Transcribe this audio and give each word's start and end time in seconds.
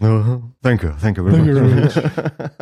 Uh, 0.00 0.40
thank 0.62 0.82
you, 0.82 0.92
thank 1.00 1.18
you 1.18 1.24
very 1.24 1.82
much. 1.82 1.96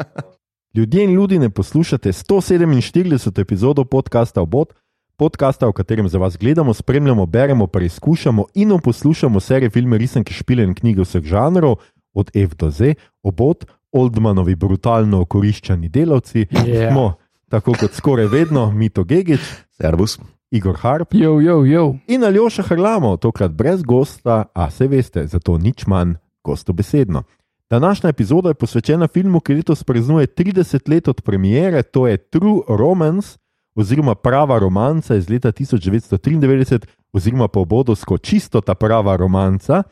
Ljudje 0.75 1.04
in 1.04 1.10
ljudi 1.10 1.38
ne 1.38 1.50
poslušate 1.50 2.12
147. 2.12 3.40
epizodo 3.40 3.84
podcasta 3.84 4.42
Obot, 4.42 4.74
podcasta, 5.16 5.69
v 5.69 5.72
katerem 5.72 6.09
za 6.09 6.19
vas 6.19 6.37
gledamo, 6.37 6.74
spremljamo, 6.74 7.27
beremo, 7.27 7.66
preizkušamo 7.66 8.45
in 8.54 8.79
poslušamo 8.85 9.40
serije 9.40 9.71
filme, 9.71 9.98
risanke, 9.98 10.35
špile 10.35 10.64
in 10.64 10.74
knjige 10.74 11.03
vseh 11.03 11.22
žanrov, 11.22 11.77
od 12.14 12.30
F 12.35 12.54
do 12.54 12.71
Z, 12.71 12.95
Obot, 13.22 13.65
Oldmanovi 13.93 14.55
brutalno 14.55 15.21
okoriščani 15.21 15.89
delavci. 15.89 16.46
Yeah. 16.50 16.91
Smo, 16.91 17.14
tako 17.48 17.73
kot 17.80 17.93
skoraj 17.93 18.27
vedno, 18.27 18.70
Mito 18.70 19.05
Gigič, 19.05 19.41
Servus. 19.70 20.18
Igor 20.50 20.77
Harp 20.77 21.14
Jo, 21.14 21.41
jo, 21.41 21.64
jo. 21.64 21.95
in 22.07 22.25
Aljoša 22.25 22.62
Hrlamo, 22.62 23.16
tokrat 23.16 23.50
brez 23.50 23.82
gosta, 23.82 24.45
a 24.55 24.70
se 24.70 24.89
veste, 24.89 25.27
zato 25.27 25.59
nič 25.59 25.86
manj 25.86 26.14
gostobesedno. 26.48 27.22
Današnja 27.70 28.10
epizoda 28.10 28.48
je 28.48 28.54
posvečena 28.54 29.08
filmu, 29.08 29.41
ki 29.41 29.54
letos 29.54 29.84
praznuje 29.84 30.27
30 30.27 30.88
let 30.90 31.09
od 31.09 31.20
premiere, 31.20 31.82
to 31.82 32.06
je 32.06 32.16
True 32.16 32.62
Romance, 32.68 33.38
oziroma 33.74 34.14
prava 34.14 34.59
romanca 34.59 35.14
iz 35.14 35.28
leta 35.30 35.52
1993, 35.52 36.87
oziroma 37.12 37.48
po 37.48 37.60
obodovsko 37.60 38.18
čisto 38.18 38.60
ta 38.60 38.74
prava 38.74 39.16
romanca, 39.16 39.82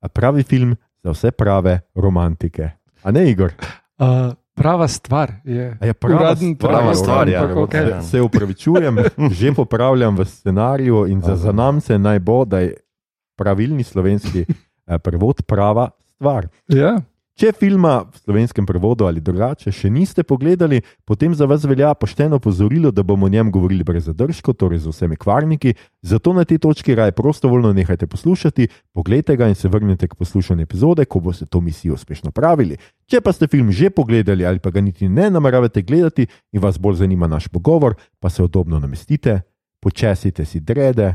a 0.00 0.08
pravi 0.08 0.42
film 0.42 0.76
za 1.02 1.10
vse 1.10 1.30
prave 1.30 1.80
romantike. 1.94 2.70
A 3.02 3.10
ne, 3.10 3.30
Igor? 3.30 3.52
Uh, 3.98 4.32
prava 4.54 4.88
stvar 4.88 5.32
je. 5.44 5.76
A 5.80 5.86
je 5.86 5.94
prava 5.94 6.20
Uraden 6.20 6.54
stvar, 6.54 6.72
prava 6.72 6.94
stvar, 6.94 7.28
ja. 7.28 7.42
ampak 7.42 7.56
okej. 7.56 7.88
Ja. 7.88 8.02
Se 8.02 8.20
upravičujem, 8.20 8.98
že 9.38 9.54
popravljam 9.54 10.16
v 10.16 10.24
scenariju 10.24 11.06
in 11.06 11.20
za, 11.20 11.36
za 11.36 11.52
nam 11.52 11.80
se 11.80 11.98
naj 11.98 12.18
bo, 12.18 12.44
da 12.44 12.58
je 12.58 12.74
pravilni 13.36 13.84
slovenski 13.84 14.44
eh, 14.86 14.98
prevod 14.98 15.42
prava 15.46 15.90
stvar. 16.20 16.50
Ja. 16.68 17.00
Če 17.40 17.54
filma 17.56 18.02
v 18.04 18.18
slovenskem 18.20 18.66
prevodu 18.68 19.06
ali 19.08 19.22
drugače 19.24 19.72
še 19.72 19.88
niste 19.88 20.20
pogledali, 20.28 20.82
potem 21.08 21.32
za 21.32 21.46
vas 21.48 21.62
velja 21.64 21.94
pošteno 21.96 22.36
pozorilo, 22.36 22.90
da 22.92 23.00
bomo 23.00 23.24
o 23.24 23.32
njem 23.32 23.48
govorili 23.48 23.86
brez 23.86 24.10
zadržkov, 24.10 24.58
torej 24.60 24.82
z 24.84 24.92
vsemi 24.92 25.16
kvarniki. 25.16 25.72
Zato 26.04 26.34
na 26.36 26.44
tej 26.44 26.60
točki 26.60 26.92
raje 26.98 27.16
prostovoljno 27.16 27.72
nehajte 27.72 28.10
poslušati, 28.12 28.68
pogledajte 28.92 29.38
ga 29.40 29.48
in 29.48 29.56
se 29.56 29.72
vrnite 29.72 30.10
k 30.12 30.20
poslušanju 30.20 30.68
epizode, 30.68 31.08
ko 31.08 31.24
boste 31.24 31.48
to 31.48 31.64
misijo 31.64 31.96
uspešno 31.96 32.28
pravili. 32.28 32.76
Če 33.08 33.24
pa 33.24 33.32
ste 33.32 33.48
film 33.48 33.72
že 33.72 33.88
pogledali 33.88 34.44
ali 34.44 34.60
pa 34.60 34.68
ga 34.68 34.84
niti 34.84 35.08
ne 35.08 35.30
nameravate 35.32 35.80
gledati 35.80 36.28
in 36.52 36.60
vas 36.60 36.76
bolj 36.76 37.00
zanima 37.06 37.24
naš 37.24 37.48
pogovor, 37.48 37.96
pa 38.20 38.28
se 38.28 38.44
udobno 38.44 38.76
namestite, 38.76 39.40
počesite 39.80 40.44
si 40.44 40.60
drede, 40.60 41.14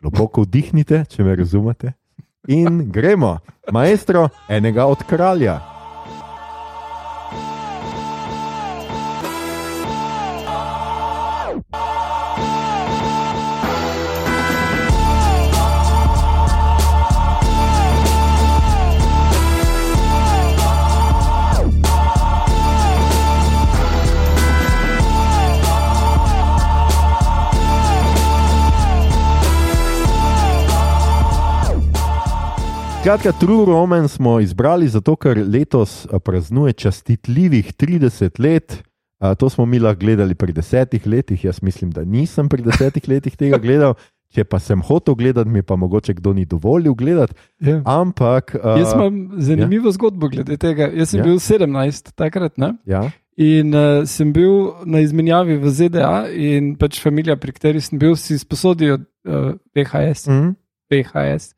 globoko 0.00 0.48
vdihnite, 0.48 1.04
če 1.04 1.24
me 1.24 1.36
razumete. 1.36 1.99
In 2.48 2.90
gremo, 2.90 3.38
maestro 3.72 4.28
enega 4.48 4.86
od 4.86 5.04
kralja. 5.08 5.60
Skratka, 33.10 33.32
True 33.32 33.66
Romance 33.66 34.14
smo 34.14 34.40
izbrali 34.40 34.88
zato, 34.88 35.16
ker 35.16 35.38
letos 35.52 36.06
a, 36.12 36.18
praznuje 36.22 36.72
častitljivih 36.72 37.72
30 37.74 38.38
let. 38.40 38.84
A, 39.18 39.34
To 39.34 39.48
smo 39.50 39.66
mi 39.66 39.78
lahko 39.78 39.98
gledali 39.98 40.34
pri 40.34 40.52
desetih 40.52 41.06
letih, 41.06 41.44
jaz 41.44 41.58
mislim, 41.62 41.90
da 41.90 42.04
nisem 42.04 42.48
pri 42.48 42.62
desetih 42.62 43.08
letih 43.08 43.36
tega 43.36 43.58
gledal. 43.66 43.94
Če 44.30 44.44
pa 44.44 44.62
sem 44.62 44.78
hotel 44.86 45.18
gledati, 45.18 45.50
mi 45.50 45.62
pa 45.62 45.76
mogoče 45.76 46.14
kdo 46.14 46.32
ni 46.32 46.44
dovolil 46.44 46.94
gledati. 46.94 47.34
Ja. 47.58 47.82
Ampak. 47.84 48.54
a, 48.54 48.78
Jaz 48.78 48.94
imam 48.94 49.30
zanimivo 49.42 49.88
ja. 49.88 49.92
zgodbo 49.98 50.28
glede 50.28 50.56
tega. 50.56 50.86
Jaz 50.94 51.10
sem 51.10 51.18
Ja. 51.18 51.26
ja. 51.26 51.30
bil 51.32 51.42
17 51.42 52.14
takrat 52.14 52.58
ne? 52.58 52.76
Ja, 52.86 53.08
in 53.36 53.74
uh, 53.74 54.06
sem 54.06 54.30
bil 54.32 54.70
na 54.86 55.02
izmenjavi 55.02 55.58
v 55.58 55.70
ZDA 55.70 56.28
in 56.30 56.76
pač 56.78 57.02
familija, 57.02 57.34
pri 57.36 57.58
kateri 57.58 57.80
sem 57.82 57.98
bil, 57.98 58.14
si 58.14 58.38
sposodijo 58.38 59.02
uh, 59.02 59.56
VHS. 59.74 60.28
mm, 60.30 60.54
VHS 60.94 61.56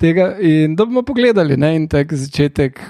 tega 0.00 0.34
in 0.40 0.76
da 0.76 0.84
bomo 0.84 1.02
pogledali. 1.02 1.56
Ne? 1.56 1.74
In 1.76 1.88
tak 1.88 2.12
začetek, 2.12 2.80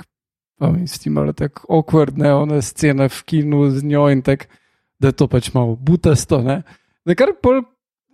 pa 0.58 0.70
mi 0.72 0.88
se 0.88 0.98
ti 0.98 1.10
malo 1.10 1.32
tako 1.32 1.66
awkward, 1.68 2.18
ne 2.18 2.32
ona 2.34 2.62
scena 2.62 3.08
v 3.08 3.22
kinu 3.24 3.70
z 3.70 3.84
njo 3.84 4.08
in 4.12 4.22
tak, 4.22 4.48
da 4.98 5.08
je 5.12 5.18
to 5.18 5.28
pač 5.28 5.52
malo 5.54 5.76
butasto. 5.76 6.42
Ne? 6.42 6.62
Da 7.04 7.14
kar 7.14 7.36
pol. 7.42 7.62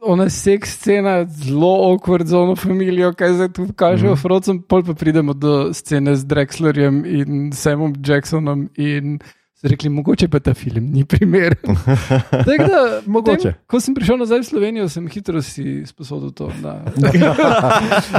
Ona 0.01 0.31
seks 0.33 0.79
scena, 0.79 1.27
zelo 1.29 1.75
awkward 1.91 2.25
za 2.25 2.39
ono 2.41 2.55
familijo, 2.57 3.11
kaj 3.13 3.35
zdaj 3.37 3.49
tu 3.53 3.67
kažejo, 3.77 4.11
mm. 4.11 4.17
-hmm. 4.17 4.23
Frocem, 4.23 4.63
pol 4.63 4.83
pa 4.85 4.95
pridemo 4.95 5.35
do 5.35 5.75
scene 5.75 6.17
z 6.17 6.25
Drexlerjem 6.25 7.05
in 7.05 7.53
Samom 7.53 7.93
Jacksonom 8.07 8.69
in 8.77 9.19
so 9.61 9.69
rekli, 9.69 9.91
mogoče 9.91 10.29
pa 10.29 10.41
ta 10.41 10.55
film 10.55 10.87
ni 10.93 11.05
primer. 11.05 11.55
Tako 12.49 12.65
da, 12.65 13.01
Mogoče. 13.07 13.37
Potem, 13.37 13.55
ko 13.67 13.81
sem 13.81 13.95
prišel 13.95 14.17
nazaj 14.17 14.41
v 14.41 14.45
Slovenijo, 14.49 14.89
sem 14.89 15.09
hitro 15.13 15.43
si 15.45 15.83
sposodil 15.87 16.33
to 16.33 16.49
na 16.63 16.79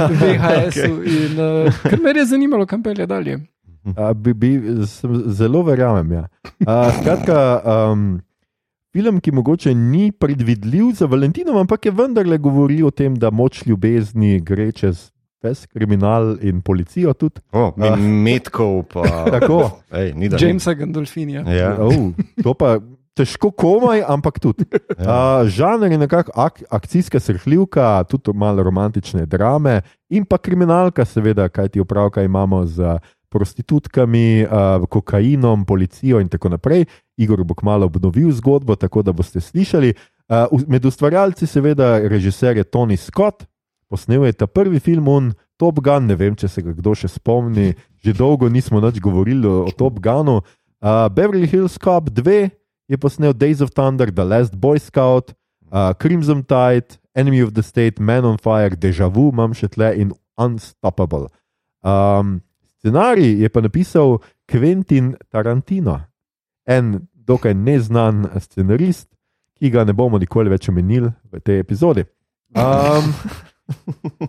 VHS-u. 0.06 0.92
Okay. 1.02 1.16
In 1.26 1.40
uh, 1.42 1.80
ker 1.82 1.98
me 1.98 2.14
je 2.14 2.26
zanimalo, 2.30 2.66
kam 2.66 2.82
pelje 2.82 3.06
dalje. 3.06 3.40
a, 3.96 4.12
bi, 4.14 4.34
bi, 4.34 4.60
zelo 5.26 5.62
verjamem. 5.66 6.12
Ja. 6.12 6.28
A, 6.66 6.92
Skratka, 7.00 7.38
um, 7.90 8.20
film, 8.94 9.18
ki 9.20 9.34
mogoče 9.34 9.74
ni 9.74 10.12
predvidljiv 10.12 10.92
za 11.02 11.06
Valentino, 11.10 11.58
ampak 11.58 11.86
je 11.86 11.92
vendarle 11.92 12.38
govori 12.38 12.82
o 12.82 12.90
tem, 12.90 13.18
da 13.18 13.30
moč 13.30 13.66
ljubezni 13.66 14.38
gre 14.40 14.70
čez 14.72 15.10
ves 15.42 15.66
kriminal 15.66 16.36
in 16.40 16.60
policijo 16.62 17.12
tudi. 17.14 17.40
Oh, 17.52 17.72
Ah. 17.78 17.96
Metkov, 17.96 18.82
pa. 18.92 19.02
Tako. 19.34 19.70
Ej, 19.90 20.12
ni 20.14 20.28
da 20.28 20.36
ni. 20.36 20.42
Jamesa 20.46 20.74
Gandolfinija. 20.74 21.42
Ja. 21.50 21.76
Oh, 21.80 22.12
to 22.42 22.54
pa 22.54 22.78
težko 23.14 23.50
komaj, 23.50 24.00
ampak 24.08 24.38
tudi. 24.40 24.64
Ja. 24.96 25.42
Uh, 25.42 25.48
žanr 25.48 25.92
je 25.92 25.98
nekako 25.98 26.32
ak 26.34 26.62
akcijska 26.70 27.20
srhljivka, 27.20 28.04
tudi 28.08 28.32
malo 28.34 28.62
romantične 28.62 29.26
drame 29.26 29.80
in 30.08 30.24
pa 30.24 30.38
kriminalka, 30.38 31.04
seveda, 31.04 31.48
kaj 31.48 31.68
ti 31.68 31.80
opravka 31.80 32.22
imamo 32.22 32.64
z 32.66 32.96
prostitutkami, 33.28 34.44
uh, 34.44 34.84
kokainom, 34.88 35.64
policijo 35.64 36.20
in 36.20 36.28
tako 36.28 36.48
naprej. 36.48 36.84
Igor 37.16 37.44
bo 37.44 37.54
kmalo 37.54 37.86
obnovil 37.86 38.32
zgodbo, 38.32 38.76
tako 38.76 39.02
da 39.02 39.12
boste 39.12 39.40
slišali. 39.40 39.94
Uh, 40.28 40.62
med 40.68 40.84
ustvarjalci, 40.84 41.46
seveda, 41.46 41.98
režiser 42.08 42.56
je 42.56 42.64
Tony 42.64 42.96
Scott, 42.96 43.44
posnel 43.92 44.24
je 44.30 44.38
ta 44.40 44.48
prvi 44.48 44.80
film, 44.80 45.08
on, 45.08 45.32
Top 45.60 45.78
Gun, 45.84 46.08
ne 46.08 46.16
vem, 46.18 46.34
če 46.34 46.48
se 46.50 46.64
ga 46.64 46.72
kdo 46.74 46.94
še 46.96 47.12
spomni, 47.12 47.74
že 48.02 48.16
dolgo 48.16 48.48
nismo 48.50 48.80
več 48.82 48.98
govorili 49.04 49.46
o, 49.46 49.62
o 49.68 49.74
Top 49.76 50.00
Gunu. 50.02 50.40
Uh, 50.82 51.06
Beverly 51.12 51.46
Hills 51.46 51.76
Cop 51.78 52.08
2 52.10 52.48
je 52.90 52.98
posnel 52.98 53.36
Days 53.36 53.62
of 53.62 53.70
Thunder, 53.76 54.10
The 54.10 54.24
Last 54.26 54.56
Boy 54.58 54.80
Scout, 54.82 55.36
uh, 55.70 55.92
Crimson 55.94 56.42
Tide, 56.42 56.98
Enemy 57.14 57.44
of 57.44 57.52
the 57.54 57.62
State, 57.62 58.00
Man 58.02 58.24
on 58.24 58.40
Fire, 58.42 58.74
Deja 58.74 59.06
Vu, 59.06 59.28
imam 59.30 59.54
še 59.54 59.70
tle 59.76 59.92
in 60.00 60.10
Unstoppable. 60.40 61.28
Um, 61.86 62.40
scenarij 62.80 63.44
je 63.44 63.52
pa 63.52 63.62
napisal 63.62 64.18
Quentin 64.50 65.14
Tarantino, 65.30 66.00
en 66.66 67.06
dokaj 67.14 67.54
neznan 67.54 68.26
scenarist, 68.40 69.06
ki 69.60 69.70
ga 69.70 69.86
ne 69.86 69.94
bomo 69.94 70.18
nikoli 70.18 70.50
več 70.50 70.66
omenili 70.72 71.12
v 71.30 71.44
tej 71.44 71.62
epizodi. 71.62 72.02
Um, 72.58 73.14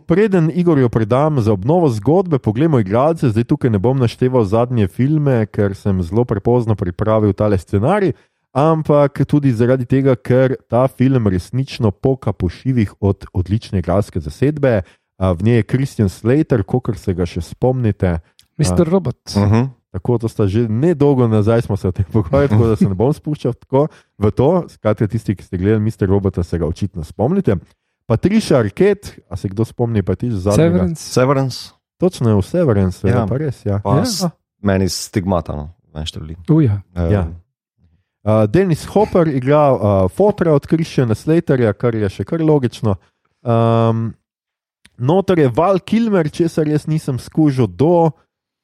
Preden 0.10 0.52
Igorju 0.54 0.90
predam 0.90 1.42
za 1.42 1.54
obnovo 1.54 1.90
zgodbe, 1.90 2.40
poglejmo 2.40 2.80
igralce. 2.80 3.30
Zdaj 3.30 3.44
tukaj 3.44 3.70
ne 3.70 3.80
bom 3.80 3.98
našteval 3.98 4.46
zadnje 4.46 4.88
filme, 4.88 5.46
ker 5.46 5.76
sem 5.76 6.02
zelo 6.04 6.26
prepozno 6.26 6.76
pripravil 6.76 7.34
tale 7.34 7.58
scenarij, 7.58 8.14
ampak 8.54 9.26
tudi 9.28 9.54
zaradi 9.54 9.86
tega, 9.86 10.16
ker 10.16 10.56
ta 10.70 10.88
film 10.88 11.28
resnično 11.28 11.92
poka 11.92 12.34
po 12.34 12.50
šivih 12.50 12.94
od 13.00 13.26
odlične 13.34 13.80
igralske 13.80 14.20
zasedbe. 14.20 14.82
V 15.20 15.44
njej 15.44 15.56
je 15.56 15.64
Kristjan 15.64 16.10
Slater, 16.10 16.64
kot 16.64 16.98
se 16.98 17.14
ga 17.14 17.26
še 17.26 17.42
spomnite. 17.42 18.20
Mr. 18.58 18.90
Robot. 18.90 19.22
Uh 19.36 19.44
-huh. 19.44 19.70
Tako 19.94 20.18
to 20.18 20.28
sta 20.28 20.48
že 20.50 20.66
nedolgo 20.66 21.28
nazaj 21.28 21.62
smo 21.62 21.78
se 21.78 21.88
o 21.88 21.92
tem 21.92 22.06
pogovarjali, 22.12 22.50
tako 22.50 22.68
da 22.68 22.76
se 22.76 22.90
ne 22.90 22.96
bom 22.98 23.14
spuščal 23.14 23.54
tako 23.54 23.88
v 24.18 24.32
to. 24.32 24.66
Skratka, 24.70 25.08
tisti, 25.08 25.36
ki 25.36 25.44
ste 25.44 25.58
gledali 25.58 25.84
Mister 25.84 26.10
Robota, 26.10 26.44
se 26.44 26.58
ga 26.58 26.66
očitno 26.66 27.04
spomnite. 27.04 27.56
Patricia 28.08 28.60
Arquette, 28.60 29.24
a 29.30 29.38
se 29.40 29.48
kdo 29.50 29.66
spomni, 29.66 30.04
pa 30.04 30.16
ti 30.16 30.30
že 30.32 30.44
zadnjega? 30.50 30.70
Severance. 30.70 31.04
Severance, 31.04 31.60
Točno 32.04 32.30
je 32.30 32.36
v 32.36 32.42
Severance, 32.42 33.08
ja. 33.08 33.24
Pa 33.28 33.38
res. 33.38 33.66
Ja. 33.66 33.80
pa 33.80 33.96
Ja. 33.96 34.04
ja. 34.04 34.30
meni 34.60 34.90
stigmata, 34.90 35.56
no, 35.56 35.70
več 35.96 36.12
števili. 36.12 36.36
Uja. 36.52 36.82
Ja. 36.96 37.28
Uh, 38.24 38.44
Denis 38.48 38.84
Hopper 38.92 39.28
igra 39.28 39.64
uh, 39.72 40.12
fotra 40.12 40.52
od 40.56 40.68
Kristjana 40.68 41.16
Slaterja, 41.16 41.74
kar 41.76 41.96
je 41.96 42.10
še 42.12 42.26
kar 42.28 42.44
logično. 42.44 42.96
Um, 43.44 44.14
notor 45.00 45.40
je 45.40 45.48
Val 45.52 45.80
Kilmer, 45.80 46.28
česar 46.32 46.68
jaz 46.68 46.88
nisem 46.88 47.20
skužil 47.20 47.68
do 47.68 48.12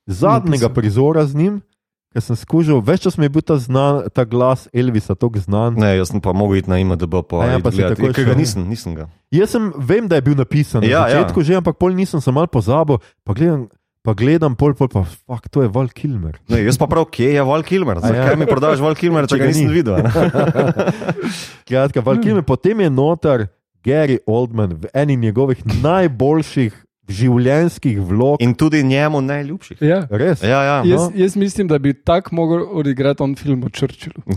zadnjega 0.08 0.72
prizora 0.74 1.26
z 1.28 1.36
njim, 1.36 1.62
ker 2.10 2.24
sem 2.26 2.38
skušal, 2.38 2.80
več 2.82 3.04
čas 3.06 3.18
mi 3.22 3.28
je 3.28 3.34
bil 3.36 3.44
ta, 3.46 3.56
znan, 3.62 4.08
ta 4.10 4.26
glas 4.26 4.66
Elvisa 4.74 5.14
tako 5.14 5.42
znan. 5.44 5.78
Ne, 5.78 5.94
jaz 6.00 6.10
sem 6.10 6.22
pa 6.22 6.34
mogel 6.34 6.64
iti 6.64 6.70
na 6.72 6.80
IMDB 6.82 7.22
po 7.30 7.42
A 7.42 7.54
ja, 7.54 7.60
pa 7.62 7.70
Ker 7.70 7.94
ga 7.94 8.14
šel. 8.14 8.34
nisem, 8.38 8.66
nisem 8.66 8.96
ga. 8.98 9.06
Jaz 9.30 9.54
sem, 9.54 9.70
vem, 9.78 10.08
da 10.10 10.18
je 10.18 10.26
bil 10.26 10.38
napisan 10.40 10.82
Ja, 10.82 11.06
na 11.06 11.22
začetku, 11.22 11.46
že, 11.46 11.60
ampak 11.62 11.78
pol 11.78 11.94
nisem 11.94 12.18
se 12.18 12.34
mal 12.34 12.50
pozabil. 12.50 12.98
Pa 13.22 13.38
gledam, 13.38 13.68
pa 14.02 14.18
gledam 14.18 14.58
pol, 14.58 14.74
pol 14.74 14.90
pa 14.90 15.06
fuk, 15.06 15.46
to 15.54 15.62
je 15.62 15.70
Val 15.70 15.92
Kilmer. 15.94 16.42
Ne, 16.50 16.64
jaz 16.66 16.82
pa 16.82 16.90
prav, 16.90 17.06
kje 17.14 17.30
je 17.38 17.46
Val 17.46 17.62
Kilmer? 17.62 18.02
A 18.02 18.10
ja. 18.10 18.26
Zakaj 18.26 18.36
mi 18.42 18.50
prodaš 18.50 18.82
Val 18.82 18.98
Kilmer, 18.98 19.30
če 19.30 19.38
ga 19.38 19.52
nisem 19.54 19.70
ni. 19.70 19.78
videl? 19.78 20.02
a 20.02 20.02
ne? 20.02 20.10
Skratka, 21.62 22.02
Val 22.02 22.18
Kilmer, 22.18 22.42
potem 22.42 22.82
je 22.82 22.90
noter 22.90 23.48
Gary 23.86 24.18
Oldman 24.26 24.74
v 24.82 24.90
eni 24.98 25.16
njegovih 25.16 25.62
najboljših 25.86 26.74
življenjskih 27.10 28.00
vlog. 28.00 28.38
In 28.40 28.54
tudi 28.54 28.84
njemu 28.84 29.22
najljubših. 29.22 29.78
Ja. 29.82 30.08
Res. 30.10 30.44
Ja, 30.44 30.64
ja. 30.64 30.78
Jaz, 30.86 31.02
No. 31.02 31.12
jaz 31.16 31.36
mislim, 31.36 31.68
da 31.68 31.78
bi 31.78 31.94
tako 31.96 32.36
mogel 32.36 32.62
odigrati 32.72 33.24
on 33.24 33.36
film 33.36 33.64
o 33.64 33.70
Churchillu. 33.70 34.22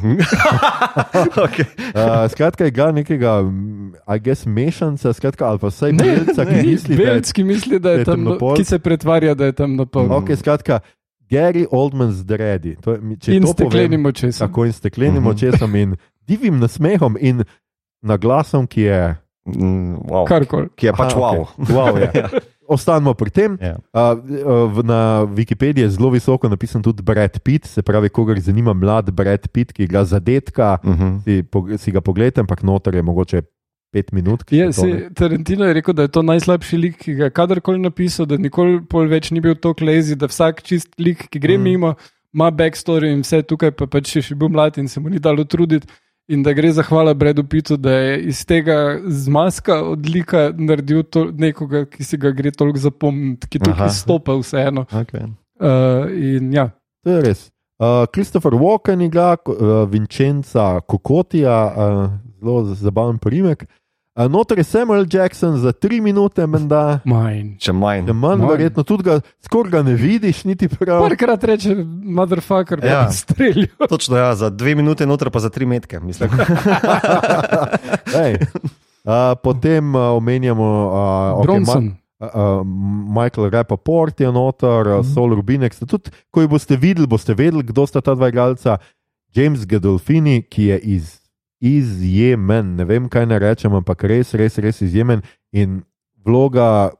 okay. 1.38 1.66
Uh, 1.90 2.26
skratka, 2.28 2.66
igra 2.66 2.92
nekega, 2.92 3.40
I 4.08 4.18
guess, 4.18 4.46
mešanca, 4.46 5.12
skratka, 5.12 5.46
ali 5.46 5.58
pa 5.58 5.68
vsaj 5.68 5.92
Ne, 5.92 6.04
belca, 6.04 6.44
ki 6.44 6.52
ne, 6.52 6.62
misli, 6.62 6.96
da 6.96 7.02
je 7.02 7.06
Belc, 7.06 7.32
ki 7.32 7.44
misli, 7.44 7.72
da 7.72 7.78
da 7.80 7.90
je 7.90 7.98
je 7.98 8.04
tam, 8.04 8.14
temnopolt. 8.16 8.56
ki 8.56 8.64
se 8.64 8.78
pretvarja, 8.78 9.34
da 9.34 9.44
je 9.44 9.52
tam 9.54 9.76
na 9.76 9.84
pol. 9.86 10.12
Ok, 10.12 10.32
skratka, 10.34 10.80
Gary 11.30 11.66
Oldman. 11.70 12.12
To, 12.82 12.92
je- 12.92 13.16
če 13.18 13.34
In 13.34 13.42
to 13.42 13.48
povem- 13.48 13.54
steklenim 13.54 14.06
očesom. 14.06 14.48
Tako 14.48 14.64
in 14.64 14.72
steklenim 14.72 15.22
Mhm. 15.22 15.28
očesom 15.28 15.74
in 15.74 15.96
divjim 16.22 16.58
nasmehom 16.58 17.16
in 17.20 17.44
naglasom, 18.02 18.66
ki 18.66 18.80
je. 18.82 19.16
Mm, 19.44 19.96
wow. 20.06 20.24
Karkoli. 20.24 20.68
Ki 20.76 20.86
je 20.86 20.92
pač 20.92 21.12
Aha, 21.12 21.20
wow. 21.20 21.40
okej. 21.40 21.74
wow 21.74 21.92
ja. 21.98 22.28
Ostanemo 22.72 23.14
pri 23.14 23.30
tem. 23.30 23.58
Ja. 23.60 23.76
Uh, 23.92 24.16
v- 24.68 24.82
na 24.82 24.98
Wikipediji 25.26 25.82
je 25.82 25.90
zelo 25.90 26.10
visoko 26.10 26.48
napisan 26.48 26.82
tudi 26.82 27.02
Brad 27.02 27.38
Pitt, 27.38 27.66
se 27.66 27.82
pravi, 27.82 28.08
kogar 28.08 28.40
zanima 28.40 28.72
mlad 28.72 29.10
Brad 29.10 29.48
Pitt, 29.48 29.72
ki 29.72 29.84
igra 29.84 30.04
zadetka, 30.04 30.78
Uh 30.82 30.90
-huh. 30.90 31.24
si, 31.24 31.42
po, 31.42 31.66
si 31.76 31.92
ga 31.92 32.00
pogledaj, 32.00 32.40
ampak 32.40 32.62
noter 32.62 32.94
je 32.94 33.02
mogoče 33.02 33.42
pet 33.92 34.12
minut. 34.12 34.44
ki 34.44 34.56
Je, 34.56 34.72
se, 34.72 35.08
Tarantino 35.14 35.64
je 35.64 35.72
rekel, 35.74 35.94
da 35.94 36.02
je 36.02 36.08
to 36.08 36.22
najslabši 36.22 36.76
lik, 36.76 36.96
ki 36.96 37.14
ga 37.14 37.24
je 37.24 37.30
kadarkoli 37.30 37.78
napisal, 37.78 38.26
da 38.26 38.36
nikoli 38.36 38.80
pol 38.82 39.06
več 39.06 39.30
ni 39.30 39.40
bil 39.40 39.54
tako 39.54 39.84
lezi, 39.84 40.16
da 40.16 40.26
vsak 40.26 40.62
čist 40.62 40.88
lik, 40.98 41.28
ki 41.28 41.38
gre 41.38 41.58
Mm. 41.58 41.60
mm. 41.60 41.64
mimo, 41.64 41.94
ima 42.34 42.50
backstory 42.50 43.12
in 43.12 43.20
vse 43.20 43.42
tukaj, 43.42 43.70
pa 43.70 43.86
pač 43.86 44.16
je 44.16 44.22
še 44.22 44.34
bil 44.34 44.48
mlad 44.48 44.78
in 44.78 44.88
se 44.88 45.00
mu 45.00 45.08
ni 45.08 45.18
dalo 45.18 45.44
truditi. 45.44 45.86
In 46.30 46.42
da 46.42 46.52
gre 46.54 46.70
zahvala 46.72 47.14
Bredu 47.14 47.42
Pitu, 47.44 47.76
da 47.76 47.92
je 47.92 48.20
iz 48.30 48.44
tega 48.46 49.00
zmaska 49.06 49.80
odlika 49.82 50.52
naredil 50.54 51.02
to, 51.02 51.24
nekoga, 51.34 51.82
ki 51.90 52.04
si 52.06 52.16
ga 52.16 52.30
gre 52.30 52.52
toliko 52.54 52.78
zapomniti, 52.78 53.48
ki 53.50 53.58
tukaj 53.58 53.88
Aha. 53.88 53.96
stopa 53.96 54.36
vseeno. 54.38 54.86
Okay. 54.92 55.26
Uh, 55.58 56.06
in 56.14 56.52
ja, 56.54 56.70
To 57.02 57.10
je 57.10 57.22
res. 57.22 57.50
Uh, 57.82 58.06
Christopher 58.14 58.54
Walken 58.54 59.02
igra 59.02 59.36
uh, 59.46 59.90
Vincenza 59.90 60.80
Kokotija, 60.80 61.56
uh, 61.66 62.10
zelo 62.38 62.74
zabaven 62.74 63.18
primek. 63.18 63.66
Uh, 64.14 64.28
noter 64.28 64.58
je 64.58 64.64
Samuel 64.64 65.06
Jackson 65.08 65.56
za 65.56 65.72
tri 65.72 66.00
minute, 66.00 66.46
menda. 66.46 67.00
manj. 67.04 67.56
Če 67.56 67.72
manj. 67.72 68.06
Je 68.06 68.12
manj, 68.12 68.42
verjetno 68.44 68.82
tudi 68.82 69.02
ga 69.02 69.14
skoraj 69.40 69.70
ga 69.70 69.82
ne 69.82 69.94
vidiš, 69.94 70.44
niti 70.44 70.68
prav. 70.68 71.00
Parkrat 71.02 71.44
reče, 71.44 71.76
motherfucker, 72.04 72.84
Ja. 72.84 72.90
ja. 72.90 73.10
streljajo. 73.10 73.86
Točno, 73.88 74.16
ja, 74.16 74.34
za 74.34 74.50
dve 74.50 74.74
minute 74.74 75.06
noter 75.06 75.30
pa 75.30 75.40
za 75.40 75.48
tri 75.48 75.64
metke. 75.64 76.00
Mislim. 76.00 76.28
Ej. 78.24 78.36
Uh, 79.02 79.12
potem 79.34 79.94
uh, 79.94 80.12
omenjamo 80.12 80.64
uh, 80.86 80.94
okay, 81.34 81.42
Bronson. 81.42 81.84
Ma, 82.20 82.28
uh, 82.28 82.66
Michael 83.14 83.50
Rappaport 83.50 84.20
je 84.20 84.28
noter, 84.28 84.68
uh, 84.88 84.98
Mhm. 84.98 85.08
Sol 85.08 85.32
Rubinek. 85.32 85.72
Tudi, 85.80 86.12
ko 86.30 86.40
jih 86.40 86.48
boste 86.48 86.76
videli, 86.76 87.06
boste 87.06 87.32
vedeli, 87.32 87.62
kdo 87.62 87.86
sta 87.86 88.00
ta 88.00 88.14
dva 88.14 88.28
igralca. 88.28 88.76
James 89.32 89.64
Gedolfini, 89.64 90.42
ki 90.42 90.62
je 90.64 90.78
iz, 90.78 91.21
izjemen, 91.62 92.74
ne 92.76 92.84
vem 92.84 93.06
kaj 93.08 93.26
naj 93.30 93.38
rečem, 93.38 93.74
ampak 93.78 94.02
res, 94.10 94.34
res, 94.34 94.58
res 94.58 94.82
izjemen 94.82 95.22
in 95.54 95.82
vloga. 96.24 96.90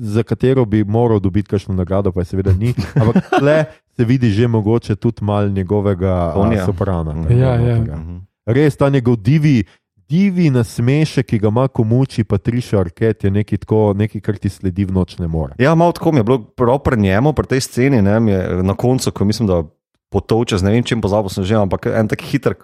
Za 0.00 0.22
katero 0.24 0.64
bi 0.64 0.80
moral 0.84 1.20
dobiti 1.20 1.50
kakšno 1.50 1.74
nagrado, 1.76 2.08
pa 2.12 2.22
je 2.22 2.30
seveda 2.30 2.54
ni. 2.56 2.70
Ampak 2.96 3.26
tle 3.34 3.56
se 3.96 4.04
vidi 4.04 4.30
že 4.30 4.48
mogoče 4.48 4.96
tudi 4.96 5.24
malo 5.24 5.48
njegovega 5.48 6.32
Tonija. 6.34 6.64
soprana. 6.64 7.12
Ja, 7.28 7.54
ja. 7.54 7.76
Mhm. 7.76 8.16
Res 8.46 8.76
ta 8.76 8.88
njegov 8.88 9.16
divi, 9.16 9.64
divi 10.08 10.50
nasmešek, 10.50 11.26
ki 11.26 11.38
ga 11.38 11.48
ima 11.48 11.68
komuči 11.68 12.24
Patricia 12.24 12.80
Arquette, 12.80 13.26
je 13.26 13.30
nekaj, 13.30 13.58
tako, 13.58 13.92
nekaj, 13.96 14.20
kar 14.20 14.38
ti 14.38 14.48
sledi 14.48 14.84
v 14.84 14.96
noč 14.96 15.18
ne 15.18 15.28
more. 15.28 15.54
Ja, 15.58 15.74
malo 15.74 15.92
tako 15.92 16.12
mi 16.12 16.18
je 16.18 16.24
bilo 16.24 16.38
prav 16.38 16.78
pri 16.78 16.96
njemu, 17.00 17.32
pri 17.32 17.46
tej 17.46 17.60
sceni, 17.60 18.02
ne, 18.02 18.32
je 18.32 18.62
na 18.62 18.74
koncu, 18.74 19.12
ko 19.12 19.24
mislim, 19.24 19.48
da 19.48 19.62
potovče, 20.10 20.58
z 20.58 20.66
ne 20.66 20.70
vem 20.70 20.84
čem 20.84 21.00
pozabil 21.00 21.30
sem 21.30 21.44
že, 21.44 21.60
ampak 21.60 21.86
en 21.86 22.08
tak 22.08 22.22
hiter. 22.22 22.56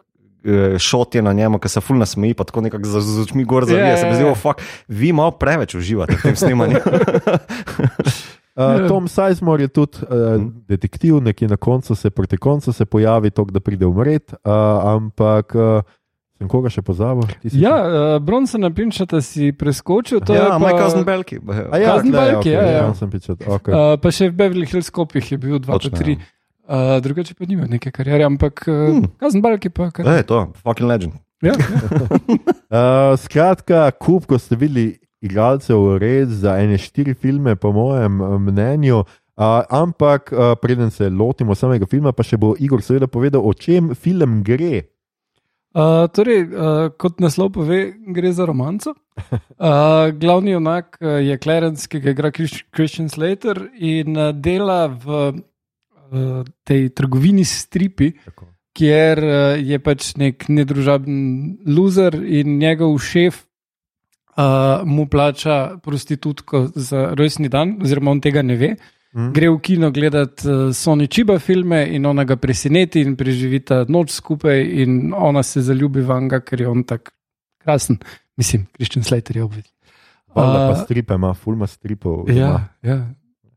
Eh, 0.46 0.78
Šot 0.78 1.14
je 1.14 1.20
na 1.20 1.32
njemu, 1.32 1.58
ki 1.58 1.68
se 1.68 1.80
fulno 1.80 2.06
smeji, 2.06 2.34
pa 2.34 2.44
tako 2.44 2.60
nekako 2.60 2.84
z, 2.86 3.00
z 3.00 3.20
očmi 3.20 3.44
gor 3.44 3.64
zavije. 3.64 3.88
Ja, 3.88 3.96
Se 3.96 4.04
mi 4.04 4.10
ja, 4.10 4.14
zdi, 4.14 4.24
ja. 4.24 4.30
oh, 4.30 4.38
fuck, 4.38 4.58
vi 4.88 5.12
malo 5.12 5.30
preveč 5.32 5.74
uživate 5.74 6.14
v 6.14 6.22
tem 6.22 6.36
snemanju. 6.36 6.78
Uh, 8.56 8.86
Tom 8.88 9.08
Sizemore 9.08 9.62
je 9.62 9.68
tudi 9.70 9.98
uh, 10.00 10.40
detektiv, 10.66 11.20
nekje 11.20 11.48
na 11.48 11.56
koncu 11.56 11.94
se 11.94 12.10
proti 12.10 12.36
koncu 12.36 12.72
se 12.72 12.84
pojavi, 12.84 13.30
to, 13.30 13.44
da 13.44 13.60
pride 13.60 13.86
umret, 13.86 14.32
uh, 14.34 14.38
ampak 14.86 15.54
uh, 15.54 15.82
sem 16.36 16.48
koga 16.48 16.68
še 16.68 16.82
pozabil? 16.82 17.24
Ti 17.42 17.50
si- 17.50 17.60
Ja, 17.60 17.74
uh, 17.76 17.90
Bronsona 18.18 18.70
Pinčata 18.70 19.20
si 19.20 19.52
preskočil. 19.52 20.20
to 20.20 20.32
je 20.32 20.40
ja, 20.40 20.48
pa- 20.48 20.58
moj 20.58 20.72
kazen 20.72 21.04
Belki. 21.04 21.38
A 21.72 21.76
ja, 21.76 21.96
Kazen 21.96 22.12
Belki, 22.12 22.36
okej, 22.38 22.52
ja, 22.52 22.62
ja. 22.82 23.08
pičal, 23.10 23.36
okay. 23.46 23.72
Uh, 23.72 23.96
pa 23.96 24.08
še 24.10 24.28
v 24.28 24.34
Beverly 24.34 24.66
Hills 24.66 24.90
Kopih 24.90 25.32
je 25.32 25.38
bil 25.38 25.58
2 25.58 25.72
Točno, 26.66 26.74
pa 26.74 26.74
3. 26.74 26.96
Uh, 26.96 27.02
drugače 27.02 27.34
pa 27.34 27.44
nima 27.46 27.66
neke 27.66 27.90
karijere, 27.90 28.24
ampak 28.24 28.64
uh, 28.68 28.74
Hmm. 28.74 29.04
kazen 29.18 29.42
Balki 29.42 29.68
pa 29.70 29.90
kar. 29.90 30.06
Ej, 30.06 30.22
to, 30.22 30.52
fucking 30.62 30.88
legend. 30.88 31.12
Ja. 31.42 31.52
Uh, 31.52 33.14
skratka, 33.24 33.90
kup, 33.90 34.26
ko 34.26 34.38
ste 34.38 34.56
videli 34.56 34.98
igralcev, 35.20 35.98
res 35.98 36.28
za 36.28 36.58
ene 36.58 36.78
štiri 36.78 37.14
filme, 37.14 37.56
po 37.56 37.72
mojem 37.72 38.20
eh, 38.20 38.38
mnenju. 38.38 39.04
Uh, 39.36 39.62
ampak, 39.70 40.32
uh, 40.32 40.54
preden 40.56 40.90
se 40.90 41.10
lotimo 41.10 41.54
samega 41.54 41.86
filma, 41.86 42.12
pa 42.12 42.22
še 42.22 42.36
bo 42.36 42.54
Igor 42.58 42.80
seveda 42.82 43.06
povedal, 43.06 43.42
o 43.44 43.52
čem 43.52 43.94
film 43.94 44.42
gre. 44.42 44.86
Uh, 45.76 46.08
torej, 46.08 46.48
uh, 46.56 46.88
kot 46.96 47.20
naslov 47.20 47.50
pove, 47.52 47.92
gre 48.16 48.32
za 48.32 48.46
romanco. 48.48 48.94
Uh, 49.16 50.08
glavni 50.16 50.50
junak 50.54 50.96
uh, 51.00 51.20
je 51.20 51.36
Clarence, 51.36 51.84
ki 51.88 52.00
ga 52.00 52.10
igra 52.10 52.30
Chris- 52.32 52.64
Christian 52.72 53.08
Slater 53.12 53.68
in 53.76 54.16
uh, 54.16 54.32
dela 54.32 54.86
v 54.88 55.36
uh, 56.10 56.44
tej 56.64 56.88
trgovini 56.94 57.44
s 57.44 57.66
stripi, 57.66 58.12
Tako. 58.24 58.48
kjer 58.76 59.18
uh, 59.18 59.34
je 59.60 59.78
pač 59.78 60.14
nek 60.16 60.48
nedružaben 60.48 61.58
loser 61.66 62.14
in 62.14 62.58
njegov 62.58 62.98
šef 62.98 63.44
uh, 64.36 64.84
mu 64.84 65.06
plača 65.06 65.78
prostitutko 65.82 66.68
za 66.74 67.12
rojstni 67.14 67.48
dan, 67.48 67.78
oziroma 67.82 68.10
on 68.10 68.20
tega 68.20 68.42
ne 68.42 68.56
ve. 68.56 68.76
Mm. 69.16 69.32
Gre 69.32 69.48
v 69.48 69.60
kino 69.64 69.90
gledati 69.90 70.48
uh, 70.48 70.72
Sony 70.76 71.08
Chiba 71.08 71.38
filme 71.38 71.86
in 71.88 72.06
ona 72.06 72.24
ga 72.24 72.36
preseneti 72.36 73.00
in 73.00 73.16
preživita 73.16 73.84
noč 73.88 74.12
skupaj, 74.12 74.60
in 74.82 75.14
ona 75.16 75.42
se 75.42 75.62
zaljubi 75.62 76.04
v 76.04 76.20
njega, 76.20 76.40
ker 76.44 76.60
je 76.60 76.68
on 76.68 76.84
tako 76.84 77.14
krasen. 77.64 77.98
Mislim, 78.36 78.66
Christian 78.76 79.04
Slater 79.04 79.36
je. 79.36 79.48
Hvala, 80.36 80.68
pa 80.68 80.74
Uh, 80.76 80.84
stripe 80.84 81.14
ima, 81.14 81.34
fulma 81.34 81.66
stripov. 81.66 82.28
Ja, 82.28 82.68
ja. 82.82 83.14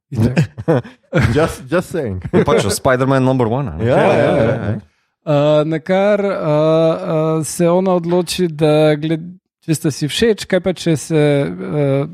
Just, 1.35 1.63
just 1.69 1.89
saying. 1.93 2.23
Je 2.33 2.41
pač 2.45 2.65
Spider-Man 2.65 3.23
number 3.23 3.47
one. 3.47 3.69
a 3.69 3.77
ne? 3.77 3.85
Ja, 3.85 3.97
ja, 3.97 4.13
ja, 4.13 4.53
ja. 4.53 4.79
Uh, 5.29 5.61
na 5.69 5.79
kar 5.79 6.23
uh, 6.25 6.31
uh, 6.31 7.45
se 7.45 7.69
ona 7.69 7.93
odloči, 7.99 8.47
da 8.47 8.95
gled, 8.97 9.21
če 9.61 9.75
sta 9.77 9.91
si 9.93 10.07
všeč, 10.09 10.47
kaj 10.49 10.61
pa 10.65 10.73
če 10.73 10.95
se 10.97 11.21
uh, 11.45 12.07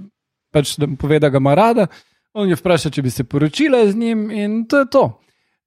pač 0.52 0.76
pove, 1.00 1.22
da 1.24 1.30
ga 1.32 1.40
ima 1.40 1.54
rada. 1.56 1.88
On 2.36 2.50
jo 2.50 2.58
vpraša, 2.60 2.92
če 2.92 3.06
bi 3.06 3.14
se 3.14 3.24
poročila 3.24 3.86
z 3.88 3.96
njim, 3.96 4.28
in 4.34 4.64
to 4.68 4.84
je 4.84 4.90
to. 4.92 5.06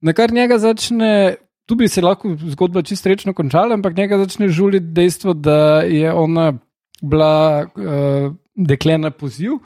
Na 0.05 0.13
kar 0.13 0.33
njega 0.35 0.59
začne, 0.61 1.39
tu 1.65 1.79
bi 1.79 1.89
se 1.89 2.03
lahko 2.05 2.35
zgodba 2.53 2.83
čisto 2.85 3.09
rečno 3.09 3.33
končala, 3.33 3.73
ampak 3.73 3.97
njega 3.97 4.19
začne 4.21 4.51
žuliti 4.53 4.93
dejstvo, 4.93 5.33
da 5.33 5.81
je 5.87 6.13
ona 6.13 6.51
bila 7.01 7.65
uh, 7.65 8.29
dekle 8.53 8.99
na 9.01 9.09
poziv, 9.09 9.57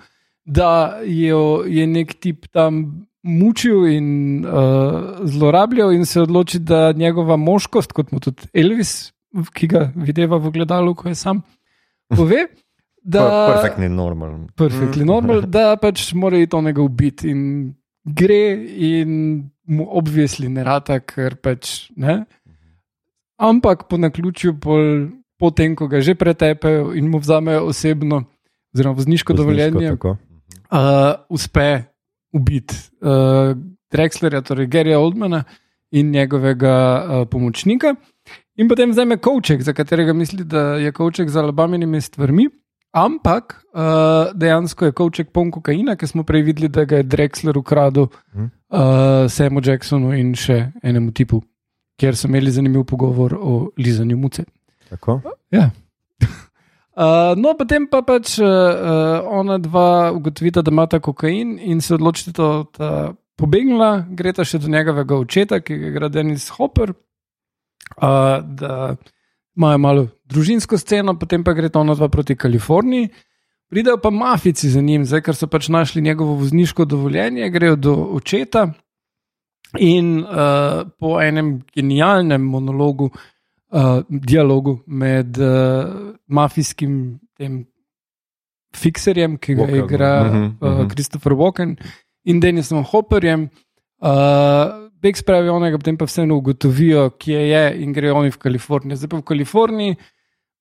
da 0.46 1.00
jo 1.06 1.64
je 1.68 1.88
nek 1.88 2.14
tip 2.20 2.48
tam 2.52 3.06
mučil 3.24 3.88
in 3.88 4.08
uh, 4.46 5.24
zlorabljal, 5.24 5.94
in 5.96 6.06
se 6.06 6.22
odloči, 6.22 6.60
da 6.60 6.92
njegova 6.92 7.38
moškost, 7.40 7.94
kot 7.96 8.12
mu 8.12 8.20
tudi 8.20 8.50
Elvis, 8.54 9.14
ki 9.54 9.68
ga 9.72 9.86
videva 9.96 10.38
v 10.38 10.52
gledalu, 10.52 10.96
ko 10.96 11.08
je 11.10 11.16
sam, 11.16 11.42
pove. 12.16 12.48
Da, 13.04 13.20
Per- 13.20 13.56
Perfektni 13.58 13.90
normal. 13.92 14.46
perfektno 14.56 15.04
normal, 15.04 15.42
da 15.52 15.74
pač 15.76 16.14
mora 16.16 16.38
iti 16.40 16.56
onega 16.56 16.80
ubiti 16.80 17.34
in 17.34 17.74
gre 18.08 18.56
in 18.64 19.44
mu 19.68 19.88
obvisli 20.00 20.48
ne 20.48 20.64
rata, 20.64 21.02
ker 21.04 21.36
pač 21.36 21.90
ne. 22.00 22.22
Ampak 23.44 23.90
po 23.92 24.00
naključju, 24.00 24.56
pol, 24.56 25.10
potem, 25.36 25.76
ko 25.76 25.90
ga 25.92 26.00
že 26.00 26.16
pretepejo 26.16 26.94
in 26.96 27.12
mu 27.12 27.20
vzamejo 27.20 27.66
osebno, 27.74 28.22
oziroma 28.72 28.96
vozniško 28.96 29.36
dovoljenje, 29.36 29.90
tako. 29.98 30.16
Uh, 30.74 31.14
uspe 31.30 31.84
ubiti 32.34 32.76
uh, 33.02 33.54
Drexlerja, 33.94 34.42
torej 34.42 34.68
Garyja 34.68 35.00
Oldmana 35.00 35.44
in 35.92 36.10
njegovega 36.12 36.74
uh, 36.74 37.28
pomočnika. 37.30 37.96
In 38.58 38.68
potem 38.68 38.90
vzame 38.90 39.18
Kovček, 39.18 39.62
za 39.62 39.74
katerega 39.74 40.14
misli, 40.14 40.44
da 40.44 40.76
je 40.82 40.92
Kovček 40.92 41.30
za 41.30 41.42
alabaminimi 41.42 42.02
stvarmi. 42.02 42.50
Ampak 42.94 43.64
uh, 43.74 44.34
dejansko 44.38 44.86
je 44.86 44.92
Kovček 44.92 45.32
poln 45.34 45.52
kokaina, 45.52 45.96
ki 45.96 46.08
smo 46.08 46.24
prej 46.24 46.42
videli, 46.42 46.70
da 46.70 46.86
ga 46.86 47.02
je 47.02 47.04
Drexler 47.04 47.58
ukradel 47.58 48.06
uh, 48.06 48.50
Samu 49.30 49.62
Jacksonu 49.66 50.14
in 50.14 50.36
še 50.38 50.60
enemu 50.84 51.12
tipu, 51.12 51.42
kjer 51.98 52.18
so 52.18 52.30
imeli 52.30 52.54
zanimiv 52.54 52.86
pogovor 52.90 53.34
o 53.40 53.56
lizanju 53.78 54.18
muce. 54.18 54.46
Tako? 54.90 55.22
Ja. 55.52 55.72
Uh, 56.94 57.34
no, 57.42 57.56
potem 57.58 57.88
pa 57.90 58.04
pač 58.06 58.36
uh, 58.38 59.26
ona 59.26 59.58
dva 59.58 60.14
ugotovita, 60.14 60.62
da 60.62 60.70
imata 60.70 61.00
kokain 61.02 61.58
in 61.58 61.82
se 61.82 61.96
odločita, 61.96 62.32
da 62.38 62.50
ta 62.70 62.90
pobegnila, 63.34 64.06
greta 64.14 64.46
še 64.46 64.60
do 64.62 64.70
njegovega 64.70 65.18
očeta, 65.18 65.58
ki 65.66 65.80
ga 65.80 65.90
igra 65.90 66.10
Denis 66.14 66.52
Hopper, 66.54 66.94
uh, 66.94 68.38
da 68.46 68.94
imajo 69.58 69.82
malo 69.82 70.06
družinsko 70.30 70.78
sceno, 70.78 71.18
potem 71.18 71.42
pa 71.42 71.58
greta 71.58 71.82
ona 71.82 71.98
dva 71.98 72.12
proti 72.14 72.38
Kaliforniji. 72.38 73.10
Pridejo 73.74 73.98
pa 73.98 74.14
mafici 74.14 74.70
za 74.70 74.82
njim, 74.86 75.02
zdaj, 75.10 75.26
ker 75.26 75.38
so 75.38 75.50
pač 75.50 75.74
našli 75.74 76.02
njegovo 76.06 76.38
vozniško 76.44 76.86
dovoljenje, 76.86 77.50
grejo 77.50 77.76
do 77.76 77.98
očeta 78.22 78.68
in 79.82 80.20
uh, 80.22 80.86
po 81.02 81.18
enem 81.18 81.56
genialnem 81.74 82.46
monologu 82.46 83.10
uh, 83.10 83.22
uh, 83.74 84.02
dialogu 84.10 84.80
med 84.88 85.38
uh, 85.38 86.14
mafijskim 86.28 87.20
tem 87.38 87.64
fikserjem, 88.74 89.38
ki 89.38 89.58
ga 89.58 89.68
Walker, 89.68 89.84
igra 89.84 90.14
mhm, 90.24 90.46
uh, 90.62 90.70
mhm. 90.70 90.90
Christopher 90.94 91.36
Walken 91.38 91.76
in 92.26 92.40
Denisom 92.40 92.84
Hopperjem. 92.84 93.50
Uh, 94.02 94.82
Beg 95.04 95.18
spravi 95.20 95.50
onega, 95.52 95.76
potem 95.76 95.98
pa 96.00 96.08
vseeno 96.08 96.38
ugotovijo, 96.40 97.10
kje 97.20 97.40
je 97.50 97.64
in 97.84 97.92
grejo 97.92 98.16
oni 98.22 98.32
v 98.32 98.38
Kalifornijo. 98.40 98.96
Zdaj 98.96 99.10
pa 99.12 99.20
v 99.20 99.26
Kaliforniji 99.28 99.96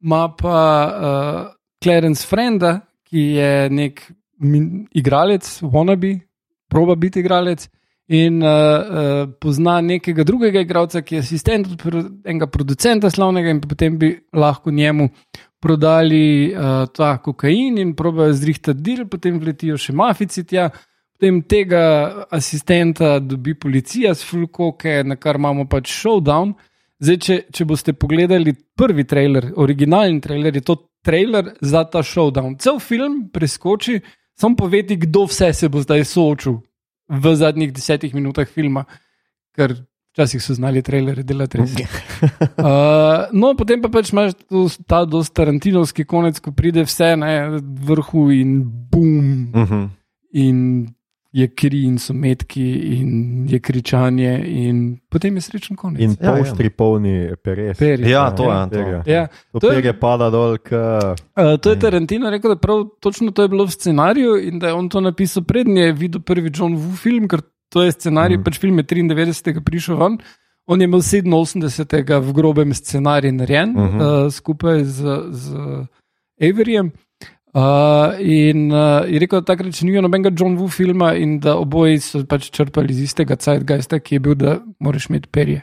ima 0.02 0.24
pa 0.34 0.62
uh, 0.90 1.52
Clarence 1.82 2.26
Frenda, 2.26 2.80
ki 3.06 3.22
je 3.36 3.52
nek 3.70 4.02
igralec, 4.98 5.46
wannabe, 5.62 6.16
proba 6.66 6.96
biti 6.98 7.22
igralec. 7.22 7.68
In 8.10 8.42
uh, 8.42 8.48
uh, 8.50 9.30
pozna 9.38 9.80
nekega 9.80 10.24
drugega 10.26 10.60
igralca, 10.60 11.04
ki 11.06 11.14
je 11.14 11.20
asistent 11.22 11.68
od 11.70 11.78
pro, 11.78 12.02
enega 12.26 12.48
producenta 12.50 13.10
slavnega, 13.10 13.52
in 13.54 13.60
potem 13.62 13.98
bi 13.98 14.10
lahko 14.34 14.72
njemu 14.74 15.06
prodali 15.62 16.50
uh, 16.50 16.88
ta 16.90 17.14
kokain 17.22 17.78
in 17.78 17.94
probejo 17.94 18.34
zrihtati 18.34 18.82
del, 18.82 19.06
potem 19.06 19.38
vletijo 19.38 19.78
še 19.78 19.94
mafici 19.94 20.42
tja. 20.44 20.68
Potem 21.14 21.38
tega 21.46 22.26
asistenta 22.34 23.20
dobi 23.22 23.54
policija 23.54 24.10
s 24.14 24.26
fulkoke, 24.26 25.04
na 25.06 25.14
kar 25.16 25.38
imamo 25.38 25.68
pač 25.70 25.92
showdown. 25.94 26.56
Zdaj, 27.02 27.18
če, 27.22 27.36
če 27.54 27.66
boste 27.70 27.94
pogledali 27.94 28.56
prvi 28.78 29.06
trailer, 29.06 29.52
originalni 29.62 30.18
trailer, 30.22 30.58
je 30.58 30.64
to 30.66 30.76
trailer 31.06 31.54
za 31.62 31.84
ta 31.86 32.02
showdown. 32.02 32.58
Cel 32.58 32.82
film 32.82 33.28
preskoči, 33.30 34.00
samo 34.34 34.58
povedi, 34.58 34.98
kdo 35.06 35.28
vse 35.30 35.52
se 35.54 35.70
bo 35.70 35.82
zdaj 35.82 36.04
soočil 36.10 36.58
v 37.12 37.34
zadnjih 37.36 37.72
desetih 37.76 38.14
minutah 38.16 38.48
filma, 38.48 38.86
ker 39.56 39.74
včasih 40.12 40.42
so 40.44 40.54
znali 40.56 40.82
trailerje 40.84 41.24
delati 41.28 41.60
res. 41.60 41.76
Uh, 42.62 43.26
no, 43.34 43.52
potem 43.58 43.80
pa 43.82 43.88
pač 43.90 44.12
imaš 44.12 44.36
to, 44.46 44.68
ta 44.86 45.02
dosti 45.08 45.34
tarantinovski 45.34 46.04
konec, 46.06 46.38
ko 46.38 46.52
pride 46.54 46.84
vse 46.86 47.16
na 47.18 47.58
vrhu 47.58 48.28
in 48.30 48.60
bum, 48.62 49.50
Uh 49.52 49.70
-huh. 49.70 49.88
in 50.32 50.86
je 51.32 51.46
kri 51.48 51.84
in 51.84 51.98
so 51.98 52.12
metki 52.12 52.64
in 52.92 53.10
je 53.48 53.58
kričanje, 53.58 54.32
in 54.46 54.98
potem 55.08 55.34
je 55.34 55.40
srečen 55.40 55.76
konec. 55.76 56.00
In 56.00 56.10
Ja, 56.10 56.28
ja. 56.28 56.34
polstri 56.34 56.70
polni 56.70 57.32
peres. 57.42 57.78
Perje. 57.78 58.10
Ja, 58.10 58.30
to 58.30 58.42
je. 58.44 58.68
To. 58.68 58.70
Perje. 58.70 59.02
Ja, 59.06 59.26
To 59.52 59.60
To 59.60 59.72
je- 59.72 59.92
pada 59.92 60.30
dol, 60.30 60.58
k... 60.58 60.72
Uh, 60.72 61.56
to 61.56 61.70
je 61.70 61.78
Tarantino 61.78 62.30
rekel, 62.30 62.50
da 62.50 62.56
prav 62.56 62.84
točno 63.00 63.30
to 63.30 63.42
je 63.42 63.48
bilo 63.48 63.64
v 63.64 63.70
scenariju 63.70 64.36
in 64.38 64.58
da 64.58 64.66
je 64.66 64.72
on 64.74 64.88
to 64.88 65.00
napisal 65.00 65.42
prednje, 65.42 65.82
je 65.82 65.92
videl 65.92 66.20
prvi 66.20 66.50
John 66.54 66.76
Woo 66.76 66.96
film, 66.96 67.28
ker 67.28 67.40
to 67.68 67.82
je 67.82 67.92
scenarij, 67.92 68.36
mm. 68.36 68.44
pač 68.44 68.58
film 68.58 68.78
je 68.78 68.84
93. 68.84 69.60
prišel 69.60 69.96
ven. 69.96 70.18
On 70.66 70.80
je 70.80 70.84
imel 70.84 71.00
87. 71.00 72.20
v 72.20 72.32
grobem 72.32 72.74
scenariju 72.74 73.32
narejen 73.32 73.70
Mhm. 73.70 73.80
-huh. 73.98 74.24
uh, 74.26 74.32
skupaj 74.32 74.84
z, 74.84 75.00
z 75.30 75.54
Averyjem. 76.40 76.90
Uh, 77.52 78.16
in 78.24 78.70
uh, 78.72 79.04
je 79.04 79.20
rekel, 79.20 79.42
da 79.42 79.50
takrat 79.52 79.76
še 79.76 79.84
ni 79.84 79.92
bilo 79.92 80.06
nobenega 80.06 80.32
John 80.32 80.54
Woo 80.56 80.72
filma 80.72 81.10
in 81.20 81.36
da 81.44 81.58
oboji 81.60 82.00
so 82.00 82.22
pač 82.28 82.48
črpali 82.54 82.94
iz 82.94 83.02
istega 83.10 83.36
Zeitgeista, 83.36 84.00
ki 84.00 84.16
je 84.16 84.22
bil, 84.24 84.38
da 84.40 84.56
moraš 84.80 85.10
imeti 85.10 85.28
perje. 85.28 85.60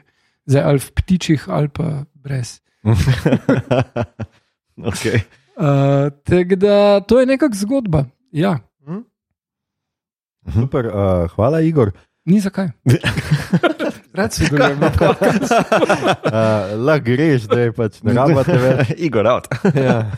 Zdaj 0.49 0.67
ali 0.69 0.83
v 0.85 0.93
ptičih 1.01 1.49
ali 1.49 1.73
pa 1.73 1.89
brez. 2.13 2.59
okay. 4.91 5.25
Uh, 5.59 6.13
Tako 6.23 6.55
da 6.61 6.75
to 7.03 7.19
je 7.19 7.25
nekakšna 7.33 7.65
zgodba. 7.65 8.05
Ja, 8.31 8.59
Super, 10.53 10.85
uh, 10.85 11.29
hvala, 11.35 11.61
Igor. 11.61 11.91
ni 12.25 12.39
zakaj. 12.39 12.67
Rad 14.13 14.33
se 14.33 14.45
dogaja. 14.51 14.75
Uh, 16.29 16.85
Lahko 16.85 17.05
greš, 17.05 17.47
da 17.49 17.59
je 17.59 17.71
pač 17.73 18.01
ne 18.03 18.13
rabite 18.13 18.57
več. 18.57 18.91
Igor, 18.97 19.27
out. 19.27 19.47
ja. 19.73 20.11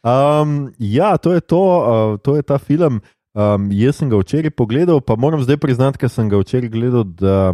Um, 0.00 0.72
ja, 0.78 1.16
to 1.16 1.32
je 1.32 1.40
to, 1.40 1.60
uh, 1.60 2.18
to 2.24 2.36
je 2.36 2.42
ta 2.42 2.58
film. 2.58 3.00
Um, 3.34 3.68
jaz 3.72 4.00
sem 4.00 4.10
ga 4.10 4.18
včeraj 4.18 4.50
pogledal, 4.50 5.00
pa 5.00 5.16
moram 5.16 5.42
zdaj 5.44 5.60
priznati, 5.60 6.00
ker 6.00 6.10
sem 6.10 6.28
ga 6.28 6.40
včeraj 6.40 6.72
gledal. 6.72 7.04
Da 7.04 7.52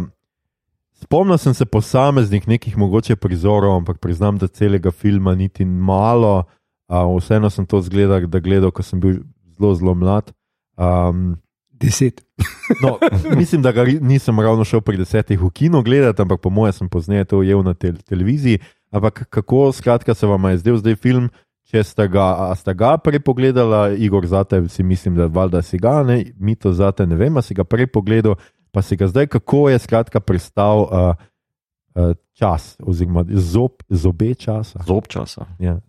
spomnil 1.03 1.37
sem 1.37 1.53
se 1.53 1.65
posameznih 1.65 2.47
nekih 2.47 2.77
mogoče 2.77 3.15
prizorov, 3.15 3.75
ampak 3.77 3.99
priznam, 4.01 4.37
da 4.37 4.47
celega 4.47 4.91
filma 4.91 5.35
niti 5.35 5.65
malo. 5.65 6.45
Uh, 6.87 7.03
vseeno 7.19 7.49
sem 7.49 7.65
to 7.65 7.81
zgledal, 7.83 8.25
da 8.31 8.39
gledal, 8.39 8.71
ko 8.71 8.83
sem 8.83 8.99
bil 8.99 9.19
zelo, 9.57 9.75
zelo 9.75 9.93
mlad. 9.95 10.31
Um, 10.77 11.35
Deset. 11.79 12.23
No, 12.83 12.97
mislim, 13.35 13.61
da 13.61 13.71
ga 13.71 13.85
nisem 14.01 14.39
ravno 14.39 14.65
šel 14.67 14.81
pri 14.81 14.97
desetih 14.97 15.39
v 15.41 15.49
kino 15.49 15.81
gledati, 15.81 16.21
ampak 16.21 16.41
po 16.41 16.49
mojem 16.49 16.73
sem 16.73 16.89
pozneje 16.89 17.25
to 17.25 17.39
ujel 17.39 17.63
na 17.63 17.73
tel 17.73 17.95
televiziji. 18.05 18.59
Ampak 18.91 19.23
kako 19.29 19.71
skratka 19.71 20.13
se 20.13 20.27
vam 20.27 20.45
je 20.51 20.57
zdel 20.57 20.77
zdaj 20.77 20.95
film, 20.95 21.29
če 21.67 21.83
ste 21.83 22.07
ga, 22.07 22.47
a 22.47 22.55
ste 22.55 22.71
ga 22.77 22.95
prej 22.97 23.19
pogledali, 23.19 23.99
Igor, 23.99 24.25
zate 24.27 24.61
si 24.71 24.83
mislim, 24.83 25.17
da 25.19 25.27
valjda 25.27 25.61
si 25.61 25.77
ga, 25.77 25.99
ne, 26.03 26.21
mi 26.39 26.55
to 26.55 26.71
zate 26.73 27.05
ne 27.05 27.15
vem, 27.19 27.37
a 27.37 27.43
si 27.43 27.57
ga 27.57 27.67
prej 27.67 27.89
pogledal, 27.91 28.37
pa 28.71 28.81
si 28.81 28.95
ga 28.95 29.09
zdaj, 29.11 29.27
kako 29.27 29.67
je 29.69 29.79
skratka 29.79 30.19
pristal 30.23 30.87
uh, 30.87 31.11
uh, 31.95 32.15
čas, 32.37 32.77
oziroma 32.79 33.25
zob, 33.35 33.83
zobe 33.89 34.31
časa. 34.35 34.79
Zob 34.87 35.09
časa. 35.11 35.47
Ja, 35.59 35.79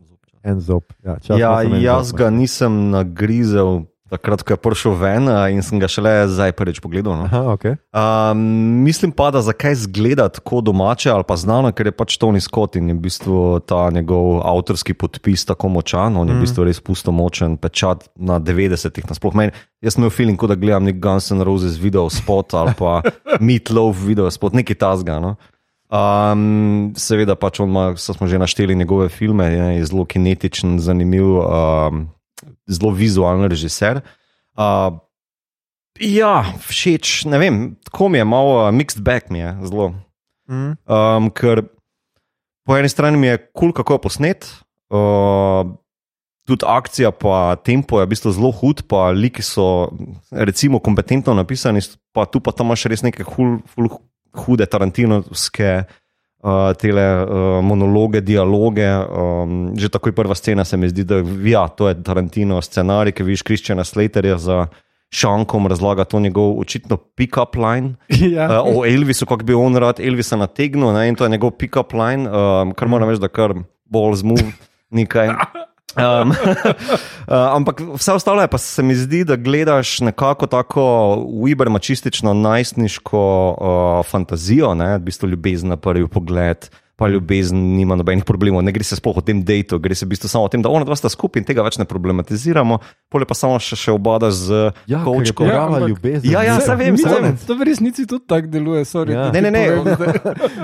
en 0.43 0.61
zob. 0.61 0.91
Ja, 1.05 1.19
čas 1.23 1.39
Ja, 1.39 1.63
jaz 1.63 2.11
zob. 2.11 2.19
ga 2.19 2.31
nisem 2.31 2.91
nagrizel. 2.91 3.87
Takrat, 4.09 4.41
ko 4.41 4.55
je 4.55 4.57
prišel 4.57 4.95
ven, 4.97 5.29
in 5.53 5.61
sem 5.61 5.77
ga 5.77 5.85
šele 5.85 6.29
zdaj 6.33 6.53
prvič 6.57 6.81
pogledal. 6.81 7.13
No. 7.13 7.25
Aha, 7.29 7.53
okay. 7.53 7.77
Um, 7.93 8.41
mislim 8.81 9.13
pa, 9.13 9.29
da 9.31 9.43
zakaj 9.45 9.75
zgleda 9.85 10.29
tako 10.33 10.61
domače 10.65 11.11
ali 11.13 11.25
pa 11.29 11.37
znano, 11.37 11.69
ker 11.77 11.87
je 11.87 11.93
pač 11.93 12.17
Tony 12.17 12.41
Scott 12.41 12.77
in 12.81 12.89
je 12.89 12.95
v 12.97 13.03
bistvu 13.05 13.61
ta 13.69 13.91
njegov 13.93 14.41
avtorski 14.49 14.97
podpis 14.97 15.45
tako 15.45 15.69
močan, 15.69 16.17
on 16.17 16.25
je 16.25 16.33
v 16.33 16.37
Mhm. 16.39 16.45
bistvu 16.47 16.65
res 16.65 16.81
pusto 16.81 17.13
močen 17.13 17.57
pečat 17.61 18.09
na 18.17 18.41
90-ih. 18.41 19.05
Nasploh 19.05 19.35
meni, 19.37 19.53
jaz 19.85 19.95
sem 19.95 20.03
imel 20.03 20.11
feeling, 20.11 20.41
kot 20.41 20.49
da 20.49 20.57
gledam 20.57 20.89
nek 20.89 20.97
Guns 21.05 21.29
N' 21.31 21.45
Roses 21.45 21.77
video 21.77 22.09
spot 22.09 22.55
ali 22.57 22.73
pa 22.79 23.03
Meatloaf 23.45 23.97
video 24.01 24.31
spot, 24.31 24.57
nekaj 24.57 24.77
tasga. 24.81 25.21
No? 25.21 25.37
Um, 25.89 26.93
seveda 26.97 27.33
pač 27.37 27.61
on 27.61 27.69
ima, 27.69 27.97
smo 27.97 28.27
že 28.29 28.39
našteli 28.39 28.75
njegove 28.77 29.09
filme, 29.09 29.45
je, 29.53 29.77
je 29.81 29.85
zelo 29.89 30.05
kinetičen, 30.05 30.77
zanimiv, 30.81 31.25
um, 31.41 32.09
zelo 32.71 32.93
vizualen 32.95 33.49
režiser. 33.51 34.03
Uh, 34.59 34.99
ja, 35.99 36.43
všeč, 36.67 37.25
ne 37.31 37.41
vem, 37.41 37.59
tako 37.89 38.09
mi 38.13 38.21
je, 38.21 38.29
malo 38.29 38.55
uh, 38.61 38.71
mixed 38.75 39.03
bag 39.05 39.31
mi 39.31 39.43
je 39.43 39.55
zelo. 39.71 39.93
mm. 40.51 40.73
Um, 40.87 41.29
ker 41.35 41.67
po 42.67 42.77
eni 42.77 42.89
strani 42.89 43.21
mi 43.21 43.31
je 43.31 43.39
kul, 43.39 43.71
cool, 43.71 43.77
kako 43.77 43.99
je 43.99 44.05
posnet, 44.07 44.49
uh, 44.93 45.69
tudi 46.49 46.65
akcija, 46.65 47.13
pa 47.13 47.57
tempo 47.61 48.01
je 48.01 48.07
v 48.07 48.13
bistvu 48.13 48.33
zelo 48.33 48.53
hud, 48.53 48.87
pa 48.89 49.11
liki 49.13 49.45
so 49.45 49.93
recimo 50.33 50.81
kompetentno 50.81 51.35
napisani, 51.37 51.85
pa 52.13 52.25
tu 52.25 52.41
pa 52.41 52.53
tam 52.57 52.71
imaš 52.73 52.89
res 52.89 53.05
neke 53.05 53.27
hul, 53.37 53.59
ful, 53.69 53.91
hude 54.45 54.67
tarantinovske. 54.69 55.73
Uh, 55.85 55.97
tele 56.79 57.05
uh, 57.23 57.65
monologe, 57.65 58.21
dialoge. 58.21 58.89
Um, 58.89 59.73
že 59.79 59.89
takoj 59.89 60.13
prva 60.13 60.35
scena 60.35 60.65
se 60.65 60.77
mi 60.77 60.89
zdi, 60.89 61.05
da 61.05 61.23
ja, 61.45 61.69
to 61.69 61.89
je 61.89 61.97
Tarantino 62.03 62.61
scenarij, 62.63 63.13
ki 63.13 63.27
vidiš 63.27 63.43
Kristjana 63.43 63.85
Slaterja 63.85 64.39
za 64.39 64.67
šankom, 65.11 65.67
razlaga 65.67 66.05
to 66.05 66.21
njegov 66.21 66.59
očitno 66.61 66.97
pick-up 66.97 67.57
line. 67.57 67.95
ja. 68.37 68.63
Uh, 68.63 68.83
o 68.83 68.87
Elvisu, 68.87 69.27
kako 69.27 69.45
bi 69.45 69.55
on 69.55 69.77
rad 69.77 70.01
Elvisa 70.01 70.37
nategnil, 70.37 70.93
ne, 70.93 71.09
in 71.09 71.17
to 71.17 71.25
je 71.25 71.31
njegov 71.37 71.57
pick-up 71.61 71.95
line, 71.97 72.29
um, 72.31 72.75
kar 72.75 72.89
moram 72.89 73.09
reči, 73.09 73.21
da 73.21 73.29
kar 73.29 73.55
bolj 73.85 74.21
zmov 74.25 74.45
nekaj. 74.91 75.33
Um, 75.97 76.31
uh, 76.31 76.37
ampak 77.57 77.81
vse 77.95 78.13
ostalo 78.13 78.43
je 78.43 78.49
pa 78.49 78.59
se 78.59 78.83
mi 78.83 78.95
zdi, 78.95 79.25
da 79.25 79.37
gledaš 79.37 80.01
nekako 80.01 80.47
tako 80.47 81.15
uibermačistično 81.29 82.35
najstniško 82.35 83.23
uh, 83.61 84.07
fantazijo, 84.07 84.75
ne, 84.75 84.97
v 84.99 85.01
bistvu 85.09 85.29
ljubezen 85.29 85.69
na 85.69 85.77
prvi 85.77 86.09
pogled. 86.09 86.69
Pa 86.99 87.07
ljubezen 87.07 87.55
nima 87.77 87.95
nobenih 87.95 88.25
problemov, 88.27 88.59
ne 88.61 88.73
gre 88.75 88.83
se 88.83 88.97
sploh 88.99 89.15
o 89.15 89.23
tem 89.23 89.39
dejtu, 89.39 89.79
gre 89.79 89.95
se 89.95 90.03
v 90.03 90.11
bistvu 90.11 90.27
samo 90.27 90.43
o 90.43 90.51
tem, 90.51 90.59
da 90.59 90.67
ona 90.67 90.83
dva 90.83 90.97
sta 90.97 91.07
skupaj 91.07 91.39
in 91.39 91.47
tega 91.47 91.63
več 91.63 91.79
ne 91.79 91.87
problematiziramo, 91.87 92.81
pole 93.07 93.23
pa 93.23 93.35
samo 93.35 93.55
še, 93.57 93.79
še 93.79 93.93
obada 93.93 94.33
z 94.33 94.73
Ja, 94.85 95.05
kovčkom. 95.05 95.47
Ja, 95.47 95.61
ampak- 95.63 95.87
ljubezen. 95.87 96.27
Ja, 96.27 96.43
ja, 96.43 96.57
saj 96.59 96.75
vem, 96.77 96.99
saj 96.99 97.23
vem. 97.23 97.39
To 97.39 97.55
v 97.55 97.63
resnici 97.65 98.03
tudi 98.03 98.27
tako 98.27 98.51
deluje. 98.51 98.83
Sorry, 98.85 99.15
Ja. 99.15 99.31
Ne, 99.33 99.41
ne, 99.41 99.51
ne. 99.53 99.63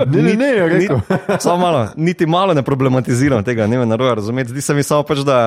Ne, 0.05 0.23
ne, 0.25 0.35
ne, 0.35 0.49
Ni- 0.75 0.89
rekel. 0.91 0.99
Samo 1.39 1.57
malo, 1.61 1.87
niti 1.95 2.27
malo 2.27 2.51
ne 2.51 2.63
problematiziram 2.63 3.39
tega, 3.41 3.67
ne 3.67 3.79
me 3.79 3.87
narobe 3.87 4.15
razumeti. 4.17 4.51
Zdi 4.51 4.61
se 4.61 4.75
mi 4.75 4.83
samo 4.83 5.03
pač, 5.03 5.23
da. 5.23 5.39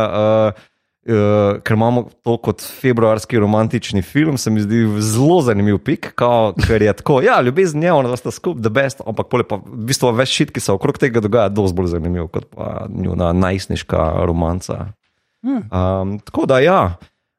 Uh, 0.55 0.76
Uh, 1.07 1.61
ker 1.63 1.77
imamo 1.77 2.01
to 2.19 2.33
kot 2.43 2.59
februarski 2.81 3.39
romantični 3.39 4.01
film, 4.03 4.35
se 4.37 4.51
mi 4.51 4.59
zdi 4.59 4.81
zelo 4.99 5.37
zanimiv 5.41 5.77
pik, 5.79 6.09
kao, 6.19 6.51
ker 6.67 6.83
je 6.83 6.93
tako, 6.99 7.21
ja, 7.23 7.37
ljubezen 7.41 7.83
je, 7.83 7.93
ona 7.95 8.17
sta 8.19 8.31
skupaj, 8.31 8.65
the 8.65 8.71
best, 8.75 8.99
ampak 9.07 9.29
pole 9.31 9.45
pa 9.47 9.55
v 9.63 9.85
bistvu 9.87 10.11
več 10.17 10.35
šit, 10.35 10.51
ki 10.51 10.59
se 10.65 10.75
okrog 10.75 10.99
tega 10.99 11.23
dogaja, 11.23 11.47
dosti 11.47 11.77
bolj 11.77 11.93
zanimiv 11.93 12.27
kot 12.33 12.49
pa 12.51 12.89
njuna 12.91 13.31
najstniška 13.37 14.09
romanca. 14.27 14.89
Um, 15.47 16.17
tako 16.27 16.45
da 16.49 16.59
ja, 16.59 16.81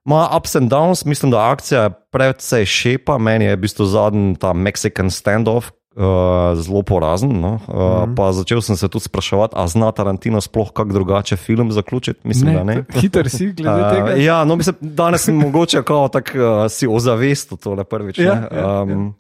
ima 0.09 0.25
ups 0.37 0.57
and 0.57 0.73
downs, 0.73 1.05
mislim, 1.07 1.31
da 1.31 1.51
akcija 1.51 1.83
je 1.83 1.91
predvsej 2.13 2.65
šepa, 2.65 3.19
meni 3.19 3.45
je 3.45 3.57
v 3.57 3.61
bistvu 3.67 3.85
zadnji 3.87 4.37
ta 4.41 4.55
Mexican 4.57 5.11
standoff. 5.13 5.75
Uh, 5.97 6.55
zelo 6.55 6.83
porazen. 6.83 7.41
No? 7.41 7.59
Uh, 7.67 7.75
mm 7.75 7.81
-hmm. 7.81 8.15
Pa 8.15 8.33
začel 8.33 8.61
sem 8.61 8.77
se 8.77 8.89
tudi 8.89 9.05
spraševati, 9.05 9.55
ali 9.57 9.69
zna 9.69 9.93
Tarantino 9.93 10.41
sploh 10.41 10.71
kako 10.73 10.93
drugače 10.93 11.37
film 11.37 11.73
zaključiti. 11.73 12.21
Mislim, 12.25 12.55
da 12.55 12.65
ne. 12.65 12.85
Hiter 13.01 13.31
si 13.31 13.53
glede 13.53 13.83
Uh, 13.83 13.91
tega. 13.91 14.23
ja, 14.23 14.45
no, 14.45 14.57
mislim, 14.57 14.77
danes 14.81 15.25
sem 15.25 15.35
mogoče 15.35 15.83
tak, 16.13 16.35
uh, 16.35 16.71
si 16.71 16.87
ozavestil 16.87 17.57
tole 17.57 17.85
prvič. 17.85 18.19
Ja, 18.19 18.35
ne. 18.35 18.59
ja, 18.59 18.83
um, 18.83 19.15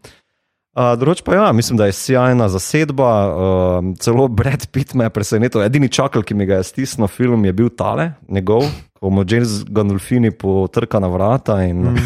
Uh, 0.78 0.94
Drugič 0.98 1.24
pa 1.26 1.34
ja, 1.34 1.52
mislim, 1.52 1.76
da 1.76 1.86
je 1.86 1.92
sjajna 1.92 2.48
zasedba, 2.48 3.10
uh, 3.28 3.84
celo 3.98 4.28
Brad 4.28 4.66
Pitt 4.70 4.94
me 4.94 5.04
je 5.04 5.10
presenetil. 5.10 5.62
Edini 5.62 5.88
čakal, 5.88 6.22
ki 6.22 6.34
mi 6.34 6.46
ga 6.46 6.60
je 6.60 6.68
stisnil 6.68 7.08
film, 7.10 7.44
je 7.44 7.52
bil 7.52 7.68
tale, 7.68 8.12
njegov, 8.28 8.62
ko 9.00 9.10
mu 9.10 9.24
James 9.26 9.64
Gandolfini 9.66 10.30
potrka 10.30 11.00
na 11.00 11.08
vrata 11.08 11.62
in 11.66 11.82
mm. 11.82 11.96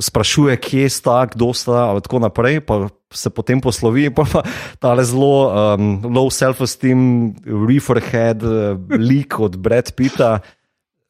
Sprašuje, 0.00 0.56
kje 0.56 0.88
sta, 0.88 1.26
kdo 1.26 1.52
sta, 1.52 1.92
in 1.94 2.00
tako 2.04 2.18
naprej, 2.24 2.60
pa 2.64 2.88
se 3.12 3.30
potem 3.30 3.60
poslovi, 3.60 4.08
pa 4.14 4.24
pa 4.24 4.42
tale 4.80 5.04
zelo 5.04 5.52
um, 5.52 6.00
low 6.08 6.30
self-esteem, 6.32 7.34
reefer-head 7.44 8.42
uh, 8.42 8.80
lik 8.96 9.40
od 9.40 9.56
Brad 9.56 9.92
Pitta. 9.96 10.40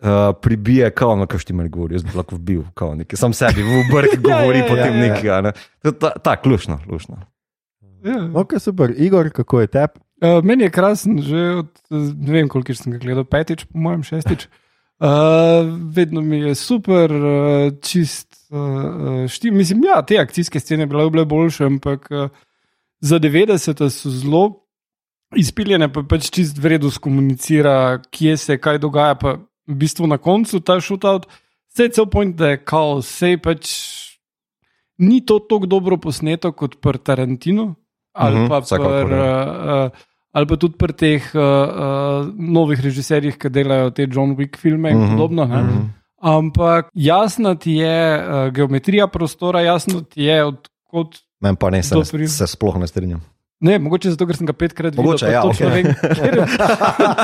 Uh, 0.02 0.34
pribije, 0.34 0.90
kao, 0.90 1.14
no, 1.14 1.28
kaj 1.30 1.46
ti 1.46 1.54
meni 1.54 1.70
govori, 1.70 1.94
jaz 1.94 2.02
bi 2.02 2.10
lahko 2.18 2.34
bil, 2.34 2.64
kao, 2.74 2.96
nekaj, 2.98 3.16
sam 3.16 3.30
sebi 3.30 3.62
v 3.62 3.84
brk 3.86 4.16
govori, 4.26 4.58
ja, 4.58 4.64
ja, 4.64 4.68
potem 4.68 4.96
ja, 4.96 5.04
ja. 5.04 5.12
nekaj. 5.12 5.42
Ne. 5.42 5.52
Ta- 6.00 6.16
Tako, 6.18 6.50
lušno, 6.50 6.80
lušno. 6.90 7.20
Ja. 8.02 8.18
Ok, 8.34 8.58
super. 8.58 8.90
Igor, 8.96 9.30
kako 9.30 9.60
je 9.60 9.66
tep? 9.66 10.00
Uh, 10.22 10.42
meni 10.42 10.66
je 10.66 10.70
krasen, 10.74 11.22
že 11.22 11.38
od 11.62 11.70
ne 12.18 12.32
vem, 12.32 12.48
koliko 12.50 12.74
sem 12.74 12.92
ga 12.92 12.98
gledal, 12.98 13.24
petič, 13.24 13.62
po 13.70 13.78
mojem, 13.78 14.02
šestič. 14.02 14.48
Uh, 15.02 15.70
vedno 15.94 16.20
mi 16.20 16.38
je 16.38 16.54
super, 16.54 17.10
uh, 17.10 17.72
čist. 17.82 18.31
Uh, 18.52 19.24
štim. 19.28 19.56
Mislim, 19.56 19.80
ja, 19.84 20.02
te 20.04 20.18
akcijske 20.20 20.60
scene 20.60 20.86
bile 20.86 21.10
bile 21.10 21.24
boljše, 21.24 21.64
ampak 21.64 22.08
uh, 22.10 22.28
za 23.00 23.16
90 23.18 23.88
so 23.88 24.10
zelo 24.10 24.42
izpiljene, 25.36 25.88
pa 25.92 26.02
pač 26.04 26.28
čist 26.30 26.58
vredno 26.60 26.90
skomunicira, 26.90 28.02
kje 28.10 28.36
se 28.36 28.58
kaj 28.60 28.78
dogaja. 28.78 29.14
Pa 29.14 29.38
v 29.66 29.74
bistvu 29.80 30.06
na 30.06 30.18
koncu 30.18 30.60
ta 30.60 30.76
shootout, 30.80 31.24
vse 31.72 31.86
je 31.86 31.94
cel 31.96 32.06
point, 32.06 32.36
da 32.36 32.52
je 32.52 32.60
kaos, 32.64 33.08
vse 33.08 33.38
pač 33.40 33.72
ni 34.98 35.22
to 35.26 35.38
tako 35.40 35.66
dobro 35.66 35.96
posneto 35.96 36.52
kot 36.52 36.76
pri 36.80 36.98
Tarantinu. 36.98 37.74
Ali 38.12 38.42
Mhm, 38.42 38.48
pa 38.48 38.58
vsekakor, 38.60 39.06
pri, 39.08 39.16
uh, 39.16 39.86
uh, 39.88 39.90
ali 40.32 40.46
pa 40.46 40.56
tudi 40.56 40.76
pri 40.76 40.92
teh 40.92 41.22
uh, 41.32 41.40
uh, 41.40 42.28
novih 42.36 42.80
režiserjih, 42.84 43.38
ki 43.40 43.48
delajo 43.48 43.90
te 43.96 44.04
John 44.04 44.36
Wick 44.36 44.58
filme 44.60 44.90
in 44.92 44.98
Mhm, 45.00 45.10
podobno. 45.16 45.46
ne. 45.48 45.62
mhm. 45.62 46.01
Ampak 46.22 46.88
jasna 46.94 47.54
ti 47.56 47.72
je 47.74 47.98
uh, 48.16 48.24
geometrija 48.48 49.06
prostora, 49.08 49.60
jasno 49.62 50.00
ti 50.02 50.22
je, 50.22 50.38
odkot. 50.44 51.18
Meni 51.40 51.56
pa 51.56 51.68
ne, 51.68 51.82
se, 51.82 51.98
pri- 52.08 52.28
se 52.28 52.46
sploh 52.46 52.76
ne 52.76 52.86
strinjam. 52.86 53.22
Ne, 53.60 53.78
mogoče 53.78 54.10
zato, 54.10 54.26
ker 54.26 54.36
sem 54.36 54.46
ga 54.46 54.54
petkrat 54.54 54.92
videl. 54.92 55.04
Mogoče, 55.04 55.26
ja, 55.28 55.42
okej. 55.42 55.66
vem, 55.68 55.90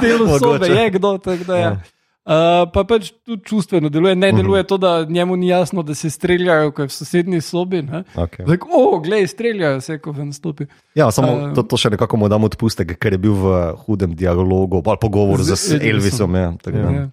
delo 0.01 0.27
sobe 0.29 0.59
Mogoče. 0.59 0.73
je 0.75 0.91
kdo. 0.91 1.19
tako 1.19 1.45
Da, 1.45 1.57
ja. 1.57 1.63
Ja. 1.63 1.81
Uh, 2.25 2.35
pa 2.69 2.85
pač 2.85 3.09
tudi 3.23 3.41
čustveno 3.43 3.89
deluje, 3.89 4.13
ne 4.15 4.29
Mhm. 4.29 4.37
deluje 4.37 4.63
to, 4.65 4.77
da 4.77 5.05
njemu 5.05 5.37
ni 5.37 5.49
jasno, 5.49 5.83
da 5.83 5.95
se 5.95 6.11
streljajo, 6.11 6.71
ko 6.71 6.83
je 6.83 6.89
v 6.89 6.93
sosednji 6.93 7.41
sobi. 7.41 7.83
ne. 7.83 8.03
Okay. 8.15 8.45
Zdaj, 8.45 8.59
o, 8.71 9.01
glej, 9.01 9.27
streljajo 9.27 9.81
se, 9.81 9.99
ko 9.99 10.13
ven 10.13 10.33
stopi. 10.33 10.67
Ja, 10.95 11.11
samo 11.11 11.33
Um, 11.33 11.55
to, 11.55 11.63
to 11.63 11.77
še 11.77 11.91
nekako 11.91 12.17
mu 12.17 12.29
damo 12.29 12.47
odpustek, 12.47 12.99
ker 12.99 13.13
je 13.13 13.19
bil 13.19 13.33
v 13.33 13.55
hudem 13.79 14.13
dialogu 14.13 14.83
ali 14.85 14.99
pogovoru 14.99 15.41
z, 15.41 15.49
Z 15.49 15.57
z 15.57 15.81
Elvisom. 15.85 16.35
Ja, 16.35 16.53
tako 16.55 16.77
da. 16.79 16.91
Ja. 16.93 17.09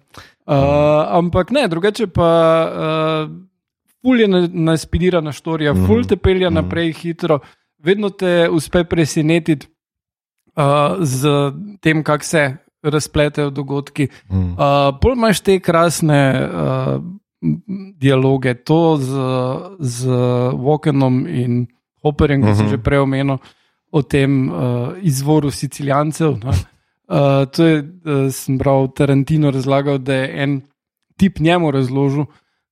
Uh, 0.46 0.54
ampak 1.10 1.50
ne, 1.50 1.68
drugače 1.68 2.06
pa. 2.06 2.30
Uh, 3.26 3.46
Ful 3.98 4.20
je 4.20 4.28
na- 4.28 4.48
naspirana 4.52 5.32
štorija, 5.32 5.72
Mhm, 5.72 5.86
ful 5.86 6.04
te 6.04 6.16
pelje 6.16 6.46
mhm. 6.46 6.54
naprej 6.54 6.92
hitro, 6.92 7.38
vedno 7.78 8.10
te 8.10 8.48
uspe 8.48 8.84
presenetiti 8.84 9.66
uh, 10.54 10.62
z 11.00 11.26
tem, 11.80 12.02
kako 12.02 12.24
se 12.24 12.44
razpletejo 12.82 13.50
dogodki. 13.50 14.06
Mm. 14.30 14.52
Uh, 14.52 14.56
Pol 15.00 15.12
imaš 15.12 15.40
te 15.40 15.58
krasne 15.58 16.20
uh, 16.44 17.02
dialoge, 17.92 18.54
to 18.56 18.96
z, 18.96 19.10
z 19.80 20.06
Wokenom 20.54 21.26
in 21.26 21.66
Hopperjem, 22.02 22.42
ki 22.42 22.54
sem 22.54 22.66
Mhm. 22.66 22.70
že 22.70 22.78
prej 22.78 22.98
omenil, 23.00 23.38
o 23.90 24.02
tem 24.02 24.46
uh, 24.46 24.54
izvoru 25.00 25.50
Sicilijancev. 25.50 26.38
ne. 26.38 26.52
Uh, 27.06 27.46
to 27.54 27.64
je, 27.64 27.82
uh, 27.82 28.26
sem 28.34 28.58
bral, 28.58 28.88
Tarantino 28.90 29.50
razlagal, 29.54 29.98
da 29.98 30.14
je 30.14 30.42
en 30.42 30.60
tip 31.16 31.38
njemu 31.38 31.70
razložil, 31.70 32.26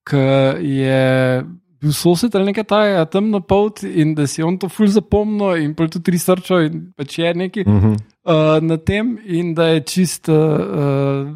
ki 0.05 0.17
je 0.59 1.45
bil 1.85 1.93
sosed 1.93 2.35
ali 2.35 2.51
nekaj 2.51 2.67
taja, 2.69 3.05
temna 3.11 3.41
polt 3.41 3.85
in 3.85 4.15
da 4.17 4.27
si 4.27 4.43
on 4.43 4.57
to 4.59 4.69
ful 4.73 4.89
zapomnil 4.91 5.61
in 5.63 5.75
pol 5.77 5.91
tudi 5.93 6.17
researchal 6.17 6.65
in 6.67 6.87
pač 6.97 7.19
je 7.19 7.35
neki 7.35 7.65
Mm 7.67 7.81
-hmm. 7.81 7.97
uh, 8.25 8.61
na 8.63 8.77
tem, 8.77 9.19
in 9.25 9.55
da 9.55 9.69
je 9.69 9.81
čist. 9.81 10.29
Uh, 10.29 10.37
uh, 10.37 11.35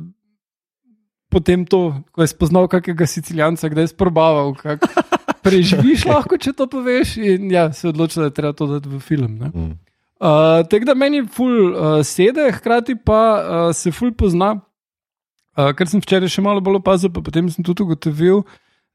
Potem 1.30 1.66
to, 1.66 1.92
ko 2.12 2.22
je 2.22 2.26
spoznal 2.26 2.68
kakega 2.68 3.06
sicilijanca, 3.06 3.68
kdaj 3.68 3.82
je 3.82 3.88
sprobaval, 3.88 4.54
kako 4.54 4.86
preživiš, 5.44 6.04
lahko 6.04 6.38
če 6.38 6.52
to 6.52 6.66
poveš, 6.66 7.16
in 7.16 7.50
ja, 7.50 7.72
se 7.72 7.88
odločil, 7.88 8.22
da 8.22 8.26
je 8.26 8.34
treba 8.34 8.52
to 8.52 8.66
dati 8.66 8.88
v 8.88 9.00
film. 9.00 9.38
ne. 9.38 9.50
mm. 9.54 9.87
Uh, 10.18 10.66
Tako 10.70 10.84
da 10.84 10.94
meni 10.94 11.26
ful 11.26 11.70
uh, 11.70 12.00
sede, 12.04 12.50
hkrati 12.52 12.96
pa 13.04 13.20
uh, 13.38 13.74
se 13.74 13.92
ful 13.92 14.12
pozna. 14.12 14.56
Uh, 15.58 15.70
ker 15.74 15.90
sem 15.90 16.02
včeraj 16.02 16.30
še 16.30 16.42
malo 16.42 16.62
bolj 16.62 16.80
opazil, 16.80 17.12
pa 17.14 17.22
potem 17.22 17.46
sem 17.50 17.66
tudi 17.66 17.82
ugotovil, 17.82 18.42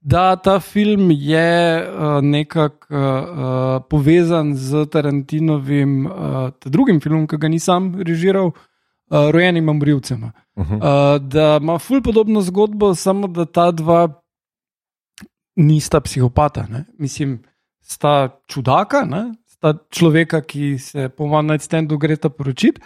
da 0.03 0.35
ta 0.35 0.57
film 0.59 1.11
je 1.11 1.79
uh, 1.79 2.19
nekako 2.23 2.87
uh, 2.91 2.99
uh, 2.99 3.75
povezan 3.87 4.51
z 4.55 4.85
Tarantinovim 4.91 6.05
uh, 6.07 6.49
drugim 6.65 6.99
filmom, 7.03 7.27
ki 7.27 7.39
ga 7.39 7.51
nisem 7.51 7.93
režiral, 8.03 8.51
uh, 8.51 9.29
Rojenim 9.31 9.71
Ambrivcem. 9.71 10.27
Mhm. 10.59 10.75
Uh, 10.75 11.17
da 11.19 11.57
ima 11.61 11.79
ful 11.79 12.03
podobno 12.03 12.41
zgodbo, 12.41 12.91
samo 12.95 13.27
da 13.27 13.45
ta 13.45 13.71
dva 13.71 14.07
nista 15.55 16.01
psihopata. 16.01 16.67
Ne? 16.69 16.85
Mislim, 16.99 17.39
sta 17.81 18.39
čudaka, 18.47 19.05
ne? 19.05 19.33
Sta 19.63 19.79
človeka, 19.95 20.41
ki 20.43 20.77
se 20.77 21.07
po 21.09 21.41
night 21.41 21.63
standu 21.63 21.97
greta 21.97 22.29
poročiti, 22.29 22.81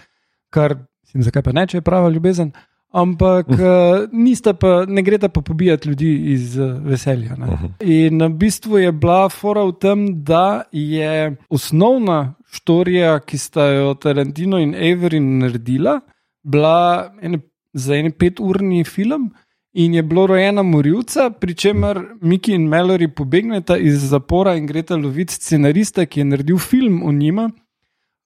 kar 0.54 0.78
mislim, 1.08 1.24
zakaj 1.26 1.42
pa 1.42 1.54
ne, 1.58 1.66
če 1.68 1.80
je 1.80 1.86
prava 1.86 2.10
ljubezen. 2.14 2.52
Ampak 2.98 3.50
uh, 3.52 4.06
nista 4.14 4.54
pa, 4.56 4.86
ne 4.88 5.02
greta 5.04 5.28
pa 5.30 5.42
pobijati 5.42 5.90
ljudi 5.90 6.12
iz 6.34 6.56
uh, 6.58 6.78
veselja. 6.86 7.36
Ne? 7.36 7.46
Mhm. 7.46 7.74
In 7.82 8.24
v 8.24 8.30
bistvu 8.38 8.78
je 8.78 8.92
bila 8.92 9.28
fora 9.30 9.66
v 9.68 9.74
tem, 9.82 10.06
da 10.24 10.64
je 10.72 11.36
osnovna 11.50 12.36
štorija, 12.54 13.18
ki 13.26 13.38
sta 13.38 13.68
jo 13.74 13.92
Tarantino 14.00 14.62
in 14.62 14.72
Avery 14.72 15.20
naredila, 15.20 16.00
bila 16.44 17.12
ene, 17.22 17.42
za 17.74 17.98
en 17.98 18.14
peturni 18.14 18.86
film. 18.86 19.32
In 19.78 19.94
je 19.94 20.02
bilo 20.02 20.26
rojena 20.28 20.64
morilca, 20.66 21.30
pri 21.30 21.54
čemer 21.54 22.00
Miki 22.22 22.56
in 22.58 22.66
Mallory 22.66 23.08
pobegneta 23.14 23.78
iz 23.78 24.10
zapora 24.10 24.56
in 24.58 24.66
greta 24.66 24.98
loviti 24.98 25.36
scenarista, 25.38 26.06
ki 26.06 26.20
je 26.20 26.26
naredil 26.26 26.58
film 26.58 27.04
o 27.06 27.12
njima, 27.12 27.50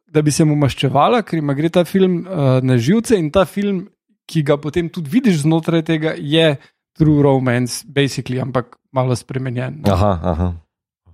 da 0.08 0.22
bi 0.22 0.32
se 0.32 0.46
mu 0.48 0.56
maščevala, 0.56 1.22
ker 1.28 1.42
ima 1.42 1.54
gre 1.54 1.70
ta 1.70 1.84
film 1.84 2.22
uh, 2.24 2.62
na 2.64 2.78
živce 2.78 3.20
in 3.20 3.28
ta 3.36 3.44
film, 3.46 3.84
ki 4.32 4.46
ga 4.48 4.56
potem 4.64 4.88
tudi 4.90 5.12
vidiš 5.12 5.44
znotraj 5.44 5.84
tega, 5.92 6.16
je 6.16 6.56
true 6.96 7.20
romance, 7.24 7.84
basically, 7.84 8.40
ampak 8.40 8.78
malo 8.96 9.16
spremenjen. 9.16 9.82
Aha, 9.92 10.12
aha. 10.24 10.50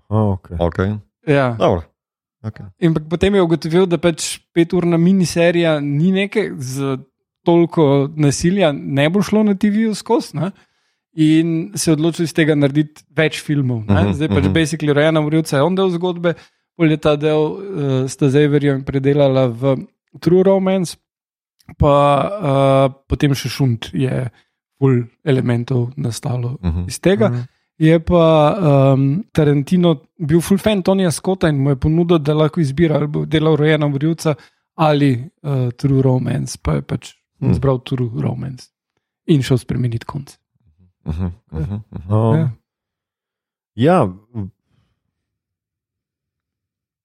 Oh, 0.10 0.38
okay. 0.38 0.58
Okay. 0.60 0.98
Ja. 1.26 1.56
Dobro. 1.58 1.82
Okay. 2.46 2.70
In 2.80 2.94
potem 2.94 3.36
je 3.36 3.42
ugotovil, 3.42 3.90
da 3.90 3.98
pač 3.98 4.38
peturna 4.54 5.02
miniserija 5.02 5.80
ni 5.82 6.14
nekaj 6.14 6.52
z 6.62 6.98
toliko 7.48 7.86
nasilja 8.20 8.74
ne 8.76 9.08
bo 9.10 9.24
šlo 9.24 9.46
na 9.48 9.56
TV-ju 9.56 9.96
skozi. 9.96 10.36
In 11.18 11.72
se 11.74 11.96
odločil 11.96 12.28
iz 12.28 12.34
tega 12.38 12.54
narediti 12.54 13.02
več 13.18 13.40
filmov. 13.42 13.88
ne. 13.88 14.04
Mhm, 14.04 14.14
Zdaj 14.14 14.30
pač, 14.30 14.44
mhm. 14.46 14.54
basically, 14.54 14.94
rojena 14.94 15.24
Mrivca 15.24 15.58
je 15.58 15.64
on 15.66 15.76
del 15.76 15.90
zgodbe, 15.96 16.36
pol 16.78 16.92
je 16.94 16.98
ta 17.02 17.16
del 17.18 17.42
uh, 17.42 17.58
sta 18.06 18.30
z 18.30 18.44
Averjem 18.46 18.84
predelala 18.86 19.48
v 19.50 19.78
True 20.22 20.44
Romance, 20.46 20.94
pa 21.78 21.96
uh, 22.22 22.94
potem 23.10 23.34
še 23.34 23.50
šunt 23.50 23.90
je 23.98 24.28
full 24.78 25.08
elementov 25.26 25.90
nastalo 25.98 26.58
Mhm. 26.62 26.86
iz 26.88 27.00
tega. 27.02 27.32
Je 27.78 27.98
pa 28.02 28.24
um, 28.94 29.24
Tarantino 29.34 29.96
bil 30.18 30.42
full 30.42 30.58
fan 30.58 30.82
Tonija 30.82 31.12
Scotta 31.14 31.50
in 31.50 31.58
mu 31.62 31.74
je 31.74 31.82
ponudil, 31.82 32.18
da 32.22 32.34
lahko 32.34 32.62
izbira 32.62 32.96
ali 32.98 33.08
bo 33.08 33.26
delal 33.26 33.58
rojena 33.58 33.86
Mrivca 33.90 34.34
ali 34.78 35.12
uh, 35.18 35.70
True 35.78 36.02
Romance, 36.02 36.58
pa 36.62 36.78
je 36.78 36.82
pač 36.82 37.17
Hmm. 37.40 37.52
izbral 37.52 37.80
True 37.80 38.10
Romance 38.18 38.72
in 39.26 39.42
šel 39.42 39.58
spremeniti 39.58 40.06
konc. 40.06 40.38
Mhm, 41.06 41.26
mhm, 41.52 41.76
mhm. 41.92 42.14
Um, 42.14 42.36
Ja. 42.36 42.50
ja. 43.76 44.04
v- 44.04 44.48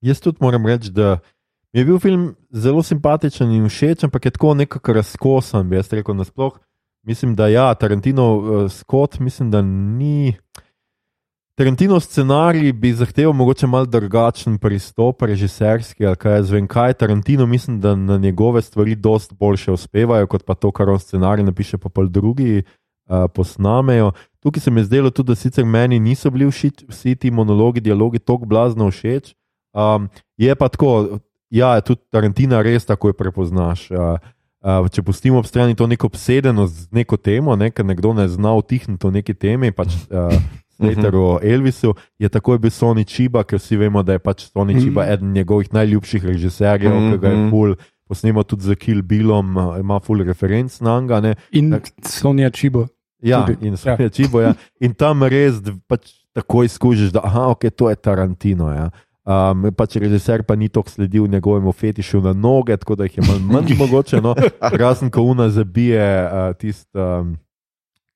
Jaz 0.03 0.21
tudi 0.21 0.39
moram 0.41 0.67
reči, 0.67 0.91
da 0.91 1.19
mi 1.73 1.81
je 1.81 1.85
bil 1.85 1.99
film 1.99 2.25
zelo 2.51 2.83
simpatičen 2.83 3.51
in 3.51 3.65
všeč, 3.65 4.05
ampak 4.05 4.25
je 4.25 4.31
tako 4.31 4.55
nekako 4.55 4.93
razkosan, 4.93 5.69
bi 5.69 5.77
jaz 5.77 5.93
rekel. 5.93 6.15
Nasploh 6.15 6.59
mislim, 7.03 7.37
da 7.37 7.49
ja, 7.49 7.75
Tarantino 7.75 8.37
uh, 8.37 8.71
Scott, 8.71 9.19
mislim, 9.19 9.51
da 9.51 9.63
ni. 9.63 10.35
Tarantino 11.55 12.01
scenarij 12.01 12.73
bi 12.73 12.93
zahteval 12.93 13.33
mogoče 13.33 13.67
malo 13.67 13.87
drugačen 13.87 14.59
pristop, 14.59 15.23
režiserski 15.23 16.07
ali 16.07 16.17
kaj 16.17 16.37
jaz 16.37 16.51
vem 16.51 16.67
kaj. 16.67 16.93
Tarantino 16.93 17.47
mislim, 17.47 17.81
da 17.81 17.95
na 17.95 18.17
njegove 18.19 18.63
stvari 18.63 18.95
dosti 18.95 19.35
boljše 19.35 19.73
uspevajo, 19.73 20.27
kot 20.27 20.45
pa 20.47 20.55
to, 20.55 20.71
kar 20.73 20.89
on 20.89 20.99
scenarij 20.99 21.45
napiše, 21.45 21.79
pa 21.79 21.89
pol 21.89 22.09
drugi 22.09 22.63
uh, 22.63 23.17
posnamejo. 23.35 24.13
Tukaj 24.41 24.61
se 24.61 24.71
mi 24.71 24.81
je 24.81 24.85
zdelo 24.85 25.11
tudi, 25.11 25.27
da 25.27 25.35
sicer 25.35 25.65
meni 25.65 26.01
niso 26.01 26.31
bili 26.31 26.47
vši, 26.47 26.71
vsi 26.89 27.15
ti 27.17 27.31
monologi, 27.31 27.81
dialogi 27.81 28.19
tako 28.19 28.45
blazno 28.45 28.91
všeč. 28.91 29.35
Um, 29.73 30.09
je 30.37 30.55
pa 30.55 30.69
tako, 30.69 31.19
ja, 31.51 31.81
tudi 31.81 32.01
Tarantina 32.11 32.63
res 32.63 32.87
tako 32.87 33.09
je 33.09 33.13
prepoznaš. 33.13 33.91
Uh, 33.91 34.17
Uh, 34.63 34.87
če 34.87 35.03
pustimo 35.03 35.41
ob 35.41 35.47
strani 35.47 35.75
to 35.75 35.89
neko 35.91 36.07
obsedenost 36.07 36.75
z 36.75 36.89
neko 36.95 37.17
temo, 37.19 37.57
ne, 37.59 37.73
ker 37.75 37.83
nekdo 37.83 38.13
ne 38.15 38.29
zna 38.31 38.53
utihniti 38.55 39.07
o 39.07 39.11
neki 39.11 39.35
temi, 39.35 39.73
pač 39.75 39.97
uh, 40.07 40.37
Slater 40.85 41.15
o 41.15 41.39
Elvisu, 41.43 41.95
je 42.19 42.29
takoj 42.29 42.59
bil 42.59 42.71
Sony 42.71 43.05
Chiba, 43.05 43.45
ker 43.45 43.59
vsi 43.59 43.77
vemo, 43.77 44.03
da 44.03 44.13
je 44.13 44.19
pač 44.19 44.47
Sony 44.47 44.73
Mhm. 44.73 44.81
Chiba 44.81 45.07
eden 45.07 45.33
njegovih 45.33 45.73
najljubših 45.73 46.25
režiserjev, 46.25 46.91
ki 47.11 47.19
ga 47.19 47.29
je 47.29 47.37
Mhm. 47.37 47.51
ful, 47.51 47.75
posnemal 48.09 48.45
tudi 48.45 48.63
za 48.63 48.75
Kill 48.75 49.03
Billom, 49.03 49.57
uh, 49.57 49.81
ima 49.81 50.01
ful 50.01 50.19
referenc 50.19 50.81
na 50.81 51.01
njega. 51.01 51.35
In 51.53 51.71
Tak- 51.73 51.91
Sonja 52.03 52.51
Čibo. 52.51 52.87
Ja, 53.23 53.47
Tudi, 53.47 53.67
in, 53.69 53.77
ja. 53.85 53.97
ja. 53.99 54.09
Čibo, 54.09 54.41
ja. 54.41 54.55
in 54.81 54.95
tam 54.95 55.23
res 55.23 55.55
pač 55.87 56.01
takoj 56.35 56.67
skužiš, 56.69 57.13
da 57.13 57.21
aha, 57.23 57.41
okay, 57.49 57.71
to 57.71 57.89
je 57.89 57.97
Tarantino. 57.97 58.67
Ja. 58.69 58.91
Um, 59.25 59.71
pač 59.73 59.97
režiser 59.97 60.43
pa 60.43 60.57
ni 60.57 60.69
tako 60.69 60.91
sledil 60.91 61.27
njegovemu 61.27 61.73
fetišu 61.73 62.21
na 62.21 62.33
noge, 62.33 62.77
tako 62.77 62.97
da 62.97 63.05
jih 63.05 63.19
je 63.19 63.23
malo 63.23 63.39
manj 63.39 63.75
mogoče. 63.79 64.21
No. 64.21 64.35
Razen 64.61 65.11
ko 65.11 65.23
una 65.23 65.49
zabije 65.49 66.03
uh, 66.25 66.57
tisti, 66.57 66.99
um, 66.99 67.37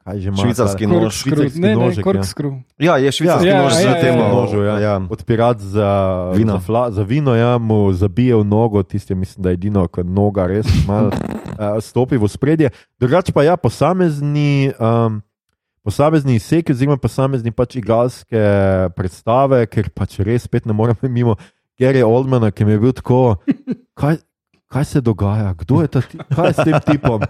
kaj 0.07 0.21
že 0.23 0.29
ima. 0.31 0.39
Švicarski 0.39 0.87
nož. 0.87 1.15
Švicarski 1.19 1.61
ne, 1.61 1.69
ne, 1.69 1.75
nožek, 1.75 1.99
ja. 1.99 2.07
korkskru. 2.07 2.51
Ja, 2.79 2.95
je 3.03 3.13
švicarski 3.13 3.49
Ja, 3.49 3.63
nož 3.63 3.75
ja, 3.75 3.81
z 3.81 3.85
ja, 3.85 3.95
tem 4.01 4.15
ja, 4.15 4.23
ja. 4.23 4.31
nožu, 4.31 4.61
ja. 4.63 4.77
ja. 4.79 4.95
Odpirati 5.11 5.65
za, 5.65 5.91
Vino. 6.37 6.53
za, 6.53 6.61
fla, 6.63 6.91
za 6.91 7.03
vino, 7.03 7.35
ja, 7.35 7.59
mu 7.59 7.91
zabije 7.93 8.39
v 8.39 8.45
nogo, 8.47 8.83
tisti, 8.83 9.15
mislim, 9.15 9.43
da 9.43 9.51
je 9.51 9.59
edino, 9.59 9.89
ko 9.91 10.07
noga 10.07 10.47
res 10.47 10.67
malo 10.87 11.11
uh, 11.59 11.83
stopi 11.83 12.17
v 12.17 12.31
spredje. 12.31 12.71
Drugače 13.03 13.35
pa 13.35 13.43
ja, 13.43 13.57
posamezni. 13.59 14.71
Um, 14.79 15.23
Posamezni 15.87 16.35
izseki, 16.35 16.75
oziroma 16.75 16.99
posamezni 16.99 17.53
pač 17.55 17.77
igralske 17.79 18.41
predstave, 18.99 19.61
ker 19.71 19.87
pač 19.95 20.17
res 20.19 20.49
spet 20.49 20.67
ne 20.67 20.75
moremo 20.75 20.99
mimo 21.15 21.37
Gary 21.79 22.03
Oldmana, 22.03 22.51
ki 22.51 22.67
mi 22.67 22.75
je 22.75 22.81
bil 22.83 22.95
tako, 22.97 23.21
kaj, 23.95 24.19
kaj 24.73 24.85
se 24.85 25.01
dogaja, 25.01 25.55
kdo 25.55 25.83
je 25.83 25.89
ta 25.89 26.01
tip, 26.01 26.23
kaj 26.35 26.49
je 26.49 26.55
s 26.55 26.65
tem 26.65 26.81
tipom, 26.87 27.23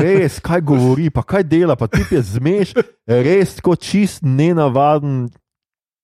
res, 0.00 0.38
kaj 0.40 0.62
govori, 0.64 1.10
pa 1.10 1.22
kaj 1.22 1.44
dela, 1.44 1.76
pa 1.76 1.90
tip 1.90 2.12
je 2.12 2.22
zmeš, 2.36 2.72
res 3.06 3.58
tako 3.58 3.76
čist 3.76 4.24
nenavaden. 4.24 5.28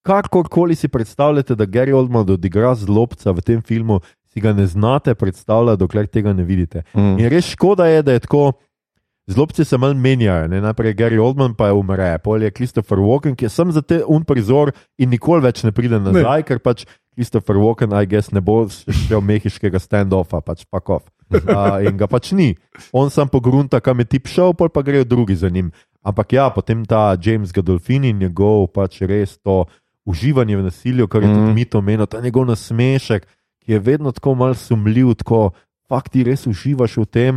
Karkoli 0.06 0.76
si 0.78 0.88
predstavljate, 0.88 1.56
da 1.58 1.66
Gary 1.66 1.94
Oldman 1.96 2.28
odigra 2.30 2.74
zlobca 2.78 3.32
v 3.34 3.42
tem 3.42 3.62
filmu, 3.62 3.98
si 4.30 4.40
ga 4.40 4.52
ne 4.52 4.66
znate 4.66 5.14
predstavljati, 5.14 5.80
dokler 5.80 6.06
tega 6.06 6.32
ne 6.32 6.44
vidite. 6.44 6.84
Mm. 6.94 7.16
In 7.18 7.28
res 7.32 7.48
škoda 7.50 7.88
je, 7.90 8.02
da 8.06 8.12
je 8.12 8.22
tako. 8.28 8.52
Zlobci 9.26 9.64
se 9.64 9.74
malo 9.78 9.94
menjajo, 9.94 10.46
ne? 10.46 10.60
najprej 10.62 10.94
Gary 10.94 11.18
Oldman, 11.18 11.56
pa 11.58 11.66
je 11.66 11.72
umre, 11.74 12.12
pol 12.22 12.42
je 12.42 12.50
Christopher 12.54 13.00
Walken, 13.02 13.34
ki 13.34 13.48
je 13.48 13.50
sem 13.50 13.72
za 13.74 13.82
te 13.82 13.98
un 14.06 14.22
prizor 14.22 14.70
in 15.02 15.10
nikoli 15.10 15.42
več 15.42 15.64
ne 15.66 15.72
pride 15.74 15.98
nazaj, 15.98 16.44
ne. 16.44 16.46
ker 16.46 16.60
pač 16.62 16.84
Christopher 17.16 17.56
Walken, 17.56 17.96
I 17.96 18.04
guess, 18.06 18.28
ne 18.30 18.40
bo 18.44 18.66
šel 18.68 19.22
mehiškega 19.24 19.80
stand-offa, 19.80 20.42
pač 20.44 20.66
pakov. 20.68 21.02
Uh, 21.32 21.80
in 21.88 21.96
ga 21.98 22.06
pač 22.06 22.30
ni. 22.36 22.52
On 22.94 23.08
sam 23.10 23.26
pogrunta, 23.26 23.80
kam 23.80 23.98
je 23.98 24.04
tip 24.04 24.28
šel, 24.30 24.52
pol 24.54 24.68
pa 24.70 24.84
grejo 24.86 25.02
drugi 25.08 25.34
za 25.34 25.48
njim. 25.50 25.72
Ampak 26.06 26.36
ja, 26.36 26.46
potem 26.54 26.84
ta 26.86 27.16
James 27.18 27.50
Gadolfini 27.50 28.12
in 28.14 28.20
njegov 28.22 28.68
pač 28.70 29.00
res 29.02 29.34
to 29.42 29.64
uživanje 30.06 30.54
v 30.60 30.62
nasilju, 30.68 31.08
kar 31.10 31.24
je 31.24 31.32
tudi 31.32 31.50
Mhm. 31.50 31.54
mi 31.56 31.64
to 31.64 31.78
omenil, 31.82 32.06
ta 32.06 32.20
njegov 32.22 32.46
nasmešek, 32.46 33.26
ki 33.64 33.72
je 33.72 33.78
vedno 33.82 34.12
tako 34.14 34.36
mal 34.38 34.54
sumljiv, 34.54 35.16
tako 35.18 35.50
fakt 35.88 36.12
ti 36.12 36.22
res 36.22 36.46
uživaš 36.46 36.96
v 37.02 37.06
tem. 37.10 37.34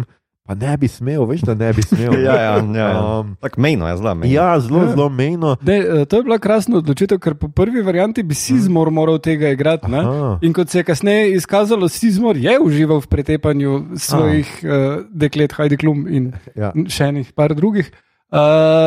Pa 0.50 0.56
ne 0.56 0.74
bi 0.76 0.88
smel, 0.88 1.22
veš, 1.26 1.42
da 1.42 1.54
ne 1.54 1.70
bi 1.70 1.84
smel. 1.84 2.10
Ja, 2.26 2.34
ja, 2.34 2.58
ja, 2.58 2.58
ja. 2.74 3.20
Um, 3.20 3.36
Tako 3.38 3.62
mejno 3.62 3.86
je 3.86 3.98
zelo 3.98 4.16
mejno. 4.16 4.34
ja 4.34 4.60
zelo, 4.60 4.80
Ja. 4.80 4.88
zelo 4.90 5.10
mejno. 5.12 5.52
Dej, 5.62 5.80
eh, 5.80 6.06
to 6.06 6.18
je 6.18 6.24
bila 6.24 6.40
krasna 6.40 6.78
odločitev, 6.78 7.20
ker 7.20 7.36
po 7.36 7.48
prvi 7.50 7.82
varianti 7.82 8.24
bi 8.24 8.34
Sizmor 8.34 8.90
moral 8.90 9.20
tega 9.20 9.50
igrati. 9.50 9.86
ne? 9.88 10.02
In 10.42 10.50
kot 10.50 10.70
se 10.70 10.80
je 10.80 10.84
kasneje 10.84 11.36
izkazalo, 11.36 11.86
Sizmor 11.88 12.34
je 12.36 12.60
užival 12.60 12.98
v 12.98 13.08
pretepanju 13.08 13.72
svojih 13.96 14.50
uh, 14.64 14.70
deklet, 15.12 15.54
Heidi 15.54 15.78
Klum 15.78 16.08
in 16.10 16.34
Ja. 16.56 16.74
še 16.88 17.04
enih 17.06 17.30
par 17.32 17.54
drugih. 17.54 17.92
Uh, 18.32 18.38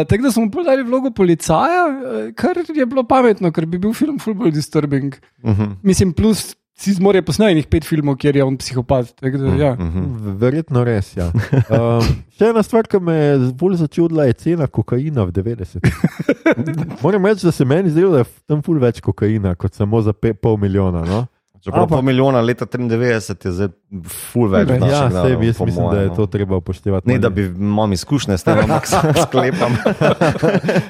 tako 0.05 0.23
da 0.23 0.31
smo 0.31 0.45
mu 0.45 0.63
dali 0.65 0.83
vlogo 0.83 1.11
policaja, 1.11 1.87
kar 2.35 2.59
je 2.69 2.87
bilo 2.87 3.03
pametno, 3.05 3.51
ker 3.51 3.67
bi 3.67 3.79
bil 3.79 3.93
film 3.93 4.19
full 4.19 4.35
bolj 4.35 4.51
disturbing. 4.51 5.15
Mhm. 5.45 5.79
Mislim, 5.83 6.13
plus 6.13 6.55
Sizmor 6.79 7.15
je 7.15 7.23
posnel 7.23 7.53
enih 7.53 7.67
pet 7.71 7.85
filmov, 7.87 8.17
kjer 8.19 8.37
je 8.37 8.45
on 8.45 8.57
psihopat. 8.59 9.13
tako 9.21 9.39
Da, 9.39 9.55
ja. 9.61 9.73
Mhm. 9.75 10.37
Verjetno 10.41 10.85
res. 10.85 11.13
Ja. 11.17 11.29
Um, 11.69 12.07
še 12.39 12.49
ena 12.49 12.63
stvar, 12.65 12.89
ki 12.89 13.01
me 13.01 13.15
je 13.15 13.35
bolj 13.61 13.77
začudila, 13.85 14.27
je 14.31 14.39
cena 14.47 14.67
kokaina 14.67 15.27
v 15.29 15.37
90-ih. 15.37 16.01
Moram 17.05 17.29
reči, 17.29 17.47
da 17.47 17.53
se 17.53 17.65
meni 17.69 17.93
zdelo, 17.93 18.17
da 18.17 18.25
je 18.25 18.31
tam 18.49 18.65
ful 18.65 18.81
več 18.83 19.03
kokaina 19.05 19.55
kot 19.55 19.77
samo 19.79 20.01
za 20.03 20.17
pe, 20.17 20.33
pol 20.35 20.57
milijona. 20.57 21.05
No? 21.07 21.27
Čeprav 21.63 21.83
Ampak- 21.83 21.89
pol 21.91 22.03
milijona 22.03 22.41
leta 22.41 22.67
93 22.67 23.07
je 23.45 23.53
zdaj 23.53 23.69
ful 24.03 24.49
več. 24.49 24.67
Ful 24.67 24.75
več. 24.75 24.83
Ja, 24.83 24.99
sej, 25.01 25.09
denarjev, 25.09 25.43
jaz 25.43 25.61
mislim, 25.61 25.75
mojem, 25.77 25.91
da 25.91 26.01
je 26.01 26.09
no. 26.09 26.15
to 26.15 26.27
treba 26.27 26.57
upoštevati. 26.57 27.07
Ne, 27.07 27.15
malo. 27.15 27.21
da 27.21 27.31
bi 27.31 27.43
imel 27.45 27.93
izkušnje 27.93 28.35
s 28.35 28.43
tem, 28.43 28.59
ampak 28.59 28.85
sklepam. 29.25 29.73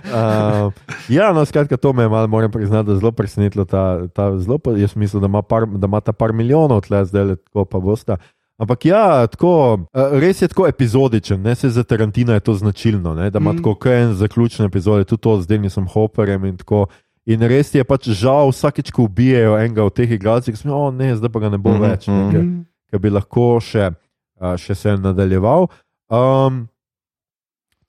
Uh, 0.04 0.72
ja, 1.08 1.32
no, 1.32 1.44
skratka, 1.44 1.76
to 1.76 1.92
me 1.92 2.02
je 2.02 2.08
malo, 2.08 2.26
moram 2.26 2.50
priznati, 2.50 2.86
da 2.86 2.96
zelo 2.96 3.12
presenetilo. 3.12 3.64
Ta, 3.64 4.06
ta 4.08 4.38
zelo, 4.38 4.58
pa- 4.58 4.70
jaz 4.72 4.96
mislim, 4.96 5.20
da 5.20 5.26
ima, 5.26 5.42
par, 5.42 5.66
da 5.66 5.86
ima 5.86 6.00
ta 6.00 6.12
par 6.12 6.32
milijonov 6.32 6.80
tle, 6.80 7.04
zdaj 7.04 7.24
le 7.24 7.36
tako 7.36 7.64
pa 7.64 7.78
bosta. 7.78 8.16
Ampak 8.58 8.84
ja, 8.84 9.26
tako, 9.26 9.52
uh, 9.74 10.12
res 10.14 10.42
je 10.42 10.48
tako 10.48 10.66
epizodičen, 10.66 11.42
ne 11.42 11.54
se 11.54 11.70
za 11.70 11.82
Tarantino 11.82 12.32
je 12.32 12.40
to 12.40 12.54
značilno, 12.54 13.14
ne, 13.14 13.30
da 13.30 13.38
ima 13.38 13.52
Mm. 13.52 13.56
tako 13.56 13.88
en 13.88 14.14
zaključen 14.14 14.66
epizode, 14.66 15.04
tudi 15.04 15.20
to 15.20 15.40
z 15.40 15.46
Denisom 15.46 15.88
Hopperjem 15.88 16.44
in 16.44 16.56
tako. 16.56 16.86
In 17.26 17.42
res 17.46 17.70
je 17.74 17.84
pač 17.86 18.08
žal, 18.18 18.50
vsakeč, 18.50 18.90
ko 18.90 19.06
ubijajo 19.06 19.54
enega 19.60 19.84
od 19.86 19.94
teh 19.94 20.10
igralcev, 20.10 20.56
smo, 20.58 20.74
oh, 20.74 20.90
ne, 20.90 21.12
zdaj 21.14 21.30
pa 21.30 21.38
ga 21.44 21.52
ne 21.54 21.58
bo 21.58 21.70
Mhm, 21.70 21.82
več, 21.82 22.08
ne, 22.08 22.14
mhm. 22.14 22.30
ker, 22.32 22.42
Mm. 22.42 22.64
ker 22.90 22.98
bi 22.98 23.10
lahko 23.10 23.60
še, 23.62 23.92
uh, 24.40 24.56
še 24.58 24.74
se 24.74 24.96
nadaljeval. 24.98 25.70
Um, 26.10 26.68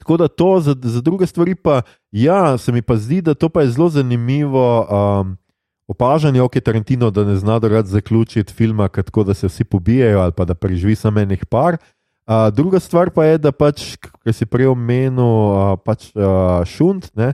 Tako 0.03 0.17
da 0.17 0.27
to, 0.27 0.59
za, 0.59 0.75
za 0.75 0.99
druge 1.01 1.23
stvari 1.23 1.55
pa, 1.55 1.81
ja, 2.11 2.57
se 2.57 2.71
mi 2.75 2.81
pa 2.81 2.97
zdi, 2.99 3.21
da 3.23 3.33
to 3.33 3.47
pa 3.47 3.61
je 3.63 3.69
zelo 3.71 3.87
zanimivo 3.89 4.83
um, 4.83 5.37
opažanje, 5.87 6.41
ok, 6.43 6.59
Tarantino, 6.59 7.07
da 7.11 7.23
ne 7.23 7.37
zna 7.39 7.55
rad 7.63 7.87
zaključiti 7.87 8.53
filma, 8.53 8.87
tako, 8.87 9.23
da 9.23 9.33
se 9.33 9.47
vsi 9.47 9.63
pobijajo 9.63 10.19
ali 10.19 10.31
pa 10.35 10.45
da 10.45 10.53
preživi 10.59 10.95
samo 10.95 11.23
enih 11.23 11.45
par. 11.45 11.77
Uh, 12.27 12.51
druga 12.51 12.79
stvar 12.79 13.09
pa 13.15 13.23
je, 13.25 13.37
da 13.37 13.51
pač, 13.51 13.95
ker 14.23 14.35
si 14.35 14.45
prej 14.45 14.67
omenil, 14.75 15.23
uh, 15.23 15.79
pač 15.79 16.11
uh, 16.15 16.67
šunt, 16.67 17.07
ne, 17.15 17.31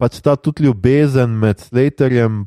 pač 0.00 0.20
ta 0.24 0.36
tudi 0.36 0.64
ljubezen 0.64 1.30
med 1.38 1.60
Slaterjem 1.60 2.40
in 2.40 2.46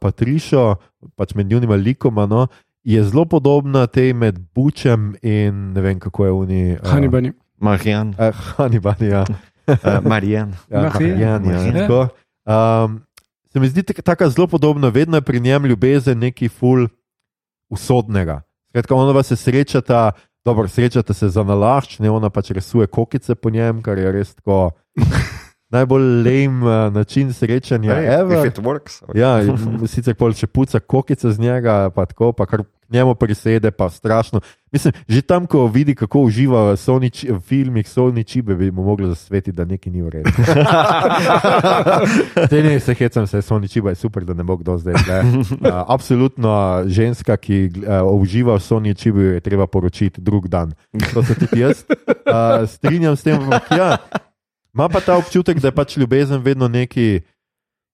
Patrišo, 0.00 0.76
pač 1.14 1.34
med 1.38 1.46
njunima 1.46 1.78
likoma, 1.78 2.26
no, 2.26 2.46
je 2.86 3.02
zelo 3.06 3.24
podobna 3.24 3.86
tej 3.86 4.12
med 4.14 4.38
Bučem 4.54 5.14
in 5.22 5.72
ne 5.72 5.80
vem, 5.80 5.98
kako 6.02 6.26
je 6.26 6.32
oni. 6.32 6.62
Uh, 6.74 6.90
Hannibal. 6.90 7.30
Marjan, 7.58 8.14
Uh, 8.18 8.34
Hannibal, 8.34 8.98
ja. 9.00 9.24
uh, 9.70 10.02
Marjan. 10.02 10.54
Ja, 10.70 10.90
Marijan. 10.90 10.92
Marijan, 10.92 11.44
ja, 11.44 11.56
Marijan. 11.56 11.74
tako. 11.74 12.00
Um, 12.46 13.00
se 13.52 13.60
mi 13.60 13.68
zdi 13.68 13.82
tak- 13.82 14.02
tako 14.02 14.28
zelo 14.30 14.46
podobno, 14.46 14.90
vedno 14.90 15.16
je 15.16 15.22
pri 15.22 15.40
njem 15.40 15.64
ljubezen 15.64 16.18
neki 16.18 16.48
ful 16.48 16.88
usodnega. 17.70 18.42
Skratka, 18.70 18.94
ona 18.94 19.22
se 19.22 19.36
srečata 19.36 20.12
Dobro, 20.46 20.68
srečate 20.68 21.14
se 21.14 21.28
za 21.28 21.42
nalašč, 21.42 21.98
ne 21.98 22.10
ona 22.10 22.30
pač 22.30 22.50
risuje 22.50 22.86
kokice 22.86 23.34
po 23.34 23.50
njem, 23.50 23.82
kar 23.82 23.98
je 23.98 24.12
res 24.12 24.34
tako 24.34 24.70
najbolj 25.70 26.22
lem 26.22 26.62
uh, 26.62 26.94
način 26.94 27.32
srečanja. 27.32 27.94
Hey, 27.94 28.20
ever. 28.20 28.46
if 28.46 28.52
it 28.52 28.64
works. 28.64 29.02
Ja, 29.14 29.42
in 29.42 29.58
sicer 29.92 30.14
pol 30.14 30.34
če 30.34 30.46
puca 30.46 30.80
kokice 30.80 31.32
z 31.32 31.42
njega, 31.42 31.90
pa 31.94 32.06
tako, 32.06 32.32
pa 32.32 32.46
kar 32.46 32.62
njemu 32.88 33.14
prisede, 33.14 33.70
pa 33.70 33.90
strašno. 33.90 34.40
Mislim, 34.72 34.92
že 35.08 35.22
tam, 35.22 35.46
ko 35.46 35.66
vidi, 35.66 35.94
kako 35.94 36.20
uživa 36.20 36.72
v, 36.72 36.76
filmih 37.40 37.86
Sony 37.86 38.24
Chibe, 38.24 38.54
bi 38.54 38.70
mu 38.70 38.84
moglo 38.84 39.08
zasvetiti, 39.08 39.56
da 39.56 39.64
nekaj 39.64 39.92
ni 39.92 40.02
v 40.02 40.08
redu. 40.08 40.30
Te 42.50 42.62
ne, 42.62 42.80
se 42.80 42.94
hecam, 42.94 43.26
se 43.26 43.42
Sony 43.42 43.68
Chiba 43.68 43.90
je 43.90 43.94
super, 43.94 44.24
da 44.24 44.34
ne 44.34 44.44
bo 44.44 44.56
kdo 44.56 44.78
zdaj. 44.78 44.94
Ne. 45.08 45.22
Uh, 45.66 45.72
absolutno 45.88 46.82
ženska, 46.86 47.36
ki 47.36 47.70
uh, 47.82 48.20
uživa 48.20 48.54
v 48.54 48.62
Sony 48.62 48.94
Chibu, 48.94 49.20
je 49.20 49.40
treba 49.40 49.66
poročiti 49.66 50.20
drug 50.20 50.48
dan. 50.48 50.72
To 51.14 51.22
se 51.22 51.34
tudi 51.34 51.60
jaz 51.60 51.84
uh, 51.88 52.68
strinjam 52.68 53.16
s 53.16 53.22
tem. 53.22 53.42
ampak 53.42 53.70
Ja, 53.70 53.96
ima 54.76 54.88
pa 54.88 55.00
ta 55.00 55.16
občutek, 55.16 55.56
da 55.56 55.68
je 55.68 55.72
pač 55.72 55.96
ljubezen 55.96 56.42
vedno 56.42 56.68
nekaj 56.68 57.20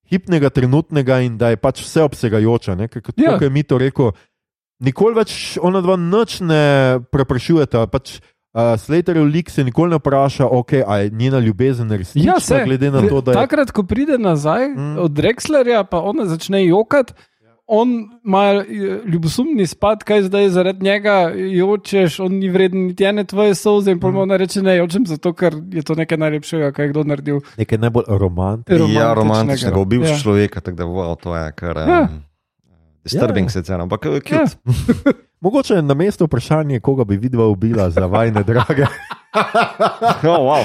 hipnega, 0.04 0.50
trenutnega 0.50 1.20
in 1.20 1.38
da 1.38 1.48
je 1.48 1.56
pač 1.56 1.80
vseobsegajoča. 1.80 2.74
Kot 2.90 3.14
Ja. 3.16 3.38
je 3.40 3.50
mi 3.50 3.62
to 3.62 3.78
rekel, 3.78 4.12
nikoli 4.78 5.14
več 5.14 5.56
ona 5.56 5.80
dva 5.80 5.96
nič 5.96 6.40
ne 6.40 6.64
preprašujeta. 7.08 7.86
Pač, 7.86 8.18
Uh, 8.52 8.76
Slaterjev 8.76 9.24
lik 9.24 9.48
se 9.48 9.64
nikoli 9.64 9.88
ne 9.90 9.96
vpraša, 9.96 10.44
okay, 10.44 10.82
ali 10.86 11.04
je 11.04 11.10
njena 11.10 11.38
ljubezen 11.38 11.88
resnična, 11.90 12.32
Ja, 12.34 12.40
se. 12.40 12.58
glede 12.64 12.90
na 12.90 13.00
to, 13.00 13.20
da 13.20 13.30
je 13.30 13.34
Takrat, 13.34 13.70
ko 13.72 13.82
pride 13.82 14.18
nazaj 14.18 14.68
Mm. 14.68 14.76
mm. 14.76 14.98
od 14.98 15.12
Rexlerja, 15.12 15.84
pa 15.84 16.00
ona 16.00 16.26
začne 16.26 16.66
jokati. 16.66 17.12
On 17.66 17.88
ima 18.24 18.42
eh, 18.52 18.64
ljubosumni 19.06 19.66
spad, 19.66 20.04
kaj 20.04 20.22
zdaj 20.22 20.48
zaradi 20.48 20.84
njega 20.84 21.32
jočeš, 21.34 22.20
on 22.20 22.32
ni 22.32 22.48
vreden 22.48 22.86
niti 22.86 23.04
ene 23.04 23.24
tvoje 23.24 23.54
solze. 23.54 23.90
In 23.90 24.00
pol 24.00 24.12
mu 24.12 24.20
ona 24.20 24.36
reče: 24.36 24.62
Ne, 24.62 24.76
jočem 24.76 25.06
zato, 25.06 25.32
ker 25.32 25.54
je 25.70 25.82
to 25.82 25.94
nekaj 25.94 26.18
najlepšega, 26.18 26.72
kar 26.72 26.84
je 26.84 26.90
kdo 26.90 27.04
naredil. 27.04 27.40
nekaj 27.56 27.78
najbolj 27.78 28.04
romantičnega. 28.08 28.92
Ja, 28.92 29.14
romantičnega. 29.14 29.78
ubil 29.78 30.02
Ja. 30.02 30.18
človeka, 30.18 30.60
tako 30.60 30.76
da 30.76 30.84
wow, 30.84 31.16
to 31.16 31.36
je 31.36 31.52
kar 31.52 31.76
um, 31.76 31.88
Ja. 31.88 32.08
disturbing 33.04 33.46
Ja. 33.46 33.48
ja. 33.48 33.50
sicer, 33.52 33.80
ampak 33.80 34.06
eh, 34.06 34.20
Ja. 34.30 34.44
Mogoče 35.42 35.82
na 35.82 35.94
mesto 35.94 36.24
vprašanje, 36.24 36.80
koga 36.80 37.04
bi 37.04 37.16
videla 37.16 37.46
ubila 37.46 37.90
za 37.90 38.06
vajne 38.06 38.42
drage. 38.42 38.86
Oh, 40.22 40.44
wow. 40.44 40.64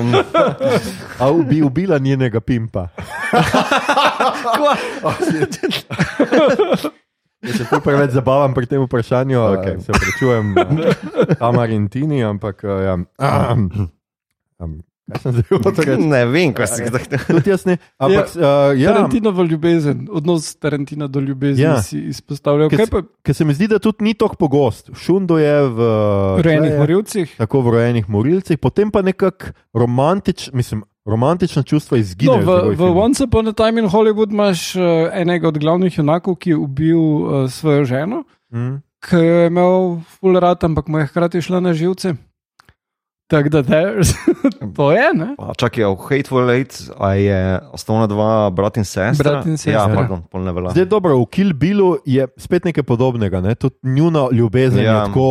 um, 0.00 0.14
A 1.20 1.44
bi 1.44 1.62
ubila 1.62 1.98
njenega 1.98 2.40
pimpa. 2.40 2.88
Jaz 7.42 7.56
se 7.56 7.64
tu 7.70 7.80
preveč 7.84 8.10
zabavam 8.10 8.54
pri 8.54 8.66
tem 8.66 8.82
vprašanju, 8.82 9.38
okay. 9.38 9.58
Okej. 9.58 9.80
se 9.80 9.92
prečujem 9.92 10.54
Tamar 11.38 11.70
in 11.70 11.88
Tini, 11.88 12.24
ampak 12.24 12.64
uh, 12.64 12.70
ja. 12.82 12.94
um, 13.52 13.68
kaj 14.58 14.87
ne 16.06 16.22
vem, 16.26 16.52
kaj 16.52 16.66
si 16.68 16.84
zdaj. 16.84 17.04
Tudi 17.26 17.50
jaz 17.50 17.64
ne. 17.64 17.76
Ampak 17.96 18.26
uh, 18.30 18.42
ja, 18.74 18.92
Tarantinovo 18.92 19.42
ljubezen, 19.42 20.08
odnos 20.10 20.56
Tarantina 20.56 21.06
do 21.06 21.20
ljubezni 21.20 21.62
Ja. 21.62 21.70
ja. 21.70 21.82
si 21.82 21.98
izpostavljal. 22.06 22.68
Ker 22.68 22.78
Kaj 22.78 22.86
pa 22.86 23.02
ker 23.22 23.34
se 23.34 23.44
mi 23.44 23.54
zdi, 23.54 23.68
da 23.68 23.78
tudi 23.78 24.04
ni 24.04 24.14
tako 24.14 24.36
pogost. 24.36 24.90
Šundo 24.94 25.38
je 25.38 25.56
v 25.64 25.78
rejenih 26.38 26.68
tleje, 26.68 26.78
morilcih? 26.78 27.34
tako 27.36 27.60
v 27.60 27.70
rojenih 27.70 28.08
morilcih, 28.08 28.58
potem 28.58 28.90
pa 28.90 29.02
nekako 29.02 29.52
romantič, 29.72 30.50
mislim, 30.52 30.84
romantična 31.04 31.62
čustva 31.62 31.96
No, 31.96 32.00
izginejo. 32.00 32.40
iz 32.68 32.78
v, 32.78 32.84
v. 32.84 32.92
Once 32.94 33.24
Upon 33.24 33.48
a 33.48 33.52
Time 33.52 33.80
in 33.80 33.88
Hollywood 33.88 34.28
imaš 34.28 34.76
uh, 34.76 34.82
enega 35.10 35.48
od 35.48 35.58
glavnih 35.58 35.90
junakov, 35.94 36.36
ki 36.36 36.50
je 36.50 36.56
ubil 36.58 36.98
uh, 36.98 37.50
svojo 37.50 37.84
ženo, 37.84 38.24
Mm. 38.50 38.80
ki 39.00 39.16
je 39.16 39.46
imel 39.46 40.00
full 40.10 40.32
rat, 40.34 40.64
ampak 40.64 40.88
mu 40.88 40.98
je 40.98 41.06
hkrati 41.06 41.40
šla 41.40 41.60
na 41.60 41.72
živce. 41.72 42.14
Tako 43.28 43.48
da 43.48 43.62
to 44.76 44.92
je, 44.92 45.08
ne? 45.14 45.34
Pa 45.36 45.52
Čakaj, 45.54 45.84
v 45.84 45.96
Hateful 46.08 46.50
Eight 46.50 46.90
a 46.96 47.12
je 47.12 47.60
osnovna 47.76 48.06
dva 48.08 48.50
brat 48.50 48.76
in 48.80 48.84
sestra. 48.88 49.30
Brat 49.32 49.46
in 49.46 49.58
sestra. 49.60 49.72
Ja, 49.72 49.84
pardon, 49.92 50.22
pol 50.32 50.46
ne 50.48 50.52
velja. 50.56 50.72
Zdaj, 50.72 50.86
dobro, 50.88 51.18
v 51.20 51.26
Kill 51.28 51.52
Billu 51.52 51.98
je 52.08 52.24
spet 52.40 52.64
nekaj 52.64 52.86
podobnega. 52.88 53.42
Ne? 53.44 53.52
Tudi 53.54 53.76
njuna 53.82 54.28
ljubezen 54.32 54.80
ja. 54.80 54.84
Ja. 54.84 54.96
je 54.96 55.06
tako 55.12 55.28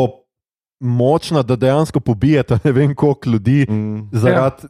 močna, 0.79 1.41
da 1.43 1.55
dejansko 1.55 1.99
pobijeta 1.99 2.59
ne 2.63 2.71
vem 2.71 2.95
koliko 2.95 3.29
ljudi 3.29 3.65
Mm, 3.69 4.09
zaradi 4.11 4.69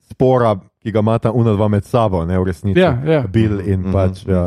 spora, 0.00 0.54
ki 0.82 0.92
ga 0.92 0.98
imata 0.98 1.32
una 1.32 1.52
dva 1.52 1.68
med 1.68 1.84
sabo, 1.84 2.24
ne 2.24 2.38
v 2.38 2.44
resnici. 2.44 2.80
Ja, 2.80 3.02
ja. 3.06 3.22
Bill 3.26 3.60
in 3.66 3.80
mhm, 3.80 3.92
pač 3.92 4.22
ja, 4.26 4.46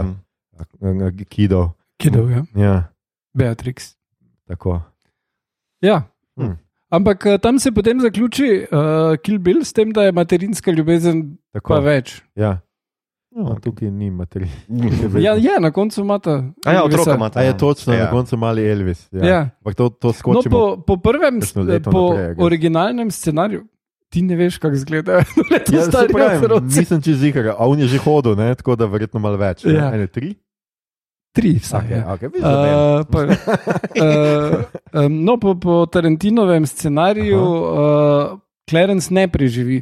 mhm. 0.82 1.08
Kido. 1.30 1.70
Kidov, 1.98 2.32
ja. 2.32 2.44
Ja, 2.56 2.84
Beatrix. 3.34 3.96
tako. 4.48 4.82
Ja. 5.82 6.02
Hm. 6.40 6.56
Ampak 6.94 7.26
eh, 7.26 7.38
tam 7.42 7.58
se 7.60 7.72
potem 7.74 8.02
zaključi 8.02 8.68
uh, 8.70 9.16
Kill 9.24 9.40
Bill 9.42 9.64
s 9.66 9.74
tem, 9.74 9.90
da 9.92 10.04
je 10.06 10.12
materinska 10.14 10.72
ljubezen 10.72 11.24
tako. 11.54 11.74
pa 11.74 11.80
več. 11.82 12.20
Ja. 12.38 12.60
No, 13.34 13.48
No, 13.50 13.56
tukaj 13.58 13.90
ni 13.90 14.12
materij. 14.14 14.50
Ja, 15.26 15.34
ja 15.34 15.58
na 15.60 15.72
koncu 15.74 16.02
imata. 16.02 16.36
A 16.66 16.72
ja, 16.72 16.84
otroka 16.86 17.16
imata. 17.16 17.40
A 17.40 17.44
je 17.44 17.58
točno, 17.58 17.94
ja. 17.94 18.00
ja. 18.00 18.06
na 18.06 18.12
koncu 18.12 18.38
mali 18.38 18.62
Elvis. 18.72 19.08
Ja. 19.12 19.26
Ja. 19.26 19.40
Ampak 19.64 19.76
to, 19.76 19.90
to 19.90 20.08
No, 20.08 20.14
skočimo. 20.14 20.52
po, 20.52 20.78
po 20.86 20.98
prvem, 21.02 21.40
po 21.42 21.64
naprej, 21.66 22.26
a 22.30 22.34
gre. 22.34 22.44
originalnem 22.46 23.10
scenariju, 23.12 23.66
ti 24.14 24.22
ne 24.22 24.38
veš, 24.38 24.58
kako 24.62 24.78
izgleda. 24.78 25.24
Ja, 25.74 26.06
pravim, 26.14 26.46
nisem 26.70 27.02
čez 27.02 27.18
zihar, 27.18 27.56
a 27.58 27.66
on 27.66 27.82
je 27.82 27.88
že 27.88 27.98
hodil, 28.06 28.38
ne? 28.38 28.54
tako 28.56 28.76
da 28.78 28.86
verjetno 28.86 29.18
malo 29.20 29.38
več. 29.42 29.66
Ja. 29.66 29.72
Ja. 29.74 29.94
Ene 29.98 30.06
tri? 30.08 30.36
Tri, 31.34 31.56
vsaj. 31.58 31.82
Okay, 31.90 32.04
okay. 32.14 32.30
Uh, 32.30 33.02
pa, 33.10 33.20
uh, 33.26 35.06
um, 35.06 35.24
no, 35.26 35.38
po, 35.42 35.56
po 35.56 35.86
Tarantinovem 35.86 36.66
scenariju 36.66 37.42
uh, 37.42 38.40
Clarence 38.70 39.14
ne 39.14 39.28
preživi. 39.28 39.82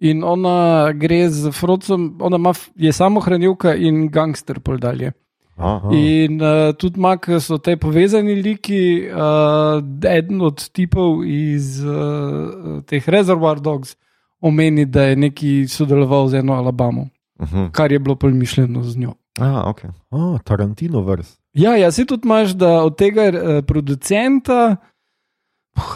In 0.00 0.22
ona 0.24 0.92
gre 0.96 1.28
z 1.28 1.50
Frocom, 1.52 2.16
ona 2.20 2.38
ima, 2.38 2.52
je 2.76 2.92
samohranilka 2.92 3.74
in 3.74 4.06
gangster 4.08 4.60
pol 4.60 4.78
dalje. 4.78 5.12
Aha. 5.60 5.90
In 5.92 6.38
uh, 6.40 6.70
tudi 6.78 6.96
ima, 6.96 7.16
ker 7.20 7.40
so 7.42 7.58
te 7.58 7.74
povezani 7.76 8.38
liki, 8.38 9.10
uh, 9.12 9.82
eden 10.08 10.40
od 10.40 10.70
tipov 10.72 11.24
iz 11.26 11.82
uh, 11.84 12.78
teh 12.88 13.08
Reservoir 13.08 13.60
Dogs 13.60 13.96
omeni, 14.40 14.86
da 14.86 15.10
je 15.10 15.16
neki 15.16 15.68
sodeloval 15.68 16.28
z 16.28 16.40
eno 16.40 16.54
Alabamo, 16.56 17.08
Mhm. 17.40 17.70
kar 17.72 17.92
je 17.92 17.98
bilo 17.98 18.14
pol 18.16 18.30
mišljeno 18.30 18.82
z 18.82 18.96
njo. 18.98 19.14
Ah, 19.38 19.68
okay. 19.70 19.90
Oh, 20.10 20.38
Tarantino 20.44 21.02
vrst. 21.06 21.38
Ja, 21.52 21.76
ja, 21.76 21.90
si 21.90 22.06
tudi 22.06 22.26
imaš, 22.28 22.54
da 22.58 22.82
od 22.82 22.96
tega 22.98 23.28
uh, 23.30 23.64
producenta 23.66 24.76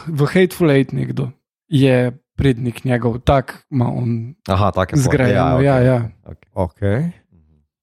v 0.07 0.27
Hateful 0.27 0.71
Eight 0.71 0.93
nekdo 0.93 1.31
je 1.69 2.13
prednik 2.37 2.85
njegov, 2.85 3.19
tak 3.19 3.67
ima 3.71 3.89
on 3.91 4.35
Aha, 4.49 4.71
tako 4.71 4.97
je. 4.97 5.03
zgrajeno. 5.03 5.61
Ja, 5.61 5.79
ja, 5.79 6.11
Okay. 6.25 6.51
Okay. 6.55 7.11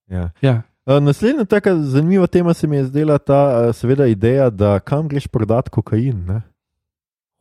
Ja. 0.07 0.29
ja. 0.41 0.61
Uh, 0.85 1.03
naslednja 1.03 1.45
taka 1.45 1.75
zanimiva 1.75 2.27
tema 2.27 2.53
se 2.53 2.67
mi 2.67 2.75
je 2.75 2.85
zdela 2.85 3.17
ta 3.17 3.67
uh, 3.67 3.75
seveda 3.75 4.07
ideja, 4.07 4.49
da 4.49 4.79
kam 4.79 5.07
greš 5.07 5.27
prodati 5.27 5.69
kokain. 5.69 6.25
Ne? 6.25 6.41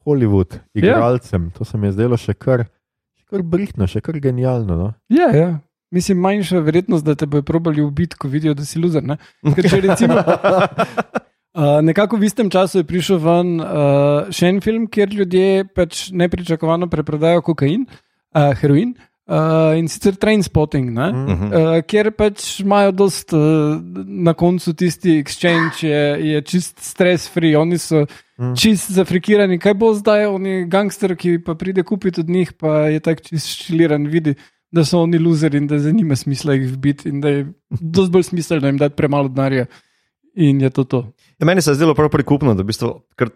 Hollywood, 0.04 0.58
igralcem. 0.74 1.44
Ja. 1.44 1.50
To 1.58 1.64
se 1.64 1.78
mi 1.78 1.86
je 1.86 1.92
zdelo 1.92 2.16
še 2.16 2.34
kar, 2.34 2.64
še 3.18 3.24
kar 3.30 3.42
brihtno, 3.42 3.86
še 3.86 4.00
kar 4.00 4.18
genialno. 4.20 4.76
No? 4.76 4.92
ja, 5.08 5.30
ja. 5.36 5.58
Mislim, 5.90 6.20
manjša 6.22 6.60
verjetnost, 6.62 7.04
da 7.04 7.14
te 7.14 7.26
bojo 7.26 7.42
probali 7.42 7.82
ubiti, 7.82 8.16
ko 8.16 8.28
vidijo, 8.28 8.54
da 8.54 8.64
si 8.64 8.78
luzer. 8.78 9.02
ne. 9.02 9.16
Ker 9.54 9.70
če 9.70 9.80
recimo, 9.88 10.22
Uh, 11.50 11.80
nekako 11.88 12.16
v 12.16 12.28
istem 12.30 12.50
času 12.50 12.78
je 12.78 12.86
prišel 12.86 13.18
ven 13.18 13.56
uh, 13.58 14.30
še 14.30 14.52
en 14.52 14.60
film, 14.62 14.86
kjer 14.86 15.10
ljudje 15.10 15.64
pač 15.74 16.08
nepričakovano 16.14 16.86
preprodajo 16.86 17.42
kokain, 17.42 17.88
uh, 17.90 18.52
heroin 18.60 18.94
uh, 19.26 19.74
in 19.74 19.88
sicer 19.90 20.14
train 20.14 20.42
spotting. 20.46 20.92
Ne? 20.94 21.10
Mm. 21.10 21.26
Mhm. 21.26 21.50
Uh, 21.50 21.82
ker 21.82 22.12
pač 22.14 22.60
imajo 22.62 22.94
dost, 22.94 23.34
uh, 23.34 23.82
na 24.06 24.34
koncu 24.38 24.74
tisti 24.78 25.18
exchange, 25.18 25.82
je, 25.82 26.02
je 26.30 26.42
čist 26.46 26.78
stres-free, 26.78 27.56
oni 27.58 27.78
so 27.78 28.06
Mm. 28.40 28.46
mm. 28.46 28.56
čist 28.56 28.92
zafrikirani. 28.96 29.58
Kaj 29.60 29.74
bo 29.76 29.92
zdaj, 29.94 30.24
oni 30.32 30.64
gangster, 30.64 31.12
ki 31.16 31.38
pa 31.44 31.54
pride 31.54 31.82
kupiti 31.84 32.20
od 32.20 32.28
njih, 32.28 32.52
pa 32.56 32.88
je 32.88 33.00
tako 33.04 33.22
čist 33.28 33.66
šiliran, 33.66 34.06
vidi, 34.08 34.34
da 34.72 34.84
so 34.84 35.02
oni 35.02 35.18
luzeri 35.18 35.58
in 35.58 35.66
da 35.66 35.78
za 35.78 35.90
njima 35.90 36.16
smisla 36.16 36.54
jih 36.54 36.72
vbiti 36.72 37.08
in 37.08 37.20
da 37.20 37.28
je 37.28 37.46
dosti 37.68 38.12
bolj 38.12 38.22
smiselno 38.22 38.68
jim 38.68 38.78
dati 38.78 38.96
premalo 38.96 39.28
denarja. 39.28 39.66
In 40.34 40.60
je 40.60 40.70
to 40.70 40.84
to. 40.84 41.12
Ja, 41.38 41.46
meni 41.46 41.62
se 41.62 41.70
je 41.70 41.74
zdelo 41.74 41.94
prav 41.94 42.08
prikupno, 42.08 42.54
da 42.54 42.62
v 42.62 42.70
bistvu, 42.70 42.92
ker 43.18 43.32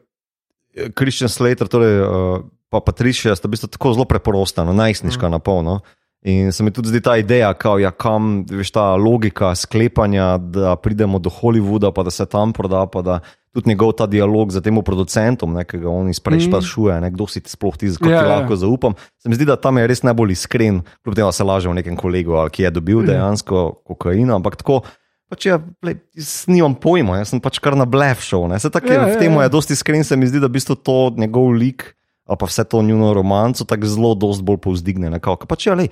Christian 0.94 1.29
Slater 1.29 1.68
torej, 1.68 2.01
uh, 2.03 2.44
pa 2.70 2.81
Patricia 2.81 3.35
sta 3.35 3.49
v 3.49 3.55
bistvu 3.57 3.68
tako 3.75 3.94
zelo 3.94 4.07
preprosta, 4.07 4.64
no, 4.64 4.73
najstniška 4.73 5.27
mm. 5.27 5.31
na 5.31 5.38
polno. 5.38 5.81
In 6.25 6.53
se 6.53 6.64
mi 6.64 6.73
tudi 6.73 6.88
zdi 6.88 7.03
ta 7.05 7.16
ideja, 7.20 7.51
kao, 7.55 7.79
ja, 7.79 7.90
kam 7.90 8.47
veš 8.49 8.70
ta 8.73 8.94
logika 8.97 9.53
sklepanja, 9.55 10.38
da 10.38 10.77
pridemo 10.77 11.18
do 11.18 11.31
Hollywooda, 11.31 11.92
pa 11.92 12.03
da 12.03 12.11
se 12.11 12.27
tam 12.27 12.53
proda, 12.53 12.87
pa 12.87 13.03
da 13.03 13.18
tudi 13.54 13.70
njegov 13.70 13.92
ta 13.94 14.06
dialog 14.10 14.50
z 14.50 14.60
tem 14.60 14.74
producentom, 14.82 15.54
ne, 15.54 15.62
ki 15.64 15.78
ga 15.78 15.88
on 15.88 16.10
izprej 16.10 16.42
Mm. 16.42 16.46
sprašuje, 16.50 17.00
ne, 17.00 17.10
kdo 17.14 17.26
si 17.30 17.40
ti 17.40 17.50
sploh 17.50 17.76
ti, 17.78 17.86
kako 17.94 18.10
Ja, 18.10 18.20
ti 18.20 18.26
ja. 18.26 18.32
lahko 18.34 18.56
zaupam. 18.58 18.98
Se 19.22 19.30
mi 19.30 19.38
zdi, 19.38 19.46
da 19.46 19.54
tam 19.56 19.78
je 19.78 19.86
res 19.86 20.02
najbolj 20.02 20.34
iskren, 20.34 20.82
kljub 21.06 21.14
temu, 21.14 21.30
se 21.32 21.44
laže 21.46 21.70
o 21.70 21.74
nekem 21.74 21.94
kolegu, 21.96 22.34
ali 22.34 22.50
ki 22.50 22.66
je 22.66 22.70
dobil 22.74 23.00
Ja. 23.06 23.14
dejansko 23.14 23.80
kokain, 23.86 24.26
ampak 24.30 24.58
tako 24.58 24.82
Pač 25.24 25.46
ja, 25.48 25.56
lej, 25.82 25.96
jaz 26.14 26.44
nimam 26.46 26.74
pojma, 26.76 27.16
jaz 27.18 27.32
sem 27.32 27.40
pač 27.40 27.56
kar 27.58 27.74
na 27.74 27.86
blef 27.88 28.20
šel. 28.20 28.44
Saj 28.60 28.70
tako 28.70 28.92
je, 28.92 28.98
ja, 29.00 29.06
v 29.08 29.16
tem 29.18 29.32
ja. 29.32 29.48
je 29.48 29.48
dosti 29.48 29.72
iskren, 29.72 30.04
se 30.04 30.14
mi 30.20 30.28
zdi, 30.28 30.38
da 30.38 30.46
v 30.46 30.54
bistvu 30.60 30.76
to 30.76 31.10
njegov 31.16 31.48
lik, 31.56 31.96
pa 32.28 32.44
vse 32.44 32.62
to 32.68 32.82
njuno 32.84 33.08
romanco, 33.16 33.64
tako 33.64 33.88
zelo, 33.88 34.12
dosti 34.14 34.44
bolj 34.44 34.60
povzdigne. 34.60 35.08
Nekako. 35.10 35.48
Pač, 35.48 35.66
ja, 35.66 35.74
lej, 35.74 35.88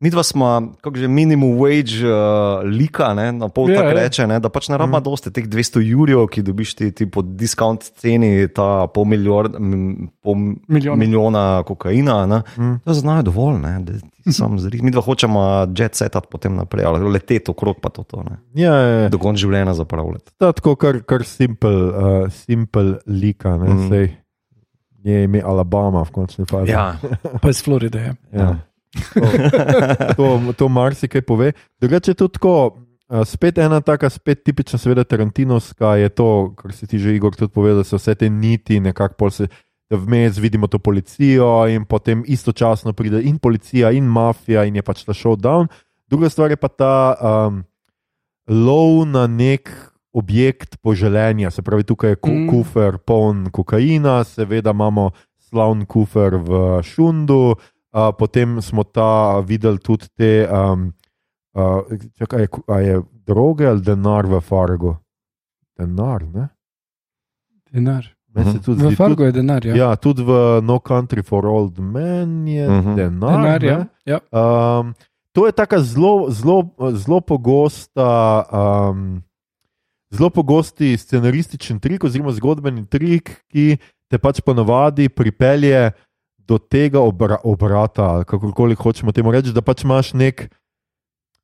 mi 0.00 0.10
dva 0.10 0.22
smo, 0.22 0.72
kako 0.80 0.96
že 0.96 1.08
minimum 1.08 1.56
wage 1.56 2.04
uh, 2.04 2.60
lika, 2.64 3.14
ne, 3.14 3.32
na 3.32 3.48
pol 3.48 3.70
Ja, 3.70 3.80
tako 3.80 3.88
ja. 3.88 4.02
reče, 4.04 4.26
ne, 4.28 4.36
da 4.40 4.48
pač 4.52 4.68
ne 4.68 4.76
rabimo 4.76 4.98
mm. 5.00 5.04
dosti 5.06 5.32
teh 5.32 5.46
200 5.48 5.80
jurjev, 5.80 6.26
ki 6.28 6.42
dobiš 6.44 6.74
ti, 6.76 6.90
ti 6.92 7.06
po 7.10 7.22
discount 7.24 7.80
ceni, 7.96 8.48
ta 8.52 8.86
pol, 8.92 9.08
milijon, 9.08 9.56
pol 10.20 10.36
Milijona. 10.68 10.98
milijona 11.00 11.62
kokaina. 11.64 12.26
Ne. 12.26 12.42
Mm. 12.58 12.74
To 12.84 12.94
znajo 12.94 13.22
dovolj, 13.30 13.56
ne, 13.64 13.72
da 13.88 14.32
sam 14.32 14.58
zrih. 14.62 14.82
Mi 14.82 14.92
dva 14.92 15.00
hočemo 15.00 15.40
jet 15.72 15.94
setati 15.96 16.28
potem 16.30 16.56
naprej, 16.60 16.84
ali 16.84 17.10
leteti 17.16 17.50
okrog 17.50 17.80
pa 17.80 17.88
to. 17.88 18.04
to 18.04 18.22
ne. 18.22 18.36
Ja, 18.54 18.74
ja, 18.76 19.08
Do 19.08 19.18
konca 19.18 19.40
življenja 19.40 19.74
zapravljati. 19.74 20.36
Ta 20.36 20.52
tako 20.52 20.76
kar, 20.76 21.00
kar 21.08 21.24
simpel, 21.24 21.76
uh, 21.88 22.28
simpel 22.44 22.98
lika, 23.06 23.56
ne, 23.56 23.72
Mm. 23.74 23.88
sej 23.88 24.06
je 25.06 25.24
ime 25.24 25.40
Alabama 25.40 26.02
v 26.04 26.10
končni 26.10 26.44
fazi. 26.50 26.70
Ja, 26.70 26.96
Pa 27.42 27.48
iz 27.48 27.62
Floride 27.64 27.98
je. 27.98 28.14
Ja. 28.34 28.56
To, 29.14 29.20
to, 30.16 30.52
to 30.52 30.68
marsikaj 30.68 31.22
pove. 31.22 31.52
Drugače 31.80 32.10
je 32.10 32.14
to 32.14 32.28
tako, 32.28 32.54
spet 33.24 33.58
ena 33.58 33.80
taka, 33.80 34.10
spet 34.10 34.42
tipična, 34.44 34.78
seveda 34.78 35.04
Tarantinovska 35.04 35.94
je 35.96 36.08
to, 36.08 36.54
kar 36.56 36.72
si 36.72 36.86
ti 36.86 36.98
že 36.98 37.14
Igor 37.14 37.36
tudi 37.36 37.52
povedal, 37.52 37.78
da 37.80 37.84
so 37.84 37.96
vse 37.96 38.14
te 38.14 38.30
niti 38.30 38.80
nekako 38.80 39.14
pol 39.14 39.30
se. 39.30 39.48
da 39.90 39.96
Vmes 39.96 40.38
vidimo 40.38 40.66
to 40.66 40.78
policijo, 40.78 41.68
in 41.70 41.84
potem 41.84 42.24
istočasno 42.26 42.92
pride 42.92 43.20
in 43.22 43.38
policija, 43.38 43.92
in 43.94 44.04
mafija, 44.04 44.64
in 44.64 44.76
je 44.76 44.82
pač 44.82 45.04
ta 45.04 45.14
showdown. 45.14 45.68
Druga 46.10 46.28
stvar 46.28 46.50
je 46.50 46.56
pa 46.56 46.68
ta 46.68 47.14
um, 47.14 47.62
lov 48.48 49.06
na 49.06 49.26
nek 49.26 49.70
objekt 50.12 50.76
poželenja, 50.82 51.50
se 51.50 51.62
pravi, 51.62 51.84
tukaj 51.84 52.10
je 52.10 52.16
ku, 52.16 52.30
Mm. 52.30 52.42
mm. 52.42 52.48
kufer 52.50 52.98
poln 52.98 53.50
kokaina, 53.50 54.24
seveda 54.24 54.70
imamo 54.70 55.10
slavn 55.38 55.86
kufer 55.86 56.34
v 56.34 56.82
Šundu, 56.82 57.54
uh, 57.54 57.75
potem 58.12 58.60
smo 58.60 58.84
ta 58.84 59.10
videli 59.40 59.78
tudi 59.78 60.06
te, 60.10 60.30
um, 60.46 60.92
uh, 61.52 61.80
čakaj, 62.14 62.40
je, 62.40 62.48
je 62.82 62.96
droge 63.24 63.66
ali 63.66 63.80
denar 63.80 64.26
v 64.26 64.40
Fargu? 64.40 64.96
Denar, 65.74 66.24
ne? 66.24 66.48
Denar. 67.66 68.06
Meni 68.28 68.44
se 68.46 68.56
Mhm. 68.56 68.64
tudi 68.64 68.82
V 68.82 68.86
zdi, 68.86 68.96
Fargo 68.96 69.14
tudi, 69.16 69.24
je 69.24 69.32
denar. 69.32 69.66
Ja. 69.66 69.74
ja, 69.74 69.96
tudi 69.96 70.22
v 70.22 70.30
No 70.62 70.78
Country 70.78 71.22
for 71.22 71.46
Old 71.46 71.78
Men 71.78 72.46
je 72.46 72.68
Mhm. 72.70 72.94
denar. 72.94 73.32
denar 73.32 73.62
ne? 73.62 73.68
ja. 74.04 74.18
Ja. 74.32 74.78
Um, 74.78 74.94
to 75.32 75.46
je 75.46 75.52
tako 75.52 75.78
zelo, 75.78 76.30
zelo, 76.30 76.58
zelo 76.92 77.20
pogosta. 77.20 78.08
Um, 78.90 79.22
Zelo 80.08 80.30
pogosti 80.30 80.96
scenarističen 80.96 81.80
trik, 81.80 82.04
oziroma 82.04 82.30
zgodbeni 82.30 82.86
trik, 82.86 83.42
ki 83.48 83.76
te 84.08 84.18
pač 84.18 84.38
ponavadi 84.40 85.08
pripelje 85.08 85.90
do 86.48 86.58
tega 86.58 87.00
obra, 87.00 87.38
obrata, 87.44 88.24
kako 88.24 88.52
koli 88.52 88.74
hočemo 88.74 89.12
temu 89.12 89.32
reči, 89.32 89.52
da 89.52 89.62
pač 89.62 89.84
imaš 89.84 90.12
nek 90.14 90.46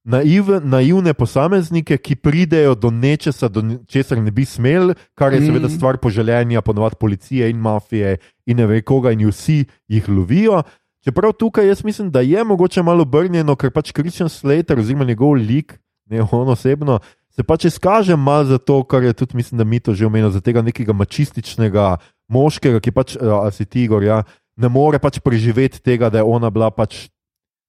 naiv, 0.05 0.51
naivne 0.63 1.15
posameznike, 1.15 1.99
ki 1.99 2.17
pridejo 2.17 2.75
do 2.75 2.91
nečesa, 2.91 3.49
do 3.49 3.63
česar 3.87 4.19
ne 4.23 4.31
bi 4.31 4.45
smeli, 4.45 4.95
kar 5.15 5.33
je 5.33 5.41
Mm. 5.41 5.47
seveda 5.47 5.69
stvar 5.69 5.97
poželenja, 5.97 6.63
ponovadi 6.63 6.97
policije 7.01 7.51
in 7.51 7.57
mafije 7.57 8.19
in 8.47 8.57
ne 8.57 8.67
ve 8.67 8.83
koga, 8.83 9.13
in 9.13 9.29
vsi 9.29 9.65
jih 9.89 10.09
lovijo. 10.09 10.63
Čeprav 11.05 11.33
tukaj 11.33 11.67
jaz 11.67 11.85
mislim, 11.85 12.11
da 12.11 12.21
je 12.21 12.45
mogoče 12.45 12.83
malo 12.83 13.03
obrnjeno, 13.03 13.57
ker 13.57 13.71
pač 13.71 13.93
Christian 13.93 14.29
Slater 14.29 14.79
oziroma 14.79 15.05
njegov 15.05 15.35
lik, 15.35 15.79
ne 16.11 16.23
on 16.23 16.49
osebno, 16.49 17.01
se 17.31 17.43
pač 17.43 17.65
izkaže 17.65 18.17
malo 18.17 18.45
za 18.45 18.59
to, 18.59 18.83
kar 18.85 19.03
je 19.03 19.13
tudi, 19.13 19.37
mislim, 19.37 19.59
da 19.59 19.65
mi 19.65 19.81
to 19.81 19.95
že 19.95 20.07
omenil, 20.07 20.31
za 20.31 20.41
tega 20.41 20.63
nekega 20.63 20.93
mačističnega 20.93 21.97
moškega, 22.29 22.81
ki 22.81 22.91
pač, 22.91 23.17
a 23.17 23.51
si 23.51 23.65
ti, 23.65 23.85
Igor, 23.85 24.03
ja, 24.03 24.23
ne 24.57 24.69
more 24.69 24.99
pač 24.99 25.19
preživeti 25.19 25.81
tega, 25.81 26.11
da 26.11 26.19
je 26.19 26.25
ona 26.25 26.51
bila 26.51 26.71
pač 26.71 27.09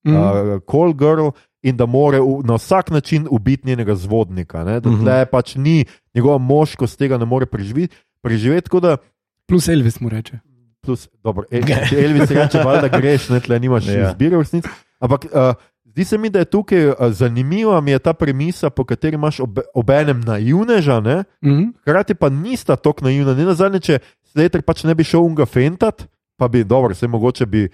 Mm. 0.06 0.16
uh, 0.16 0.60
call 0.68 0.92
girl 0.94 1.30
in 1.64 1.78
da 1.78 1.86
more 1.86 2.20
v, 2.20 2.44
na 2.44 2.56
vsak 2.56 2.90
način 2.92 3.24
ubiti 3.32 3.68
njenega 3.68 3.96
zvodnika. 3.96 4.64
Ne? 4.64 4.80
Da 4.80 4.90
Mhm. 4.90 5.00
tle 5.00 5.26
pač 5.26 5.56
ni, 5.56 5.86
njegova 6.14 6.38
moškost 6.38 7.00
tega 7.00 7.18
ne 7.18 7.26
more 7.26 7.46
preživeti. 7.46 7.96
preživeti 8.22 8.70
da, 8.82 8.98
Plus 9.48 9.68
Elvis 9.68 10.00
mu 10.00 10.10
reče. 10.10 10.40
plus, 10.82 11.08
dobro, 11.24 11.44
El, 11.52 11.64
če 11.64 11.96
Elvis 11.98 12.30
reče, 12.30 12.60
da 12.60 12.88
greš, 12.90 13.30
ne 13.30 13.40
tle 13.40 13.60
nimaš 13.60 13.88
Ja. 13.88 14.10
izbire 14.10 14.36
v 14.36 14.40
resnici. 14.40 14.68
Ampak 15.00 15.26
uh, 15.26 15.56
zdi 15.86 16.04
se 16.04 16.18
mi, 16.18 16.30
da 16.30 16.40
je 16.40 16.46
tukaj 16.46 16.88
uh, 16.88 16.96
zanimiva 17.10 17.82
mi 17.82 17.92
je 17.92 18.00
ta 18.00 18.14
premisa, 18.14 18.70
po 18.70 18.84
kateri 18.84 19.16
imaš 19.16 19.40
ob, 19.40 19.60
obenem 19.74 20.20
naivneža, 20.20 21.00
ne? 21.00 21.24
Mm. 21.42 21.72
hkrati 21.82 22.14
pa 22.14 22.30
nista 22.30 22.76
tako 22.76 23.06
naivna. 23.06 23.34
Ne 23.34 23.46
na 23.46 23.54
zadnje, 23.54 23.80
če 23.80 24.00
Slater 24.26 24.62
pač 24.62 24.84
ne 24.84 24.96
bi 24.96 25.04
šel 25.04 25.22
unga 25.22 25.46
fentat, 25.46 26.08
pa 26.38 26.48
bi, 26.48 26.64
dobro, 26.64 26.94
vse 26.94 27.08
mogoče 27.08 27.46
bi 27.46 27.70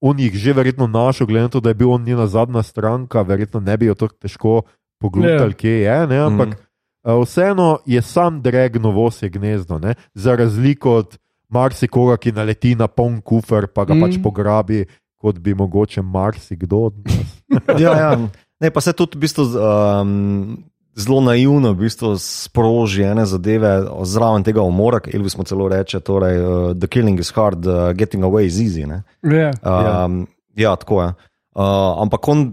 on 0.00 0.18
jih 0.18 0.34
že 0.34 0.52
verjetno 0.52 0.86
našel, 0.86 1.26
glede 1.26 1.42
na 1.42 1.48
to, 1.48 1.60
da 1.60 1.70
je 1.70 1.74
bil 1.74 1.90
on 1.92 2.02
njena 2.04 2.26
zadnja 2.26 2.62
stranka, 2.62 3.22
verjetno 3.22 3.60
ne 3.60 3.76
bi 3.76 3.86
jo 3.86 3.94
tako 3.94 4.14
težko 4.14 4.62
pogledali, 5.00 5.50
Ja. 5.52 5.56
kje 5.56 5.80
je. 5.80 6.06
Ne? 6.06 6.18
Ampak 6.18 6.48
mm. 6.48 7.20
vseeno 7.22 7.78
je 7.86 8.02
sam 8.02 8.42
dreg 8.42 8.76
novost 8.76 9.22
je 9.22 9.28
gnezdo, 9.28 9.78
ne? 9.78 9.94
za 10.14 10.36
razliko 10.36 10.94
od 10.94 11.18
marsikoga, 11.48 12.16
ki 12.16 12.32
naleti 12.32 12.74
na 12.74 12.86
poln 12.88 13.20
kufer, 13.20 13.66
pa 13.66 13.84
ga 13.84 13.94
mm. 13.94 14.00
pač 14.00 14.14
Mhm. 14.14 14.22
pograbi, 14.22 14.84
kot 15.16 15.38
bi 15.38 15.54
mogoče 15.54 16.02
marsikdo 16.02 16.76
od 16.76 16.94
nas. 17.04 17.42
ja, 17.82 17.96
ja. 17.98 18.18
Ne, 18.60 18.68
pa 18.70 18.80
se 18.80 18.92
tudi 18.92 19.16
v 19.16 19.20
bistvu, 19.20 19.44
um, 19.56 20.58
zelo 20.96 21.20
naivno 21.20 21.72
v 21.72 21.84
bistvu 21.84 22.14
sproži 22.18 23.02
ene 23.02 23.26
zadeve 23.26 23.72
zraven 24.04 24.44
tega 24.46 24.62
umora, 24.62 25.00
ki 25.00 25.14
Elvis 25.16 25.36
mu 25.38 25.44
celo 25.44 25.68
reče: 25.68 26.00
torej, 26.00 26.38
uh, 26.40 26.72
The 26.76 26.88
killing 26.90 27.20
is 27.20 27.32
hard, 27.36 27.66
uh, 27.66 27.92
getting 27.92 28.24
away 28.24 28.46
is 28.46 28.60
easy. 28.60 28.86
Ne? 28.86 29.02
Ja. 29.22 29.52
Um, 29.62 30.26
ja. 30.54 30.70
ja, 30.70 30.76
tako 30.76 31.02
je. 31.02 31.12
Uh, 31.54 32.02
ampak 32.02 32.28
on 32.28 32.50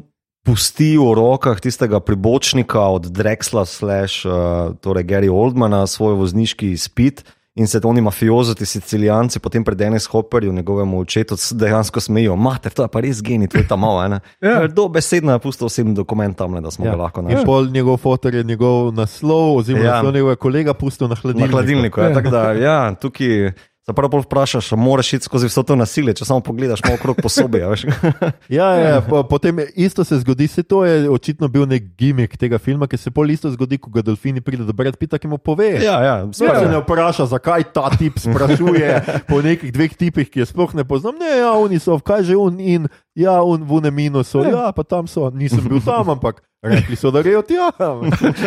pusti 0.48 0.96
v 0.96 1.12
rokah 1.12 1.60
tistega 1.60 2.00
pribočnika 2.00 2.80
od 2.80 3.10
Drexla, 3.12 3.66
slash, 3.68 4.24
uh, 4.24 4.78
torej 4.80 5.04
Gary 5.04 5.32
Oldmana, 5.32 5.84
svoj 5.88 6.16
vozniški 6.22 6.72
izpit. 6.72 7.26
In 7.58 7.68
se 7.68 7.80
oni 7.84 8.02
mafiozi, 8.02 8.56
ti 8.56 8.66
sicilijanci, 8.66 9.40
potem 9.40 9.64
pred 9.64 9.78
Denis 9.78 10.06
Hopperjem, 10.06 10.56
njegovemu 10.56 11.00
očetu, 11.00 11.36
dejansko 11.52 12.00
smejijo. 12.00 12.36
Mater, 12.36 12.72
to 12.72 12.84
je 12.84 12.88
pa 12.88 13.00
res 13.00 13.22
genij, 13.22 13.48
to 13.48 13.58
je 13.58 13.68
ta 13.68 13.76
malo. 13.76 14.04
ene." 14.04 14.20
Ja. 14.42 14.68
Dobesedno 14.68 15.34
je 15.34 15.40
pustil 15.40 15.66
osebni 15.66 15.94
dokument 15.94 16.38
tam, 16.38 16.54
da 16.54 16.72
smo 16.72 16.86
ja. 16.86 16.92
ga 16.92 16.98
lahko 16.98 17.22
In 17.22 17.28
našli. 17.28 17.46
pol 17.46 17.66
njegov 17.68 17.98
fotor 17.98 18.36
je 18.36 18.44
njegov 18.44 18.94
naslov, 18.94 19.58
oziroma 19.58 19.84
Ja. 19.84 19.90
ja. 19.90 19.96
naslov 19.96 20.14
njegovega 20.14 20.36
kolega 20.38 20.74
pustil 20.74 21.08
na 21.08 21.10
Na 21.10 21.22
hladilniku. 21.22 21.52
hladilniku. 21.52 22.00
Ja, 22.00 22.08
Ja. 22.08 22.14
tako 22.14 22.30
da, 22.30 22.52
ja, 22.54 22.96
tukaj 22.96 23.52
se 23.90 23.94
prav 23.94 24.10
bolj 24.10 24.22
vprašaš, 24.22 24.72
moraš 24.72 25.14
iti 25.14 25.26
skozi 25.26 25.48
vso 25.48 25.64
to 25.64 25.76
nasilje, 25.76 26.14
če 26.20 26.26
samo 26.26 26.42
pogledaš 26.44 26.82
malo 26.84 26.98
okrog 27.00 27.22
po 27.24 27.30
sobi. 27.30 27.62
a 27.64 27.70
veš. 27.72 27.86
Ja, 28.58 28.68
ja, 28.76 29.02
po, 29.02 29.24
potem 29.24 29.60
isto 29.76 30.04
se 30.04 30.18
zgodi, 30.20 30.48
se 30.48 30.64
to 30.64 30.86
je 30.86 31.10
očitno 31.10 31.48
bil 31.48 31.64
nek 31.68 31.84
gimmick 31.98 32.38
tega 32.38 32.58
filma, 32.60 32.88
ki 32.88 32.98
se 32.98 33.12
pol 33.12 33.32
isto 33.32 33.52
zgodi, 33.52 33.78
ko 33.78 33.90
ga 33.90 34.04
delfini 34.04 34.42
pride 34.42 34.68
do 34.68 34.74
Brad 34.74 34.98
Pitta, 35.00 35.20
ki 35.20 35.28
mu 35.28 35.38
pove. 35.38 35.70
ja, 35.84 36.02
ja, 36.04 36.16
Ja, 36.20 36.60
se 36.60 36.68
ne 36.68 36.82
vpraša, 36.82 37.26
zakaj 37.32 37.64
ta 37.74 37.88
tip 37.96 38.20
sprašuje 38.20 39.24
po 39.30 39.40
nekih 39.42 39.72
dveh 39.72 39.96
tipih, 39.96 40.28
ki 40.30 40.44
jih 40.44 40.50
sploh 40.52 40.76
ne 40.76 40.84
poznam. 40.84 41.16
Ne, 41.16 41.38
ja, 41.40 41.54
oni 41.56 41.80
so, 41.80 41.96
kaj 42.00 42.28
že 42.28 42.36
un 42.36 42.60
in, 42.60 42.92
ja, 43.16 43.40
un 43.40 43.64
v 43.64 43.82
ne 43.88 43.92
minusu, 43.92 44.44
ja, 44.52 44.68
pa 44.76 44.84
tam 44.84 45.08
so, 45.08 45.32
nisem 45.32 45.64
bil 45.64 45.80
tam, 45.80 46.12
ampak 46.12 46.44
rekli 46.70 46.96
so, 46.96 47.12
da 47.12 47.22
grejo 47.22 47.42
tja. 47.42 47.70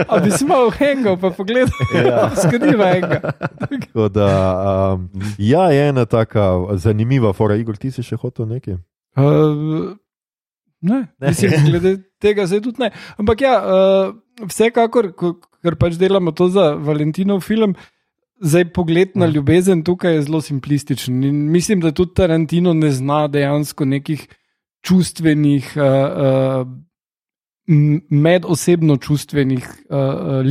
A 0.06 0.18
bi 0.18 0.30
si 0.30 0.44
malo 0.44 0.70
hengal, 0.70 1.16
pa 1.16 1.30
pogledal, 1.30 1.72
Ja. 1.96 2.30
skadiva 2.42 2.90
enega. 2.90 3.32
Tako 3.60 4.08
da, 4.10 4.28
um, 4.92 5.08
ja, 5.38 5.68
je 5.68 5.88
ena 5.88 6.04
taka 6.04 6.50
zanimiva 6.76 7.32
fora, 7.32 7.56
Igor, 7.56 7.76
ti 7.76 7.90
si 7.90 8.02
še 8.02 8.16
hotel 8.16 8.46
nekaj. 8.48 8.78
Uh, 9.16 9.94
ne, 10.80 11.06
Ne. 11.12 11.28
mislim, 11.28 11.52
glede 11.66 11.90
tega 12.18 12.46
zdaj 12.46 12.60
tudi 12.62 12.80
ne. 12.80 12.90
Ampak 13.16 13.40
ja, 13.40 13.54
uh, 13.58 14.14
vsekakor, 14.42 15.12
ko- 15.12 15.34
ker 15.60 15.76
pač 15.76 15.94
delamo 15.94 16.32
to 16.32 16.48
za 16.48 16.70
Valentinov 16.72 17.40
film. 17.40 17.74
Zdaj, 18.40 18.70
pogled 18.72 19.10
na 19.14 19.26
ljubezen 19.26 19.82
tukaj 19.84 20.14
je 20.14 20.22
zelo 20.22 20.40
simplističen. 20.40 21.18
In 21.22 21.50
mislim, 21.50 21.80
da 21.80 21.90
tudi 21.92 22.14
Tarantino 22.14 22.72
ne 22.72 22.88
zna 22.90 23.26
dejansko 23.28 23.84
nekih 23.84 24.22
čustvenih, 24.80 25.74
uh, 25.76 25.82
uh, 25.82 26.66
medosebno 28.10 28.96
čustvenih 28.96 29.64
uh, 29.90 29.96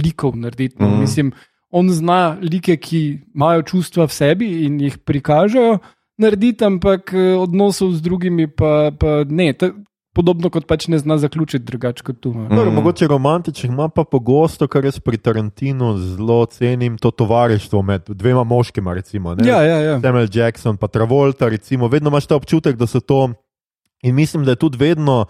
likov 0.03 0.35
narediti. 0.37 0.75
No. 0.79 0.87
Mhm. 0.89 0.99
Mislim, 0.99 1.31
on 1.69 1.89
zna 1.89 2.37
like, 2.41 2.77
ki 2.77 3.01
imajo 3.35 3.61
čustva 3.61 4.07
v 4.07 4.13
sebi 4.13 4.47
in 4.65 4.79
jih 4.81 4.97
prikažejo, 4.97 5.77
narediti, 6.17 6.65
ampak 6.65 7.13
eh, 7.13 7.35
odnosov 7.37 7.91
z 7.93 8.01
drugimi 8.01 8.47
pa, 8.47 8.91
pa 8.99 9.23
ne. 9.29 9.53
Ta, 9.53 9.69
podobno 10.15 10.49
kot 10.49 10.65
pač 10.67 10.87
ne 10.87 10.97
zna 10.99 11.17
zaključiti 11.17 11.63
drugače 11.65 12.03
kot 12.03 12.17
tu. 12.19 12.33
no. 12.33 12.49
Dobro, 12.49 12.71
Mm. 12.71 12.75
mogoče 12.75 13.07
romantičnih 13.07 13.71
ima 13.71 13.89
pa 13.89 14.03
pogosto, 14.03 14.67
kar 14.67 14.85
jaz 14.85 14.99
pri 14.99 15.17
Tarantinu 15.17 15.97
zelo 15.97 16.45
cenim, 16.45 16.97
to 16.97 17.11
tovarištvo 17.11 17.81
med 17.81 18.01
dvema 18.07 18.43
moškima. 18.43 18.93
Recimo, 18.93 19.35
ne? 19.35 19.47
Ja, 19.47 19.61
ja, 19.63 19.77
ja. 19.79 20.01
Samuel 20.01 20.27
Jackson, 20.33 20.77
pa 20.77 20.87
Travolta, 20.87 21.49
recimo, 21.49 21.87
vedno 21.87 22.09
imaš 22.09 22.25
ta 22.27 22.35
občutek, 22.35 22.75
da 22.75 22.87
so 22.87 22.99
to. 22.99 23.29
In 24.03 24.15
mislim, 24.15 24.43
da 24.45 24.51
je 24.51 24.55
tudi 24.55 24.77
vedno 24.77 25.25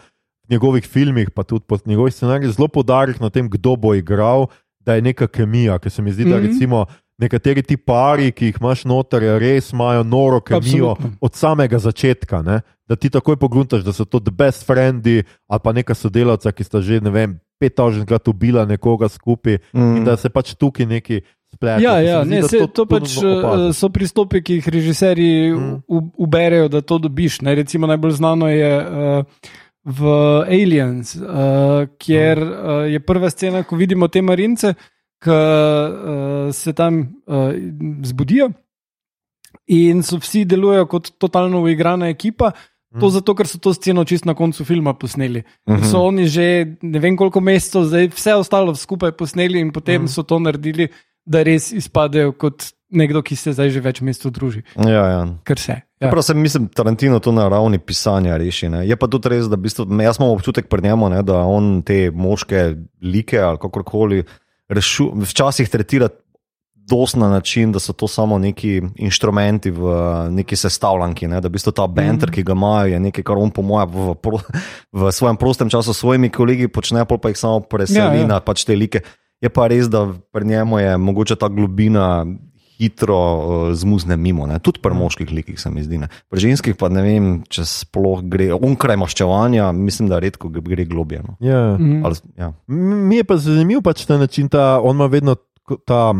njegovih 0.50 0.84
filmih, 0.86 1.30
pa 1.30 1.44
tudi 1.44 1.66
po 1.66 1.78
njegovih 1.86 2.14
scenarijih, 2.14 2.52
zelo 2.52 2.68
podarek 2.68 3.20
na 3.20 3.30
tem, 3.30 3.48
kdo 3.48 3.76
bo 3.76 3.94
igral, 3.94 4.48
da 4.80 4.94
je 4.94 5.02
neka 5.02 5.28
kemija, 5.28 5.78
ker 5.78 5.92
se 5.92 6.02
mi 6.02 6.12
zdi, 6.12 6.26
da 6.26 6.38
Mhm. 6.38 6.46
recimo. 6.46 6.86
Nekateri 7.18 7.62
ti 7.62 7.78
pari, 7.78 8.32
ki 8.32 8.46
jih 8.46 8.58
imaš 8.62 8.86
noter, 8.86 9.20
res 9.38 9.72
imajo 9.72 10.04
noro 10.04 10.40
kemijo 10.40 10.90
Absolutno. 10.90 11.18
od 11.22 11.34
samega 11.34 11.78
začetka. 11.78 12.42
Ne? 12.42 12.62
Da 12.88 12.96
ti 12.96 13.10
takoj 13.10 13.36
pogruntaš, 13.36 13.84
da 13.84 13.92
so 13.92 14.06
to 14.06 14.20
the 14.20 14.32
best 14.32 14.66
friendi 14.66 15.18
ali 15.46 15.60
pa 15.60 15.72
neka 15.72 15.94
sodelavca, 15.94 16.52
ki 16.52 16.64
sta 16.64 16.80
že 16.80 17.02
ne 17.02 17.10
vem, 17.10 17.34
5000 17.60 18.06
krat 18.06 18.24
ubila 18.26 18.66
nekoga 18.66 19.10
skupaj 19.10 19.58
Mm. 19.74 19.98
in 19.98 20.04
da 20.06 20.16
se 20.16 20.30
pač 20.30 20.56
tukaj 20.56 20.86
neki 20.88 21.22
splete. 21.50 21.84
Ja, 21.84 22.00
ja, 22.00 22.24
zdi, 22.24 22.30
ne, 22.32 22.44
se, 22.44 22.68
to 22.68 22.86
pač 22.86 23.12
ponudno 23.14 23.40
opaziš. 23.42 23.68
eh, 23.68 23.74
so 23.74 23.90
pristopi, 23.90 24.42
ki 24.42 24.54
jih 24.54 24.68
režiserji 24.70 25.52
Mm. 25.52 25.84
mm. 25.90 26.12
uberejo, 26.16 26.68
da 26.70 26.82
to 26.82 26.98
dobiš. 27.00 27.42
Ne? 27.42 27.52
Recimo 27.54 27.84
najbolj 27.86 28.12
znano 28.14 28.48
je 28.48 28.72
uh, 28.80 29.26
v 29.86 30.06
Aliens, 30.48 31.16
uh, 31.16 31.88
kjer 31.98 32.38
uh, 32.38 32.92
je 32.92 33.00
prva 33.00 33.30
scena, 33.30 33.64
ko 33.64 33.76
vidimo 33.76 34.08
te 34.08 34.22
marince, 34.22 34.74
ki 35.24 35.30
uh, 35.36 36.52
se 36.56 36.74
tam 36.74 37.00
uh, 37.28 37.52
zbudijo 38.04 38.52
in 39.68 40.04
so 40.04 40.18
vsi 40.18 40.46
delujejo 40.46 40.86
kot 40.88 41.12
totalno 41.20 41.62
uigrana 41.64 42.10
ekipa. 42.10 42.52
To 43.00 43.06
Mm. 43.06 43.12
zato, 43.12 43.36
ker 43.36 43.46
so 43.48 43.60
to 43.60 43.70
sceno 43.74 44.02
čist 44.04 44.26
na 44.26 44.34
koncu 44.34 44.66
filma 44.66 44.94
posneli. 44.98 45.44
Ker 45.68 45.78
Mhm. 45.78 45.84
So 45.92 46.00
oni 46.08 46.28
že 46.28 46.76
ne 46.82 47.00
vem 47.00 47.18
koliko 47.18 47.40
mesecev, 47.40 47.84
zdaj 47.86 48.08
vse 48.08 48.34
ostalo 48.34 48.76
skupaj 48.76 49.12
posneli 49.12 49.60
in 49.60 49.72
potem 49.72 50.02
Mhm. 50.02 50.08
so 50.08 50.24
to 50.24 50.40
naredili, 50.40 50.88
da 51.26 51.44
res 51.44 51.72
izpadejo 51.72 52.32
kot 52.32 52.74
nekdo, 52.90 53.22
ki 53.22 53.36
se 53.36 53.54
zdaj 53.54 53.72
že 53.76 53.82
več 53.86 54.02
mesecev 54.02 54.34
druži. 54.36 54.64
Ja, 54.76 55.04
ja. 55.06 55.22
Ker 55.48 55.62
se. 55.62 55.82
Ja. 56.00 56.10
Prav 56.10 56.24
sem, 56.24 56.40
mislim, 56.40 56.70
Tarantino 56.74 57.20
to 57.20 57.32
na 57.36 57.48
ravni 57.52 57.80
pisanja 57.80 58.38
reši. 58.40 58.70
Ne. 58.72 58.86
Je 58.88 58.96
pa 58.96 59.10
tudi 59.12 59.32
res, 59.34 59.50
da 59.52 59.60
v 59.60 59.68
bistvu, 59.68 59.86
jaz 60.00 60.20
imam 60.20 60.32
občutek 60.32 60.70
pri 60.72 60.88
njemu, 60.88 61.12
ne, 61.16 61.22
da 61.28 61.44
on 61.44 61.82
te 61.86 62.08
moške 62.12 62.64
like 63.04 63.40
ali 63.40 63.62
kakorkoli 63.62 64.24
rešu, 64.70 65.12
včasih 65.26 65.70
tretira 65.70 66.10
dost 66.90 67.16
na 67.16 67.30
način, 67.30 67.72
da 67.72 67.80
so 67.80 67.94
to 67.94 68.08
samo 68.08 68.40
neki 68.42 68.82
inštrumenti 68.96 69.72
v 69.72 69.94
neki 70.34 70.56
sestavljanki. 70.56 71.28
Ne, 71.28 71.42
da 71.42 71.48
v 71.48 71.54
bistvu 71.58 71.74
ta 71.76 71.86
banter, 71.88 72.32
ki 72.34 72.44
ga 72.44 72.56
imajo, 72.58 72.94
je 72.94 73.00
nekaj, 73.00 73.24
kar 73.24 73.38
on 73.38 73.52
po 73.54 73.62
mojem 73.62 73.94
v, 73.94 74.16
v, 74.18 74.42
v 75.04 75.12
svojem 75.14 75.38
prostem 75.38 75.70
času 75.70 75.94
s 75.94 76.02
svojimi 76.02 76.32
kolegi 76.34 76.68
počne, 76.68 77.06
pa 77.06 77.30
jih 77.30 77.38
samo 77.38 77.60
preseli 77.60 78.24
Ja, 78.24 78.26
ja. 78.26 78.28
na 78.28 78.40
pač 78.42 78.66
te 78.66 78.76
like. 78.76 79.04
Je 79.40 79.48
pa 79.48 79.70
res, 79.72 79.88
da 79.88 80.08
pri 80.34 80.46
njemu 80.46 80.80
je 80.80 80.98
mogoče 80.98 81.36
ta 81.40 81.48
globina 81.48 82.26
hitro 82.80 83.18
uh, 83.20 83.74
zmuzne 83.76 84.18
mimo, 84.18 84.48
ne? 84.48 84.60
tudi 84.60 84.80
pri 84.80 84.94
moških 84.96 85.32
likih 85.32 85.60
se 85.60 85.70
mi 85.70 85.84
zdi. 85.84 85.98
Ne? 85.98 86.08
Pri 86.30 86.40
ženskih 86.40 86.76
pa 86.80 86.90
ne 86.90 87.02
vem, 87.04 87.30
če 87.50 87.66
sploh 87.68 88.24
gre, 88.24 88.54
onkraj 88.56 88.98
maščevanja, 88.98 89.72
mislim, 89.76 90.10
da 90.10 90.20
redko 90.20 90.50
gre 90.50 90.86
globje. 90.86 91.22
No. 91.28 91.36
Ja. 91.44 91.76
Mhm. 91.78 92.06
Ali, 92.06 92.16
ja. 92.38 92.54
Mi 92.68 93.20
je 93.20 93.24
pa 93.24 93.38
zanimiv 93.38 93.82
pač 93.84 94.06
ta 94.06 94.18
način, 94.18 94.50
ta, 94.50 94.80
on 94.84 94.96
ima 94.96 95.06
vedno 95.12 95.36
ta, 95.86 96.14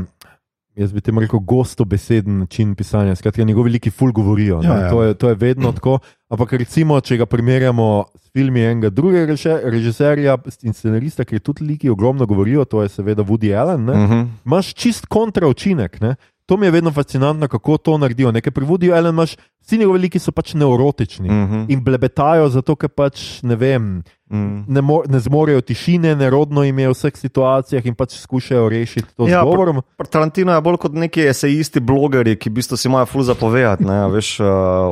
jaz 0.76 0.94
bi 0.94 1.02
temu 1.02 1.20
rekel, 1.24 1.40
gostobeseden 1.40 2.40
način 2.40 2.76
pisanja. 2.76 3.16
Skratka, 3.16 3.44
njegovi 3.44 3.72
liki 3.72 3.90
ful 3.90 4.12
govorijo. 4.12 4.62
Ja, 4.64 4.78
Ja. 4.80 4.90
To, 4.90 5.04
je, 5.04 5.14
to 5.14 5.30
je 5.30 5.36
vedno 5.36 5.72
tako. 5.72 6.00
Ampak 6.30 6.54
recimo, 6.54 7.00
če 7.02 7.18
ga 7.18 7.26
primerjamo 7.26 8.06
s 8.16 8.30
filmi 8.32 8.62
enega 8.62 8.90
drugega 8.90 9.32
reže- 9.34 9.62
režiserja 9.64 10.38
in 10.64 10.74
scenarista, 10.74 11.26
ki 11.26 11.40
tudi 11.40 11.66
liki 11.66 11.90
ogromno 11.90 12.26
govorijo, 12.26 12.66
to 12.66 12.84
je 12.84 12.90
seveda 12.90 13.24
Woody 13.24 13.56
Allen. 13.58 13.86
Ne? 13.86 13.94
Uh 13.94 14.10
-huh. 14.12 14.28
imaš 14.46 14.74
čist 14.74 15.06
kontra 15.06 15.48
učinek. 15.48 16.02
Ne? 16.02 16.16
To 16.50 16.58
mi 16.58 16.66
je 16.66 16.72
vedno 16.72 16.92
fascinantno, 16.92 17.48
kako 17.48 17.78
to 17.78 17.98
naredijo. 17.98 18.32
Nekaj 18.34 18.52
pri 18.52 18.66
Allen 18.94 19.14
imaš, 19.14 19.36
vsi 19.62 19.78
njegovi 19.78 20.00
liki 20.00 20.20
so 20.20 20.32
pač 20.32 20.54
neurotični. 20.54 21.30
Uh 21.30 21.36
-huh. 21.36 21.66
In 21.70 21.84
blebetajo, 21.84 22.50
zato 22.50 22.76
ker 22.76 22.90
pač 22.90 23.44
ne 23.44 23.56
vem, 23.56 24.04
Mm. 24.32 24.66
ne, 24.68 24.82
mo 24.82 25.02
ne 25.10 25.20
zmorejo 25.20 25.62
tišine, 25.62 26.16
nerodno 26.16 26.64
jim 26.64 26.80
je 26.80 26.88
v 26.88 26.94
vseh 26.94 27.16
situacijah 27.18 27.86
in 27.86 27.96
pač 27.96 28.14
skušajo 28.14 28.70
rešiti 28.70 29.16
to 29.18 29.28
Ja, 29.28 29.42
z 29.42 29.44
govorom. 29.44 29.82
Pri 29.98 30.08
Tarantino 30.08 30.54
je 30.54 30.62
bolj 30.62 30.78
kot 30.78 30.94
neki 30.94 31.22
esejisti, 31.22 31.80
blogerji, 31.80 32.36
ki 32.36 32.50
v 32.50 32.54
bistvu 32.54 32.78
si 32.78 32.88
imajo 32.88 33.06
ful 33.06 33.24
zapovedati, 33.24 33.86
ne, 33.86 33.94
a 34.04 34.08
veš, 34.08 34.40
uh, 34.40 34.46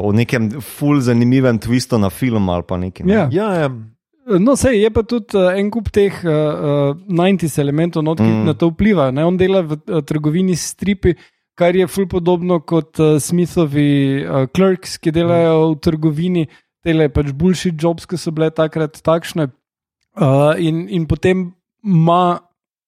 o 0.04 0.12
nekem 0.12 0.50
ful 0.62 1.00
zanimivem 1.02 1.60
twistu 1.60 1.98
na 1.98 2.10
film 2.10 2.50
ali 2.50 2.64
pa 2.68 2.78
nekaj. 2.78 3.06
Ne. 3.06 3.14
Ja. 3.14 3.30
Ja, 3.32 3.54
ja. 3.54 3.70
No, 4.40 4.56
sej 4.56 4.82
je 4.84 4.90
pa 4.90 5.04
tudi 5.04 5.38
uh, 5.38 5.54
en 5.56 5.70
kup 5.72 5.90
teh 5.94 6.12
uh, 6.26 6.32
uh, 6.32 6.98
90 7.08 7.62
elementov, 7.62 8.04
not, 8.04 8.18
ki 8.18 8.24
Mm. 8.28 8.46
na 8.46 8.54
to 8.54 8.70
vpliva. 8.70 9.12
Ne? 9.12 9.26
On 9.26 9.38
dela 9.38 9.62
v 9.62 9.78
uh, 9.88 10.02
trgovini 10.02 10.56
s 10.56 10.74
stripi, 10.74 11.14
kar 11.58 11.76
je 11.76 11.88
ful 11.90 12.08
podobno 12.10 12.60
kot 12.62 13.00
uh, 13.02 13.18
Smithovi 13.22 14.24
uh, 14.24 14.46
clerks, 14.54 14.98
ki 15.02 15.14
delajo 15.16 15.72
v 15.74 15.78
trgovini, 15.82 16.48
tele 16.86 17.10
pač 17.14 17.34
boljši 17.36 17.74
jobs, 17.74 18.06
ki 18.08 18.20
so 18.20 18.34
bile 18.36 18.52
takrat 18.54 19.00
takšne. 19.04 19.50
Uh, 20.18 20.54
in, 20.62 20.86
in 20.94 21.08
potem 21.10 21.50
ima, 21.86 22.40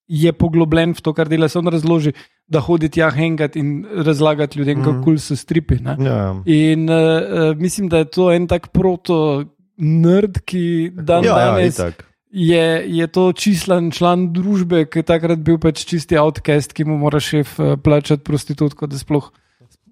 je 0.09 0.33
poglobljen 0.33 0.95
v 0.97 1.05
to, 1.05 1.13
kar 1.17 1.29
dela, 1.29 1.49
se 1.49 1.59
on 1.59 1.69
razloži, 1.69 2.13
da 2.49 2.61
hodi 2.65 2.89
tja 2.89 3.11
hengat 3.13 3.57
in 3.59 3.83
razlagati 3.85 4.57
ljudem, 4.59 4.79
mm. 4.79 4.85
kako 4.85 5.03
kul 5.05 5.17
so 5.21 5.37
stripi. 5.37 5.77
Ne? 5.85 5.97
Ja, 6.01 6.17
ja. 6.17 6.35
In 6.49 6.89
uh, 6.89 6.97
uh, 6.97 7.57
mislim, 7.57 7.89
da 7.89 8.01
je 8.01 8.09
to 8.09 8.29
en 8.33 8.47
tak 8.49 8.71
proto-nerd, 8.73 10.41
ki 10.45 10.63
dan 10.97 11.25
Ja, 11.25 11.37
ja, 11.37 11.51
danes 11.53 11.77
itak. 11.77 12.08
Je, 12.29 12.65
je 12.87 13.07
to 13.07 13.31
čislen 13.33 13.91
član 13.91 14.33
družbe, 14.33 14.85
ki 14.85 14.99
je 14.99 15.03
takrat 15.03 15.39
bil 15.39 15.57
pač 15.57 15.83
čisti 15.83 16.17
outcast, 16.17 16.73
ki 16.73 16.85
mu 16.85 16.97
mora 16.97 17.19
šef 17.19 17.59
uh, 17.59 17.73
plačati 17.75 18.23
prostitutko, 18.23 18.87
da 18.87 18.97
sploh 18.97 19.31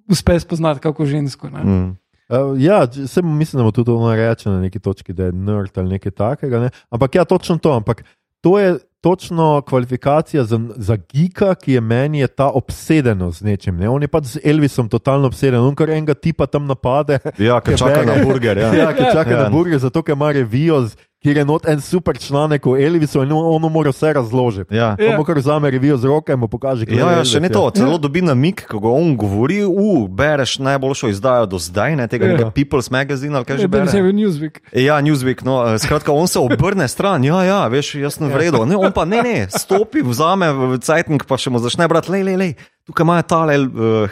uspe 0.07 0.39
spoznati 0.39 0.79
kako 0.79 1.05
žensko. 1.05 1.49
Ne? 1.49 1.63
Mm. 1.63 1.87
Uh, 2.29 2.53
ja, 2.57 2.81
se 2.87 3.21
mislim, 3.21 3.57
da 3.57 3.63
mu 3.63 3.71
tudi 3.71 3.91
ono 3.91 4.15
reče 4.15 4.49
na 4.49 4.59
neki 4.59 4.79
točki, 4.79 5.13
da 5.13 5.25
je 5.25 5.31
nerd 5.31 5.71
ali 5.75 5.89
nekaj 5.89 6.11
takega. 6.11 6.59
Ne? 6.59 6.69
Ampak 6.89 7.15
ja, 7.15 7.25
točno 7.25 7.57
to. 7.57 7.71
Ampak 7.73 8.03
to 8.41 8.59
je 8.59 8.75
točno 9.01 9.61
kvalifikacija 9.61 10.43
za, 10.43 10.59
za 10.75 10.97
geeka, 11.05 11.55
ki 11.55 11.73
je 11.73 11.81
meni 11.81 12.19
je 12.19 12.27
ta 12.27 12.49
obsedenost 12.49 13.39
z 13.39 13.45
nečim. 13.45 13.77
Ne? 13.77 13.89
On 13.89 14.01
je 14.01 14.07
pač 14.07 14.23
z 14.25 14.39
Elvisom 14.43 14.89
totalno 14.89 15.27
obseden, 15.27 15.59
on 15.59 15.75
kar 15.75 15.89
enega 15.89 16.13
tipa 16.13 16.45
tam 16.45 16.65
napade. 16.65 17.19
Ja, 17.37 17.61
Ki 17.61 17.77
čaka 17.77 17.93
bere- 17.95 18.05
na 18.07 18.23
burger. 18.23 18.57
Ja. 18.57 18.73
Ja, 18.81 18.93
ki 18.93 19.03
čaka 19.05 19.31
Ja. 19.31 19.43
na 19.43 19.49
burger, 19.49 19.79
zato 19.79 20.03
ker 20.03 20.13
ima 20.13 20.31
revijo, 20.31 20.81
z- 20.83 20.95
kjer 21.27 21.37
je 21.37 21.45
not 21.45 21.67
en 21.67 21.81
super 21.81 22.15
članek 22.15 22.63
o 22.63 22.77
Elvisu 22.77 23.23
in 23.23 23.31
on 23.31 23.57
on 23.57 23.71
mora 23.71 23.91
vse 23.91 24.13
razložiti. 24.13 24.71
Ja. 24.71 24.95
On 25.01 25.15
mu 25.17 25.23
kar 25.23 25.35
vzame 25.35 25.67
revijo 25.67 25.97
z 25.97 26.05
roke 26.05 26.31
in 26.31 26.39
mu 26.39 26.47
pokaže, 26.47 26.85
Ja, 26.87 27.11
ja, 27.11 27.25
še 27.25 27.39
ne 27.39 27.47
Elvis 27.47 27.51
je. 27.51 27.53
to, 27.53 27.71
celo 27.75 27.97
dobi 27.97 28.21
namik, 28.21 28.63
ko 28.65 28.79
ga 28.79 28.87
on 28.89 29.17
govori, 29.17 29.59
u, 29.63 30.07
bereš 30.07 30.59
najboljšo 30.59 31.09
izdajo 31.09 31.45
do 31.45 31.59
zdaj, 31.59 31.95
ne 31.95 32.07
tega 32.07 32.25
Ja. 32.25 32.39
ja. 32.39 32.51
People's 32.51 32.87
Magazine 32.87 33.35
ali 33.35 33.45
kaj 33.45 33.57
že 33.57 33.67
bi 33.67 33.77
se 33.77 33.83
bereš. 33.83 33.93
v 33.93 34.13
Newsweek. 34.13 34.55
Ja, 34.71 35.01
Newsweek, 35.01 35.43
no, 35.43 35.65
eh, 35.65 35.75
skratka, 35.77 36.11
on 36.11 36.27
se 36.27 36.39
obrne 36.39 36.87
stran, 36.87 37.23
ja, 37.23 37.43
ja, 37.43 37.67
veš, 37.67 37.95
jaz 37.95 38.13
sem 38.13 38.29
v 38.29 38.37
redu. 38.37 38.65
Ne, 38.65 38.77
on 38.77 38.91
pa 38.91 39.03
ne, 39.05 39.19
ne, 39.21 39.47
stopi, 39.49 39.99
vzame 40.01 40.47
v 40.53 40.79
Cajtnik, 40.79 41.25
pa 41.25 41.35
še 41.35 41.49
mu 41.49 41.59
začne 41.59 41.87
brati, 41.87 42.11
le, 42.11 42.23
le, 42.23 42.37
le, 42.37 42.49
tukaj 42.87 43.03
imajo 43.03 43.23
tale 43.27 43.55
uh, 43.59 44.09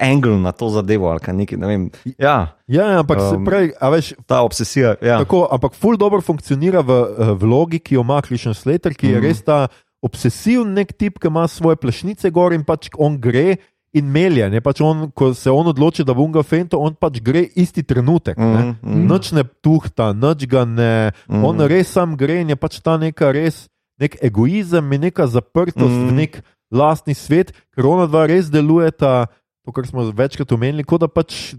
angle 0.00 0.36
na 0.38 0.52
to 0.52 0.68
zadevo 0.68 1.10
nekaj, 1.16 1.56
ne 1.58 1.66
vem. 1.66 1.82
Ja, 2.18 2.52
Ja, 2.68 2.86
ja, 2.92 2.98
ampak 3.00 3.18
um, 3.18 3.40
Um, 3.40 3.44
prej, 3.44 3.72
a 3.80 3.88
veš, 3.88 4.12
ta 4.26 4.42
obsesija, 4.42 4.94
ja. 5.02 5.18
Tako, 5.24 5.48
ampak 5.50 5.74
ful 5.74 5.96
dobro 5.96 6.20
funkcionira 6.20 6.80
v 6.80 6.92
uh, 6.92 7.32
vlogi, 7.34 7.80
ki 7.80 7.94
jo 7.96 8.04
ima 8.04 8.20
Christian 8.22 8.54
Slater, 8.54 8.94
ki 8.94 9.06
je 9.08 9.16
Mhm. 9.18 9.24
res 9.24 9.42
ta 9.42 9.68
obsesiven 10.02 10.72
nek 10.74 10.92
tip, 10.98 11.18
ki 11.18 11.28
ima 11.28 11.46
svoje 11.48 11.76
plešnice 11.76 12.30
gor 12.30 12.52
in 12.52 12.64
pač 12.64 12.88
on 12.98 13.18
gre 13.20 13.56
in 13.94 14.08
melje. 14.08 14.48
Ne? 14.50 14.60
Pač 14.60 14.80
on, 14.80 15.10
ko 15.12 15.34
se 15.34 15.50
on 15.52 15.68
odloči, 15.68 16.04
da 16.04 16.14
bo 16.14 16.24
unga 16.24 16.42
fento, 16.42 16.80
on 16.80 16.94
pač 16.96 17.20
gre 17.20 17.44
isti 17.56 17.82
trenutek. 17.84 18.38
Mm, 18.38 18.52
ne. 18.56 18.62
mm. 18.82 19.06
Noč 19.06 19.32
ne 19.32 19.44
tuhta, 19.62 20.12
noč 20.12 20.46
ga 20.48 20.64
ne. 20.64 21.12
Mhm. 21.28 21.44
On 21.44 21.60
res 21.68 21.92
sam 21.92 22.16
gre 22.16 22.40
in 22.40 22.48
je 22.48 22.56
pač 22.56 22.80
ta 22.80 22.96
neka 22.96 23.32
res 23.32 23.68
nek 24.00 24.16
egoizem 24.24 24.92
in 24.96 25.00
neka 25.06 25.26
zaprtost 25.28 25.92
Mhm. 25.92 26.08
v 26.08 26.12
nek 26.12 26.32
lastni 26.72 27.14
svet, 27.14 27.52
ker 27.76 27.86
ona 27.86 28.08
dva 28.08 28.24
res 28.26 28.48
delujeta, 28.50 29.26
to, 29.62 29.72
kar 29.76 29.86
smo 29.86 30.08
večkrat 30.10 30.52
omenili, 30.52 30.84
kot 30.84 31.04
da 31.04 31.08
pač. 31.08 31.54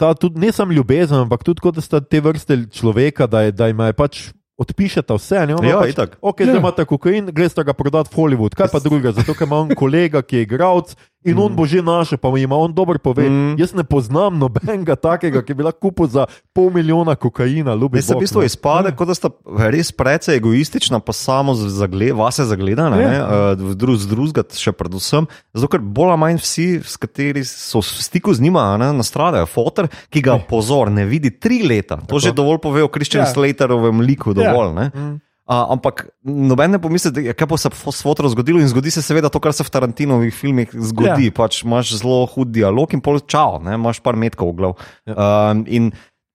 Ta 0.00 0.14
tudi 0.18 0.40
ne 0.42 0.50
samo 0.50 0.72
ljubezen, 0.74 1.20
ampak 1.22 1.44
tudi 1.46 1.62
kot 1.62 1.76
da 1.76 1.82
sta 1.84 2.00
te 2.00 2.18
vrste 2.20 2.56
človeka, 2.74 3.28
da, 3.30 3.44
je, 3.46 3.52
da 3.54 3.68
ima 3.70 3.86
je 3.92 3.94
pač 3.94 4.22
odpišeta 4.58 5.14
vse. 5.14 5.44
Ne, 5.46 5.54
Ona 5.54 5.68
Ja, 5.68 5.78
pač, 5.78 5.92
itak. 5.94 6.16
Ok, 6.20 6.40
Ja. 6.42 6.46
zdaj 6.50 6.58
imate 6.58 6.84
kokain, 6.88 7.30
greste 7.30 7.62
ga 7.64 7.74
prodati 7.76 8.10
v 8.10 8.16
Hollywood, 8.18 8.56
kaj 8.58 8.72
pa 8.72 8.80
drugega, 8.82 9.12
zato 9.12 9.34
ker 9.34 9.46
ima 9.46 9.60
on 9.62 9.70
kolega, 9.78 10.22
ki 10.22 10.36
je 10.42 10.46
igralec 10.48 10.96
in 11.24 11.38
on 11.38 11.54
bo 11.56 11.66
že 11.66 11.82
našel, 11.82 12.18
pa 12.18 12.28
ima 12.38 12.56
on 12.56 12.72
dober 12.74 12.98
pove. 12.98 13.24
Mm. 13.28 13.54
Jaz 13.60 13.74
ne 13.74 13.84
poznam 13.84 14.38
nobenega 14.38 14.96
takega, 14.96 15.42
ki 15.42 15.54
bi 15.54 15.62
lahko 15.66 15.90
kupil 15.90 16.06
za 16.10 16.26
pol 16.54 16.70
milijona 16.74 17.14
kokaina. 17.14 17.74
Res 17.74 18.06
se 18.06 18.14
v 18.14 18.22
bistvu 18.24 18.44
izpade, 18.46 18.92
kot 18.96 19.08
da 19.10 19.14
sta 19.14 19.30
res 19.70 19.92
precej 19.92 20.36
egoistična, 20.38 21.00
pa 21.00 21.12
samo 21.12 21.54
zagle, 21.54 22.12
vase 22.12 22.46
zagledana, 22.48 22.96
Ja. 23.00 23.08
ne, 23.08 23.18
eh, 23.18 23.74
drug 23.74 23.98
z 23.98 24.06
drugega, 24.06 24.44
še 24.54 24.72
predvsem. 24.72 25.26
Zato, 25.54 25.68
ker 25.68 25.80
bolj 25.80 26.14
ali 26.14 26.20
manj 26.20 26.38
vsi, 26.42 26.68
s 26.84 26.96
kateri 26.96 27.44
so 27.44 27.80
v 27.80 28.02
stiku 28.02 28.34
z 28.34 28.40
njima, 28.40 28.76
ne, 28.76 28.92
nastradajo. 28.92 29.46
Fotor, 29.46 29.88
ki 30.10 30.22
ga 30.22 30.38
pozor, 30.38 30.90
ne 30.90 31.06
vidi 31.06 31.30
tri 31.30 31.62
leta, 31.62 31.96
to 31.96 32.18
že 32.18 32.32
dovolj 32.32 32.58
pove 32.62 32.82
o 32.82 32.90
Ja. 32.92 33.20
ja. 33.20 33.26
Slaterovem 33.26 34.00
liku. 34.00 34.34
Dovolj, 34.34 34.74
ja. 34.76 34.90
Mm. 34.94 35.20
A, 35.42 35.66
ampak 35.74 36.06
noben 36.22 36.70
ne 36.70 36.78
pomisli, 36.78 37.10
da 37.10 37.20
je- 37.20 37.34
kaj 37.34 37.46
bo 37.50 37.56
se 37.58 37.68
s 37.70 38.02
fotorom 38.02 38.30
zgodilo, 38.30 38.60
in 38.62 38.68
zgodi 38.70 38.90
se 38.94 39.02
seveda 39.02 39.28
to, 39.28 39.40
kar 39.42 39.52
se 39.52 39.64
v 39.64 39.70
Tarantinovih 39.70 40.34
filmih 40.34 40.70
zgodi. 40.70 41.26
Ja. 41.26 41.34
Pač 41.34 41.64
imaš 41.64 41.98
zelo 41.98 42.26
hud 42.30 42.54
dialog 42.54 42.94
in 42.94 43.00
pol 43.02 43.18
čau, 43.20 43.58
ne, 43.58 43.74
imaš 43.74 43.98
par 44.00 44.14
metkov 44.14 44.52
v 44.52 44.56
glav. 44.56 44.72
Ja. 45.06 45.50
Um, 45.50 45.64
in 45.66 45.92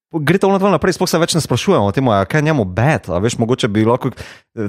Gre 0.08 0.40
to 0.40 0.48
naprej, 0.48 0.96
sploh 0.96 1.10
se 1.10 1.20
več 1.20 1.34
ne 1.36 1.42
sprašujemo 1.44 1.90
o 1.90 1.92
tem, 1.92 2.08
kaj 2.08 2.40
je 2.40 2.46
njemu 2.48 2.64
bed. 2.64 3.12
Veš, 3.12 3.36
mogoče 3.44 3.68
bi 3.68 3.84
lahko. 3.84 4.14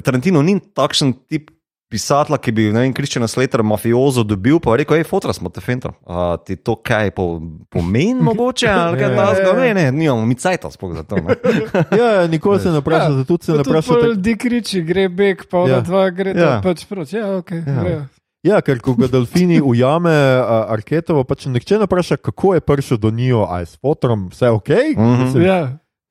Tarantino 0.03 0.41
ni 0.43 0.59
takšen 0.59 1.13
tip 1.31 1.47
pisatla, 1.89 2.37
ki 2.37 2.51
bi, 2.51 2.67
ne 2.69 2.81
vem, 2.81 2.91
Kriščana 2.91 3.25
Slater, 3.25 3.61
mafiozo 3.61 4.21
dobil, 4.23 4.59
pa 4.59 4.77
rekel, 4.77 4.95
hej, 4.95 5.05
fotra 5.05 5.33
smo 5.33 5.49
te 5.49 5.57
fentom. 5.59 5.95
A 6.05 6.37
ti 6.37 6.55
to 6.55 6.75
kaj 6.77 7.09
po, 7.11 7.41
pomeni, 7.67 8.21
mogoče, 8.21 8.67
ali 8.67 8.95
kaj 8.95 9.09
ta 9.17 9.25
zgo, 9.35 9.53
ne, 9.55 9.73
ne, 9.73 9.85
nimamo, 9.91 10.21
mi 10.23 10.35
cajta 10.35 10.69
sploh 10.69 10.93
za 10.93 11.03
to. 11.03 11.17
ne. 11.17 11.33
Ja, 11.99 12.07
ja, 12.15 12.27
nikoli 12.27 12.59
se 12.59 12.69
ne 12.69 12.79
vpraša, 12.79 13.03
Ja, 13.05 13.17
zato 13.17 13.37
se 13.39 13.51
ne 13.51 13.57
Pa 13.57 13.63
tudi 13.63 13.69
vpraša. 13.71 13.89
pol 13.91 14.01
tak- 14.03 14.21
Dikriči 14.21 14.81
gre 14.83 15.09
beg, 15.09 15.43
pa 15.45 15.65
Ja. 15.65 15.81
dva 15.81 16.09
gre 16.11 16.31
Ja. 16.31 16.45
ja. 16.45 16.61
pač 16.61 16.85
proč. 16.85 17.11
Ja, 17.11 17.35
ok. 17.35 17.51
Ja. 17.57 17.81
Ja. 17.83 18.01
Ja, 18.41 18.61
ker 18.61 18.79
ko 18.79 18.93
ga 18.93 19.09
delfini 19.09 19.57
ujame 19.73 20.13
uh, 20.37 20.69
Arketovo, 20.69 21.23
pač 21.23 21.43
nihče 21.45 21.75
ne 21.75 21.85
vpraša, 21.85 22.15
kako 22.17 22.53
je 22.53 22.61
prišel 22.61 22.97
do 22.97 23.09
njo, 23.09 23.43
a 23.43 23.59
je 23.59 23.65
s 23.65 23.75
fotrom 23.75 24.29
vse 24.29 24.47
ok. 24.49 24.69
Mhm. 24.95 25.17
Mislim, 25.19 25.43
Ja. 25.43 25.59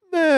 Ne, 0.08 0.28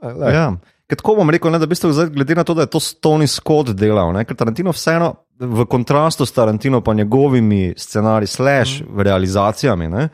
a, 0.00 0.08
lej. 0.08 0.32
Ja. 0.32 0.46
Ker 0.86 0.96
tako 0.96 1.16
bom 1.16 1.30
rekel, 1.30 1.50
ne, 1.50 1.58
da 1.58 1.66
v 1.66 1.72
bistvu 1.72 1.90
zdaj, 1.92 2.10
glede 2.14 2.34
na 2.34 2.44
to, 2.44 2.54
da 2.54 2.62
je 2.62 2.70
to 2.70 2.78
Tony 2.78 3.26
Scott 3.26 3.72
delal, 3.74 4.12
ne, 4.12 4.24
ker 4.24 4.36
Tarantino 4.36 4.70
vseeno 4.70 5.14
v 5.40 5.66
kontrastu 5.66 6.26
s 6.26 6.32
Tarantino 6.32 6.80
pa 6.80 6.94
njegovimi 6.94 7.74
scenariji, 7.76 8.26
slash 8.28 8.82
Mhm. 8.82 9.00
realizacijami, 9.00 9.88
ne, 9.88 10.08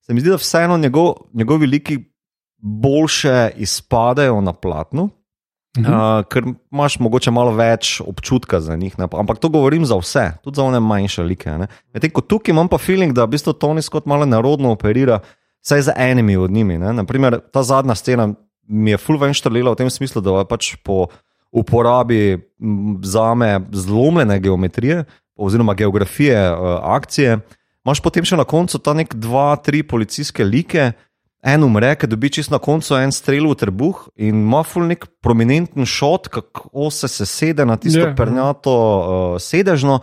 se 0.00 0.14
mi 0.14 0.20
zdi, 0.20 0.30
da 0.30 0.36
vseeno 0.36 0.78
njegov, 0.78 1.14
njegovi 1.34 1.66
liki 1.66 1.98
boljše 2.58 3.50
izpadejo 3.56 4.40
na 4.40 4.52
platnu. 4.52 5.10
Mhm. 5.78 5.92
Uh, 5.92 6.24
ker 6.24 6.42
imaš 6.72 6.98
mogoče 6.98 7.30
malo 7.30 7.52
več 7.52 8.00
občutka 8.00 8.60
za 8.60 8.76
njih, 8.76 8.98
ne? 8.98 9.06
ampak 9.12 9.38
to 9.38 9.48
govorim 9.48 9.84
za 9.84 9.96
vse, 9.96 10.32
tudi 10.42 10.56
za 10.56 10.64
one 10.64 10.80
manjše 10.80 11.22
like. 11.22 11.50
ne. 11.50 11.66
Medtem 11.92 12.10
ko 12.10 12.20
tukaj 12.20 12.52
imam 12.52 12.68
pa 12.68 12.78
feeling, 12.78 13.12
da 13.12 13.24
v 13.24 13.28
bistvu 13.28 13.52
Tony 13.52 13.82
Scott 13.82 14.06
malo 14.06 14.24
narodno 14.24 14.70
operira, 14.70 15.20
vsaj 15.62 15.82
z 15.82 15.92
enimi 15.96 16.36
od 16.36 16.50
njimi. 16.50 16.78
ne. 16.78 16.92
Naprimer, 16.92 17.40
ta 17.52 17.62
zadnja 17.62 17.94
scena 17.94 18.34
mi 18.68 18.94
je 18.94 19.00
full 19.00 19.20
ven 19.20 19.34
štrlela 19.34 19.74
v 19.74 19.80
tem 19.82 19.90
smislu, 19.90 20.22
da 20.22 20.40
je 20.40 20.48
pač 20.48 20.74
po 20.84 21.06
uporabi 21.56 22.36
m, 22.60 22.98
zame 23.02 23.60
zlomljene 23.72 24.38
geometrije 24.40 25.04
oziroma 25.36 25.74
geografije 25.74 26.36
uh, 26.52 26.58
akcije, 26.82 27.38
imaš 27.84 28.00
potem 28.02 28.24
še 28.24 28.38
na 28.40 28.46
koncu 28.48 28.80
ta 28.80 28.94
nek 28.96 29.14
dva, 29.14 29.54
tri 29.60 29.82
policijske 29.86 30.44
like. 30.44 30.92
En 31.46 31.62
umre, 31.62 31.92
ki 31.94 32.08
dobi 32.10 32.30
čist 32.32 32.50
na 32.50 32.58
koncu 32.58 32.96
en 32.98 33.12
strel 33.14 33.44
v 33.46 33.54
trebuh 33.60 34.00
in 34.18 34.40
ima 34.48 34.64
ful 34.66 34.88
nek 34.88 35.04
prominenten 35.22 35.86
šot, 35.86 36.26
kako 36.32 36.90
se 36.90 37.06
sesede 37.12 37.66
na 37.68 37.76
tisto 37.76 38.00
Ja. 38.00 38.08
yeah. 38.08 38.16
pernjato 38.18 38.72
uh, 38.72 39.36
sedežno. 39.38 40.00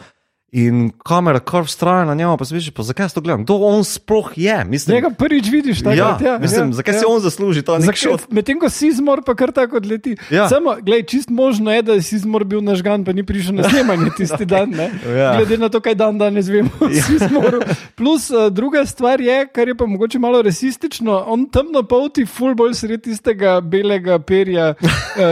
In 0.56 0.92
kamera 1.00 1.40
kar 1.42 1.64
vztraja 1.64 2.06
na 2.06 2.14
njemu, 2.14 2.38
pa 2.38 2.46
se 2.46 2.54
veš, 2.54 2.70
pa 2.70 2.84
zakaj 2.84 3.04
jaz 3.04 3.14
to 3.14 3.22
gledam? 3.22 3.42
Kdo 3.42 3.56
on 3.58 3.82
sploh 3.82 4.28
je? 4.36 4.54
Mislim, 4.66 4.96
Njega 4.96 5.10
prvič 5.10 5.48
vidiš, 5.48 5.80
tako 5.80 5.96
ja, 5.96 6.18
ja, 6.22 6.38
mislim, 6.38 6.68
ja, 6.68 6.74
zakaj 6.74 6.94
ja. 6.94 7.00
si 7.00 7.06
on 7.08 7.20
zasluži 7.20 7.62
ta 7.62 7.74
nek 7.74 7.88
Zakaj- 7.88 8.04
šot? 8.04 8.28
Medtem 8.30 8.60
ko 8.60 8.70
si 8.70 8.92
zmor, 8.92 9.24
pa 9.26 9.34
kar 9.34 9.50
tako 9.52 9.78
odleti. 9.78 10.14
Ja. 10.30 10.46
Samo, 10.48 10.76
gled, 10.80 11.08
čist 11.08 11.30
možno 11.32 11.74
je, 11.74 11.82
da 11.82 11.98
si 11.98 12.20
zmor 12.20 12.44
bil 12.44 12.62
nažgan, 12.62 13.02
pa 13.02 13.12
ni 13.12 13.24
prišel 13.24 13.56
na 13.56 13.66
snemanje 13.66 14.12
tisti 14.18 14.46
dan. 14.46 14.70
Ne? 14.70 14.92
Ja. 15.10 15.34
Glede 15.36 15.58
na 15.58 15.70
to, 15.70 15.82
kaj 15.82 15.96
dan 15.96 16.18
danes 16.18 16.46
vemo, 16.48 16.70
si 16.92 17.18
zmor. 17.20 17.58
Plus 17.96 18.30
uh, 18.30 18.46
druga 18.48 18.86
stvar 18.86 19.22
je, 19.22 19.48
kar 19.48 19.68
je 19.68 19.76
pa 19.76 19.86
mogoče 19.86 20.20
malo 20.20 20.42
rasistično, 20.42 21.24
on 21.28 21.48
temno 21.48 21.82
polti, 21.84 22.26
full 22.28 22.54
bolj 22.54 22.74
sredi 22.76 23.02
tistega 23.04 23.58
belega 23.60 24.20
perja 24.20 24.76
uh, 24.76 24.88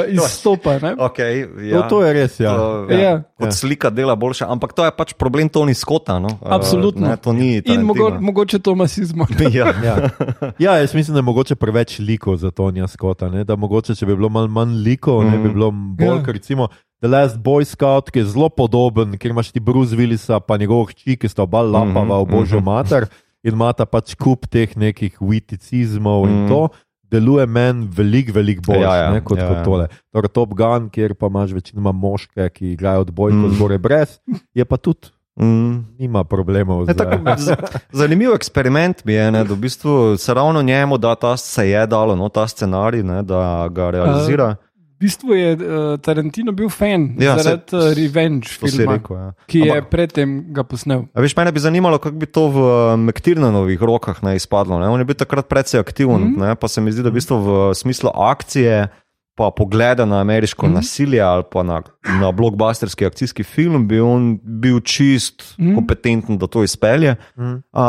izstopa. 0.17 0.80
ne. 0.80 0.95
Okay, 0.97 1.45
ja. 1.61 1.82
To, 1.84 1.88
to 1.91 2.03
je 2.03 2.13
res, 2.15 2.39
ja. 2.39 2.55
To, 2.55 2.88
Ja. 2.89 2.97
ja. 2.99 3.15
Kot 3.38 3.47
Ja. 3.47 3.51
slika 3.53 3.89
dela 3.89 4.15
boljša, 4.15 4.49
ampak 4.49 4.74
to 4.74 4.86
je 4.86 4.91
pač 4.91 5.11
problem 5.14 5.49
Tony 5.49 5.74
Scotta. 5.74 6.20
No? 6.20 6.28
Uh, 6.32 6.47
Absolutno. 6.49 7.07
Ne, 7.07 7.18
to 7.18 7.34
ni 7.34 7.62
In 7.66 7.82
mogo, 7.82 8.12
mogoče 8.20 8.59
to 8.59 8.72
ima 8.72 8.88
si 8.88 9.05
zmor. 9.05 9.28
Ja. 9.51 9.74
Ja. 9.84 10.09
ja, 10.59 10.78
jaz 10.78 10.93
mislim, 10.93 11.14
da 11.14 11.20
je 11.20 11.24
mogoče 11.24 11.55
preveč 11.55 11.99
likov 11.99 12.36
za 12.36 12.51
Tonija 12.51 12.88
Skota. 12.88 13.30
Ne? 13.30 13.43
Da 13.43 13.55
mogoče, 13.55 13.95
če 13.95 14.05
bi 14.05 14.16
bilo 14.16 14.30
malo 14.30 14.47
manj 14.47 14.76
likov, 14.78 15.24
ne 15.24 15.32
bi 15.32 15.43
Mhm. 15.43 15.53
bilo 15.53 15.72
bolj, 15.72 16.18
Ja. 16.18 16.24
ker 16.24 16.34
recimo 16.34 16.68
The 16.99 17.07
Last 17.07 17.38
Boy 17.38 17.66
Scout, 17.66 18.12
ki 18.12 18.20
je 18.20 18.26
zelo 18.26 18.49
podoben, 18.49 19.18
ker 19.18 19.32
imaš 19.32 19.51
ti 19.51 19.59
Bruce 19.59 19.95
Willisa, 19.95 20.39
pa 20.39 20.57
njegovo 20.57 20.86
hči, 20.86 21.18
ki 21.18 21.28
sta 21.28 21.43
oba 21.43 21.62
lapava 21.62 22.20
v 22.20 22.26
Mhm, 22.26 22.32
božjo 22.32 22.57
mhm. 22.57 22.66
mater 22.66 23.07
in 23.43 23.53
imata 23.53 23.86
pač 23.86 24.16
kup 24.16 24.45
teh 24.47 24.78
nekih 24.78 25.18
viticizmov 25.20 26.26
in 26.26 26.36
Mhm. 26.36 26.47
to. 26.47 26.70
Deluje 27.12 27.45
meni 27.45 27.88
veliko, 27.88 28.32
veliko 28.34 28.62
bolj 28.64 28.80
Ja, 28.80 28.95
ja, 28.97 29.12
ne, 29.12 29.22
kot, 29.22 29.38
ja, 29.38 29.47
kot 29.47 29.57
ja. 29.57 29.64
tole. 29.64 29.88
Torej, 30.09 30.30
Top 30.30 30.53
Gun, 30.53 30.89
kjer 30.89 31.14
pa 31.14 31.28
imaš 31.28 31.51
večinoma 31.51 31.91
moške, 31.93 32.49
ki 32.49 32.72
igrajo 32.72 33.01
odbojko, 33.01 33.36
Mhm. 33.36 33.45
mm. 33.45 33.53
zgoraj 33.53 33.78
brez, 33.80 34.20
je 34.53 34.66
pa 34.66 34.78
tudi 34.78 35.12
Mm. 35.34 35.86
nima 35.97 36.24
problemov. 36.24 36.86
Ne, 36.86 36.93
z- 36.93 36.97
tako, 36.97 37.18
z, 37.38 37.55
zanimiv 37.91 38.32
eksperiment 38.32 39.05
mi 39.05 39.14
je, 39.14 39.32
ne, 39.32 39.43
da 39.43 39.53
v 39.53 39.57
bistvu 39.57 39.93
se 40.18 40.34
ravno 40.34 40.62
njemu 40.62 40.97
da 40.97 41.16
ta, 41.16 41.38
se 41.38 41.70
je 41.70 41.88
dalo 41.88 42.16
no, 42.16 42.30
ta 42.30 42.47
scenarij, 42.47 43.01
ne, 43.01 43.24
da 43.24 43.39
ga 43.68 43.89
realizira. 43.89 44.47
V 44.70 44.70
bistvu 45.02 45.34
je 45.34 45.49
uh, 45.54 45.64
Tarantino 45.97 46.52
bil 46.52 46.70
fan 46.70 47.10
Ja, 47.18 47.34
zaradi 47.36 47.74
uh, 47.74 47.89
Revenge 47.91 48.47
filma, 48.47 48.93
rekel. 48.93 49.18
Ja. 49.18 49.30
ki 49.45 49.60
je 49.60 49.74
Ampak- 49.74 49.89
predtem 49.89 50.30
ga 50.49 50.64
posnel. 50.64 51.08
A 51.10 51.20
veš, 51.20 51.34
mene 51.34 51.52
bi 51.52 51.60
zanimalo, 51.60 51.97
kako 51.97 52.16
bi 52.16 52.26
to 52.28 52.47
v 52.47 52.58
Mektirnanovih 53.02 53.82
rokah 53.82 54.22
ne, 54.22 54.36
izpadlo. 54.36 54.78
Ne? 54.78 54.88
On 54.88 54.97
je 54.97 55.06
bil 55.06 55.16
takrat 55.16 55.45
precej 55.45 55.80
aktiven, 55.80 56.22
Mhm. 56.22 56.34
mm. 56.34 56.41
ne? 56.43 56.56
pa 56.56 56.68
se 56.68 56.80
mi 56.80 56.91
zdi, 56.91 57.02
da 57.02 57.10
v, 57.10 57.14
bistvu 57.14 57.36
v 57.38 57.49
smislu 57.74 58.12
akcije, 58.12 58.88
pa 59.34 59.49
pogleda 59.49 60.06
na 60.06 60.20
ameriško 60.20 60.66
Mhm. 60.66 60.70
mm. 60.70 60.76
nasilje 60.76 61.22
ali 61.22 61.43
pa 61.45 61.64
na, 61.64 61.82
na 62.14 62.32
blockbusterski 62.32 63.06
akcijski 63.06 63.43
film, 63.43 63.88
bi 63.88 63.99
on 63.99 64.36
bil 64.38 64.80
čist 64.82 65.56
Mhm. 65.56 65.66
mm. 65.66 65.76
kompetenten, 65.76 66.38
da 66.38 66.47
to 66.47 66.62
izpelje. 66.62 67.16
Mhm. 67.34 67.56
A, 67.72 67.86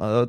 a, 0.00 0.26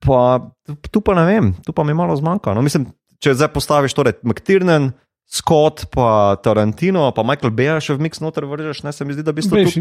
pa, 0.00 0.40
tu 0.86 1.00
pa 1.00 1.14
ne 1.14 1.24
vem, 1.24 1.54
tu 1.60 1.72
pa 1.72 1.84
mi 1.84 1.92
malo 1.92 2.16
zmanjka. 2.16 2.50
No, 2.50 2.62
mislim, 2.62 2.86
če 3.18 3.34
zdaj 3.34 3.48
postaviš 3.50 3.92
torej 3.92 4.16
McTiernan. 4.22 4.92
Scott, 5.30 5.86
pa 5.94 6.36
Tarantino, 6.42 7.04
pa 7.14 7.22
Michael 7.22 7.54
Bay 7.54 7.78
še 7.78 7.94
v 7.94 8.02
mix 8.02 8.18
noter 8.18 8.48
vržeš, 8.50 8.82
ne 8.82 8.90
se 8.90 9.06
mi 9.06 9.14
zdi, 9.14 9.22
da 9.22 9.30
bi 9.30 9.44
to 9.46 9.54
Veš, 9.54 9.76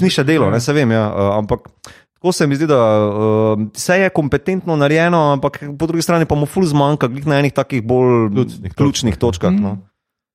ni 0.00 0.08
še 0.08 0.24
delo, 0.24 0.48
ne 0.48 0.56
se 0.56 0.72
vem. 0.72 0.88
Ja, 0.96 1.02
uh, 1.12 1.34
ampak 1.36 1.68
tako 2.16 2.32
se 2.32 2.48
mi 2.48 2.56
zdi, 2.56 2.64
da 2.70 2.80
uh, 2.80 3.66
vse 3.76 3.98
je 4.00 4.08
kompetentno 4.16 4.78
narejeno, 4.80 5.20
ampak 5.36 5.60
po 5.76 5.90
drugi 5.90 6.06
strani 6.06 6.24
pa 6.24 6.38
mu 6.38 6.48
ful 6.48 6.64
zmanjka, 6.64 7.12
glih 7.12 7.28
na 7.28 7.42
enih 7.44 7.52
takih 7.52 7.84
bolj 7.84 8.32
Ključnih 8.32 8.76
ključnih 8.80 9.20
točkah. 9.20 9.52
Mhm. 9.52 9.68
No. 9.68 9.76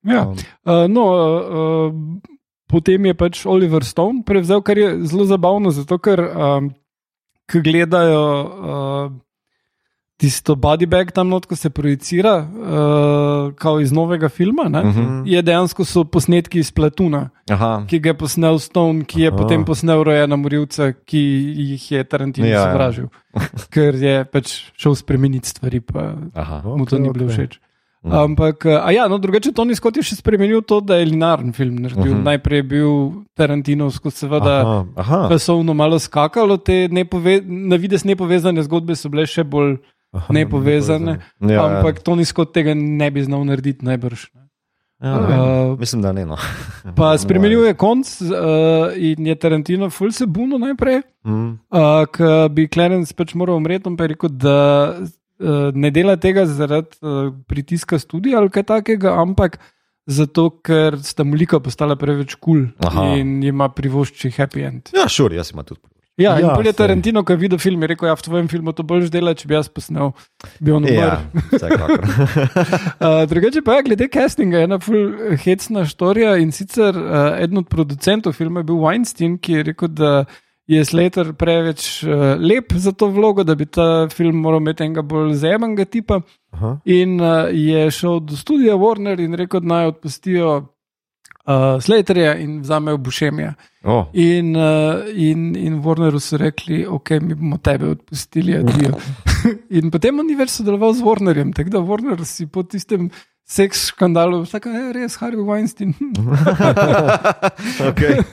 Ja. 0.06 0.28
Um, 0.30 0.38
Uh, 0.66 0.86
no, 0.94 1.04
uh, 1.10 1.90
uh, 1.90 2.22
potem 2.70 3.06
je 3.10 3.18
pač 3.18 3.46
Oliver 3.50 3.82
Stone 3.82 4.22
prevzel, 4.26 4.62
kar 4.62 4.78
je 4.78 4.94
zelo 5.10 5.26
zabavno, 5.26 5.74
zato 5.74 5.98
ker 5.98 6.22
um, 6.22 6.70
gledajo 7.50 8.22
uh, 8.22 9.10
tisto 10.18 10.56
body 10.56 10.86
bag 10.86 11.12
tam 11.12 11.28
not, 11.28 11.46
ko 11.46 11.56
se 11.56 11.70
projicira, 11.70 12.38
uh, 12.40 13.54
kao 13.54 13.80
iz 13.80 13.92
novega 13.92 14.30
filma. 14.30 14.64
Ne, 14.66 14.84
Mhm. 14.84 15.22
Je 15.26 15.42
dejansko 15.42 15.86
so 15.86 16.04
posnetki 16.04 16.60
iz 16.60 16.72
Platuna, 16.72 17.30
Aha. 17.50 17.84
ki 17.88 18.00
ga 18.00 18.10
je 18.10 18.14
posnel 18.16 18.60
Stone, 18.60 19.04
ki 19.04 19.22
je 19.22 19.28
Aha. 19.28 19.38
potem 19.38 19.66
posnel 19.66 20.04
Rojena 20.04 20.36
Morilca, 20.36 20.94
ki 20.96 21.20
jih 21.68 21.92
je 21.92 22.04
Tarantino 22.04 22.48
Ja, 22.48 22.54
ja. 22.54 22.64
sovražil, 22.64 23.08
ker 23.70 23.96
je 23.96 24.26
pač 24.26 24.72
šel 24.74 24.96
spremeniti 24.96 25.50
stvari, 25.50 25.80
pa 25.82 26.16
Aha. 26.34 26.62
mu 26.66 26.86
to 26.86 26.96
Okej, 26.96 27.00
ni 27.00 27.10
bilo 27.12 27.28
všeč. 27.28 27.60
Mhm. 28.06 28.14
Ampak, 28.14 28.66
a 28.68 28.92
ja, 28.92 29.08
no, 29.08 29.18
drugače 29.18 29.50
Tony 29.52 29.74
Scott 29.74 29.98
je 29.98 30.04
še 30.04 30.16
spremenil 30.16 30.62
to, 30.62 30.78
da 30.80 30.96
je 30.96 31.06
linearen 31.08 31.50
film 31.52 31.76
naredil. 31.76 32.04
Uh 32.04 32.08
Mhm. 32.08 32.16
-huh. 32.16 32.24
Najprej 32.24 32.58
je 32.58 32.64
bil 32.64 32.92
Tarantinovsko, 33.36 34.12
seveda, 34.12 34.62
Aha. 34.62 34.86
Aha. 34.96 35.28
časovno 35.30 35.74
malo 35.74 36.00
skakalo, 36.00 36.58
te 36.58 36.88
nepove, 36.88 37.42
na 37.44 37.76
vides 37.76 38.04
nepovezane 38.04 38.64
zgodbe 38.64 38.96
so 38.96 39.10
bile 39.10 39.26
še 39.26 39.44
bolj 39.44 39.78
Aha, 40.16 40.34
nepovezane. 40.34 41.20
Ja, 41.42 41.66
Ampak 41.66 42.00
Tony 42.06 42.26
Scott 42.26 42.54
tega 42.56 42.74
ne 42.78 43.12
bi 43.12 43.24
znal 43.24 43.44
narediti 43.48 43.86
najbrž. 43.86 44.26
ne. 44.34 44.42
ja, 45.04 45.20
ne. 45.20 45.36
Uh, 45.42 45.80
mislim, 45.80 46.02
da 46.02 46.14
ne. 46.16 46.26
No. 46.26 46.38
pa 46.98 47.12
spremenil 47.18 47.66
je 47.68 47.74
konc 47.74 48.08
uh, 48.22 48.96
in 48.96 49.28
je 49.28 49.36
Tarantino 49.36 49.90
ful 49.90 50.12
se 50.16 50.26
bunil 50.26 50.60
najprej. 50.60 51.02
Mm. 51.28 51.52
Uh, 51.70 52.06
Ker 52.12 52.50
bi 52.50 52.68
Clarence 52.72 53.14
pač 53.14 53.36
moral 53.36 53.60
umreti, 53.60 53.92
pa 53.98 54.08
je 54.08 54.14
rekel, 54.16 54.30
da 54.30 54.58
uh, 54.96 55.72
ne 55.76 55.92
dela 55.92 56.16
tega 56.16 56.46
zaradi 56.46 56.96
uh, 57.02 57.34
pritiska 57.48 58.00
studija 58.00 58.40
ali 58.40 58.50
kaj 58.50 58.70
takega, 58.72 59.18
ampak 59.22 59.60
zato, 60.06 60.50
ker 60.62 61.00
sta 61.02 61.26
mu 61.26 61.36
lika 61.36 61.60
postala 61.60 61.98
preveč 61.98 62.38
kul 62.38 62.68
Aha. 62.80 62.94
cool 62.94 63.20
in 63.20 63.44
ima 63.44 63.70
privošči 63.74 64.32
happy 64.38 64.66
end. 64.68 64.94
Ja, 64.94 65.08
šur, 65.10 65.34
jaz 65.34 65.52
imam 65.52 65.66
tudi. 65.66 65.82
Ja, 66.18 66.38
in 66.40 66.46
Ja, 66.46 66.56
ja, 66.56 66.64
je. 66.64 66.74
Tarantino, 66.74 67.24
ki 67.28 67.36
je 67.36 67.38
videl 67.38 67.60
film, 67.60 67.82
je 67.84 67.88
rekel: 67.92 68.08
ja, 68.08 68.16
v 68.16 68.24
tvojem 68.24 68.48
filmu 68.48 68.72
to 68.72 68.84
boljš 68.88 69.10
dela, 69.12 69.34
če 69.36 69.50
bi 69.52 69.58
jaz 69.58 69.68
posnel, 69.68 70.14
bi 70.64 70.72
on 70.72 70.88
umrl. 70.88 70.96
Ja. 70.96 71.18
Uh, 73.04 73.24
drugače 73.32 73.64
pa 73.66 73.80
je 73.80 73.86
glede 73.90 74.08
castinga 74.14 74.64
ena 74.64 74.80
ful 74.80 75.36
hecna 75.44 75.84
štorija 75.86 76.38
in 76.40 76.56
sicer 76.56 76.96
uh, 76.96 77.36
eden 77.36 77.66
od 77.66 77.68
producentov 77.68 78.36
filma 78.38 78.64
je 78.64 78.70
bil 78.72 78.80
Weinstein, 78.80 79.36
ki 79.44 79.60
je 79.60 79.66
rekel, 79.72 79.92
da 79.92 80.14
je 80.72 80.86
Slater 80.88 81.34
preveč 81.38 82.04
uh, 82.08 82.40
lep 82.40 82.72
za 82.80 82.96
to 82.96 83.12
vlogo, 83.12 83.44
da 83.44 83.58
bi 83.60 83.68
ta 83.68 84.08
film 84.14 84.40
moral 84.46 84.64
imeti 84.64 84.88
enega 84.88 85.04
bolj 85.04 85.36
zemenega 85.44 85.86
tipa. 85.86 86.22
Aha. 86.56 86.78
In 86.88 87.20
uh, 87.20 87.52
je 87.52 87.90
šel 87.92 88.24
do 88.24 88.40
studia 88.40 88.80
Warner 88.80 89.20
in 89.20 89.36
rekel, 89.36 89.60
da 89.60 89.74
naj 89.74 89.92
odpustijo 89.92 90.56
uh, 91.48 91.82
Slaterja 91.82 92.36
in 92.36 92.60
vzamejo 92.62 92.98
Bušemija. 92.98 93.54
Oh. 93.84 94.06
In, 94.14 94.56
uh, 94.56 95.06
in, 95.14 95.56
in 95.56 95.82
Warneru 95.84 96.20
so 96.20 96.38
rekli, 96.38 96.86
ok, 96.90 97.10
mi 97.22 97.36
bomo 97.36 97.58
tebe 97.58 97.90
odpustili, 97.90 98.58
adijo. 98.58 98.98
In 99.78 99.92
potem 99.94 100.20
on 100.20 100.26
ni 100.26 100.34
več 100.38 100.56
sodeloval 100.56 100.96
z 100.98 101.06
Warnerjem, 101.06 101.52
tako 101.54 101.70
da 101.76 101.82
Warner 101.86 102.24
si 102.26 102.48
po 102.50 102.64
tistem 102.66 103.12
seks 103.46 103.92
škandalu, 103.92 104.40
tako 104.50 104.72
da 104.74 104.88
je 104.88 104.94
res 104.98 105.18
Harvey 105.22 105.46
Weinstein. 105.46 105.94
okay. 107.90 108.24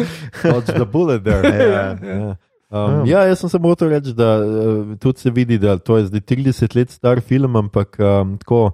Dodge 0.43 0.73
the 0.73 0.87
bullet 0.89 1.25
there. 1.25 1.53
Ja. 1.53 1.85
Ja. 2.73 2.89
Um, 2.89 3.03
ja, 3.05 3.27
jaz 3.29 3.43
sem 3.43 3.51
samo 3.53 3.69
hotel 3.69 3.91
reči, 3.93 4.15
da 4.17 4.39
uh, 4.41 4.95
tudi 4.97 5.21
se 5.21 5.31
vidi, 5.31 5.59
da 5.61 5.75
to 5.77 5.99
je 5.99 6.07
zdaj 6.07 6.23
30 6.31 6.77
let 6.79 6.91
star 6.91 7.21
film, 7.21 7.57
ampak 7.61 7.99
um, 8.01 8.39
tako. 8.41 8.71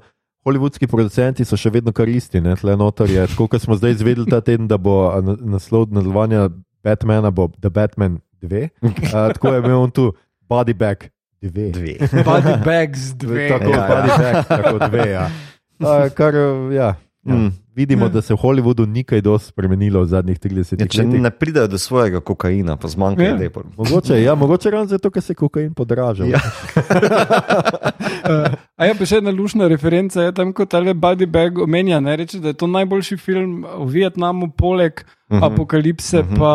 Hollywoodski 0.46 0.86
producenti 0.86 1.44
so 1.44 1.56
še 1.58 1.70
vedno 1.74 1.92
kar 1.92 2.08
isti, 2.08 2.40
ne 2.40 2.54
tle 2.56 2.76
notor 2.76 3.10
je. 3.10 3.26
Tako 3.26 3.48
kot 3.48 3.62
smo 3.62 3.76
zdaj 3.76 3.98
izvedeli 3.98 4.30
ta 4.30 4.40
teden, 4.40 4.68
da 4.70 4.78
bo 4.78 5.10
naslov 5.40 5.88
nadaljevanja 5.90 6.48
Batmana 6.84 7.30
bo 7.34 7.48
The 7.60 7.70
Batman 7.70 8.20
2. 8.42 8.68
Uh, 8.82 8.92
tako 9.34 9.52
je 9.52 9.58
imel 9.58 9.80
on 9.80 9.90
tu 9.90 10.12
Body 10.48 10.74
Bag 10.74 11.10
2. 11.42 11.72
Dve. 11.72 12.22
Body 12.24 12.64
bags, 12.64 13.12
dve. 13.14 13.48
Tako, 13.48 13.70
Ja, 13.70 13.76
ja, 13.76 13.88
body 13.88 14.08
ja. 14.08 14.18
bag, 14.18 14.46
tako 14.48 14.78
dve. 14.88 15.10
Ja. 15.10 15.30
Uh, 15.78 16.08
kar, 16.14 16.34
ja, 16.74 16.94
ja. 17.24 17.34
Mm. 17.34 17.52
Vidimo, 17.74 18.04
Ja. 18.04 18.08
da 18.10 18.22
se 18.22 18.34
v 18.34 18.38
Hollywoodu 18.38 18.86
ni 18.86 19.04
kaj 19.04 19.20
dosti 19.20 19.48
spremenilo 19.48 20.00
v 20.00 20.06
zadnjih 20.06 20.38
30 20.38 20.80
Ja, 20.80 20.86
če 20.88 21.02
letih. 21.02 21.20
ne 21.20 21.30
pridejo 21.30 21.68
do 21.68 21.78
svojega 21.78 22.20
kokaina, 22.20 22.76
pa 22.76 22.88
zmanjka 22.88 23.22
Ja. 23.22 23.34
idej. 23.36 23.50
Mogoče, 23.76 24.22
ja, 24.22 24.34
mogoče 24.34 24.70
ravno 24.70 24.86
zato, 24.86 25.10
ker 25.10 25.22
se 25.22 25.34
kokain 25.34 25.74
podraža. 25.74 26.24
Ja. 26.24 26.40
Uh, 28.24 28.54
a 28.78 28.84
je 28.84 28.94
pa 28.94 29.04
še 29.04 29.16
ena 29.16 29.30
lušna 29.30 29.68
referenca, 29.68 30.22
je 30.22 30.32
tam 30.32 30.52
kot 30.52 30.74
ali 30.74 30.92
Buddy 30.92 31.26
Bag 31.26 31.58
omenja, 31.58 32.00
ne 32.00 32.16
reče, 32.16 32.40
da 32.40 32.48
je 32.48 32.54
to 32.54 32.66
najboljši 32.68 33.16
film 33.16 33.52
v 33.78 33.88
Vietnamu, 33.88 34.50
poleg 34.50 34.92
uh 34.96 35.06
Mhm. 35.30 35.36
-huh. 35.36 35.46
Apokalipse, 35.46 36.18
uh 36.18 36.24
Mhm, 36.24 36.34
-huh, 36.34 36.38
pa 36.38 36.54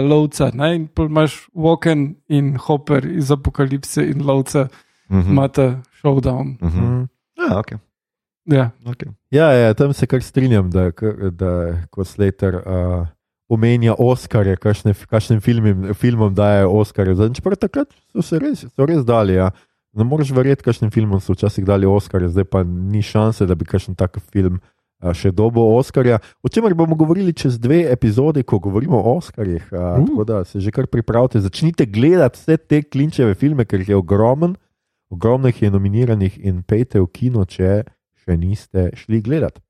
uh, 0.00 0.10
Lovca. 0.10 0.50
Ne? 0.54 0.74
In 0.76 0.88
imaš 0.98 1.48
Walken 1.54 2.14
in 2.28 2.56
Hopper 2.56 3.04
iz 3.06 3.30
Apokalipse 3.30 4.02
in 4.02 4.22
Lovca, 4.22 4.68
Mhm. 5.10 5.30
imata 5.30 5.82
showdown. 5.92 6.56
Mhm. 6.60 6.80
Mm. 6.80 7.08
Ja, 7.38 7.58
okay. 7.58 7.78
Ja. 8.48 8.70
Okay. 8.84 9.12
Ja, 9.30 9.52
ja, 9.52 9.74
tam 9.76 9.92
se 9.92 10.06
kar 10.08 10.22
strinjam, 10.24 10.70
da, 10.72 10.88
da 11.36 11.52
ko 11.92 12.04
Slater 12.04 12.54
uh, 12.56 13.04
omenja 13.48 13.94
Oscarje, 14.00 14.56
kakšne, 14.56 14.94
kakšnim 15.08 15.42
filmim, 15.44 15.90
filmom 15.94 16.32
daje 16.34 16.64
Oscarje. 16.66 17.16
Čeprav 17.36 17.58
takrat 17.60 17.92
so 18.12 18.24
se 18.24 18.40
res, 18.40 18.64
so 18.72 18.88
res 18.88 19.04
dali. 19.04 19.36
Ja. 19.36 19.50
Ne 19.96 20.04
moreš 20.08 20.32
verjeti, 20.36 20.64
kakšnim 20.64 20.92
filmom 20.94 21.20
so 21.20 21.36
včasih 21.36 21.66
dali 21.68 21.88
Oscarje, 21.88 22.30
zdaj 22.32 22.48
pa 22.48 22.64
ni 22.64 23.02
šanse, 23.04 23.46
da 23.48 23.56
bi 23.56 23.68
kakšen 23.68 23.96
tak 24.00 24.16
film 24.32 24.56
uh, 24.60 25.12
še 25.12 25.32
dobo 25.36 25.66
Oscarja. 25.76 26.22
O 26.40 26.48
čemer 26.48 26.76
bomo 26.78 26.96
govorili 26.96 27.36
čez 27.36 27.60
dve 27.60 27.82
epizodi, 27.92 28.46
ko 28.48 28.62
govorimo 28.64 28.96
o 28.96 29.18
Oscarjih. 29.18 29.68
Uh, 29.72 30.00
Uh. 30.00 30.08
tako 30.08 30.24
da 30.24 30.40
se 30.48 30.60
že 30.64 30.72
kar 30.72 30.88
pripravite. 30.88 31.44
Začnite 31.44 31.84
gledati 31.84 32.40
vse 32.40 32.56
te 32.56 32.80
klinčeve 32.82 33.36
filme, 33.36 33.68
ker 33.68 33.84
jih 33.84 33.92
je 33.92 34.00
ogromen, 34.00 34.56
ogromno 35.12 35.52
jih 35.52 35.62
je 35.62 35.70
nominiranih 35.76 36.40
in 36.40 36.64
pejte 36.64 37.00
v 37.00 37.12
kino, 37.12 37.44
če 37.44 37.84
še 38.28 38.36
niste 38.36 38.90
šli 38.94 39.20
gledati. 39.20 39.60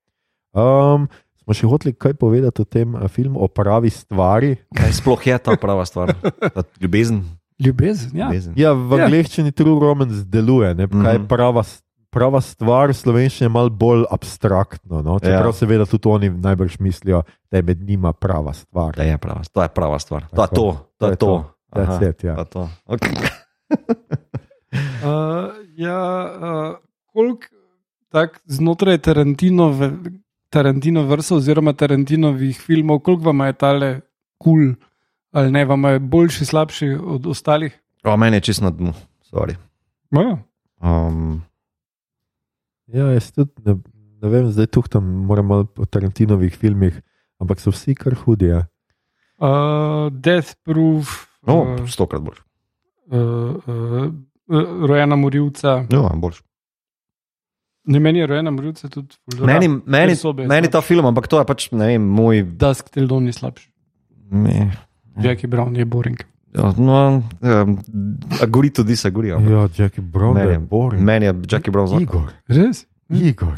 Um, 0.52 1.06
smo 1.38 1.54
še 1.54 1.66
hoteli 1.66 1.94
kaj 1.94 2.14
povedati 2.14 2.58
o 2.58 2.66
tem 2.66 2.92
uh, 2.92 3.06
filmu, 3.06 3.38
o 3.38 3.48
pravi 3.48 3.88
stvari. 3.88 4.56
Kaj 4.68 4.92
sploh 4.94 5.20
je 5.22 5.38
ta 5.38 5.54
prava 5.54 5.84
stvar? 5.84 6.12
Ta 6.34 6.64
ljubezen. 6.78 7.22
Ljubezen, 7.58 8.10
ja. 8.12 8.26
ljubezen. 8.26 8.52
Ja, 8.56 8.72
v 8.72 8.90
Ja. 8.92 9.04
angleščini 9.04 9.52
True 9.52 9.78
Romance 9.78 10.24
deluje, 10.24 10.74
ne? 10.74 10.86
kaj 10.86 11.12
je 11.12 11.18
Mhm. 11.18 11.26
prava, 11.26 11.62
s- 11.62 11.82
prava 12.08 12.40
stvar, 12.40 12.90
slovenščina 12.92 13.44
je 13.44 13.52
malo 13.52 13.68
bolj 13.68 14.04
abstraktno. 14.08 15.00
No? 15.00 15.18
Čeprav 15.18 15.46
Ja. 15.46 15.52
seveda 15.54 15.84
tudi 15.84 16.08
oni 16.08 16.28
najbrž 16.32 16.78
mislijo, 16.78 17.22
da 17.46 17.56
je 17.56 17.62
med 17.64 17.78
njima 17.80 18.12
prava 18.12 18.52
stvar. 18.52 18.94
Da 18.94 19.02
je 19.02 19.18
prava, 19.18 19.42
to 19.44 19.60
je 19.60 19.68
prava 19.68 19.98
stvar. 19.98 20.22
To 20.24 20.34
je 20.34 20.38
Tako. 20.38 20.54
to, 20.54 20.66
to 20.96 21.06
je 21.06 21.16
to. 21.16 21.32
That's 21.68 21.94
Aha, 21.94 22.06
it, 22.06 22.24
ja. 22.24 22.34
to 22.34 22.40
je 22.40 22.46
to. 22.46 22.62
Okay. 22.88 23.12
Uh, 24.98 25.48
ja, 25.74 26.00
uh, 26.34 26.76
koliko 27.06 27.46
tak 28.08 28.40
znotraj 28.46 28.98
Tarantinove, 28.98 29.90
Tarantino 30.50 31.02
vrsta 31.08 31.36
oziroma 31.36 31.72
Tarantinovih 31.72 32.60
filmov, 32.60 33.00
koliko 33.04 33.22
vam 33.22 33.40
je 33.46 33.52
tale 33.52 34.00
kul 34.38 34.54
cool, 34.54 34.74
ali 35.32 35.50
ne, 35.52 35.64
vam 35.64 35.84
je 35.84 35.98
boljši, 35.98 36.44
slabši 36.44 36.88
od 37.04 37.26
ostalih? 37.26 37.74
O, 38.04 38.16
meni 38.16 38.36
je 38.36 38.40
čisto 38.40 38.64
na 38.64 38.70
dnu, 38.70 38.92
sorry. 39.32 39.56
No, 40.10 40.38
Um, 40.78 41.42
Ja, 42.86 43.10
jaz 43.12 43.32
tudi 43.34 43.50
ne, 43.66 43.74
ne 44.22 44.28
vem, 44.32 44.46
zdaj 44.48 44.66
tu 44.72 44.82
tam 44.88 45.04
moram 45.28 45.46
malo 45.46 45.66
o 45.76 45.84
Tarantinovih 45.84 46.54
filmih, 46.56 46.94
ampak 47.42 47.60
so 47.60 47.72
vsi 47.74 47.94
kar 47.94 48.14
hudi. 48.14 48.48
Ja. 48.48 48.64
uh, 49.42 50.08
Death 50.12 50.54
Proof, 50.64 51.26
no, 51.42 51.60
uh, 51.62 51.88
stokrat 51.90 52.22
boljši. 52.22 52.42
uh, 53.10 53.18
uh, 53.18 54.14
uh, 54.48 54.86
Rojena 54.88 55.16
Morilca. 55.16 55.84
Ja, 55.90 56.08
boljši. 56.14 56.42
Ne, 57.88 57.98
meni 57.98 58.18
je 58.18 58.26
Rojena 58.26 58.50
Morilca 58.50 58.88
tudi 58.88 59.16
dobra. 59.26 59.46
Meni, 59.48 59.68
meni, 59.86 60.12
sobe 60.14 60.44
meni 60.44 60.68
ta 60.68 60.80
film, 60.80 61.06
ampak 61.06 61.24
to 61.26 61.38
je 61.38 61.44
pač, 61.44 61.70
ne 61.72 61.86
vem, 61.86 62.02
moj. 62.04 62.42
Dusk 62.54 62.90
Till 62.90 63.06
Dawn 63.06 63.24
je 63.24 63.32
slabši. 63.32 63.68
Ne, 64.30 64.70
Jackie 65.16 65.48
Brown 65.48 65.72
je 65.72 65.84
boring. 65.84 66.20
ja, 66.52 66.72
no, 66.76 67.22
um, 67.40 67.78
agree 68.38 68.70
to 68.70 68.82
disagree. 68.82 69.32
ampak 69.32 69.50
Ja, 69.50 69.68
Jackie 69.78 70.02
Brown 70.02 70.34
Meni 70.34 70.52
je 70.52 70.58
boring. 70.60 71.02
meni 71.02 71.26
je 71.26 71.34
Jackie 71.46 71.70
Brown 71.70 71.88
zelo. 71.88 72.00
Igor, 72.00 72.28
Res? 72.46 72.84
Igor. 73.08 73.56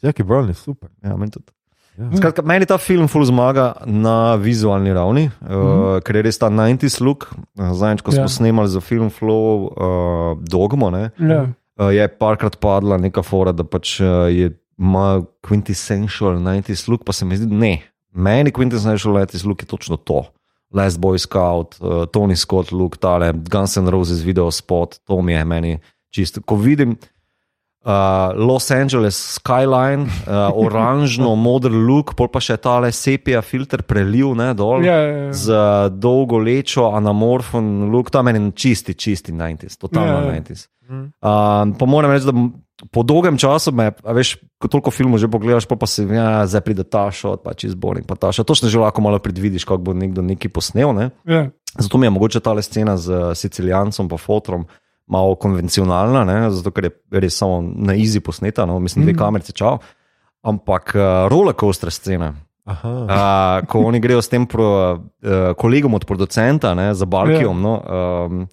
Jackie 0.00 0.24
Brown 0.24 0.48
je 0.48 0.54
super. 0.54 0.88
Ja, 1.02 1.16
meni 1.16 1.30
tudi. 1.30 1.52
Ja. 1.98 2.08
Skratka, 2.16 2.40
meni 2.42 2.64
ta 2.64 2.78
film 2.78 3.08
ful 3.08 3.24
zmaga 3.24 3.74
na 3.84 4.34
vizualni 4.36 4.88
ravni, 4.88 5.28
uh, 5.38 5.48
Mhm. 5.48 5.56
uh, 5.58 6.00
ker 6.00 6.16
je 6.16 6.22
res 6.22 6.38
ta 6.38 6.48
90s 6.48 7.00
look. 7.00 7.28
Uh, 7.54 7.72
Zadnjič, 7.72 8.00
ko 8.00 8.10
smo 8.10 8.22
Ja. 8.22 8.28
snemali 8.30 8.68
za 8.68 8.80
film 8.80 9.10
Flow 9.10 9.68
uh, 9.68 9.74
Dogmo, 10.40 10.88
ne, 10.90 11.10
Ja. 11.18 11.44
Uh, 11.80 11.90
je 11.94 12.08
parkrat 12.18 12.58
padla 12.60 12.98
neka 13.00 13.22
fora, 13.26 13.52
da 13.56 13.64
pač 13.64 13.98
uh, 14.00 14.28
je 14.28 14.52
ima 14.80 15.20
quintessential 15.44 16.38
90s 16.40 16.88
look, 16.88 17.04
pa 17.04 17.12
se 17.12 17.24
mi 17.24 17.36
zdi, 17.36 17.48
ne. 17.52 17.74
Meni 18.12 18.52
quintessential 18.52 19.14
90s 19.14 19.46
look 19.46 19.62
je 19.62 19.68
točno 19.68 19.96
to. 19.96 20.24
Last 20.72 21.00
Boy 21.02 21.18
Scout, 21.18 21.76
uh, 21.80 22.06
Tony 22.12 22.36
Scott, 22.36 22.72
look, 22.72 22.96
tale 22.96 23.32
Guns 23.50 23.76
N' 23.76 23.90
Roses 23.90 24.22
video 24.22 24.50
spot, 24.50 25.00
to 25.04 25.20
mi 25.22 25.32
je 25.32 25.44
meni 25.44 25.78
čisto. 26.14 26.40
Ko 26.40 26.56
vidim 26.56 26.96
Los 28.36 28.70
Angeles 28.70 29.16
skyline, 29.16 30.04
uh, 30.04 30.50
oranžno, 30.52 31.32
moder 31.48 31.72
look, 31.72 32.12
pol 32.16 32.28
pa 32.28 32.42
še 32.44 32.58
tale 32.60 32.90
sepija 32.92 33.40
filter 33.40 33.80
preliv 33.88 34.34
ne, 34.36 34.50
dol. 34.54 34.84
Ja, 34.84 34.98
ja, 35.00 35.14
ja. 35.16 35.30
Z 35.32 35.60
dolgo 35.96 36.42
lečo, 36.44 36.90
anamorfen 36.92 37.88
look, 37.88 38.12
to 38.12 38.20
je 38.20 38.28
meni 38.28 38.52
čisti, 38.52 38.92
čisti 38.92 39.32
90s, 39.32 39.80
totalno 39.80 40.10
Ja, 40.10 40.18
ja. 40.28 40.42
90s. 40.42 40.68
Mhm. 40.90 41.06
Um, 41.22 41.72
pa 41.78 41.86
moram 41.86 42.12
reči, 42.12 42.28
da 42.28 42.34
po 42.92 43.02
dolgem 43.04 43.36
času, 43.40 43.72
me, 43.76 43.90
veš, 44.04 44.34
ko 44.60 44.68
toliko 44.68 44.92
filmov 44.92 45.20
že 45.20 45.28
pogledaš, 45.28 45.68
pa, 45.68 45.76
pa 45.76 45.88
si, 45.88 46.04
ja, 46.08 46.44
zdaj 46.48 46.64
pride 46.64 46.84
ta 46.88 47.08
šot, 47.12 47.44
pa 47.44 47.52
čez 47.56 47.76
boring, 47.76 48.04
pa 48.08 48.16
ta 48.16 48.32
šot. 48.32 48.48
Točno 48.48 48.72
že 48.72 48.80
lahko 48.80 49.04
malo 49.04 49.20
predvidiš, 49.20 49.68
kako 49.68 49.90
bo 49.90 49.96
nekdo 49.96 50.24
nekaj 50.24 50.52
posnel. 50.52 50.92
Ne? 50.96 51.10
Ja. 51.28 51.48
Zato 51.76 52.00
mi 52.00 52.08
je 52.08 52.12
mogoče 52.16 52.40
ta 52.40 52.56
scena 52.62 52.96
z 52.96 53.08
uh, 53.08 53.32
Sicilijancem 53.36 54.08
in 54.08 54.18
Fotrom 54.18 54.68
malo 55.10 55.34
konvencionalna, 55.34 56.22
ne? 56.24 56.50
zato 56.54 56.70
ker 56.70 56.86
je 56.86 56.92
res 57.20 57.34
samo 57.36 57.58
na 57.60 57.94
izi 57.94 58.20
posneta, 58.20 58.64
no? 58.64 58.78
mislim, 58.78 59.04
dve 59.04 59.12
Mhm. 59.12 59.18
kamerice 59.18 59.52
čau. 59.52 59.78
Ampak 60.42 60.94
uh, 60.94 61.28
rollercoaster 61.28 61.90
scena, 61.90 62.32
Aha. 62.64 62.88
uh, 63.60 63.66
ko 63.66 63.82
oni 63.84 64.00
grejo 64.00 64.22
s 64.22 64.28
tem 64.28 64.46
pro, 64.46 64.94
uh, 64.94 65.52
kolegom 65.52 65.94
od 65.94 66.06
producenta, 66.06 66.74
ne, 66.74 66.94
za 66.94 67.04
Balkijom. 67.04 67.56
Ja. 67.56 67.62
No, 67.62 67.72
um, 68.30 68.46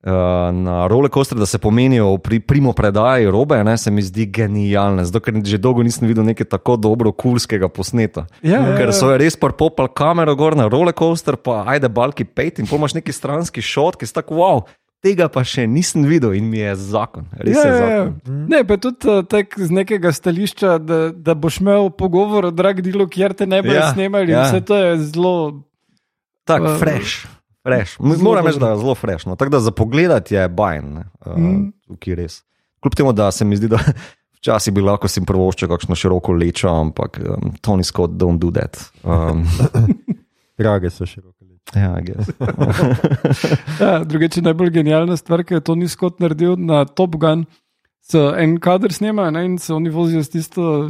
Uh, 0.00 0.08
na 0.56 0.86
rollercoaster, 0.88 1.36
da 1.36 1.44
se 1.46 1.58
pomenijo 1.58 2.16
pri 2.18 2.38
primo 2.40 2.72
predaji 2.72 3.26
robe, 3.30 3.58
ne, 3.64 3.74
se 3.76 3.90
mi 3.90 4.00
zdi 4.02 4.24
genialno, 4.26 5.04
zato 5.04 5.20
ker 5.20 5.34
že 5.44 5.58
dolgo 5.60 5.82
nisem 5.84 6.08
videl 6.08 6.24
nekaj 6.24 6.46
tako 6.46 6.76
dobro 6.80 7.12
kulskega 7.12 7.68
posneta. 7.68 8.24
Ja, 8.40 8.62
ja, 8.64 8.76
Ker 8.78 8.88
ja. 8.88 8.92
so 8.96 9.12
res 9.12 9.36
popali 9.36 9.92
kamero 9.92 10.32
gor 10.36 10.56
na 10.56 10.68
rollercoaster, 10.72 11.36
pa 11.36 11.64
ajde 11.68 11.88
balki 11.92 12.24
pet 12.24 12.58
in 12.58 12.66
pomaš 12.66 12.96
neki 12.96 13.12
stranski 13.12 13.60
šot, 13.60 14.00
ki 14.00 14.08
je 14.08 14.12
tako 14.16 14.34
wow. 14.40 14.62
Tega 15.00 15.28
pa 15.28 15.40
še 15.40 15.64
nisem 15.64 16.04
videl 16.04 16.34
in 16.36 16.44
mi 16.44 16.58
je 16.58 16.74
zakon. 16.76 17.24
Res 17.32 17.56
Ja, 17.56 17.62
je 17.62 17.70
ja, 17.70 17.76
ja. 17.80 18.00
zakon. 18.04 18.40
Ne, 18.46 18.60
pa 18.62 18.76
tudi 18.76 19.08
uh, 19.08 19.22
tek 19.24 19.54
z 19.56 19.72
nekega 19.72 20.12
stališča, 20.12 20.74
da, 20.78 20.98
da 21.10 21.32
boš 21.34 21.60
imel 21.60 21.88
pogovor 21.90 22.44
o 22.44 22.52
drag 22.52 22.82
delu, 22.82 23.06
kjer 23.08 23.32
te 23.32 23.46
ne 23.46 23.62
bodo 23.62 23.72
Ja, 23.72 23.80
ja, 23.82 23.92
snemali. 23.92 24.28
ja. 24.28 24.38
Ja. 24.38 24.46
Vse 24.46 24.60
to 24.60 24.76
je 24.76 24.90
zelo. 25.06 25.34
Tako, 26.44 26.64
Uh, 26.66 26.78
fresh. 26.78 27.24
fresh. 27.62 27.96
Moram 27.98 28.44
reči, 28.44 28.58
da 28.58 28.70
je 28.70 28.78
zelo 28.78 28.94
fresh. 28.94 29.24
No. 29.24 29.36
Tako 29.36 29.50
da 29.50 29.60
za 29.60 29.70
pogled 29.70 30.10
je 30.28 30.48
bajn, 30.50 30.86
uh, 30.98 31.32
Mm. 31.32 31.72
tukaj 31.86 32.14
res. 32.14 32.42
Kljub 32.78 32.94
temu, 32.94 33.12
da 33.12 33.30
se 33.30 33.44
mi 33.44 33.56
zdi, 33.56 33.68
da 33.68 33.80
včasih 34.36 34.72
bi 34.72 34.80
lahko 34.80 35.08
si 35.08 35.20
prvoščil 35.22 35.68
kakšno 35.68 35.94
široko 35.94 36.32
lečo, 36.34 36.68
ampak 36.70 37.20
um, 37.20 37.52
Tony 37.58 37.84
Scott, 37.84 38.10
don't 38.12 38.38
do 38.38 38.50
that. 38.50 38.76
Um, 39.00 39.44
Drage 40.58 40.90
so 40.90 41.06
široke. 41.06 41.39
Ja. 41.74 41.96
Ja, 43.80 44.04
drugače, 44.04 44.42
najbolj 44.42 44.70
genialna 44.70 45.16
stvar, 45.16 45.44
ki 45.44 45.58
je 45.58 45.64
Tony 45.64 45.88
Scott 45.88 46.20
naredil 46.20 46.56
na 46.58 46.84
Top 46.84 47.16
Gun. 47.16 47.46
So 48.10 48.32
en 48.34 48.56
kader 48.58 48.92
snema 48.92 49.28
ne, 49.30 49.44
in 49.46 49.58
se 49.58 49.74
oni 49.74 49.90
vozijo 49.90 50.22
s 50.24 50.32
tisto 50.32 50.88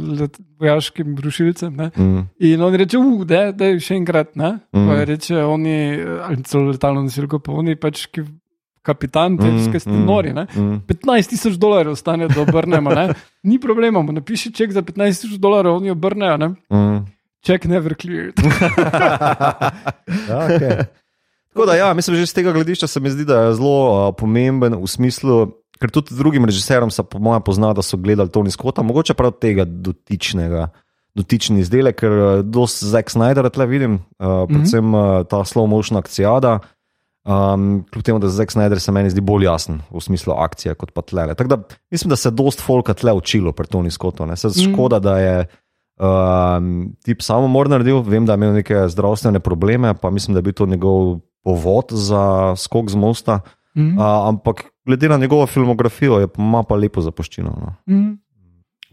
vojaškim 0.59 1.15
rušilcem. 1.21 1.75
Ne. 1.75 1.91
mm. 1.97 2.27
In 2.39 2.61
on 2.61 2.75
reče, 2.75 2.97
uf, 2.97 3.25
da 3.27 3.51
je 3.51 3.79
še 3.79 3.99
enkrat. 3.99 4.35
Ne? 4.35 4.57
Mm. 4.73 4.85
Mm. 4.87 5.03
Reče, 5.11 5.43
oni, 5.43 5.75
ali 6.25 6.43
celo 6.43 6.71
letalno 6.71 7.03
nosilko, 7.05 7.39
pa 7.43 7.53
oni 7.53 7.75
pač, 7.75 8.07
ki 8.09 8.25
kapitan, 8.81 9.37
te 9.37 9.45
Mm, 9.45 9.79
ste 9.79 9.91
mm, 9.91 10.05
nori. 10.05 10.33
Ne? 10.33 10.47
Mm. 10.55 10.81
15 10.87 11.29
tisoč 11.29 11.57
dolarjev 11.61 11.95
stane, 11.95 12.27
da 12.27 12.41
obrnemo. 12.41 12.89
Ne? 12.89 13.13
Ni 13.49 13.59
problema, 13.59 14.01
napiši 14.01 14.53
ček 14.53 14.71
za 14.71 14.81
15 14.81 15.21
tisoč 15.21 15.37
dolarjev, 15.37 15.75
oni 15.75 15.93
obrnejo. 15.93 16.37
Ne? 16.37 16.47
Mm. 16.73 17.05
Check 17.41 17.65
never 17.65 17.95
cleared. 17.95 18.37
Ja, 20.29 20.47
okay. 20.47 20.85
Tako 21.53 21.65
da, 21.65 21.75
ja, 21.75 21.93
mislim, 21.93 22.15
že 22.15 22.25
z 22.25 22.33
tega 22.33 22.51
gledišča 22.51 22.87
se 22.87 22.99
mi 22.99 23.11
zdi, 23.11 23.25
da 23.25 23.41
je 23.41 23.55
zelo 23.59 24.07
uh, 24.07 24.15
pomemben 24.15 24.77
v 24.79 24.87
smislu, 24.87 25.51
ker 25.81 25.91
tudi 25.91 26.15
drugim 26.15 26.45
režiserjem 26.47 26.91
se 26.91 27.03
po 27.03 27.19
mojem 27.19 27.43
pozna, 27.43 27.73
da 27.75 27.83
so 27.83 27.99
gledali 27.99 28.31
Tony 28.31 28.51
Scotta, 28.51 28.85
mogoče 28.85 29.13
prav 29.13 29.35
tega 29.41 29.65
dotičnega. 29.67 30.69
Dotični 31.11 31.59
izdelek, 31.59 31.97
ker 31.99 32.13
uh, 32.15 32.27
dosti 32.39 32.87
Zack 32.87 33.11
Snyder 33.11 33.49
tle 33.51 33.67
vidim, 33.67 33.99
uh, 33.99 34.45
predvsem 34.47 34.93
uh, 34.95 35.07
ta 35.27 35.43
slow 35.43 35.67
motion 35.67 35.99
akcijada. 35.99 36.61
Um, 37.27 37.83
kljub 37.91 38.05
temu, 38.05 38.19
da 38.23 38.31
Zack 38.31 38.55
Snyder 38.55 38.79
se 38.79 38.93
meni 38.95 39.11
zdi 39.11 39.21
bolj 39.21 39.43
jasen 39.45 39.81
v 39.91 39.99
smislu 40.01 40.33
akcije 40.39 40.77
kot 40.79 40.95
pa 40.95 41.03
tle. 41.03 41.27
Tako 41.35 41.51
da 41.51 41.57
mislim, 41.91 42.09
da 42.09 42.15
se 42.15 42.29
je 42.31 42.37
dost 42.39 42.63
folka 42.63 42.95
tle 42.95 43.11
učilo 43.13 43.51
pri 43.51 43.67
Tony 43.67 43.91
Scottu. 43.91 44.25
Ne. 44.25 44.39
Se 44.39 44.49
škoda, 44.55 45.03
da 45.03 45.19
je 45.19 45.35
um, 46.01 46.91
tip 47.05 47.21
samomor 47.21 47.69
naredil, 47.69 48.01
vem, 48.01 48.25
da 48.25 48.33
je 48.33 48.41
imel 48.41 48.55
neke 48.57 48.87
zdravstvene 48.89 49.39
probleme, 49.39 49.93
pa 49.93 50.09
mislim, 50.09 50.33
da 50.33 50.39
je 50.39 50.49
bil 50.49 50.53
to 50.57 50.65
njegov 50.65 51.19
povod 51.43 51.93
za 51.93 52.55
skok 52.57 52.89
z 52.89 52.95
mosta. 52.95 53.39
Mm. 53.77 53.97
Uh, 53.97 54.27
ampak 54.27 54.65
glede 54.85 55.09
na 55.09 55.17
njegovo 55.17 55.47
filmografijo, 55.47 56.19
je 56.19 56.27
pa 56.27 56.41
ima 56.41 56.63
pa 56.63 56.75
lepo 56.75 57.01
zapuščino. 57.01 57.49
No. 57.49 57.95
Mm. 57.95 58.17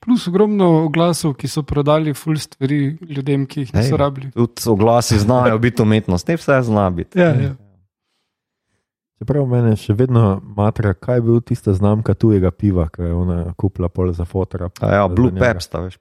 Plus 0.00 0.28
ogromno 0.28 0.88
glasov, 0.88 1.34
ki 1.34 1.48
so 1.50 1.64
prodali 1.66 2.14
ful 2.14 2.36
stvari 2.38 2.96
ljudem, 3.02 3.46
ki 3.46 3.64
jih 3.64 3.72
niso 3.74 3.96
Ej. 3.96 3.98
rabili. 3.98 4.30
Tudi 4.30 4.68
oglasi 4.70 5.18
znajo 5.18 5.58
biti 5.64 5.82
umetnost, 5.82 6.28
ne 6.28 6.36
vse 6.36 6.60
zna 6.62 6.90
biti. 6.90 7.18
Ja, 7.18 7.32
ja. 7.34 7.56
Čeprav 9.18 9.48
mene 9.50 9.72
še 9.74 9.96
vedno 9.98 10.36
matra, 10.54 10.92
kaj 10.94 11.16
je 11.18 11.22
bil 11.26 11.40
tista 11.42 11.72
znamka 11.74 12.14
tujega 12.14 12.52
piva, 12.54 12.84
ki 12.86 13.02
je 13.02 13.14
ona 13.18 13.38
kupila 13.58 13.88
pol 13.90 14.12
za 14.14 14.22
fotora. 14.22 14.68
A 14.78 14.92
ja, 14.94 15.08
Blue 15.10 15.32
Za 15.32 15.34
njega. 15.34 15.48
Pep, 15.48 15.62
sta 15.64 15.80
veš. 15.82 15.96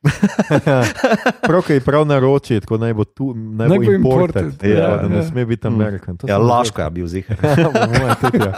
Prav, 1.48 1.64
ki 1.66 1.80
je 1.80 1.82
prav 1.82 2.06
naroči, 2.06 2.60
tako 2.62 2.78
naj 2.84 2.94
bo 2.94 3.08
tu, 3.10 3.32
naj 3.34 3.72
Naj 3.74 3.82
bo 3.82 3.96
imported, 3.96 4.52
imported, 4.52 4.70
ja, 4.70 4.78
ja, 4.78 4.92
da 5.02 5.10
ne 5.10 5.24
ja. 5.24 5.26
sme 5.32 5.48
biti 5.50 5.66
Amerikan. 5.66 6.22
To 6.22 6.30
Ja, 6.30 6.38
Laško 6.38 6.86
je 6.86 6.90
bil 7.00 7.10
zihar. 7.10 7.42
Ja, 7.48 8.14
ja. 8.38 8.54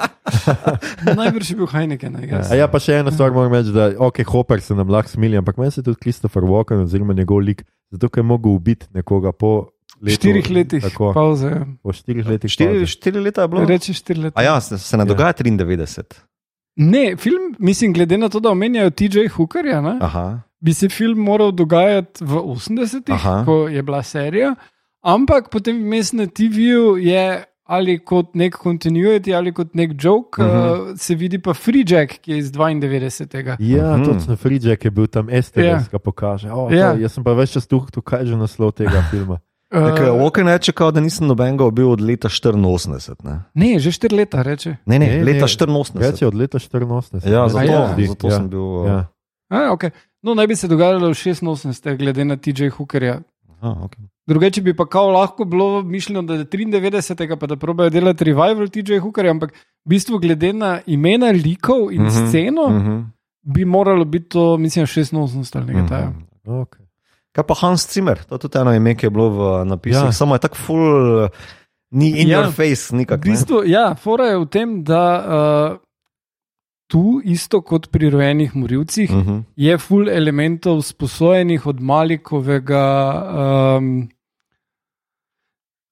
Najbrž 1.22 1.54
je 1.54 1.56
bil 1.56 1.68
Heineken. 1.72 2.20
I 2.20 2.28
guess. 2.28 2.52
A 2.52 2.60
ja, 2.60 2.68
pa 2.68 2.84
še 2.84 3.00
ena 3.00 3.16
stvar 3.16 3.32
moram 3.32 3.56
reči, 3.56 3.72
da 3.72 3.94
ok, 3.96 4.26
Hopper 4.28 4.60
se 4.60 4.76
nam 4.76 4.92
lahko 4.92 5.16
smili, 5.16 5.40
ampak 5.40 5.56
meni 5.56 5.72
se 5.72 5.86
tudi 5.86 6.04
Christopher 6.04 6.44
Walken 6.44 6.84
oziroma 6.84 7.16
njegov 7.16 7.40
lik, 7.48 7.64
zato 7.96 8.12
ker 8.12 8.26
je 8.26 8.28
mogel 8.36 8.60
ubiti 8.60 8.92
nekoga 8.92 9.32
po 9.32 9.72
letu, 10.02 10.16
štirih 10.16 10.50
letih 10.52 10.84
Tako, 10.84 11.14
pauze. 11.14 11.48
ja. 11.48 11.66
po 11.84 11.94
štirih 11.94 12.28
letih. 12.28 12.52
Štiri, 12.52 12.70
pauze. 12.72 12.86
štiri 12.88 13.20
leta 13.20 13.42
je 13.42 13.48
bilo. 13.48 13.66
Reči 13.66 13.94
štiri 13.94 14.20
leta. 14.22 14.40
A 14.40 14.44
ja, 14.44 14.62
se, 14.62 14.78
se 14.78 14.98
ne 14.98 15.06
dogaja 15.06 15.34
93. 15.34 16.04
Ne, 16.78 17.16
film, 17.18 17.56
mislim, 17.60 17.94
glede 17.94 18.18
na 18.18 18.30
to, 18.30 18.40
da 18.40 18.50
omenjajo 18.50 18.90
TJ 18.90 19.28
Hookerja, 19.28 19.82
ne, 19.82 19.98
Aha. 20.02 20.42
bi 20.60 20.74
se 20.74 20.90
film 20.90 21.20
moral 21.20 21.52
dogajati 21.52 22.24
v 22.24 22.34
80-ih, 22.36 23.16
Aha. 23.16 23.44
ko 23.46 23.68
je 23.68 23.84
bila 23.84 24.04
serija, 24.04 24.56
ampak 25.02 25.50
potem 25.50 25.76
vmes 25.78 26.14
na 26.14 26.26
TV-ju 26.26 26.98
je 26.98 27.44
ali 27.66 28.00
kot 28.00 28.34
nek 28.34 28.56
continuity 28.58 29.36
ali 29.36 29.54
kot 29.54 29.76
nek 29.76 29.92
joke, 29.96 30.42
uh. 30.42 30.48
-huh. 30.48 30.82
uh, 30.82 30.98
se 30.98 31.16
vidi 31.16 31.40
pa 31.40 31.54
Free 31.54 31.84
Jack, 31.88 32.18
ki 32.18 32.32
je 32.32 32.38
iz 32.38 32.52
92. 32.52 33.56
Ja, 33.60 33.98
Mhm. 33.98 34.06
točno, 34.06 34.36
Friedrich 34.36 34.86
je 34.86 34.92
bil 34.92 35.08
tam 35.08 35.28
STS, 35.42 35.90
ki 35.92 35.98
pokaže. 36.04 36.52
O, 36.52 36.70
to, 36.70 36.76
Ja. 36.76 36.94
Jaz 36.94 37.14
sem 37.14 37.24
pa 37.24 37.34
več 37.34 37.52
čas 37.52 37.68
tu, 37.68 37.86
tu 37.94 38.02
kaže 38.02 38.36
naslov 38.36 38.72
tega 38.72 39.04
filma. 39.12 39.40
Tako, 39.70 40.02
Uh, 40.04 40.22
Walken 40.22 40.48
je 40.48 40.60
čakal, 40.60 40.92
da 40.92 41.00
nisem 41.00 41.28
nobenega 41.28 41.70
bil 41.72 41.92
od 41.92 42.02
leta 42.02 42.30
84. 42.30 43.16
Ne, 43.24 43.42
ne, 43.54 43.80
že 43.80 43.92
štiri 43.92 44.16
leta 44.16 44.42
reče. 44.42 44.70
ne, 44.86 45.00
ne, 45.00 45.06
Ne, 45.06 45.12
ne 45.12 45.18
ne, 45.18 45.24
leta 45.24 45.46
84. 45.46 46.00
Reče 46.02 46.28
od 46.28 46.36
leta 46.36 46.58
84. 46.60 47.30
Ja, 47.30 47.50
zato, 47.50 47.64
ja. 47.64 47.96
zato 48.08 48.28
ja. 48.28 48.32
sem 48.32 48.50
bil. 48.50 48.60
uh, 48.60 48.88
Ja. 48.88 49.06
A, 49.50 49.70
okay. 49.70 49.90
No, 50.22 50.34
naj 50.34 50.48
bi 50.48 50.56
se 50.56 50.68
dogajalo 50.68 51.08
v 51.08 51.12
86, 51.12 51.98
glede 51.98 52.26
na 52.26 52.36
TJ 52.38 52.70
Hookerja. 52.70 53.22
Aha, 53.62 53.82
okay. 53.84 54.04
Drugače 54.28 54.62
bi 54.62 54.74
pa 54.74 54.86
kao 54.86 55.10
lahko 55.10 55.46
bilo 55.46 55.82
mišljeno, 55.84 56.22
da 56.22 56.34
je 56.34 56.46
93, 56.46 57.36
pa 57.36 57.48
da 57.48 57.56
probejo 57.56 57.90
delati 57.90 58.24
revival 58.24 58.68
TJ 58.68 58.98
Hookerja, 58.98 59.32
ampak 59.32 59.52
v 59.86 59.90
bistvu 59.90 60.20
glede 60.20 60.54
na 60.54 60.80
imena 60.86 61.26
likov 61.28 61.92
in 61.92 62.02
Mhm, 62.02 62.08
uh 62.08 62.14
-huh, 62.14 62.30
sceno, 62.30 62.62
uh 62.62 62.72
-huh. 62.72 62.80
Mhm. 62.80 63.02
bi 63.42 63.66
moralo 63.66 64.06
biti 64.06 64.30
to, 64.30 64.58
mislim, 64.58 64.86
86 64.86 65.56
ali 65.58 65.66
nekaj 65.66 65.88
takega. 65.88 66.10
Mhm. 66.10 66.52
Okay. 66.52 66.89
Kaj 67.32 67.44
pa 67.44 67.54
Hans 67.56 67.86
Zimmer, 67.86 68.18
to 68.20 68.36
je 68.36 68.40
tudi 68.40 68.58
eno 68.58 68.74
ime, 68.74 68.96
ki 68.96 69.06
je 69.06 69.10
bilo 69.10 69.30
v 69.30 69.40
napisih, 69.66 70.04
Ja. 70.04 70.12
samo 70.12 70.36
je 70.36 70.40
tako 70.40 70.56
full, 70.58 70.88
uh, 71.24 71.30
ni 71.92 72.10
in 72.12 72.28
Ja. 72.28 72.42
your 72.42 72.52
face, 72.52 72.90
V 72.90 72.98
nikak. 72.98 73.26
ne. 73.26 73.32
bistvu, 73.32 73.64
ja, 73.66 73.96
fora 73.96 74.26
je 74.26 74.38
v 74.38 74.46
tem, 74.46 74.84
da 74.84 75.04
uh, 75.20 75.78
tu, 76.88 77.22
isto 77.24 77.62
kot 77.62 77.90
pri 77.90 78.10
rojenih 78.10 78.56
morilcih, 78.56 79.10
uh 79.10 79.16
-huh. 79.16 79.24
Mhm. 79.24 79.40
je 79.56 79.78
full 79.78 80.10
elementov 80.10 80.82
sposojenih 80.82 81.66
od 81.66 81.80
Malikovega, 81.80 82.88
um, 83.78 84.10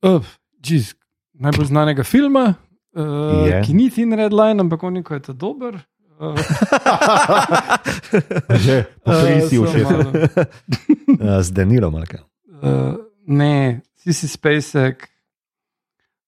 uh, 0.03 0.25
geez, 0.59 0.93
najbolj 1.33 1.65
znanega 1.65 2.03
filma, 2.03 2.53
uh, 2.95 3.47
Je. 3.47 3.61
ki 3.65 3.73
ni 3.73 3.89
Thin 3.89 4.13
Red 4.13 4.33
Line, 4.33 4.59
ampak 4.59 4.83
on 4.83 4.95
je 4.95 5.03
ta 5.03 5.33
dober. 5.33 5.77
Uh, 6.19 6.33
Že 8.57 8.85
poprisi 9.03 9.55
uh, 9.55 9.63
v 9.63 9.67
šest. 9.69 9.85
samo 9.85 10.03
malo. 10.03 10.11
Ja, 11.21 11.41
Z 11.45 11.51
Denilom, 11.51 11.93
ali 11.93 12.07
kaj. 12.07 12.21
Uh, 12.57 12.97
ne, 13.27 13.81
Sisi 13.95 14.27
Spacek, 14.27 15.09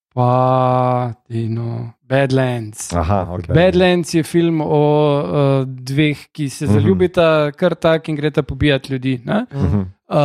pa 0.10 1.14
Tino, 1.24 1.94
Badlands. 2.04 2.92
Aha, 2.92 3.26
okay. 3.30 3.50
Badlands 3.50 4.12
je 4.12 4.24
film 4.24 4.62
o 4.62 4.84
uh, 5.18 5.66
dveh, 5.66 6.30
ki 6.30 6.50
se 6.50 6.66
Mhm. 6.66 6.74
zaljubita 6.74 7.52
kar 7.52 7.76
tak 7.76 8.08
in 8.08 8.16
greta 8.16 8.44
pobijati 8.44 8.94
ljudi. 8.94 9.22
ne? 9.26 9.46
Mhm. 9.52 9.82
Uh, 10.10 10.16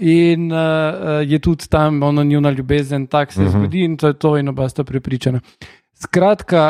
in 0.00 0.46
uh, 0.46 0.58
je 1.22 1.38
tudi 1.38 1.66
tam 1.66 2.02
ona 2.02 2.22
njuna 2.22 2.50
ljubezen, 2.50 3.06
tako 3.06 3.32
se 3.32 3.36
uh 3.36 3.44
Mhm. 3.44 3.48
-huh. 3.48 3.60
zgodi 3.60 3.80
in 3.80 3.96
to 3.96 4.06
je 4.06 4.14
to, 4.14 4.38
in 4.38 4.48
oba 4.48 4.68
sta 4.68 4.84
prepričana. 4.84 5.40
Skratka, 6.04 6.62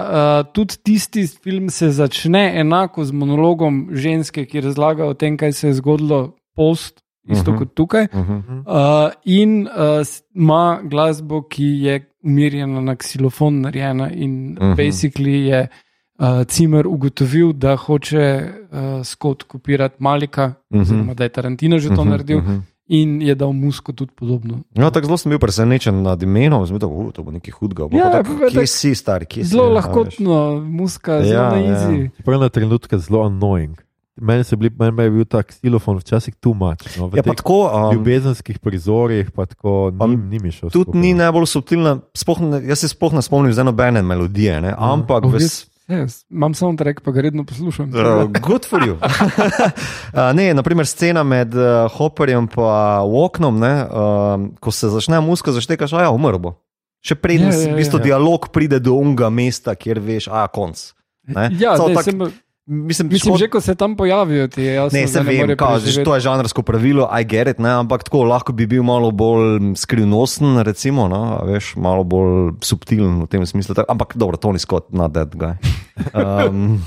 uh, 0.45 0.53
tudi 0.53 0.74
tisti 0.82 1.26
film 1.26 1.68
se 1.70 1.91
začne 1.91 2.53
enako 2.61 3.05
z 3.05 3.12
monologom 3.12 3.89
ženske, 3.93 4.45
ki 4.47 4.61
razlaga 4.61 5.07
o 5.07 5.14
tem, 5.14 5.37
kaj 5.37 5.53
se 5.53 5.68
je 5.68 5.74
zgodilo 5.74 6.37
post, 6.57 7.01
isto 7.28 7.51
uh 7.51 7.57
Mhm. 7.57 7.57
-huh. 7.57 7.59
kot 7.59 7.74
tukaj. 7.74 8.07
Mhm. 8.14 8.59
Uh, 8.66 9.11
in 9.24 9.66
uh, 9.66 10.07
ima 10.35 10.80
glasbo, 10.85 11.43
ki 11.43 11.64
je 11.64 12.01
umirjena 12.22 12.80
na 12.80 12.97
ksilofon, 12.97 13.61
narejena 13.61 14.11
in 14.12 14.32
uh 14.53 14.62
Mhm. 14.62 14.72
-huh. 14.72 14.76
basically 14.76 15.47
je 15.49 15.66
uh, 16.18 16.26
Cimer 16.47 16.87
ugotovil, 16.87 17.53
da 17.53 17.76
hoče 17.76 18.51
uh, 18.72 19.03
Scott 19.05 19.43
kopirati 19.43 19.97
Malika, 19.99 20.45
uh 20.45 20.51
Mhm. 20.51 20.78
-huh. 20.78 20.82
oziroma 20.82 21.14
da 21.14 21.24
je 21.24 21.28
Tarantino 21.28 21.78
že 21.78 21.89
to 21.89 21.95
uh 21.95 21.99
-huh. 22.01 22.09
naredil. 22.11 22.39
Uh. 22.39 22.45
-huh. 22.45 22.61
In 22.87 23.16
je 23.18 23.32
dal 23.35 23.49
musko 23.51 23.91
tudi 23.91 24.12
podobno. 24.12 24.61
Ja, 24.74 24.91
tako 24.91 25.07
zelo 25.07 25.16
sem 25.16 25.30
bil 25.30 25.39
presenečen 25.39 26.03
nad 26.03 26.20
imenom, 26.20 26.61
sem 26.62 26.76
rekel, 26.76 26.91
to 27.11 27.22
bo 27.22 27.30
nekaj 27.30 27.53
hudega. 27.53 27.89
Ja, 27.89 27.99
Ja, 27.99 28.11
tako, 28.14 28.37
tak- 28.39 28.53
kje 28.53 28.66
si, 28.66 28.93
stari, 28.93 29.24
kje 29.24 29.41
si? 29.41 29.51
Zelo 29.51 29.64
a 29.64 29.66
veš. 29.66 29.74
lahkotno, 29.76 30.35
muska, 30.61 31.22
zelo 31.22 31.32
Ja, 31.35 31.49
na 31.49 31.59
ja. 31.59 31.70
easy. 31.70 32.11
Čeprav 32.14 32.39
na 32.39 32.49
trenutke 32.49 32.99
zelo 32.99 33.22
annoying. 33.22 33.80
Meni, 34.16 34.45
se 34.45 34.55
bili, 34.55 34.70
meni 34.70 35.03
je 35.03 35.11
bil 35.12 35.24
ta 35.24 35.41
ksilofon 35.41 35.97
včasih 35.97 36.37
too 36.37 36.53
much. 36.53 36.85
No, 36.95 37.09
v 37.09 37.16
Ja, 37.16 37.22
tako. 37.24 37.66
Um, 37.66 37.95
ljubezenskih 37.95 38.59
prizorih, 38.59 39.30
pa 39.30 39.43
tako 39.45 39.91
Pa 39.91 40.07
ni, 40.07 40.16
ni 40.18 40.39
mi 40.39 40.51
šel. 40.51 40.68
Tudi 40.68 40.85
skupaj. 40.85 41.01
ni 41.01 41.14
najbolj 41.14 41.47
subtilna, 41.47 41.99
sploh 42.12 42.39
ne, 42.43 42.61
jaz 42.62 42.78
se 42.78 42.89
sploh 42.89 43.12
ne 43.12 43.18
spomnim 43.20 43.51
za 43.51 43.62
nobene 43.62 44.03
melodije, 44.03 44.61
ne? 44.61 44.70
ampak 44.70 45.24
Oh, 45.24 45.30
v, 45.30 45.41
jaz- 45.41 45.66
Yes, 45.85 46.24
imam 46.32 46.55
soundtrack, 46.57 47.03
pa 47.05 47.12
ga 47.12 47.20
redno 47.26 47.45
poslušam. 47.45 47.91
Uh, 47.93 48.24
good 48.41 48.64
for 48.64 48.80
you. 48.80 48.97
uh, 50.16 50.32
ne, 50.35 50.55
naprimer, 50.57 50.87
scena 50.89 51.22
med 51.22 51.53
uh, 51.55 51.91
Hopperjem 51.93 52.47
in 52.47 52.49
Walknom, 53.12 53.59
ne, 53.61 53.74
uh, 53.85 54.47
ko 54.61 54.72
se 54.72 54.89
začne 54.89 55.20
muska, 55.20 55.53
zaštekaš, 55.53 55.93
a 55.93 56.07
ja, 56.07 56.11
umrl 56.11 56.41
bo. 56.41 56.55
Še 57.05 57.18
preden 57.20 57.51
Ja, 57.53 57.53
ja, 57.53 57.61
ja, 57.61 57.68
ja, 57.68 57.74
v 57.74 57.82
bistvu 57.82 58.01
ja. 58.01 58.01
ja. 58.01 58.05
dialog 58.05 58.49
pride 58.49 58.80
do 58.80 58.97
unga 58.97 59.28
mesta, 59.28 59.74
kjer 59.76 60.01
veš, 60.01 60.30
a 60.32 60.47
konc. 60.49 60.80
Ne? 61.28 61.51
Ja, 61.61 61.76
Samo 61.76 61.93
ne, 61.93 61.99
tak- 62.01 62.09
sem, 62.09 62.24
Mislim, 62.66 63.08
mislim, 63.08 63.34
škod- 63.34 63.38
že 63.38 63.48
ko 63.48 63.60
se 63.60 63.74
tam 63.74 63.92
pojavijo, 63.92 64.48
ti 64.48 64.62
je 64.62 64.74
jasno, 64.74 64.96
Ne, 64.96 65.04
se 65.06 65.20
vem, 65.20 65.56
kao, 65.56 65.76
preživeti. 65.76 66.04
to 66.04 66.14
je 66.14 66.20
žanrsko 66.20 66.62
pravilo, 66.62 67.04
I 67.12 67.22
get 67.22 67.48
it, 67.48 67.58
ne, 67.58 67.68
ampak 67.70 68.04
tako 68.04 68.24
lahko 68.24 68.52
bi 68.52 68.66
bil 68.66 68.82
malo 68.82 69.10
bolj 69.10 69.76
skrivnosten, 69.76 70.56
recimo, 70.58 71.04
no, 71.04 71.44
veš, 71.44 71.76
malo 71.76 72.04
bolj 72.04 72.56
subtilen 72.62 73.20
v 73.20 73.26
tem 73.26 73.44
smislu. 73.44 73.74
Tak, 73.74 73.84
ampak 73.84 74.16
dobro, 74.16 74.36
Tony 74.36 74.56
Scott, 74.58 74.88
not 74.90 75.12
that 75.12 75.28
guy. 75.30 75.54
Um, 76.10 76.82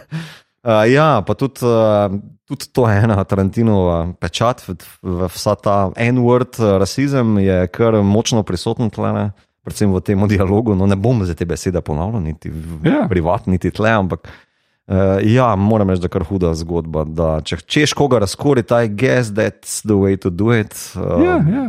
uh, 0.64 0.86
ja, 0.88 1.20
pa 1.20 1.34
tudi, 1.34 1.60
uh, 1.60 2.08
tudi 2.46 2.72
to 2.72 2.88
je 2.88 2.96
ena 2.96 3.20
Tarantinova 3.20 4.14
pečat, 4.16 4.62
v, 4.62 4.72
v 5.02 5.28
vsa 5.28 5.54
ta 5.54 5.90
N-word 5.92 6.56
uh, 6.56 6.78
rasizem 6.78 7.36
je 7.36 7.66
kar 7.68 7.98
močno 8.00 8.40
prisoten 8.40 8.88
tle, 8.88 9.12
ne, 9.12 9.26
predvsem 9.60 9.90
v 9.90 10.00
tem 10.00 10.16
dialogu. 10.24 10.72
No, 10.72 10.86
ne 10.86 10.96
bom 10.96 11.20
za 11.20 11.34
te 11.34 11.44
besede 11.44 11.82
ponavljal, 11.82 12.22
niti 12.22 12.48
v, 12.48 12.80
Ja. 12.86 13.02
ja. 13.02 13.08
privat, 13.08 13.44
niti 13.44 13.68
tle, 13.68 13.90
ampak. 13.90 14.24
Uh, 14.24 14.45
ja, 15.24 15.56
moram 15.56 15.90
reči, 15.90 16.00
da 16.00 16.06
je 16.06 16.14
kar 16.14 16.24
huda 16.24 16.54
zgodba. 16.54 17.04
Da, 17.04 17.40
če 17.44 17.56
češ 17.66 17.92
koga 17.92 18.18
razkoriti, 18.22 18.74
I 18.74 18.88
guess 18.88 19.32
that's 19.34 19.80
the 19.82 19.96
way 19.98 20.16
to 20.16 20.30
do 20.30 20.52
it. 20.54 20.74
Uh, 20.94 21.24
Ja, 21.24 21.40
ja. 21.50 21.66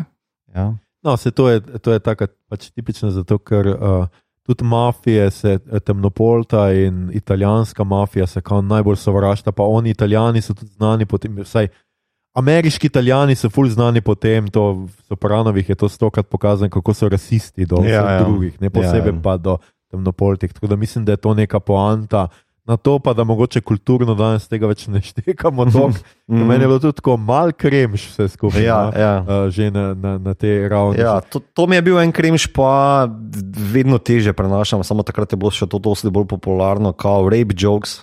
ja. 0.56 0.68
No, 1.04 1.18
se 1.18 1.32
to 1.32 1.50
je, 1.50 1.62
to 1.62 1.92
je 1.92 2.00
taka, 2.00 2.28
pač 2.50 2.70
tipično 2.70 3.10
zato, 3.12 3.38
ker 3.38 3.68
uh, 3.68 4.08
tudi 4.48 4.64
mafije, 4.66 5.32
se, 5.32 5.60
eh, 5.72 5.80
temnopolta 5.80 6.72
in 6.74 7.10
italijanska 7.14 7.84
mafija 7.84 8.28
se 8.28 8.42
kao 8.42 8.62
najbolj 8.62 8.96
sovražta, 8.96 9.52
pa 9.52 9.64
oni 9.64 9.90
italijani 9.90 10.42
so 10.42 10.54
tudi 10.54 10.72
znani 10.72 11.06
po 11.06 11.18
tem, 11.18 11.38
vsaj 11.38 11.68
ameriški 12.38 12.88
italijani 12.88 13.36
so 13.36 13.50
fulj 13.50 13.70
znani 13.70 14.02
po 14.02 14.16
tem, 14.16 14.48
to 14.48 14.72
v 14.74 14.90
Sopranovih 15.10 15.70
je 15.70 15.76
to 15.76 15.90
stokrat 15.90 16.28
pokazano, 16.30 16.70
kako 16.70 16.94
so 16.94 17.10
rasisti 17.10 17.66
do 17.66 17.82
Ja, 17.86 18.12
ja. 18.12 18.24
drugih, 18.24 18.62
ne 18.62 18.70
posebej 18.70 19.12
Ja, 19.12 19.16
ja. 19.16 19.22
pa 19.24 19.38
do 19.38 19.58
temnopoltih. 19.92 20.54
Tako 20.54 20.68
da 20.68 20.76
mislim, 20.76 21.06
da 21.06 21.12
je 21.12 21.18
to 21.18 21.34
neka 21.34 21.60
poanta. 21.60 22.28
Na 22.68 22.76
to 22.78 23.00
pa, 23.00 23.14
da 23.14 23.24
mogoče 23.24 23.62
kulturno 23.62 24.16
danes 24.16 24.48
tega 24.52 24.68
več 24.68 24.88
ne 24.92 25.00
štekamo. 25.02 25.66
Mm. 25.66 26.00
Mm. 26.28 26.48
Meni 26.50 26.66
je 26.66 26.68
bilo 26.68 26.80
tudi 26.84 26.98
tako 27.00 27.16
mal 27.18 27.54
kremš 27.56 28.10
vse 28.12 28.28
skupaj. 28.34 28.64
Ja, 28.64 28.80
no, 28.90 29.00
ja. 29.00 29.14
uh, 29.22 29.48
že 29.54 29.70
na, 29.72 29.94
na, 29.94 30.18
na 30.18 30.34
tej 30.36 30.68
ravni. 30.68 31.00
Ja, 31.00 31.22
to, 31.24 31.40
to 31.40 31.68
mi 31.68 31.80
je 31.80 31.86
bil 31.88 32.00
en 32.02 32.12
kremš, 32.12 32.50
pa 32.52 33.08
vedno 33.72 34.02
teže 34.04 34.36
prenašam. 34.36 34.84
Samo 34.84 35.08
takrat 35.08 35.32
je 35.32 35.40
bilo 35.40 35.54
še 35.54 35.70
to 35.72 35.80
dosti 35.80 36.12
bolj 36.12 36.28
popularno, 36.36 36.92
kot 36.92 37.32
rape 37.32 37.56
jokes. 37.56 38.02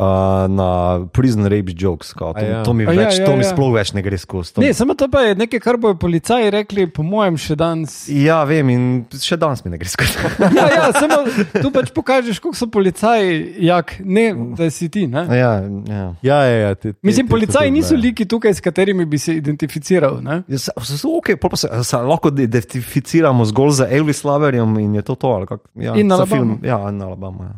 Uh, 0.00 0.06
na 0.48 0.68
prison 1.06 1.44
rape 1.44 1.74
jokes, 1.74 2.14
kao, 2.14 2.32
to, 2.32 2.38
A 2.38 2.42
ja. 2.42 2.62
to, 2.62 2.72
mi 2.72 2.86
A 2.86 2.92
ja, 2.92 3.02
več, 3.02 3.18
ja, 3.18 3.26
to 3.26 3.34
mi 3.34 3.44
ja. 3.44 3.50
sploh 3.50 3.74
več 3.74 3.90
ne 3.92 4.00
gre 4.00 4.16
skozi. 4.16 4.54
Ne, 4.56 4.70
samo 4.72 4.94
to 4.94 5.08
pa 5.08 5.20
je 5.20 5.34
nekaj, 5.36 5.60
kar 5.60 5.76
bojo 5.76 5.92
policaji 5.94 6.48
rekli, 6.50 6.86
po 6.88 7.02
mojem, 7.02 7.36
še 7.36 7.52
danes. 7.54 8.08
Ja, 8.08 8.38
vem, 8.44 8.70
in 8.70 8.82
še 9.12 9.36
danes 9.36 9.60
mi 9.60 9.68
ne 9.68 9.76
gre 9.76 9.84
skozi. 9.86 10.16
Ja, 10.56 10.64
ja, 10.70 10.86
samo 10.90 11.18
tu 11.54 11.68
pač 11.70 11.92
pokažeš, 11.92 12.40
koliko 12.40 12.56
so 12.56 12.68
policaji, 12.68 13.34
jak, 13.60 13.98
ne, 14.00 14.24
da 14.56 14.70
si 14.70 14.88
ti. 14.88 15.04
Ne? 15.06 15.26
ja, 15.30 15.52
ja. 15.86 16.06
Ja, 16.22 16.38
ja, 16.40 16.56
ja, 16.62 16.74
te, 16.74 16.94
te, 16.94 16.98
Mislim, 17.02 17.26
te 17.26 17.28
so 17.28 17.36
policaji 17.36 17.68
tudi, 17.68 17.76
niso 17.76 17.94
ja. 17.94 18.00
liki 18.00 18.24
tukaj, 18.24 18.54
s 18.54 18.60
katerimi 18.62 19.04
bi 19.04 19.18
se 19.18 19.36
identificiral. 19.36 20.22
Ne? 20.22 20.42
Ja, 20.48 20.58
se- 20.58 20.72
se- 20.80 21.04
okay, 21.06 21.36
pol 21.36 21.50
pa 21.50 21.56
se, 21.58 21.68
se 21.84 21.96
lahko 21.98 22.32
identificiramo 22.32 23.44
zgolj 23.44 23.70
z 23.74 23.88
Elvis 23.92 24.24
Laverjem 24.24 24.78
in 24.78 24.94
je 24.94 25.02
to 25.02 25.14
to. 25.14 25.28
ali 25.30 25.44
kak- 25.46 25.68
Ja, 25.76 25.92
In 25.94 26.08
za 26.08 26.14
Alabamo. 26.16 26.32
film. 26.32 26.58
Ja, 26.62 26.88
in 26.88 27.02
Alabama. 27.02 27.44
Ja. 27.44 27.56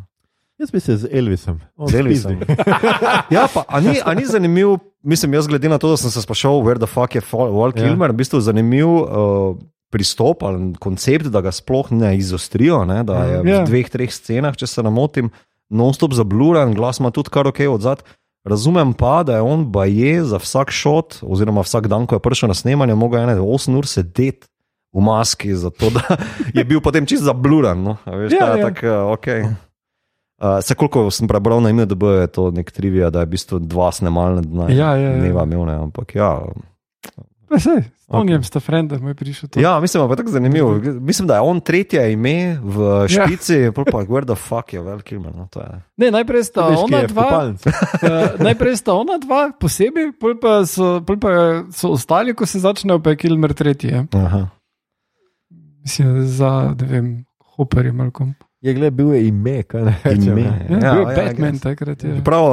Jaz 0.59 0.71
bi 0.71 0.81
se 0.81 0.97
z 0.97 1.09
Elvisom. 1.11 1.61
Z 1.81 1.95
Elvisom. 1.95 2.39
Ja, 3.31 3.49
pa 3.49 3.65
a 3.67 3.81
ni, 3.81 3.97
a 3.99 4.15
ni 4.15 4.25
zanimiv, 4.25 4.77
mislim, 5.03 5.35
jaz 5.35 5.47
glede 5.47 5.69
na 5.69 5.79
to, 5.79 5.89
da 5.89 5.97
sem 5.97 6.11
se 6.11 6.23
spraševal, 6.23 6.61
where 6.61 6.79
the 6.79 6.87
fuck 6.87 7.15
je 7.15 7.23
Val 7.33 7.73
Ja. 7.73 7.83
Kilmer, 7.83 8.13
v 8.13 8.17
bistvu 8.17 8.41
zanimiv 8.41 8.87
uh, 8.87 9.57
pristop 9.91 10.43
ali 10.43 10.73
koncept, 10.77 11.27
da 11.27 11.41
ga 11.41 11.53
sploh 11.53 11.91
ne 11.91 12.17
izostrijo, 12.17 12.85
ne, 12.85 13.03
da 13.03 13.25
je 13.25 13.35
Ja. 13.43 13.63
v 13.63 13.67
dveh, 13.67 13.89
treh 13.89 14.13
scenah, 14.13 14.55
če 14.55 14.67
se 14.67 14.83
ne 14.83 14.91
motim, 14.91 15.31
non-stop 15.71 16.13
zabluran, 16.13 16.75
glas 16.75 17.01
ima 17.01 17.11
tudi 17.11 17.33
kar 17.33 17.49
ok 17.49 17.61
odzad. 17.73 18.05
Razumem 18.45 18.93
pa, 18.93 19.23
da 19.23 19.37
je 19.39 19.43
on 19.43 19.65
baje 19.71 20.25
za 20.25 20.37
vsak 20.37 20.71
šot, 20.71 21.21
oziroma 21.23 21.63
vsak 21.63 21.87
dan, 21.87 22.07
ko 22.07 22.19
je 22.19 22.21
prišel 22.21 22.51
na 22.51 22.55
snemanje, 22.55 22.95
mogel 22.95 23.23
ene 23.23 23.37
8 23.39 23.79
ur 23.79 23.87
sedeti 23.87 24.47
v 24.93 25.01
maski, 25.01 25.55
zato 25.55 25.91
da 25.91 26.19
je 26.59 26.65
bil 26.65 26.81
potem 26.81 27.07
čist 27.07 27.23
zabluran. 27.23 27.79
No. 27.83 27.97
A 28.05 28.19
Veš, 28.19 28.33
Ja, 28.33 28.47
ja, 28.47 28.57
ja. 28.57 28.67
tak, 28.69 28.83
uh, 28.83 29.15
okay. 29.15 29.47
Uh, 30.43 30.59
se 30.59 30.75
koliko 30.75 31.07
sem 31.11 31.29
prebral 31.31 31.61
na 31.63 31.71
IMDB, 31.71 32.03
je 32.03 32.27
to 32.27 32.51
nek 32.51 32.71
trivija, 32.75 33.11
da 33.15 33.23
je 33.23 33.27
v 33.27 33.31
bistvu 33.31 33.59
dva 33.63 33.93
snemalna 33.95 34.43
dna. 34.43 34.67
Ja, 34.75 34.97
ja, 34.99 35.15
ja. 35.15 35.19
Dneva 35.23 35.45
imel, 35.47 35.63
ne, 35.71 35.75
ampak 35.87 36.15
ja. 36.19 36.35
Pa 37.47 37.61
sej, 37.63 37.85
s 37.85 38.09
Tonijem 38.11 38.43
sta 38.43 38.61
frenda, 38.61 38.99
moj 38.99 39.15
prišel 39.15 39.49
to. 39.53 39.61
Ja, 39.61 39.77
mislim, 39.81 40.03
da 40.03 40.13
je 40.13 40.17
tako 40.17 40.31
zanimivo. 40.35 40.75
Mislim, 41.01 41.29
da 41.29 41.35
je 41.39 41.41
on 41.41 41.61
tretje 41.61 42.13
ime 42.13 42.59
v 42.65 43.07
Ja. 43.07 43.09
špici, 43.09 43.55
ja. 43.55 43.73
pa 43.73 43.83
where 43.83 44.27
the 44.27 44.35
fuck 44.35 44.73
je 44.73 44.81
Val 44.81 45.01
Kilmer. 45.01 45.31
No, 45.37 45.49
je. 45.57 45.81
Ne, 45.97 46.11
najprej 46.11 46.45
sta 46.45 46.69
Veš, 46.69 46.79
kje 46.79 46.85
ona 46.85 46.99
je 46.99 47.07
dva, 47.07 47.29
uh, 47.47 48.41
najprej 48.41 48.77
sta 48.77 48.95
ona 48.95 49.19
dva 49.23 49.53
posebej, 49.61 50.13
pol 50.19 50.35
pa 50.43 50.67
so, 50.67 51.01
pol 51.07 51.21
pa 51.23 51.63
so 51.71 51.93
ostali, 51.93 52.35
ko 52.35 52.47
se 52.47 52.59
začnejo, 52.59 52.99
pa 52.99 53.15
je 53.15 53.17
Kilmer 53.17 53.55
tretji. 53.55 53.95
Je. 53.95 54.07
Aha. 54.17 54.49
Mislim, 55.87 56.27
za, 56.27 56.75
ne 56.81 56.87
vem, 56.89 57.25
Hopper 57.57 57.87
je 57.87 57.93
Malcolm. 57.93 58.35
Je 58.63 58.73
gled, 58.73 58.95
bil 58.95 59.13
je 59.13 59.27
ime, 59.27 59.63
kaj 59.65 59.83
ne 59.83 59.95
rečem. 60.05 60.29
Ime. 60.31 60.43
ja. 60.43 60.53
Ja, 60.71 60.79
Ja, 60.79 60.93
bil 60.93 61.03
je 61.03 61.13
ja, 61.13 61.23
Batman 61.25 61.51
guess. 61.51 61.63
takrat. 61.63 62.05
Je. 62.05 62.19
Prav, 62.23 62.45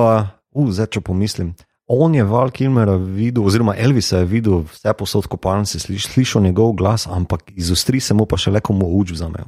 uh, 0.56 0.70
zdaj 0.70 0.88
če 0.90 1.02
pomislim. 1.02 1.52
On 1.88 2.14
je 2.14 2.24
Val 2.24 2.50
Kilmera 2.50 2.96
videl, 2.96 3.42
oziroma 3.44 3.74
Elvisa 3.76 4.20
je 4.20 4.28
videl, 4.28 4.60
vse 4.64 4.94
posod 4.94 5.26
kopalnice, 5.26 5.80
sliš, 5.80 6.08
slišal 6.08 6.44
njegov 6.44 6.74
glas, 6.74 7.08
ampak 7.08 7.50
izostri 7.52 7.98
se 8.00 8.14
mu 8.14 8.26
pa 8.26 8.38
še 8.38 8.52
le 8.52 8.62
komu 8.62 8.86
uč 8.94 9.12
vzamejo. 9.12 9.48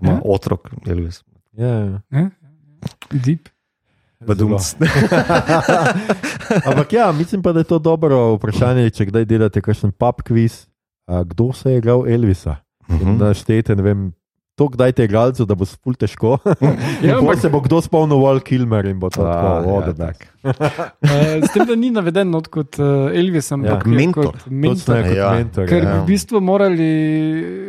Ma 0.00 0.12
Ja. 0.12 0.20
otrok, 0.24 0.68
Elvis. 0.86 1.24
Ja, 1.52 1.98
Ja? 2.08 2.28
Deep. 3.10 3.48
Badumc. 4.20 4.74
Ampak 6.64 6.92
ja, 6.92 7.12
mislim 7.12 7.42
pa, 7.42 7.52
da 7.52 7.60
je 7.60 7.64
to 7.66 7.78
dobro 7.78 8.34
vprašanje, 8.34 8.90
če 8.90 9.06
kdaj 9.06 9.24
delate 9.24 9.60
kakšen 9.60 9.92
pub 9.92 10.22
quiz. 10.22 10.66
Kdo 11.08 11.52
se 11.52 11.70
je 11.70 11.78
igral 11.78 12.06
Elvisa? 12.06 12.56
Mhm. 12.88 13.02
In 13.02 13.18
naštejte, 13.18 13.74
ne 13.74 13.82
vem, 13.82 14.00
to 14.58 14.66
kdaj 14.68 14.92
te 14.92 15.04
igralcev, 15.04 15.46
da 15.46 15.54
bo 15.54 15.64
ful 15.64 15.94
težko. 15.94 16.34
Ja, 16.60 16.74
Ja, 17.04 17.16
ampak, 17.16 17.38
se 17.38 17.48
bo 17.48 17.60
kdo 17.60 17.78
spomnil 17.78 18.18
Wall 18.18 18.42
Kilmer 18.42 18.84
in 18.84 18.98
bo 18.98 19.06
to 19.08 19.22
Ah, 19.22 19.62
tako, 19.62 19.70
oh, 19.70 19.80
ja, 19.80 19.94
tak. 19.94 20.26
uh, 20.42 20.52
s 21.46 21.52
tem, 21.52 21.62
da 21.64 21.76
ni 21.76 21.90
naveden 21.90 22.28
not 22.28 22.48
kot 22.48 22.76
uh, 22.76 23.08
Elvis, 23.12 23.48
ampak 23.50 23.86
Ja. 23.86 23.92
Mentor. 23.94 24.32
kot 24.32 24.46
mentor. 24.48 25.02
kot 25.02 25.16
Ja. 25.16 25.30
mentor. 25.32 25.66
Ker 25.66 25.78
ja. 25.78 25.92
bi 25.92 25.98
v 25.98 26.06
bistvu 26.08 26.40
morali. 26.42 26.90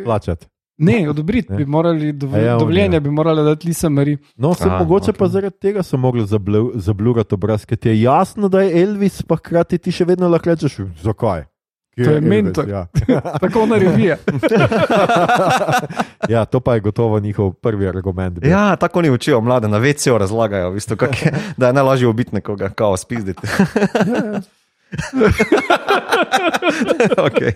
Plačati. 0.02 0.46
Ne, 0.78 1.04
odobriti 1.06 1.52
Ne. 1.52 1.58
bi 1.58 1.64
morali, 1.66 2.12
dov, 2.14 2.32
A 2.32 2.38
ja, 2.38 2.52
on, 2.54 2.58
dovoljenje 2.58 2.96
ja. 2.96 3.00
bi 3.00 3.10
morali 3.10 3.44
dati 3.44 3.68
Lisa 3.68 3.88
Marie. 3.88 4.16
No, 4.34 4.54
se 4.54 4.64
A, 4.64 4.78
mogoče 4.78 5.10
ok. 5.10 5.16
pa 5.18 5.28
zaradi 5.28 5.56
tega 5.60 5.82
so 5.82 5.96
mogli 5.96 6.24
zablu- 6.24 6.72
zablurati 6.74 7.34
obraz, 7.34 7.66
ker 7.66 7.76
ti 7.76 7.88
je 7.88 8.00
jasno, 8.00 8.48
da 8.48 8.62
je 8.62 8.82
Elvis, 8.82 9.20
pa 9.22 9.36
hkrati 9.36 9.76
ti 9.78 9.92
še 9.92 10.06
vedno 10.06 10.28
lahko 10.28 10.48
rečeš, 10.48 10.78
zakaj. 10.98 11.44
Kje 12.00 12.04
To 12.04 12.10
je 12.10 12.16
Elvis? 12.16 12.28
mentor. 12.30 12.68
Ja. 12.68 12.86
Tako 13.40 13.66
na 13.66 13.76
revije. 13.76 14.18
ja, 16.34 16.44
to 16.44 16.60
pa 16.60 16.74
je 16.74 16.80
gotovo 16.80 17.20
njihov 17.20 17.52
prvi 17.52 17.88
argument. 17.88 18.38
bil. 18.38 18.50
Ja, 18.50 18.76
tako 18.76 18.98
oni 18.98 19.10
učijo 19.10 19.40
mlade, 19.40 19.68
na 19.68 19.78
VC-ju 19.78 20.18
razlagajo, 20.18 20.70
v 20.70 20.74
bistvu, 20.74 20.96
je, 21.24 21.32
da 21.56 21.66
je 21.66 21.72
najlažje 21.72 22.08
ubiti 22.08 22.34
nekoga, 22.34 22.68
kao 22.68 22.96
spizditi. 22.96 23.46
okay. 27.28 27.52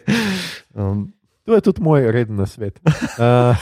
um, 0.75 1.13
To 1.45 1.55
je 1.55 1.61
tudi 1.61 1.83
moj 1.83 2.13
reden 2.13 2.37
na 2.37 2.47
svet. 2.47 2.81
Uh, 2.85 3.57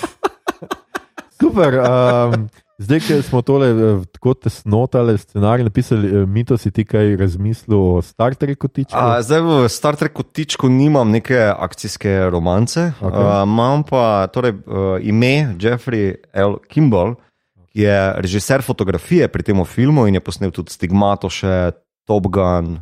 super. 1.40 1.74
Um, 1.78 2.48
zdaj, 2.78 3.00
ker 3.06 3.22
smo 3.24 3.42
tole 3.42 3.68
eh, 3.70 4.04
tako 4.12 4.34
tesnotale 4.34 5.16
scenarij 5.18 5.64
napisali, 5.64 6.08
eh, 6.08 6.26
Mito 6.26 6.56
si 6.56 6.70
ti 6.70 6.84
kaj 6.84 7.16
razmislil 7.16 7.78
o 7.78 8.02
Star 8.02 8.34
Treku 8.34 8.68
tiču? 8.68 8.96
a, 8.96 9.22
zdaj 9.22 9.40
v 9.40 9.58
Star 9.68 9.96
Treku 9.96 10.22
tičku 10.22 10.68
nimam 10.68 11.10
neke 11.10 11.36
akcijske 11.36 12.30
romance, 12.30 12.92
okay. 13.00 13.24
uh, 13.24 13.42
imam 13.48 13.84
pa 13.88 14.26
torej, 14.32 14.54
uh, 14.66 14.96
ime 15.02 15.56
Jeffrey 15.60 16.14
L. 16.32 16.58
Kimball, 16.68 17.16
ki 17.72 17.86
je 17.86 17.98
režiser 18.20 18.62
fotografije 18.62 19.28
pri 19.28 19.42
tem 19.42 19.64
filmu 19.64 20.06
in 20.06 20.14
je 20.14 20.24
posnel 20.24 20.50
tudi 20.50 20.72
Stigmatoše, 20.72 21.72
Top 22.06 22.26
Gun, 22.28 22.78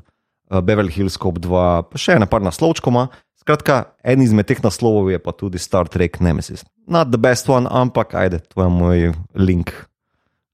uh, 0.51 0.61
Beverly 0.61 0.93
Hills 0.93 1.19
Cop 1.19 1.39
2, 1.39 1.67
pa 1.91 1.99
še 1.99 2.19
ene 2.19 2.31
par 2.31 2.43
naslovčkoma. 2.43 3.09
Skratka, 3.41 3.97
en 4.05 4.21
izmed 4.21 4.45
teh 4.45 4.59
naslovov 4.61 5.09
je 5.09 5.19
pa 5.19 5.33
tudi 5.33 5.59
Star 5.59 5.89
Trek 5.89 6.21
Nemesis. 6.21 6.61
Not 6.91 7.13
the 7.15 7.21
best 7.23 7.47
one, 7.49 7.69
ampak 7.71 8.15
ajde, 8.19 8.43
to 8.51 8.63
je 8.63 8.69
moj 8.69 9.13
link 9.39 9.71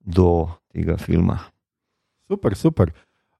do 0.04 0.48
tega 0.68 0.98
filma. 1.00 1.38
Super, 2.28 2.52
super. 2.54 2.92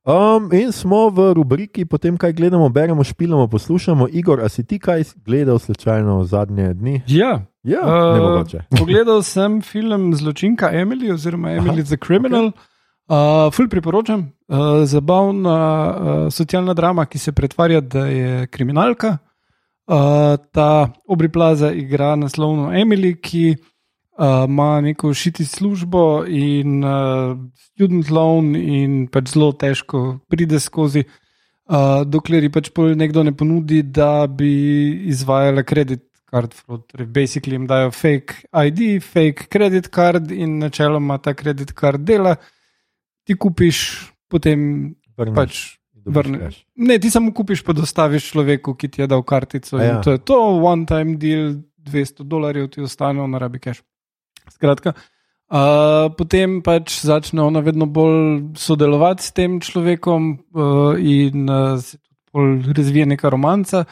Um, 0.06 0.48
in 0.54 0.72
smo 0.72 1.10
v 1.10 1.34
rubriki, 1.34 1.84
potem 1.84 2.16
kaj 2.16 2.32
gledamo, 2.32 2.68
beremo, 2.70 3.04
špilamo, 3.04 3.48
poslušamo. 3.50 4.06
Igor, 4.14 4.40
a 4.40 4.48
si 4.48 4.64
ti 4.64 4.78
kaj 4.78 5.04
gledal 5.26 5.58
slučajno 5.58 6.20
v 6.22 6.24
zadnje 6.24 6.72
dni? 6.74 7.02
Ja, 7.06 7.42
Ja, 7.66 7.82
Eh, 7.82 8.14
ne 8.14 8.20
mogoče. 8.20 8.58
Pogledal 8.78 9.22
sem 9.22 9.60
film 9.62 10.14
Zločinka 10.14 10.70
Emily 10.70 11.10
oziroma 11.12 11.50
Emily 11.50 11.82
Aha, 11.82 11.88
the 11.90 11.98
Criminal. 11.98 12.52
Okay. 12.54 12.74
Uh, 13.08 13.52
ful 13.54 13.68
priporočam, 13.68 14.32
uh, 14.48 14.84
zabavna 14.84 15.56
uh, 15.56 16.30
socialna 16.30 16.74
drama, 16.74 17.04
ki 17.06 17.18
se 17.18 17.32
pretvarja, 17.32 17.80
da 17.80 18.06
je 18.06 18.46
kriminalka. 18.46 19.18
Uh, 19.86 20.34
ta 20.52 20.92
Obri 21.06 21.28
Plaza 21.28 21.70
igra 21.72 22.16
naslovno 22.16 22.72
Emily, 22.74 23.12
ki 23.22 23.54
uh, 23.54 24.44
ima 24.48 24.80
neko 24.80 25.14
šiti 25.14 25.44
službo 25.44 26.24
in 26.26 26.84
uh, 26.84 27.36
student 27.54 28.10
loan, 28.10 28.56
in 28.56 29.06
pač 29.06 29.30
zelo 29.36 29.52
težko 29.52 30.18
pride 30.28 30.58
skozi, 30.60 31.04
uh, 31.70 32.02
dokler 32.02 32.48
ji 32.48 32.50
pač 32.50 32.72
nekdo 32.98 33.22
ne 33.22 33.36
ponudi, 33.36 33.82
da 33.82 34.26
bi 34.26 34.50
izvajala 35.06 35.62
kredit 35.62 36.02
card 36.30 36.54
fraud. 36.54 36.82
Torej, 36.90 37.06
basically 37.06 37.54
jim 37.54 37.66
dajo 37.66 37.90
fake 37.90 38.42
ID, 38.50 39.02
fake 39.02 39.46
credit 39.48 39.88
card 39.94 40.30
in 40.30 40.58
načeloma 40.58 41.18
ta 41.18 41.34
credit 41.34 41.72
card 41.78 42.02
dela, 42.02 42.36
ti 43.26 43.38
kupiš, 43.38 44.10
potem 44.28 44.96
Vrneš, 45.16 45.36
pač. 45.36 45.62
Dobiš 46.06 46.30
vrne- 46.30 46.38
cash. 46.38 46.62
Ne, 46.76 46.98
ti 47.02 47.10
samo 47.10 47.32
kupiš, 47.34 47.64
pa 47.66 47.74
dostaviš 47.76 48.30
človeku, 48.30 48.74
ki 48.74 48.88
ti 48.88 49.02
je 49.02 49.10
dal 49.10 49.22
kartico. 49.22 49.78
Ja. 49.82 50.00
To 50.02 50.14
je 50.14 50.18
to, 50.18 50.38
one 50.62 50.86
time 50.86 51.18
deal, 51.20 51.58
200 51.86 52.24
dolarjev 52.24 52.70
ti 52.74 52.80
ostane, 52.82 53.22
ona 53.22 53.38
rabi 53.38 53.58
cash. 53.58 53.82
Skratka. 54.50 54.94
Uh, 55.46 56.10
potem 56.18 56.58
pač 56.58 56.96
začne 57.06 57.38
ona 57.42 57.60
vedno 57.62 57.86
bolj 57.86 58.56
sodelovati 58.58 59.22
s 59.22 59.30
tem 59.30 59.60
človekom, 59.62 60.32
uh, 60.54 60.98
in 60.98 61.46
uh, 61.46 61.78
se 61.78 61.98
tudi 61.98 62.16
bolj 62.34 62.74
razvije 62.74 63.06
neka 63.06 63.30
romanca. 63.30 63.84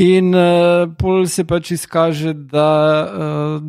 In 0.00 0.32
uh, 0.32 0.88
pol 0.96 1.26
se 1.26 1.44
pač 1.44 1.74
izkaže, 1.76 2.32
da 2.32 2.70
uh, 3.04 3.62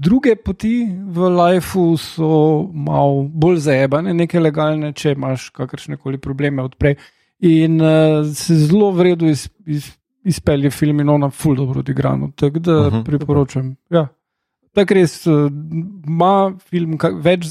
druge 0.00 0.36
poti 0.36 0.86
v 0.86 1.28
lifeu 1.28 1.96
so 1.98 2.68
malo 2.72 3.24
bolj 3.28 3.60
zajebane, 3.66 4.14
neke 4.14 4.40
legalne, 4.40 4.92
če 4.96 5.16
imaš 5.16 5.50
kakršne 5.56 5.98
koli 6.00 6.18
probleme 6.22 6.62
odprej. 6.62 6.96
In 7.40 7.80
uh, 7.80 7.88
se 8.26 8.54
zelo 8.56 8.90
v 8.92 9.02
redu 9.02 9.26
iz, 9.26 9.46
iz, 9.66 9.86
izpelje 10.24 10.70
film 10.70 11.00
in 11.00 11.08
ona 11.08 11.30
ful 11.30 11.56
dobro 11.56 11.80
odigrano. 11.80 12.32
Tako 12.36 12.58
da 12.58 12.72
uh 12.72 12.86
Mhm. 12.86 12.96
-huh, 12.96 13.04
priporočam. 13.04 13.76
Ja. 13.90 14.08
Tako 14.72 14.94
res 14.94 15.26
uh, 15.26 15.50
ima 16.06 16.32
film 16.60 16.98
ka, 16.98 17.08
več, 17.10 17.46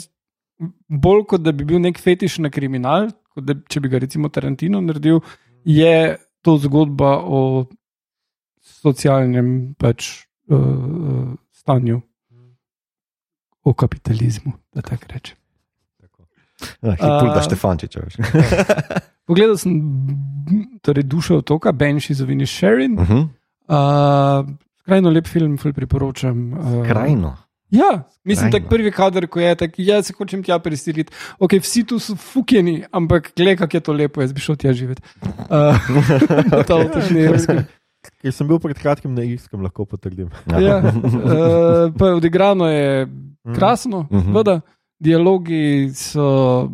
bolj 0.88 1.24
kot 1.26 1.42
da 1.42 1.52
bi 1.52 1.66
bil 1.66 1.80
nek 1.80 2.00
fetiš 2.00 2.38
na 2.38 2.50
kriminal, 2.50 3.10
kot 3.30 3.44
da, 3.44 3.54
če 3.68 3.80
bi 3.80 3.90
ga 3.90 3.98
recimo 3.98 4.30
Tarantino 4.30 4.82
naredil, 4.82 5.20
je 5.66 6.16
to 6.42 6.58
zgodba 6.58 7.18
o 7.18 7.66
socialnem 8.62 9.76
pač, 9.76 10.26
uh, 10.48 11.34
stanju, 11.52 12.02
o 13.64 13.74
kapitalizmu, 13.74 14.54
da 14.74 14.82
tako 14.82 15.06
rečem. 15.10 15.36
Ja, 16.82 16.92
Hipul 16.92 17.28
da 17.28 17.40
A- 17.40 17.44
Štefančiča. 17.44 18.00
Pogledal 19.30 19.58
sem 19.58 19.76
torej, 20.82 21.06
Dušo 21.06 21.38
otoka, 21.38 21.72
Banshees 21.72 22.22
of 22.22 22.30
Inisherin. 22.30 22.98
Mhm. 22.98 23.20
Uh, 23.70 24.50
skrajno 24.80 25.10
lep 25.10 25.28
film, 25.28 25.58
ful 25.58 25.74
priporočam. 25.74 26.54
Uh, 26.54 26.82
Krajno. 26.84 27.36
Ja, 27.70 27.90
mislim, 28.26 28.50
da 28.50 28.58
Krajno. 28.58 28.70
prvi 28.70 28.92
kader, 28.92 29.28
ko 29.28 29.40
je 29.40 29.56
tako, 29.56 29.74
jaz 29.78 30.08
se 30.08 30.14
hočem 30.18 30.42
tja 30.44 30.58
prisiliti. 30.60 31.14
Ok, 31.40 31.54
vsi 31.62 31.84
tu 31.84 32.00
so 32.00 32.16
fukjeni, 32.18 32.80
ampak 32.92 33.30
gled, 33.38 33.60
kako 33.60 33.78
je 33.78 33.82
to 33.82 33.94
lepo, 33.94 34.22
jaz 34.22 34.34
bi 34.34 34.42
šel 34.42 34.58
tja 34.58 34.74
živeti. 34.74 35.04
Uh, 35.22 35.78
to 36.66 36.80
je 36.80 36.88
tudi 36.92 37.14
nekaj. 37.14 37.62
Ker 38.24 38.32
sem 38.34 38.48
bil 38.48 38.58
pred 38.60 38.80
kratkim 38.80 39.14
na 39.14 39.22
Irskem, 39.24 39.62
lahko 39.62 39.86
potrdim. 39.86 40.32
Ja, 40.50 40.80
uh, 40.82 41.94
pa 41.94 42.14
odigrano 42.16 42.66
je 42.66 43.06
krasno, 43.54 44.08
Mhm. 44.10 44.34
voda, 44.34 44.62
dialogi 45.00 45.92
so 45.94 46.72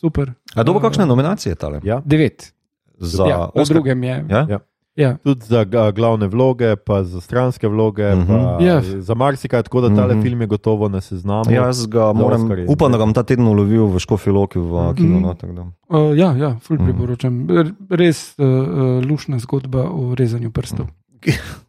super. 0.00 0.32
A 0.54 0.62
dobro, 0.62 0.80
kakšne 0.80 1.04
nominacije 1.04 1.54
tale? 1.54 1.80
Ja. 1.82 2.02
Devet. 2.04 2.52
Za 2.96 3.24
ja, 3.24 3.48
Oscar? 3.52 3.74
drugem 3.74 4.02
je. 4.02 4.24
Ja? 4.28 4.46
Ja. 4.48 4.58
Ja. 4.96 5.16
Tudi 5.16 5.40
za 5.42 5.62
glavne 5.92 6.26
vloge, 6.26 6.76
pa 6.76 7.04
za 7.04 7.20
stranske 7.20 7.68
vloge, 7.68 8.02
Mhm. 8.08 8.26
pa 8.26 8.58
Ja. 8.58 8.82
za 8.82 9.14
marsikaj, 9.14 9.62
tako 9.62 9.80
da 9.80 9.94
tale 9.96 10.14
Mhm. 10.14 10.22
film 10.22 10.40
je 10.40 10.46
gotovo 10.48 10.88
na 10.88 11.00
seznamu. 11.00 11.46
Jaz 11.48 11.86
ga 11.86 12.12
moram, 12.12 12.50
upam, 12.66 12.92
da 12.92 12.98
ga 12.98 13.04
bom 13.04 13.14
ta 13.14 13.22
teden 13.22 13.46
ulovil 13.46 13.86
v 13.86 13.98
Škofi 13.98 14.30
Loki 14.30 14.58
v 14.58 14.94
kinu. 14.96 15.20
No, 15.20 15.34
tako 15.34 15.52
da. 15.52 15.62
Uh, 15.88 16.18
ja, 16.18 16.32
ja, 16.34 16.56
ful 16.58 16.76
Mhm. 16.76 16.84
priporočam. 16.84 17.46
Res 17.90 18.34
uh, 18.34 18.44
uh, 18.44 18.58
lušna 19.00 19.38
zgodba 19.38 19.84
o 19.84 20.14
rezanju 20.14 20.50
prstov. 20.50 20.86
Uh, 20.86 20.90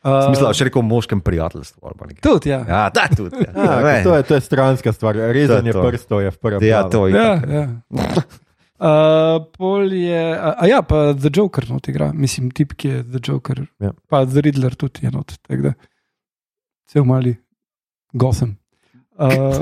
Smisla, 0.00 0.50
še 0.50 0.64
rekel 0.64 0.80
o 0.80 0.86
moškem 0.86 1.20
prijateljstvu. 1.20 1.92
Tudi, 2.18 2.48
ja. 2.48 2.64
Ja, 2.64 2.82
da, 2.88 3.04
tudi. 3.06 3.36
Ja. 3.38 3.52
Ja, 3.66 3.74
Ne. 3.82 3.96
to, 4.00 4.14
je, 4.14 4.22
to 4.22 4.34
je 4.34 4.40
stranska 4.40 4.90
stvar. 4.90 5.12
Rezanje 5.14 5.72
to. 5.72 5.82
prstov 5.82 6.20
je 6.20 6.30
v 6.30 6.38
prvem 6.38 6.60
Ja, 6.62 6.80
planu. 6.80 6.90
to 6.90 7.00
je. 7.06 7.12
Ja, 7.14 7.32
ja. 7.36 7.64
Uh, 8.80 9.44
pol 9.54 9.92
je, 9.92 10.22
a, 10.32 10.54
a 10.54 10.64
ja, 10.66 10.80
pa 10.80 11.12
The 11.12 11.28
Joker 11.30 11.68
not 11.68 11.84
igra, 11.84 12.12
mislim, 12.14 12.48
tip, 12.50 12.72
ki 12.74 12.88
je 12.88 12.98
The 13.04 13.20
Joker. 13.22 13.60
Ja. 13.78 13.92
Pa 14.06 14.24
The 14.24 14.40
Riddler 14.40 14.72
tudi 14.74 15.04
je 15.04 15.10
not, 15.10 15.36
tako 15.38 15.62
da 15.62 15.72
cel 16.86 17.04
mali 17.04 17.36
gosem. 18.10 18.56
Uh, 19.12 19.60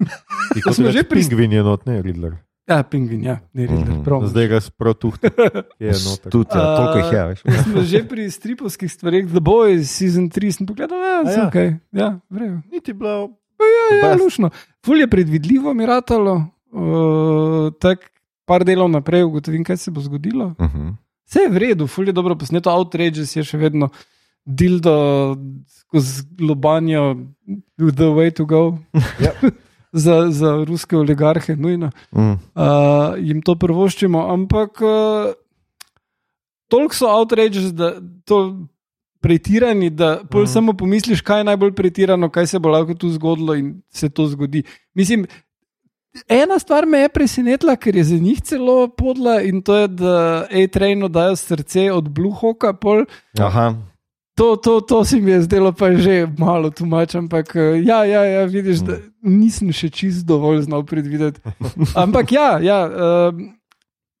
Ti 0.54 0.60
To 0.62 0.72
smo 0.72 0.88
že 0.88 1.04
pri- 1.04 1.20
Pingvin 1.20 1.52
je 1.52 1.62
not, 1.62 1.84
ne 1.84 2.00
Riddler. 2.00 2.40
Ja, 2.68 2.82
pingvin, 2.82 3.22
ja, 3.24 3.38
ne 3.54 3.66
Riddler. 3.66 3.94
Mhm. 3.94 4.02
prav. 4.04 4.26
Zdaj 4.26 4.48
ga 4.48 4.60
sprotuh. 4.60 5.14
Je 5.84 5.92
noter. 5.92 6.30
Tudi, 6.32 6.50
ja, 6.54 6.64
toliko 6.76 6.98
jih 6.98 7.12
je. 7.12 7.24
Veš. 7.28 7.40
Smo 7.70 7.82
že 7.82 8.02
pri 8.08 8.30
stripovskih 8.30 8.92
stvareh, 8.92 9.30
The 9.30 9.42
Boys, 9.42 9.90
season 9.90 10.30
3, 10.30 10.52
sem 10.52 10.66
pogledal, 10.66 10.98
ja, 10.98 11.16
A 11.22 11.30
ja. 11.30 11.36
ja. 11.38 11.46
Okay. 11.48 11.78
ja 11.92 12.10
vrejo. 12.30 12.60
Niti 12.72 12.92
bilo. 12.92 13.30
Ja, 13.56 14.10
Best. 14.10 14.20
lušno. 14.22 14.50
Ful 14.84 15.00
je 15.00 15.08
predvidljivo 15.10 15.74
mi 15.74 15.86
ratalo, 15.86 16.34
uh, 16.72 17.72
tako 17.80 18.12
par 18.46 18.64
delov 18.64 18.90
naprej 18.90 19.24
ugotovim, 19.26 19.64
kaj 19.64 19.76
se 19.76 19.90
bo 19.90 20.00
zgodilo. 20.00 20.54
Mhm. 20.60 20.94
Vse 21.26 21.40
je 21.40 21.50
v 21.50 21.58
redu, 21.58 21.86
ful 21.90 22.06
je 22.06 22.12
dobro 22.14 22.36
posneto, 22.38 22.70
outrageous 22.70 23.34
je 23.36 23.42
še 23.42 23.58
vedno 23.58 23.88
dildo 24.46 24.94
skozi 25.66 26.22
lobanjo, 26.38 27.16
the 27.76 28.10
way 28.14 28.30
to 28.30 28.46
go. 28.46 28.78
Ja. 29.18 29.34
za, 29.92 30.26
za 30.30 30.64
ruske 30.68 30.96
oligarhe, 30.96 31.56
nujno. 31.56 31.90
Mm. 32.12 32.30
Uh, 32.30 32.38
jim 33.18 33.42
to 33.42 33.54
prvoščimo, 33.54 34.32
ampak 34.32 34.80
uh, 34.80 35.32
toliko 36.68 36.94
so 36.94 37.06
outrageous, 37.18 37.72
da 37.72 37.94
to. 38.24 38.66
Pretirani, 39.20 39.90
da 39.90 40.20
pol 40.30 40.42
Mhm. 40.44 40.50
samo 40.52 40.72
pomisliš, 40.72 41.20
kaj 41.20 41.40
je 41.40 41.44
najbolj 41.44 41.72
pretirano, 41.72 42.28
kaj 42.30 42.46
se 42.46 42.58
bo 42.58 42.68
lahko 42.68 42.94
tu 42.94 43.08
zgodilo, 43.10 43.54
in 43.54 43.82
se 43.90 44.08
to 44.08 44.26
zgodi. 44.26 44.62
Mislim, 44.94 45.26
ena 46.28 46.58
stvar 46.58 46.86
me 46.86 46.98
je 46.98 47.08
presenetila, 47.08 47.76
ker 47.76 47.96
je 47.96 48.04
za 48.04 48.14
njih 48.16 48.40
celo 48.42 48.88
podla 48.88 49.40
in 49.42 49.62
to 49.62 49.76
je, 49.76 49.88
da 49.88 50.46
A-Trainu 50.50 51.08
dajo 51.08 51.36
srce 51.36 51.92
od 51.92 52.08
Bluehoka. 52.08 52.72
Pol. 52.72 53.04
Aha. 53.40 53.74
To, 54.36 54.56
to, 54.60 54.80
to 54.84 55.04
se 55.04 55.16
mi 55.20 55.30
je 55.32 55.42
zdelo 55.42 55.72
pa 55.72 55.88
že 55.96 56.28
malo 56.38 56.68
tumač, 56.70 57.14
ampak 57.16 57.56
eh, 57.56 57.80
ja, 57.88 58.04
ja, 58.04 58.20
ja 58.24 58.42
vidiš, 58.44 58.82
da 58.84 58.98
nisem 59.24 59.72
še 59.72 59.88
čist 59.88 60.26
dovolj 60.28 60.66
znal 60.68 60.84
predvideti. 60.84 61.40
Ampak 61.96 62.32
ja, 62.36 62.60
ja 62.60 62.84
um, 62.84 63.54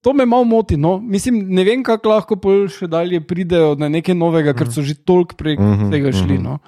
to 0.00 0.14
me 0.16 0.24
malo 0.24 0.44
moti. 0.48 0.76
No. 0.80 0.96
Mislim, 0.96 1.42
ne 1.52 1.64
vem, 1.68 1.82
kako 1.84 2.08
lahko 2.08 2.38
še 2.72 2.88
dalje 2.88 3.20
pridejo 3.20 3.74
na 3.76 3.92
nekaj 3.92 4.16
novega, 4.16 4.56
ker 4.56 4.72
so 4.72 4.80
že 4.80 4.96
toliko 4.96 5.36
prek 5.36 5.60
Mhm, 5.60 5.92
tega 5.92 6.12
šli. 6.12 6.40
mhm. 6.40 6.42
No. 6.42 6.58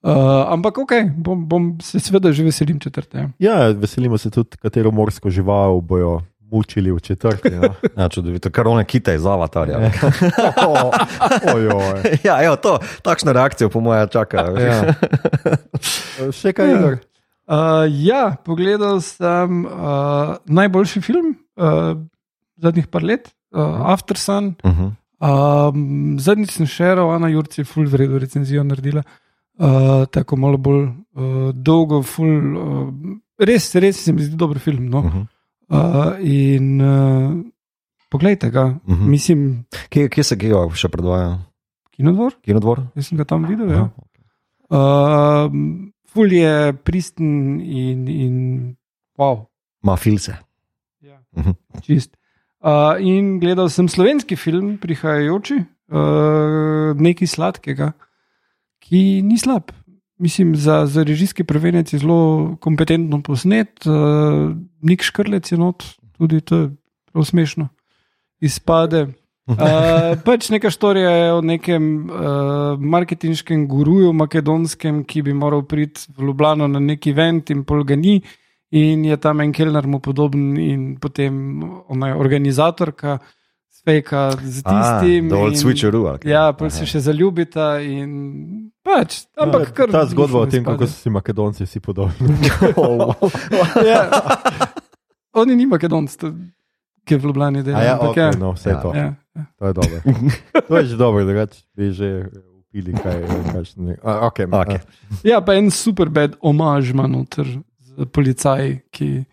Uh, 0.00 0.48
ampak 0.48 0.78
ok, 0.80 0.92
bom, 1.14 1.44
bom 1.46 1.64
se 1.84 2.00
seveda 2.00 2.32
že 2.32 2.42
veselim 2.42 2.80
četrte. 2.80 3.28
Ja, 3.38 3.68
veselimo 3.68 4.18
se 4.18 4.30
tudi, 4.32 4.56
katero 4.56 4.90
morsko 4.90 5.30
žival 5.30 5.78
bojo 5.84 6.22
mučili 6.50 6.92
v 6.92 7.00
četrti. 7.00 7.50
No. 7.50 7.74
Ja, 7.98 8.08
čudovito, 8.08 8.50
kar 8.50 8.68
one 8.68 8.84
kite 8.84 9.14
iz 9.14 9.26
avatarja. 9.26 9.90
O, 10.66 10.90
ojoj. 11.54 12.02
Ja, 12.26 12.42
evo, 12.44 12.56
to, 12.56 12.78
takšno 13.02 13.32
reakcijo, 13.32 13.68
po 13.68 13.80
mojem, 13.80 14.08
čaka. 14.08 14.42
veš. 14.42 14.74
Ja. 16.20 16.32
Še 16.32 16.52
kaj, 16.52 16.74
Igor? 16.76 16.98
Uh, 17.50 17.88
ja, 17.88 18.36
pogledal 18.44 19.00
sem 19.02 19.64
uh, 19.64 20.36
najboljši 20.46 21.00
film 21.02 21.32
uh, 21.56 21.96
zadnjih 22.60 22.86
par 22.92 23.02
let, 23.02 23.32
uh, 23.56 23.90
After 23.90 24.18
Sun. 24.20 24.54
Mhm. 24.64 24.92
Um, 25.20 26.16
zadnjič 26.20 26.54
sem 26.56 26.68
šeral, 26.68 27.10
Ana 27.12 27.28
Jurci 27.28 27.60
je 27.60 27.66
full 27.68 27.88
vredo 27.92 28.18
recenzijo 28.18 28.62
naredila. 28.64 29.02
Uh, 29.60 30.06
tako 30.08 30.38
malo 30.40 30.56
bolj 30.56 30.86
uh, 30.86 31.50
dolgo, 31.52 32.00
full, 32.06 32.54
uh, 32.56 32.86
res, 33.36 33.66
res 33.76 33.98
se 34.06 34.14
mi 34.16 34.24
zdi 34.24 34.38
dober 34.40 34.60
film. 34.62 34.86
No? 34.88 35.02
Mhm. 35.02 35.26
Uh, 35.70 36.16
in 36.18 36.80
uh, 36.82 37.44
poglejte 38.10 38.50
ga, 38.50 38.74
Mhm. 38.86 39.10
mislim, 39.10 39.64
Kje, 39.88 40.08
kje 40.10 40.24
se 40.24 40.36
ga 40.36 40.66
še 40.74 40.88
predvaja? 40.88 41.38
kinodvor, 41.94 42.34
Kinodvor? 42.42 42.80
jaz 42.96 43.06
sem 43.06 43.18
ga 43.18 43.24
tam 43.24 43.44
videl. 43.46 43.70
Ja. 43.70 43.84
Aha. 43.86 45.46
Uh, 45.46 45.52
ful 46.10 46.32
je 46.32 46.72
pristen 46.84 47.60
in, 47.60 48.08
in 48.08 48.76
wow. 49.18 49.46
Ma 49.82 49.96
filce. 49.96 50.34
Ja. 51.02 51.18
Mhm. 51.36 51.54
Čist. 51.82 52.16
Uh, 52.62 52.96
in 53.00 53.38
gledal 53.40 53.68
sem 53.70 53.88
slovenski 53.88 54.36
film, 54.36 54.76
prihajajoči, 54.78 55.60
uh, 55.92 56.92
nekaj 56.94 57.26
sladkega, 57.28 57.92
ki 58.80 59.22
ni 59.22 59.38
slab. 59.38 59.70
Mislim, 60.20 60.52
za, 60.56 60.86
za 60.86 61.02
režijski 61.02 61.44
prvenec 61.44 61.92
je 61.92 61.98
zelo 61.98 62.56
kompetentno 62.60 63.22
posnet, 63.22 63.86
uh, 63.86 64.52
nik 64.84 65.02
škrlec 65.02 65.52
je 65.52 65.58
not, 65.58 65.84
tudi 66.18 66.40
to 66.40 66.56
je 66.56 66.66
prav 67.12 67.24
smešno. 67.24 67.68
Izpade. 68.40 69.06
Uh, 69.48 69.56
pač 70.26 70.50
neka 70.52 70.70
štorija 70.70 71.10
je 71.10 71.32
o 71.32 71.40
nekem 71.40 71.86
uh, 72.04 72.76
marketinškem 72.76 73.64
guruju 73.68 74.12
makedonskem, 74.12 75.02
ki 75.08 75.22
bi 75.22 75.32
moral 75.34 75.64
priti 75.64 76.12
v 76.16 76.28
Ljubljano 76.28 76.68
na 76.68 76.80
neki 76.80 77.16
event 77.16 77.50
in 77.50 77.64
pol 77.64 77.84
ga 77.88 77.96
ni. 77.96 78.20
In 78.70 79.04
je 79.04 79.16
tam 79.16 79.40
en 79.40 79.56
kelner 79.56 79.86
mu 79.88 79.98
podoben, 80.04 80.52
in 80.60 80.82
potem 81.00 81.62
ona 81.88 82.12
je 82.12 82.20
organizatorka, 82.20 83.18
spejka 83.90 84.38
z 84.38 84.62
tistim. 84.62 85.28
Dol 85.28 85.50
in- 85.50 85.58
switcheroo. 85.58 86.18
kaj? 86.18 86.30
Ja, 86.30 86.52
pa 86.52 86.70
se 86.70 86.86
še 86.86 87.00
zaljubita. 87.00 87.80
In, 87.82 88.70
pač, 88.82 89.26
ampak 89.34 89.72
kar 89.74 89.90
Ta 89.90 90.06
zgodba 90.06 90.38
o 90.40 90.46
tem, 90.46 90.62
kako 90.62 90.84
izpade. 90.84 90.92
so 90.92 91.02
si 91.02 91.10
Makedonci 91.10 91.66
vsi 91.66 91.80
podobni. 91.80 92.30
Ja. 93.82 94.06
Oni 95.32 95.54
ni 95.54 95.66
makedonci, 95.66 96.18
ki 97.06 97.14
v 97.16 97.24
Ljubljani 97.24 97.58
A 97.58 97.62
delajo. 97.62 97.86
ja, 97.86 97.92
ampak 97.94 98.08
okay, 98.10 98.26
ja. 98.26 98.38
no, 98.38 98.52
vse 98.52 98.70
Ja. 98.70 98.80
to. 98.82 98.90
Ja, 98.94 99.14
ja. 99.36 99.42
To 99.58 99.66
je 99.66 99.72
dobro. 99.72 99.96
To 100.68 100.76
je 100.76 100.84
že 100.86 100.96
dobro, 100.96 101.24
da 101.24 101.46
bi 101.76 101.92
že 101.92 102.26
upili 102.60 102.92
kaj. 102.92 103.18
kaj 103.46 103.62
A, 104.02 104.26
okay, 104.26 104.46
Okej. 104.46 104.78
ja, 105.24 105.40
pa 105.40 105.54
en 105.54 105.70
super 105.70 106.08
bed 106.08 106.34
omaž 106.40 106.90
ima 106.90 107.06
noter 107.06 107.46
z 107.78 108.06
policaji, 108.06 108.82
ki 108.90 109.24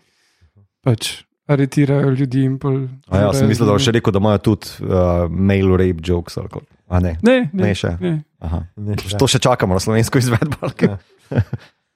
pač 0.81 1.25
aretirajo 1.47 2.09
ljudi 2.11 2.43
in 2.43 2.57
pol. 2.59 2.81
A 3.07 3.19
ja, 3.19 3.33
sem 3.33 3.47
mislil, 3.47 3.67
da 3.67 3.73
boš 3.73 3.87
še 3.87 3.95
rekel, 3.95 4.13
da 4.13 4.19
imajo 4.19 4.43
tudi 4.51 4.67
uh, 4.83 5.25
mail 5.29 5.71
rape 5.75 6.03
jokes. 6.03 6.37
ali 6.37 6.49
kako. 6.49 6.65
A 6.87 6.99
ne. 6.99 7.17
Ne, 7.23 7.49
ne, 7.53 7.63
Ne 7.63 7.75
še. 7.75 7.97
Ne. 7.99 8.13
Aha. 8.39 8.65
Ne, 8.75 8.95
To 9.19 9.27
še 9.27 9.39
čakamo 9.39 9.75
na 9.75 9.79
slovensko 9.79 10.19
izvedbo. 10.19 10.71
Ja. 10.81 10.97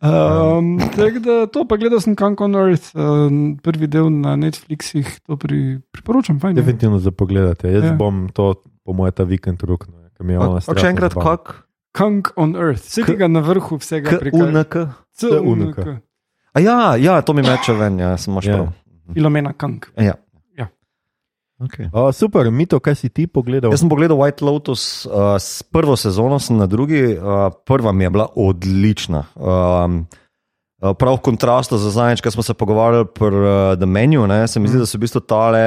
Um, 0.02 0.80
tako 0.96 1.20
da 1.22 1.46
to, 1.46 1.62
pa 1.70 1.78
gledal 1.78 2.02
sem 2.02 2.16
Kang 2.18 2.34
on 2.42 2.56
Earth, 2.58 2.90
um, 2.98 3.54
prvi 3.62 3.86
del 3.86 4.10
na 4.10 4.34
Netflixih, 4.34 5.06
to 5.30 5.38
pri, 5.38 5.78
priporočam. 5.94 6.40
Fajn. 6.42 6.58
Definitivno 6.58 6.98
za 6.98 7.12
pogledati. 7.14 7.68
Jaz 7.70 7.84
Ja. 7.84 7.90
ja. 7.90 7.94
bom 7.94 8.26
to, 8.34 8.56
po 8.82 8.98
mojem, 8.98 9.14
ta 9.14 9.24
vikend 9.30 9.62
Pa 9.62 10.62
strašno 10.62 10.82
še 10.82 10.90
enkrat, 10.90 11.14
zabavna. 11.14 11.38
kak? 11.38 11.54
Kang 11.94 12.26
on 12.34 12.56
Earth, 12.58 12.82
vse 12.82 13.06
tega 13.06 13.30
na 13.30 13.46
vrhu 13.46 13.78
vsega 13.78 14.18
prikaza. 14.18 14.64
KUNK. 14.66 14.74
CUNK. 15.14 15.78
A 16.52 16.60
ja, 16.60 16.96
ja, 16.98 17.22
to 17.22 17.38
mi 17.38 17.46
meče 17.46 17.78
ven, 17.78 18.02
ja, 18.02 18.18
sem 18.18 18.34
imaš 18.34 18.50
Ja. 18.50 18.58
prav. 18.58 18.74
Filomena 19.14 19.54
Kang. 19.54 19.86
Ja. 19.98 20.16
Ja. 20.58 20.68
Okay. 21.62 21.90
O, 21.94 22.10
super, 22.12 22.50
Mito, 22.50 22.80
kaj 22.82 22.96
si 22.98 23.10
ti 23.14 23.28
pogledal? 23.28 23.70
Jaz 23.70 23.84
sem 23.84 23.92
pogledal 23.92 24.18
White 24.18 24.42
Lotus, 24.42 25.06
uh, 25.06 25.36
s 25.38 25.62
prvo 25.64 25.94
sezono 25.94 26.40
sem 26.42 26.58
na 26.58 26.66
drugi, 26.66 27.04
uh, 27.14 27.54
prva 27.66 27.94
mi 27.94 28.08
je 28.08 28.10
bila 28.10 28.28
odlična. 28.36 29.28
Um, 29.36 30.08
uh, 30.82 30.96
prav 30.98 31.20
v 31.20 31.26
kontrastu 31.30 31.78
za 31.78 31.94
zadnjič, 31.94 32.24
ko 32.26 32.34
smo 32.34 32.44
se 32.44 32.58
pogovarjali 32.58 33.12
pri 33.14 33.30
uh, 33.30 33.52
The 33.78 33.86
Menu, 33.86 34.26
ne, 34.28 34.48
se 34.48 34.60
mi 34.60 34.72
zdi, 34.72 34.82
da 34.82 34.90
so 34.90 34.98
v 34.98 35.06
bistvu 35.06 35.22
tale. 35.22 35.64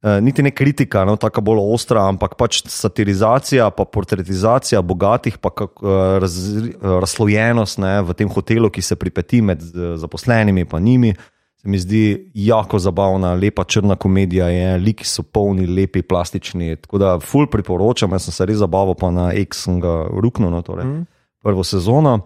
Uh, 0.00 0.16
niti 0.24 0.40
ne 0.40 0.48
kritika, 0.56 1.02
no, 1.04 1.18
tako 1.20 1.42
bolj 1.44 1.58
ostra, 1.74 2.06
ampak 2.08 2.38
pač 2.40 2.62
satirizacija, 2.72 3.66
pa 3.76 3.84
portretizacija 3.84 4.80
bogatih, 4.80 5.36
pa 5.36 5.52
kak, 5.52 5.82
uh, 5.84 6.16
raz, 6.24 6.38
uh, 6.56 6.94
razslojenost 7.04 7.82
ne, 7.84 7.98
v 8.08 8.16
tem 8.16 8.30
hotelu, 8.32 8.72
ki 8.72 8.80
se 8.80 8.96
pripeti 8.96 9.42
med 9.44 9.60
uh, 9.60 9.92
zaposlenimi 10.00 10.64
in 10.64 10.88
njimi. 10.88 11.12
Se 11.60 11.68
mi 11.68 11.78
zdi 11.78 12.30
jako 12.34 12.78
zabavna, 12.78 13.34
lepa 13.34 13.64
črna 13.64 13.96
komedija 13.96 14.46
je, 14.48 14.78
liki 14.78 15.04
so 15.04 15.22
polni, 15.22 15.66
lepi, 15.66 16.02
plastični. 16.02 16.76
Tako 16.76 16.98
da, 16.98 17.18
ful 17.20 17.46
priporočam, 17.52 18.12
jaz 18.16 18.24
sem 18.24 18.32
se 18.32 18.46
res 18.48 18.56
zabaval, 18.62 18.94
pa 18.96 19.10
na 19.12 19.26
ga 19.80 20.06
ruknil, 20.08 20.50
no, 20.50 20.62
torej, 20.62 20.84
Mm. 20.84 21.04
prvo 21.42 21.64
sezono. 21.64 22.20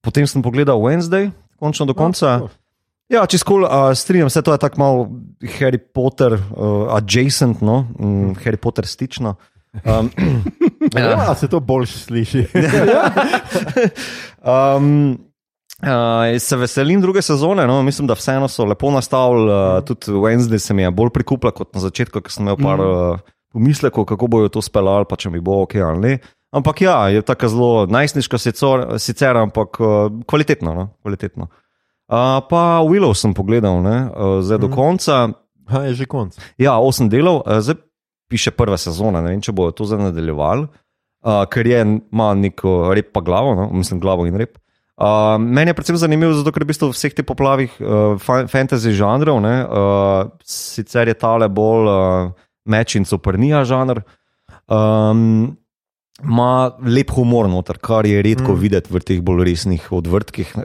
Potem 0.00 0.26
sem 0.26 0.42
pogledal 0.42 0.78
Wednesday, 0.78 1.30
končno 1.58 1.86
do 1.86 1.94
konca. 1.94 2.38
No, 2.38 2.48
Ja, 3.08 3.24
če 3.26 3.38
skol, 3.40 3.64
uh, 3.64 3.88
strinjam 3.96 4.28
se, 4.30 4.42
to 4.44 4.52
je 4.52 4.60
tako 4.60 4.78
malo 4.78 5.08
Harry 5.58 5.80
Potter, 5.80 6.36
uh, 6.36 6.92
adjacent, 6.92 7.62
no, 7.64 7.86
mm, 7.98 8.36
Harry 8.44 8.60
Potter 8.60 8.86
stično. 8.86 9.34
Um, 9.84 10.10
Ja, 10.96 11.34
se 11.34 11.48
to 11.48 11.60
bolj 11.60 11.86
sliši. 11.86 12.46
um, 14.76 15.18
uh, 15.82 16.38
se 16.38 16.56
veselim 16.56 17.00
druge 17.00 17.22
sezone, 17.22 17.66
no? 17.66 17.82
mislim, 17.82 18.06
da 18.06 18.14
vseeno 18.14 18.48
so 18.48 18.64
lepo 18.64 18.90
nastavili, 18.90 19.52
uh, 19.52 19.84
tudi 19.84 20.12
Wednesday 20.12 20.58
se 20.58 20.74
mi 20.74 20.82
je 20.82 20.90
bolj 20.90 21.10
prikupila 21.14 21.52
kot 21.52 21.74
na 21.74 21.80
začetku, 21.80 22.20
ker 22.20 22.32
sem 22.32 22.46
imel 22.46 22.58
par 22.62 22.80
uh, 22.80 23.20
pomislekov, 23.52 24.04
kako 24.04 24.26
bojo 24.26 24.48
to 24.48 24.62
speljali, 24.62 25.08
pa 25.08 25.16
če 25.16 25.30
mi 25.30 25.40
bo 25.40 25.62
ok 25.62 25.74
ali 25.74 26.00
ne. 26.00 26.18
Ampak 26.50 26.80
ja, 26.80 27.08
je 27.12 27.22
tako 27.22 27.48
zelo 27.48 27.86
najstniško 27.92 28.38
sicer, 28.40 28.86
sicer 28.98 29.36
ampak 29.36 29.80
uh, 29.80 30.08
kvalitetno. 30.26 30.74
No? 30.74 30.88
kvalitetno. 31.02 31.50
Uh, 32.08 32.40
pa 32.48 32.80
Willow 32.88 33.12
sem 33.14 33.34
pogledal, 33.36 33.82
ne? 33.84 34.08
uh, 34.08 34.38
zdaj 34.40 34.58
do 34.58 34.68
Mhm. 34.68 34.74
konca. 34.74 35.28
Ha, 35.68 35.82
je 35.84 35.94
že 35.94 36.06
konc. 36.08 36.38
Ja, 36.56 36.78
osem 36.80 37.10
delov, 37.12 37.42
uh, 37.44 37.60
zdaj 37.60 37.76
piše 38.32 38.50
prva 38.50 38.76
sezona, 38.80 39.20
ne 39.20 39.34
vem, 39.36 39.40
če 39.44 39.52
bojo 39.52 39.74
to 39.76 39.84
zdaj 39.84 40.00
nadaljevali, 40.08 40.64
uh, 40.64 41.44
ker 41.52 41.66
je 41.68 41.80
ima 41.84 42.32
neko 42.34 42.94
rep 42.96 43.12
pa 43.12 43.20
glavo, 43.20 43.52
no? 43.54 43.68
mislim 43.72 44.00
glavo 44.00 44.24
in 44.26 44.36
rep. 44.36 44.56
Uh, 44.56 44.67
meni 45.38 45.70
je 45.70 45.76
predvsem 45.78 45.96
zanimivo, 45.96 46.32
zato 46.34 46.50
ker 46.50 46.66
v 46.66 46.72
bistvu 46.72 46.90
vseh 46.90 47.14
teh 47.14 47.26
poplavih 47.26 47.70
uh, 47.78 48.18
fa- 48.18 48.46
fantasy 48.50 48.90
žanrov, 48.98 49.38
ne, 49.44 49.54
uh, 49.62 50.30
sicer 50.42 51.08
je 51.08 51.14
tale 51.14 51.46
bolj 51.48 51.86
uh, 51.86 52.32
meč 52.66 52.96
in 52.98 53.06
soprnija 53.06 53.64
žanr. 53.68 54.02
Um, 54.66 55.56
Ma 56.18 56.74
lep 56.82 57.12
humor 57.14 57.46
noter, 57.46 57.76
kar 57.78 58.02
je 58.02 58.18
redko 58.18 58.56
mm. 58.56 58.58
Videti 58.58 58.90
v 58.90 59.00
teh 59.06 59.20
bolj 59.22 59.44
resnih 59.46 59.84
odvrtkih 59.94 60.48
uh, 60.58 60.64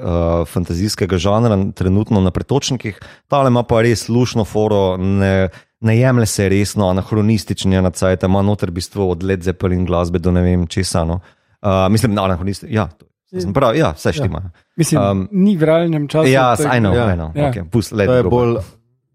fantazijskega 0.49 1.19
žanra, 1.21 1.59
trenutno 1.77 2.23
na 2.25 2.31
pretočnikih. 2.33 2.97
Tale 3.29 3.53
ima 3.53 3.61
pa 3.61 3.83
res 3.85 4.07
lušno 4.09 4.47
foro, 4.49 4.97
ne, 4.97 5.51
ne 5.85 5.93
jemlje 5.93 6.25
se 6.25 6.49
resno, 6.49 6.89
anahronistični 6.89 7.77
je 7.77 7.83
na 7.85 7.93
cajt, 7.93 8.25
ima 8.25 8.41
noter 8.41 8.73
v 8.73 8.79
bistvu 8.81 9.11
od 9.13 9.21
Led 9.21 9.45
Zeppelin 9.45 9.85
glasbe 9.85 10.17
do 10.17 10.33
ne 10.33 10.41
vem 10.41 10.65
česa. 10.65 11.05
No. 11.05 11.21
Uh, 11.61 11.85
mislim, 11.93 12.17
na 12.17 12.25
anahronistični, 12.25 12.73
ja, 12.73 12.87
to- 12.89 13.12
prav, 13.53 13.75
ja, 13.75 13.91
vse 13.91 14.13
štima. 14.13 14.41
Mislim, 14.75 15.01
Um, 15.01 15.27
ni 15.31 15.57
v 15.57 15.63
realnem 15.63 16.07
času. 16.07 16.27
Ja, 16.27 16.53
I 16.55 16.79
know, 16.79 16.91
Ja. 16.91 17.07
I 17.07 17.15
know. 17.15 17.31
Ja. 17.33 17.49
Okay, 17.49 17.63
pust, 17.65 17.91
let 17.91 18.07
To 18.07 18.13
je 18.13 18.23
bolj, 18.23 18.57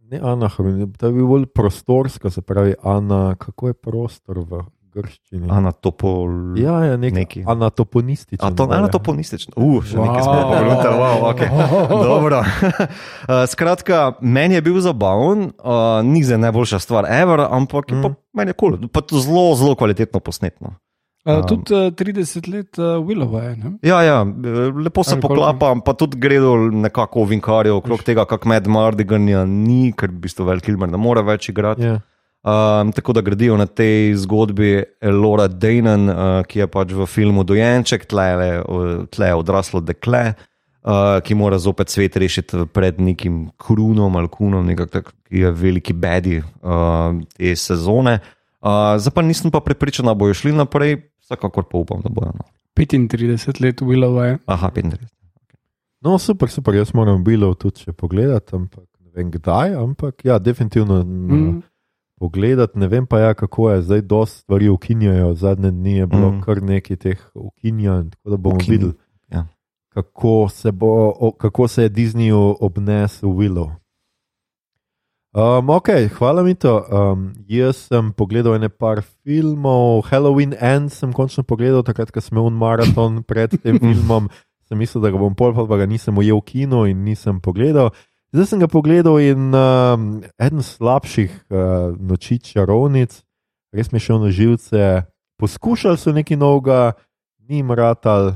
ne 0.05 0.19
anahron, 0.21 0.93
to 0.93 1.07
je 1.07 1.13
bolj 1.15 1.47
prostorsko, 1.47 2.31
se 2.31 2.41
pravi, 2.43 2.75
ana, 2.81 3.35
kako 3.35 3.67
je 3.67 3.75
prostor 3.77 4.39
v 4.41 4.63
grščini. 4.91 5.47
Anatopol. 5.47 6.57
Ja, 6.57 6.83
je 6.83 6.99
nek, 6.99 7.13
Neki. 7.13 7.45
anatoponističen. 7.45 8.41
A 8.43 8.51
to 8.51 8.65
je 8.65 8.69
ja. 8.69 8.79
anatoponistično. 8.79 9.53
Uh, 9.55 9.85
še 9.85 9.95
nekaj 9.95 10.23
smo 10.23 10.33
Wow. 10.33 10.49
pogledali. 10.49 10.97
Wow, 10.97 11.19
okay. 11.29 11.49
Dobro. 11.89 12.39
Uh, 12.41 13.45
skratka, 13.53 14.13
meni 14.21 14.55
je 14.55 14.63
bil 14.63 14.81
zabaven, 14.81 15.53
uh, 15.55 15.73
ni 16.03 16.25
za 16.25 16.37
najboljša 16.37 16.79
stvar, 16.79 17.05
ever, 17.07 17.41
ampak 17.43 17.93
je 17.93 18.03
pa, 18.03 18.09
Mm. 18.09 18.17
meni 18.35 18.49
je 18.49 18.55
kul, 18.55 18.73
cool. 18.73 18.89
pa 18.89 19.01
to 19.01 19.19
zelo, 19.19 19.55
zelo 19.55 19.75
kvalitetno 19.75 20.21
posnetno. 20.21 20.75
Uh, 21.27 21.45
tudi 21.45 21.75
uh, 21.75 21.91
30 21.93 22.47
let 22.49 22.79
uh, 22.79 23.07
Willova 23.07 23.43
je. 23.43 23.57
Ne? 23.57 23.73
Ja, 23.83 24.03
ja, 24.03 24.21
eh, 24.23 24.73
lepo 24.85 25.03
se 25.05 25.19
poklapa, 25.21 25.75
pa 25.85 25.93
tudi 25.93 26.17
gredo 26.19 26.55
nekako 26.57 27.25
ovinkarje 27.27 27.73
okrog 27.73 28.05
tega, 28.07 28.25
kako 28.25 28.49
med 28.49 28.69
Mardiganja 28.71 29.43
ni, 29.45 29.91
ker 29.93 30.13
v 30.15 30.23
bistvu 30.23 30.47
Vel 30.47 30.63
Kilmer 30.65 30.89
ne 30.89 31.01
more 31.01 31.25
več 31.27 31.51
igrati. 31.51 31.91
Ja. 31.91 31.99
Um, 32.49 32.95
tako 32.95 33.13
da 33.19 33.21
gradijo 33.27 33.57
na 33.59 33.67
tej 33.67 34.15
zgodbi 34.23 34.79
Laura 35.03 35.49
Daynon, 35.51 36.07
uh, 36.09 36.21
ki 36.47 36.63
je 36.63 36.69
pač 36.71 36.95
v 36.95 37.09
filmu 37.11 37.43
Dojenček, 37.45 38.07
tle 38.09 38.29
tle 39.11 39.33
odraslo 39.35 39.83
dekle, 39.85 40.23
uh, 40.87 41.19
ki 41.19 41.37
mora 41.37 41.59
zopet 41.59 41.91
svet 41.93 42.17
rešiti 42.17 42.63
pred 42.73 43.03
nekim 43.03 43.49
krunom 43.59 44.17
ali 44.17 44.31
kunom, 44.33 44.65
nekak 44.71 44.95
tak, 44.95 45.13
ki 45.29 45.45
je 45.45 45.53
veliki 45.67 45.99
bedi 45.99 46.39
uh, 46.39 47.11
te 47.35 47.57
sezone. 47.59 48.21
Uh, 48.23 48.35
zdaj 48.99 49.13
pa 49.13 49.23
nisem 49.23 49.51
pa 49.51 49.61
prepričan, 49.61 50.07
da 50.07 50.15
bojo 50.15 50.35
šli 50.35 50.53
naprej, 50.53 50.97
vsekakor 51.21 51.65
pa 51.65 51.79
upam, 51.79 52.01
da 52.01 52.09
bojo. 52.09 52.33
No. 52.33 52.45
35 52.77 53.27
let 53.61 53.81
Willova 53.81 54.25
je. 54.25 54.39
Aha, 54.47 54.71
35. 54.71 55.07
No, 56.01 56.19
super, 56.19 56.49
super, 56.49 56.75
jaz 56.75 56.95
moram 56.95 57.25
bilo 57.25 57.55
tudi 57.55 57.81
še 57.81 57.93
pogledati, 57.93 58.55
ampak 58.55 58.85
ne 59.01 59.11
vem 59.13 59.31
kdaj, 59.31 59.75
ampak 59.75 60.25
ja, 60.25 60.39
definitivno 60.39 61.03
mm. 61.03 61.63
Pogledati. 62.17 62.79
Ne 62.79 62.89
vem 62.89 63.07
pa 63.07 63.21
ja, 63.21 63.35
kako 63.35 63.71
je 63.71 63.83
zdaj, 63.83 64.01
dosti 64.03 64.39
stvari 64.39 64.69
ukinjajo, 64.69 65.35
zadnje 65.35 65.71
dni 65.71 65.93
je 65.93 66.07
bilo 66.07 66.31
Mm. 66.31 66.41
kar 66.41 66.63
nekaj 66.63 66.97
teh 66.97 67.19
ukinjanj, 67.35 68.11
tako 68.11 68.31
da 68.31 68.37
bomo 68.37 68.57
Ukin- 68.57 68.71
videli, 68.71 68.93
ja. 69.29 69.47
kako, 69.89 70.49
se 70.49 70.73
bo, 70.73 70.93
kako 71.33 71.69
se 71.69 71.83
je 71.83 71.91
Disneyu 71.91 72.57
obnesel 72.61 73.29
Willow. 73.31 73.71
Um, 75.39 75.71
ok, 75.71 75.89
hvala 76.19 76.43
mi 76.43 76.55
to. 76.55 76.83
Um, 76.91 77.31
jaz 77.47 77.85
sem 77.87 78.09
pogledal 78.11 78.57
ene 78.57 78.67
par 78.69 79.05
filmov, 79.23 80.03
Halloween 80.11 80.57
End 80.59 80.91
sem 80.91 81.13
končno 81.15 81.45
pogledal, 81.47 81.85
takrat, 81.87 82.11
ko 82.11 82.19
sem 82.19 82.35
imel 82.35 82.51
maraton 82.59 83.21
pred 83.23 83.55
tem 83.63 83.79
filmom. 83.85 84.27
Sem 84.67 84.83
mislil, 84.83 85.05
da 85.05 85.13
ga 85.15 85.21
bom 85.21 85.37
pol, 85.39 85.55
pa 85.55 85.79
ga 85.79 85.87
nisem 85.87 86.19
ujel 86.19 86.43
v 86.43 86.47
kino 86.49 86.83
in 86.91 87.07
nisem 87.07 87.39
pogledal. 87.39 87.93
Zdaj 88.35 88.51
sem 88.51 88.65
ga 88.65 88.71
pogledal 88.73 89.21
in 89.23 89.55
um, 89.55 90.09
eden 90.43 90.67
slabših 90.67 91.31
uh, 91.31 91.95
noči 91.95 92.41
čarovnic, 92.43 93.23
res 93.71 93.95
mi 93.95 94.03
je 94.03 94.09
šel 94.11 94.21
na 94.27 94.35
živce. 94.35 94.91
Poskušali 95.39 96.03
so 96.03 96.19
nekaj 96.19 96.35
novega, 96.35 96.99
ni 97.47 97.63
jim 97.63 97.71
ratal. 97.71 98.35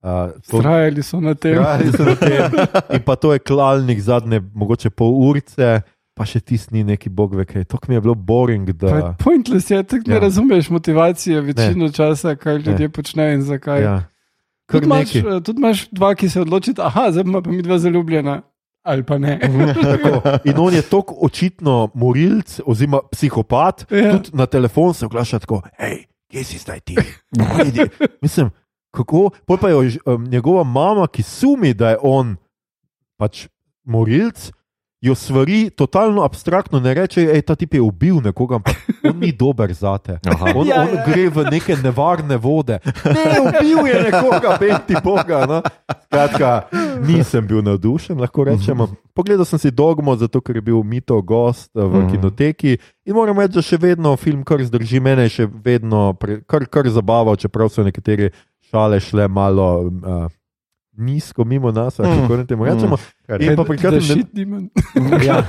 Uh, 0.00 0.32
Trajali 0.48 1.04
so 1.04 1.20
na 1.20 1.36
tem. 1.36 1.60
Trajali 1.60 1.92
so 1.92 2.08
na 2.08 2.16
tem. 2.16 2.60
In 2.96 3.04
pa 3.04 3.20
to 3.20 3.36
je 3.36 3.44
klalnik 3.44 4.00
zadnje, 4.00 4.40
mogoče 4.56 4.88
pol 4.88 5.20
urice, 5.28 5.82
pa 6.20 6.26
še 6.26 6.40
tisti 6.42 6.84
neki 6.84 7.08
bog 7.08 7.32
ve 7.32 7.44
kaj. 7.44 7.64
To 7.64 7.78
mi 7.88 7.94
je 7.94 8.00
bilo 8.02 8.14
boring. 8.14 8.68
Pa 8.68 8.76
Da, 8.76 8.96
je 8.98 9.02
Pointless 9.18 9.70
je, 9.70 9.80
tako 9.82 10.04
ne 10.04 10.14
Ja. 10.14 10.20
razumeš 10.20 10.68
motivacije 10.68 11.40
večino 11.42 11.86
ne. 11.86 11.92
časa, 11.92 12.36
kaj 12.36 12.54
ljudje 12.58 12.78
Ne. 12.82 12.88
počnejo 12.90 13.32
in 13.32 13.42
zakaj. 13.42 13.80
ja, 13.80 13.96
Tudi 14.68 14.84
imaš, 14.86 15.14
eh, 15.16 15.40
tudi 15.40 15.58
imaš 15.58 15.88
dva, 15.88 16.14
ki 16.14 16.28
se 16.28 16.40
odločita, 16.40 16.84
aha, 16.84 17.08
zdaj 17.10 17.24
pa 17.34 17.40
mi 17.42 17.62
dva 17.62 17.78
zaljubljena, 17.78 18.42
ali 18.82 19.02
pa 19.02 19.18
ne. 19.18 19.40
Tako. 19.92 20.12
In 20.44 20.54
on 20.58 20.74
je 20.74 20.82
tako 20.82 21.16
očitno 21.20 21.88
morilc, 21.94 22.60
oziroma 22.62 23.00
psihopat, 23.08 23.86
Ja. 23.90 24.12
tudi 24.12 24.30
na 24.32 24.46
telefon 24.46 24.94
se 24.94 25.06
oglaša 25.06 25.38
tako, 25.38 25.62
hej, 25.74 26.04
kje 26.28 26.44
si 26.44 26.58
zdaj 26.58 26.80
ti? 26.82 26.94
Pojdi." 27.32 27.88
Mislim, 28.20 28.50
kako. 28.90 29.30
Pol 29.42 29.56
pa 29.56 29.68
je 29.68 29.76
um, 30.06 30.24
njegova 30.24 30.62
mama, 30.62 31.06
ki 31.06 31.22
sumi, 31.22 31.74
da 31.74 31.90
je 31.90 31.98
on 32.02 32.36
pač 33.16 33.48
morilc. 33.82 34.52
Jo 35.02 35.14
stvari 35.14 35.70
totalno 35.70 36.22
abstraktno, 36.22 36.80
ne 36.80 36.94
reče, 36.94 37.24
da 37.24 37.42
ta 37.42 37.54
tip 37.54 37.74
je 37.74 37.80
ubil 37.80 38.18
nekoga, 38.20 38.56
ampak 38.56 38.76
on 39.02 39.16
ni 39.16 39.32
dober 39.32 39.72
za 39.72 39.98
te. 39.98 40.18
Aha. 40.26 40.52
On, 40.54 40.66
Ja, 40.66 40.82
on 40.82 40.92
ja. 40.92 41.04
gre 41.06 41.28
v 41.30 41.44
neke 41.50 41.76
nevarne 41.76 42.36
vode. 42.36 42.76
Ne, 43.06 43.24
ubil 43.40 43.86
je 43.86 44.02
nekoga, 44.02 44.58
benti 44.60 44.94
Boga. 45.00 45.46
No? 45.46 45.62
Skratka, 46.04 46.68
nisem 47.00 47.46
bil 47.46 47.62
navdušen, 47.62 48.20
lahko 48.20 48.44
rečemo. 48.44 48.90
Pogledal 49.14 49.44
sem 49.44 49.58
si 49.58 49.70
dogmo, 49.72 50.12
zato 50.16 50.40
ker 50.40 50.56
je 50.56 50.62
bil 50.62 50.82
mito 50.84 51.16
gost 51.22 51.70
eh, 51.72 51.80
v 51.80 51.96
Mhm. 51.96 52.10
kinoteki 52.10 52.76
in 53.06 53.14
moram 53.14 53.38
reči, 53.38 53.54
da 53.54 53.62
še 53.62 53.78
vedno 53.78 54.16
film, 54.16 54.44
kar 54.44 54.60
zdrži 54.60 55.00
mene, 55.00 55.22
je 55.22 55.28
še 55.30 55.48
vedno 55.64 56.12
pre, 56.12 56.42
kar, 56.42 56.66
kar 56.66 56.84
zabaval, 56.86 57.36
čeprav 57.36 57.68
so 57.68 57.80
nekatere 57.80 58.30
šale 58.62 59.00
šle 59.00 59.28
malo 59.28 59.66
uh, 59.80 60.28
nizko 61.00 61.44
mimo 61.44 61.72
nas, 61.72 61.96
ali 62.00 62.20
kako 62.20 62.36
ne 62.36 62.44
temu 62.46 62.64
rečemo. 62.64 62.96
Kar 63.26 63.42
In 63.42 63.56
pa 63.56 63.64
pri 63.64 63.78
kratkem 63.78 64.04
ne, 64.04 65.24
ja, 65.28 65.40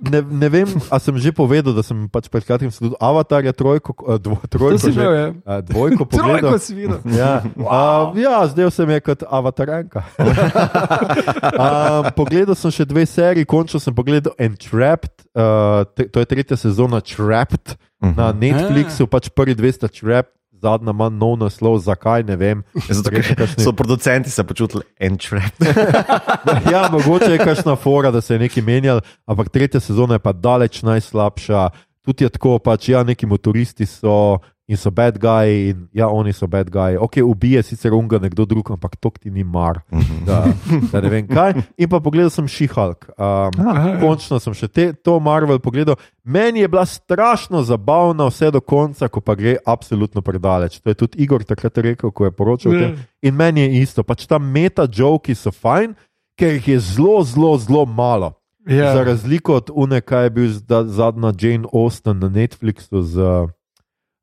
ne, 0.00 0.20
ne 0.22 0.48
vem, 0.48 0.68
a 0.90 0.98
sem 1.00 1.16
že 1.16 1.32
povedal, 1.32 1.72
da 1.72 1.82
sem 1.82 2.04
pač 2.12 2.28
pred 2.28 2.44
kratkim 2.44 2.68
tudi 2.68 2.92
Avatarja 3.00 3.52
trojko, 3.56 3.96
eh, 4.04 4.18
dvo, 4.20 4.36
trojko, 4.44 4.78
že, 4.78 4.92
imel, 4.92 5.12
ja. 5.14 5.28
eh, 5.32 5.60
dvojko 5.64 6.04
pogledal. 6.12 6.52
Trojko 6.52 6.58
si 6.60 6.72
videl. 6.76 6.98
Ja, 7.08 7.40
wow. 7.56 8.12
uh, 8.12 8.18
ja 8.18 8.44
zdaj 8.46 8.70
sem 8.70 8.90
je 8.90 9.00
kot 9.00 9.24
avatarenka. 9.24 10.04
um, 10.18 12.12
pogledal 12.14 12.54
sem 12.54 12.70
še 12.70 12.86
dve 12.86 13.06
seriji, 13.08 13.48
končno 13.48 13.80
sem 13.80 13.94
pogledal 13.94 14.36
Entrapped, 14.38 15.26
uh, 15.34 15.88
te, 15.96 16.06
to 16.06 16.20
je 16.20 16.26
tretja 16.28 16.56
sezona 16.60 17.00
Trapped 17.00 17.78
Mhm. 17.98 18.14
na 18.14 18.30
Netflixu, 18.30 19.10
pač 19.10 19.26
prvi 19.34 19.58
dve 19.58 19.72
sta 19.74 19.88
Trapped, 19.90 20.37
zadnja 20.60 20.90
ima 20.90 21.08
nov 21.08 21.36
naslov, 21.38 21.78
zakaj 21.78 22.22
ne 22.22 22.36
vem. 22.36 22.62
Zato, 22.88 23.10
ker 23.10 23.22
kakšni- 23.34 23.64
so 23.64 23.72
producenti 23.72 24.30
se 24.30 24.44
počutili 24.44 24.82
entrapped. 25.00 25.68
Ja, 26.72 26.88
mogoče 26.92 27.32
je 27.32 27.38
kakšna 27.38 27.76
fora, 27.76 28.10
da 28.10 28.20
se 28.20 28.34
je 28.34 28.38
nekaj 28.38 28.62
menjal, 28.62 29.00
ampak 29.26 29.48
tretja 29.48 29.80
sezona 29.80 30.14
je 30.14 30.18
pa 30.18 30.32
daleč 30.32 30.82
najslabša. 30.82 31.68
Tudi 32.04 32.24
je 32.24 32.30
tako, 32.30 32.58
pač 32.58 32.88
ja, 32.88 33.02
neki 33.02 33.26
motoristi 33.26 33.86
so 33.86 34.38
in 34.68 34.76
so 34.76 34.90
bad 34.90 35.18
guys, 35.18 35.72
in 35.72 35.88
ja, 35.92 36.08
oni 36.08 36.32
so 36.32 36.46
bad 36.46 36.70
guys. 36.70 36.98
Ok, 37.00 37.16
ubije 37.24 37.62
sicer 37.62 37.94
unga 37.94 38.18
nekdo 38.18 38.44
drug, 38.44 38.70
ampak 38.70 38.96
to 39.00 39.10
ti 39.10 39.30
ni 39.30 39.44
mar. 39.44 39.80
Da, 40.26 40.44
da 40.92 41.00
ne 41.00 41.08
vem 41.08 41.28
kaj. 41.28 41.54
In 41.80 41.88
pa 41.88 42.00
pogledal 42.04 42.30
sem 42.30 42.48
Šihalk. 42.48 43.08
Um, 43.16 43.56
Aha, 43.64 43.88
ja. 43.88 43.96
končno 44.02 44.36
sem 44.40 44.52
še 44.52 44.68
te, 44.68 44.90
to 44.92 45.16
Marvel 45.24 45.58
pogledal. 45.64 45.96
Meni 46.20 46.60
je 46.60 46.68
bila 46.68 46.84
strašno 46.86 47.62
zabavna 47.64 48.28
vse 48.28 48.52
do 48.52 48.60
konca, 48.60 49.08
ko 49.08 49.24
pa 49.24 49.38
gre 49.38 49.56
absolutno 49.64 50.20
predaleč. 50.20 50.82
To 50.84 50.92
je 50.92 51.00
tudi 51.00 51.24
Igor 51.24 51.48
takrat 51.48 51.80
rekel, 51.80 52.12
ko 52.12 52.28
je 52.28 52.36
poročal 52.36 52.76
o 52.76 52.82
tem. 52.82 52.98
In 53.24 53.40
meni 53.40 53.64
je 53.64 53.82
isto, 53.82 54.04
pač 54.04 54.28
tam 54.28 54.52
meta-joki 54.52 55.32
so 55.32 55.48
fajn, 55.48 55.96
ker 56.36 56.58
jih 56.58 56.74
je 56.76 56.82
zelo, 56.92 57.22
zelo, 57.24 57.56
zelo 57.56 57.88
malo. 57.88 58.34
Ja. 58.68 58.92
Za 58.92 59.00
razliko 59.08 59.62
od 59.62 59.70
une, 59.72 60.02
kaj 60.04 60.28
je 60.28 60.30
bil 60.30 60.50
zadnja 60.92 61.32
Jane 61.40 61.64
Austen 61.72 62.20
na 62.20 62.28
Netflixu 62.28 63.00
z, 63.00 63.16
uh, 63.16 63.48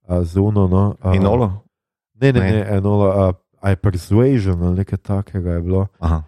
z 0.07 0.37
Uno. 0.37 0.67
No, 0.67 0.95
uh, 1.03 1.15
Inolo. 1.15 1.63
Ne, 2.21 2.31
ne, 2.31 2.39
Ne. 2.39 2.51
ne, 2.51 2.77
enola. 2.77 3.29
Uh, 3.29 3.35
A 3.65 3.73
je 3.73 3.81
persuasion 3.81 4.61
ali 4.61 4.85
nekaj 4.85 4.97
takega 5.01 5.57
je 5.57 5.61
bilo. 5.61 5.87
Ja. 5.97 6.21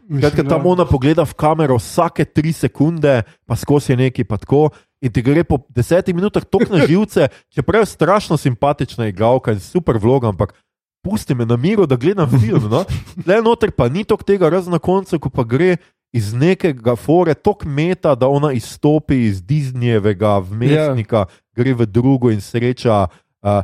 tam 0.50 0.66
ona 0.66 0.86
pogleda 0.90 1.22
v 1.22 1.38
kamero 1.38 1.78
vsake 1.78 2.26
tri 2.26 2.50
sekunde, 2.50 3.22
pa 3.46 3.54
skozi 3.54 3.94
neki 3.94 4.24
pa 4.26 4.42
tako. 4.42 4.74
In 5.06 5.14
ti 5.14 5.22
gre 5.22 5.44
po 5.46 5.62
desetih 5.70 6.16
minutah 6.18 6.42
tok 6.42 6.66
na 6.74 6.82
živce, 6.90 7.30
čeprav 7.54 7.86
je 7.86 7.94
strašno 7.94 8.38
simpatična 8.38 9.08
igralka 9.08 9.54
in 9.54 9.60
super 9.60 10.02
vloga, 10.02 10.34
ampak 10.34 10.58
pusti 11.06 11.36
me 11.36 11.46
na 11.46 11.58
miru, 11.58 11.86
da 11.86 11.96
gledam 11.96 12.30
film. 12.30 12.70
No? 12.70 12.82
Le 13.28 13.38
noter 13.42 13.72
pa 13.72 13.86
ni 13.90 14.04
tok 14.04 14.26
tega, 14.26 14.50
razen 14.50 14.74
na 14.74 14.82
koncu, 14.82 15.20
ko 15.20 15.30
pa 15.30 15.46
gre 15.46 15.78
iz 16.10 16.34
nekega 16.34 16.96
fore, 16.96 17.36
tok 17.36 17.66
meta, 17.66 18.16
da 18.16 18.28
ona 18.28 18.52
izstopi 18.56 19.28
iz 19.28 19.44
Disneyjevega 19.46 20.40
vmesnika, 20.42 21.28
yeah. 21.28 21.40
gre 21.54 21.74
v 21.78 21.86
drugo 21.86 22.34
in 22.34 22.42
sreča. 22.42 23.08
Uh, 23.48 23.64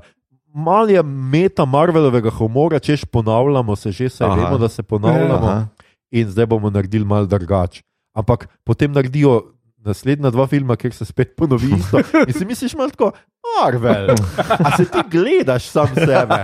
Mal 0.54 0.90
je 0.90 1.02
meta 1.04 1.66
Marvelovega 1.66 2.30
humora, 2.30 2.80
češ 2.80 3.06
ponavljamo 3.06 3.76
se 3.76 3.92
že, 3.92 4.10
saj 4.10 4.28
Aha. 4.28 4.36
vemo, 4.36 4.58
da 4.58 4.68
se 4.70 4.84
ponavljamo 4.84 5.48
Aha. 5.48 5.68
in 6.12 6.30
zdaj 6.30 6.46
bomo 6.46 6.70
naredili 6.70 7.06
malo 7.06 7.26
drugače. 7.26 7.82
Ampak 8.14 8.48
potem 8.64 8.92
naredijo 8.92 9.53
naslednja 9.86 10.32
dva 10.34 10.48
filma, 10.48 10.76
kjer 10.80 10.94
se 10.94 11.06
spet 11.06 11.36
ponovi 11.38 11.74
isto. 11.78 12.02
In 12.28 12.34
si 12.34 12.46
misliš, 12.46 12.76
malo 12.80 12.90
tako, 12.90 13.12
Marvel, 13.44 14.16
a 14.66 14.78
se 14.78 14.86
ti 14.86 15.02
gledaš 15.12 15.68
sam 15.70 15.88
sebe. 15.96 16.40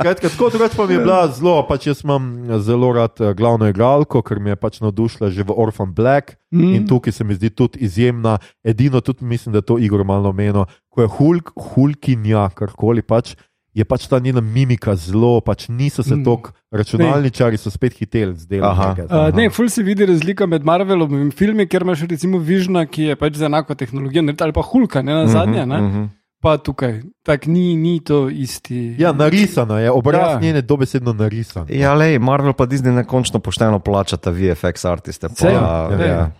Skratka, 0.00 0.28
tako 0.28 0.48
drugače 0.50 0.76
pa 0.76 0.86
mi 0.86 0.94
je 0.94 0.98
bila 0.98 1.26
zelo, 1.34 1.56
pač 1.68 1.86
jaz 1.86 2.04
imam 2.04 2.46
zelo 2.62 2.92
rad 2.92 3.20
eh, 3.20 3.34
glavno 3.34 3.68
igralko, 3.68 4.22
ker 4.22 4.38
mi 4.40 4.54
je 4.54 4.56
pač 4.56 4.80
navdušila 4.80 5.30
že 5.34 5.42
v 5.42 5.56
Orphan 5.56 5.92
Black. 5.94 6.38
Mm. 6.54 6.74
In 6.74 6.86
tukaj 6.88 7.12
se 7.12 7.24
mi 7.24 7.34
zdi 7.34 7.50
tudi 7.50 7.82
izjemna, 7.84 8.38
edino 8.64 9.00
tudi 9.04 9.24
mislim, 9.24 9.52
da 9.52 9.58
je 9.58 9.68
to 9.68 9.78
Igor 9.78 10.04
malo 10.04 10.32
menil, 10.32 10.64
ko 10.88 11.02
je 11.02 11.08
Hulk, 11.18 11.52
Hulkinja, 11.56 12.48
karkoli 12.54 13.02
pač. 13.02 13.34
Je 13.78 13.84
pač 13.84 14.08
ta 14.10 14.18
njena 14.18 14.40
mimika 14.42 14.96
zelo, 14.96 15.38
pač 15.40 15.68
niso 15.70 16.02
se 16.02 16.16
Mm. 16.16 16.24
tako, 16.24 16.50
računalničari 16.72 17.56
so 17.56 17.70
spet 17.70 17.94
hiteli 17.94 18.34
z 18.34 18.46
delom. 18.46 18.70
Aha. 18.70 18.88
nekaj. 18.88 19.06
Uh, 19.06 19.34
ne, 19.34 19.50
ful 19.50 19.68
se 19.68 19.82
vidi 19.82 20.06
razlika 20.06 20.46
med 20.46 20.64
Marvelovimi 20.64 21.30
filmi, 21.30 21.66
ker 21.66 21.82
imaš 21.82 22.02
recimo 22.02 22.38
Vižna, 22.38 22.86
ki 22.86 23.02
je 23.04 23.16
pač 23.16 23.34
za 23.34 23.46
enako 23.46 23.74
tehnologijo, 23.74 24.24
ali 24.40 24.52
pa 24.52 24.62
Hulka, 24.62 25.02
ne 25.02 25.14
na 25.14 25.26
zadnje, 25.26 25.66
ne? 25.66 25.80
Mhm. 25.80 26.04
pa 26.40 26.56
tukaj. 26.56 27.00
Tak 27.22 27.46
ni, 27.46 27.76
ni 27.76 28.00
to 28.00 28.28
isti. 28.28 28.94
Ja, 28.98 29.12
narisana 29.12 29.80
je, 29.80 29.90
obraz 29.90 30.34
Ja. 30.34 30.40
njene 30.40 30.62
dobesedno 30.62 31.12
narisan. 31.12 31.66
Ja, 31.68 31.94
lej, 31.94 32.18
Marvel 32.18 32.52
pa 32.52 32.66
Disney 32.66 32.94
nekončno 32.94 33.38
pošteno 33.38 33.78
plačata 33.78 34.30
VFX 34.30 34.84
artiste. 34.84 35.28
Pa, 35.28 35.34
Sej, 35.34 35.52
ja, 35.52 35.88
ja. 35.90 36.06
ja. 36.06 36.30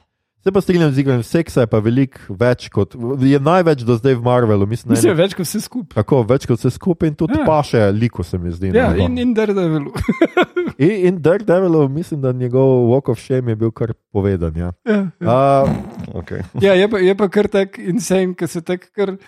Se 0.49 0.53
pa 0.53 0.61
strinjam 0.61 0.93
z 0.93 0.99
igrom, 1.03 1.23
seksa 1.23 1.61
je 1.61 1.69
pa 1.69 1.77
veliko 1.79 2.33
več 2.33 2.71
kot, 2.73 2.95
je 3.21 3.37
največ 3.37 3.83
do 3.85 3.99
zdaj 3.99 4.15
v 4.17 4.23
Marvelu, 4.25 4.65
mislim, 4.67 4.95
Mislim, 4.95 5.13
več 5.19 5.35
kot 5.37 5.45
vse 5.45 5.61
skupaj. 5.61 5.93
tako 6.01 6.23
več 6.25 6.47
kot 6.49 6.57
vse 6.57 6.71
skupaj 6.73 7.11
in 7.11 7.17
tudi 7.21 7.37
Ja. 7.37 7.43
ja. 7.43 7.47
pa 7.47 7.59
še 7.63 7.83
liko 7.93 8.25
se 8.25 8.39
mi 8.41 8.49
zdi. 8.49 8.71
Ja, 8.73 8.87
no. 8.97 9.05
in, 9.05 9.19
in 9.21 9.35
Daredevil. 9.37 9.91
in, 10.89 10.95
in 11.11 11.19
Daredevil, 11.21 11.77
mislim, 11.93 12.23
da 12.25 12.33
njegov 12.33 12.89
Walk 12.89 13.13
of 13.13 13.21
Shame 13.21 13.53
je 13.53 13.57
bil 13.61 13.71
kar 13.77 13.93
povedan. 14.13 14.57
Ja. 14.57 14.73
ja, 14.89 15.03
ja. 15.21 15.37
Uh, 15.63 15.77
Okay. 16.17 16.41
ja 16.65 16.73
je, 16.73 16.89
pa, 16.89 16.99
je 17.05 17.13
pa 17.15 17.29
kar 17.29 17.47
tak 17.53 17.77
insane, 17.79 18.33
ker 18.33 18.49
se 18.49 18.65
tak 18.65 18.89
kar. 18.97 19.19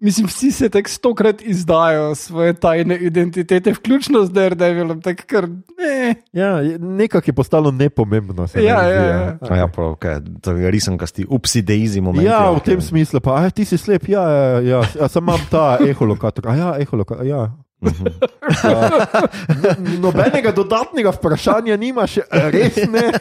Mislim, 0.00 0.26
vsi 0.26 0.52
se 0.52 0.68
tako 0.68 0.88
stokrat 0.88 1.42
izdajo 1.42 2.14
svoje 2.14 2.52
tajne 2.52 2.96
identitete, 2.96 3.72
vključno 3.72 4.24
z 4.24 4.30
Daredevilom, 4.30 5.00
kar 5.26 5.48
ne. 5.48 6.14
ja, 6.32 6.46
je- 6.48 6.78
nekako 6.78 7.24
je 7.26 7.32
postalo 7.32 7.70
nepomembno. 7.70 8.46
se 8.48 8.58
mi 8.58 8.64
Ja, 8.64 8.82
ja, 8.82 9.04
ja. 9.04 9.38
A 9.40 9.56
ja, 9.56 9.66
prav, 9.68 9.86
okay. 9.88 10.40
to 10.40 10.52
je 10.52 10.70
risankasti, 10.70 11.26
upsi 11.28 11.62
daisy 11.62 12.00
moment. 12.00 12.24
Ja, 12.24 12.50
v 12.50 12.60
tem 12.60 12.80
smislu, 12.80 13.20
pa 13.20 13.34
a, 13.36 13.50
ti 13.50 13.64
si 13.64 13.78
slep, 13.78 14.08
ja, 14.08 14.22
ja, 14.22 14.60
ja, 14.60 14.80
ja 15.00 15.08
sem 15.08 15.22
imam 15.22 15.40
ta 15.50 15.78
eholokator. 15.90 16.48
A 16.48 16.56
ja, 16.56 16.74
eholokator, 16.78 17.26
ja. 17.26 17.52
No- 17.80 17.92
Nobenega 20.04 20.52
dodatnega 20.52 21.12
vprašanja 21.16 21.76
nimaš, 21.80 22.18
res 22.30 22.76
ne. 22.88 23.06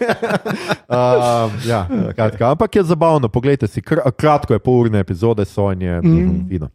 Um, 0.90 1.52
ja, 1.70 1.86
kratka, 2.16 2.50
ampak 2.50 2.76
je 2.76 2.84
zabavno, 2.84 3.30
poglejte 3.30 3.68
si, 3.70 3.82
kr 3.82 4.02
kratko 4.18 4.56
je 4.56 4.60
pol 4.60 4.80
urne 4.82 5.00
epizode, 5.00 5.46
sonje, 5.46 6.00
mm. 6.02 6.48
fino. 6.50 6.70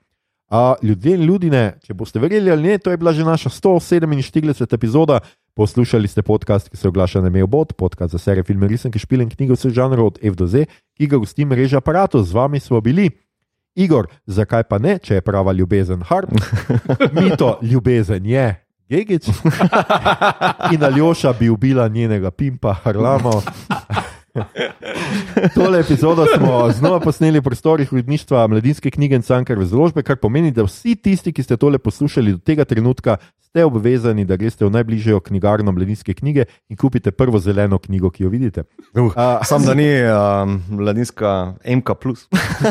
A, 0.55 0.75
ljudje 0.83 1.15
in 1.17 1.25
ljudje, 1.27 1.63
če 1.83 1.97
boste 1.99 2.21
verjeli 2.23 2.53
ali 2.53 2.69
ne, 2.69 2.79
to 2.79 2.93
je 2.93 3.01
bila 3.01 3.13
že 3.13 3.25
naša 3.27 3.51
147. 3.51 4.75
epizoda. 4.75 5.19
Poslušali 5.55 6.09
ste 6.09 6.23
podcast, 6.23 6.71
ki 6.71 6.77
se 6.77 6.89
oglaša 6.89 7.21
na 7.21 7.31
Mailbot, 7.31 7.77
podcast 7.79 8.13
za 8.13 8.19
serije 8.19 8.45
filme, 8.45 8.69
risanke, 8.69 8.99
špile 8.99 9.23
in 9.23 9.31
knjige 9.31 9.55
vseh 9.55 9.75
žanrov 9.75 10.07
od 10.07 10.19
F 10.23 10.35
do 10.35 10.47
Z, 10.47 10.67
ki 10.99 11.07
ga 11.07 11.19
gosti 11.19 11.45
mreža 11.47 11.79
aparatov. 11.79 12.23
Z 12.23 12.35
vami 12.35 12.61
smo 12.61 12.81
bili. 12.81 13.11
Igor, 13.75 14.07
zakaj 14.27 14.63
pa 14.71 14.79
ne, 14.79 14.99
če 15.03 15.19
je 15.19 15.25
prava 15.27 15.53
ljubezen 15.53 16.03
harp? 16.07 16.31
Mito, 17.19 17.59
ljubezen 17.63 18.27
je. 18.27 18.47
Gegič. 18.89 19.29
In 20.75 20.85
Aljoša 20.85 21.33
bi 21.39 21.49
ubila 21.49 21.89
njenega 21.89 22.31
pimpa, 22.31 22.75
Harlamo. 22.85 23.41
Tole 25.55 25.81
epizodo 25.81 26.27
smo 26.37 26.71
znova 26.71 27.01
posneli 27.01 27.39
v 27.39 27.43
prostorih 27.43 27.93
uredništva 27.93 28.47
Mladinske 28.47 28.91
knjige 28.91 29.17
in 29.17 29.23
Cankarve 29.23 29.67
založbe, 29.67 30.03
kar 30.03 30.17
pomeni, 30.17 30.51
da 30.51 30.67
vsi 30.67 30.97
tisti, 30.97 31.33
ki 31.33 31.43
ste 31.43 31.57
tole 31.57 31.79
poslušali 31.79 32.33
do 32.33 32.39
tega 32.39 32.65
trenutka, 32.65 33.17
ste 33.55 33.65
obvezani, 33.65 34.25
da 34.27 34.35
greste 34.37 34.67
v 34.67 34.71
najbližjo 34.75 35.21
knjigarno 35.21 35.73
Mladinske 35.73 36.15
knjige 36.15 36.45
in 36.69 36.77
kupite 36.77 37.13
prvo 37.15 37.39
zeleno 37.39 37.79
knjigo, 37.79 38.11
ki 38.11 38.25
jo 38.25 38.29
vidite. 38.29 38.65
Uh, 38.99 39.13
A, 39.15 39.45
Sam 39.47 39.63
da 39.63 39.75
ni 39.79 39.87
um, 40.03 40.57
mladinska 40.71 41.55
MK. 41.63 41.95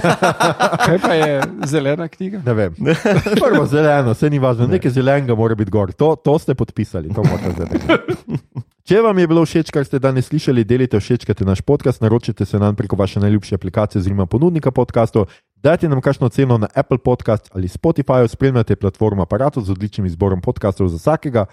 Kaj 0.86 1.00
pa 1.00 1.14
je 1.14 1.42
zelena 1.72 2.08
knjiga? 2.08 2.42
Ne 2.46 2.54
vem. 2.54 2.76
Prvo 3.46 3.64
zeleno, 3.66 4.12
vse 4.12 4.30
ni 4.30 4.44
važno, 4.44 4.68
nekaj 4.68 4.92
zelenega 4.92 5.40
mora 5.40 5.56
biti 5.56 5.72
gor. 5.72 5.96
To, 5.96 6.18
to 6.20 6.36
ste 6.40 6.52
podpisali, 6.52 7.16
to 7.16 7.24
morate 7.24 7.56
zdaj. 7.56 8.04
Če 8.88 9.00
vam 9.00 9.16
je 9.16 9.28
bilo 9.32 9.46
všeč, 9.48 9.72
kar 9.72 9.88
ste 9.88 10.04
danes 10.04 10.28
slišali, 10.28 10.66
delite, 10.68 11.00
všečkajte 11.00 11.48
naš 11.48 11.62
podcast, 11.64 12.04
naročite 12.04 12.44
se 12.46 12.60
nam 12.60 12.76
preko 12.76 13.00
vaše 13.00 13.24
najljubše 13.24 13.56
aplikacije 13.56 14.04
oziroma 14.04 14.26
ponudnika 14.28 14.76
podcastov, 14.76 15.30
dajte 15.64 15.90
nam 15.90 16.02
kakšno 16.02 16.30
ceno 16.30 16.58
na 16.58 16.68
Apple 16.76 16.98
Podcast 16.98 17.50
ali 17.54 17.68
Spotify, 17.68 18.28
spremljate 18.28 18.76
platformo 18.76 19.22
aparatov 19.22 19.64
z 19.64 19.72
odličnim 19.72 20.06
izborom 20.06 20.42
podcastov 20.42 20.88
za 20.88 20.98
vsakega. 20.98 21.46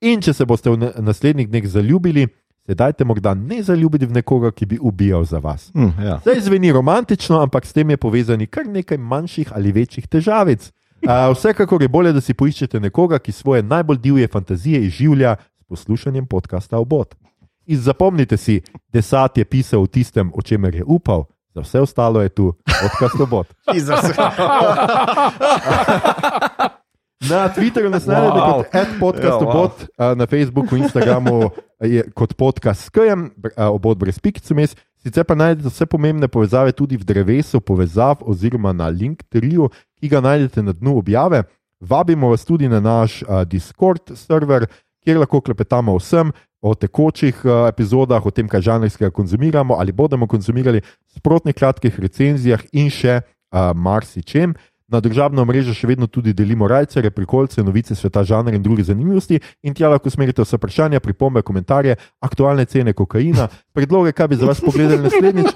In 0.00 0.20
če 0.22 0.32
se 0.32 0.46
boste 0.46 0.70
v 0.70 0.92
naslednjih 0.98 1.48
dneh 1.48 1.66
zaljubili, 1.68 2.28
se 2.66 2.74
dajte 2.74 3.04
morda 3.04 3.34
ne 3.34 3.62
zaljubiti 3.62 4.06
v 4.06 4.12
nekoga, 4.12 4.50
ki 4.50 4.66
bi 4.66 4.78
ubijal 4.80 5.24
za 5.24 5.38
vas. 5.38 5.70
Hm, 5.74 6.02
ja. 6.04 6.18
Zdaj 6.22 6.40
zveni 6.40 6.72
romantično, 6.72 7.40
ampak 7.42 7.66
s 7.66 7.72
tem 7.72 7.90
je 7.90 7.96
povezani 7.96 8.46
kar 8.46 8.66
nekaj 8.66 8.98
manjših 8.98 9.52
ali 9.54 9.72
večjih 9.72 10.08
težavic. 10.08 10.70
Uh, 11.02 11.30
vsekakor 11.34 11.82
je 11.82 11.88
bolje, 11.88 12.12
da 12.12 12.20
si 12.20 12.34
poiščete 12.34 12.80
nekoga, 12.80 13.18
ki 13.18 13.32
svoje 13.32 13.62
najbolj 13.62 13.98
divje 13.98 14.28
fantazije 14.28 14.80
izživlja 14.86 15.36
s 15.60 15.64
poslušanjem 15.68 16.26
podcasta 16.26 16.78
Obot. 16.78 17.14
In 17.66 17.78
zapomnite 17.78 18.36
si, 18.36 18.62
desat 18.92 19.38
je 19.38 19.44
pisal 19.44 19.82
o 19.82 19.86
tistem, 19.86 20.30
o 20.34 20.42
čemer 20.42 20.74
je 20.74 20.84
upal, 20.84 21.26
za 21.58 21.62
vse 21.62 21.80
ostalo 21.80 22.22
je 22.22 22.28
tu 22.30 22.52
podcast 22.64 23.20
Obot. 23.20 23.46
Na 27.20 27.48
Twitterju 27.50 27.90
nas 27.90 28.06
najdete 28.06 28.38
Wow. 28.38 28.62
kot 28.62 28.88
podcast, 29.00 29.40
Ja, 29.40 29.42
wow. 29.42 29.50
obod, 29.50 29.72
a, 29.98 30.14
na 30.14 30.26
Facebooku, 30.26 30.76
Instagramu 30.76 31.50
je 31.80 32.04
kot 32.14 32.34
podcast 32.34 32.86
s 32.86 32.88
KM, 32.88 33.28
obod 33.56 33.98
brez 33.98 34.18
pikice 34.18 34.54
mes. 34.54 34.76
Sicer 34.96 35.24
pa 35.24 35.34
najdete 35.34 35.68
vse 35.68 35.86
pomembne 35.86 36.28
povezave 36.28 36.72
tudi 36.72 36.96
v 36.96 37.04
drevesu 37.04 37.60
povezav 37.60 38.22
oziroma 38.22 38.72
na 38.72 38.86
Linktree, 38.88 39.68
ki 39.98 40.08
ga 40.08 40.20
najdete 40.20 40.62
na 40.62 40.72
dnu 40.72 40.98
objave. 40.98 41.42
Vabimo 41.80 42.30
vas 42.30 42.44
tudi 42.44 42.68
na 42.68 42.80
naš 42.80 43.22
a, 43.28 43.44
Discord 43.44 44.14
server, 44.14 44.66
kjer 45.02 45.18
lahko 45.18 45.40
klepetamo 45.40 45.94
vsem, 45.98 46.32
o 46.60 46.74
tekočih 46.74 47.44
a, 47.44 47.68
epizodah, 47.68 48.24
o 48.24 48.30
tem, 48.30 48.48
kaj 48.48 48.64
žanrskega 48.70 49.10
konzumiramo 49.14 49.78
ali 49.78 49.92
bomo 49.92 50.26
konzumirali, 50.26 50.82
sprotnih 51.16 51.54
kratkih 51.54 52.00
recenzijah 52.00 52.64
in 52.72 52.90
še 52.90 53.20
a, 53.50 53.72
marsičem. 53.74 54.54
Na 54.88 55.02
državno 55.04 55.44
mrežo 55.44 55.74
še 55.76 55.84
vedno 55.90 56.06
tudi 56.08 56.32
delimo 56.32 56.64
rajce, 56.68 57.02
prikolce, 57.12 57.60
novice 57.60 57.92
sveta, 57.94 58.22
žanra 58.24 58.54
in 58.56 58.62
druge 58.64 58.86
zanimivosti. 58.88 59.36
In 59.62 59.76
tja 59.76 59.90
lahko 59.92 60.08
usmerite 60.08 60.40
vse 60.40 60.56
vprašanja, 60.56 61.02
pripombe, 61.04 61.42
komentarje, 61.44 61.98
aktualne 62.24 62.64
cene 62.64 62.94
kokaina, 62.96 63.50
predloge, 63.76 64.14
kaj 64.16 64.28
bi 64.32 64.40
za 64.40 64.48
vas 64.48 64.64
pogledali 64.64 65.04
naslednjič. 65.10 65.52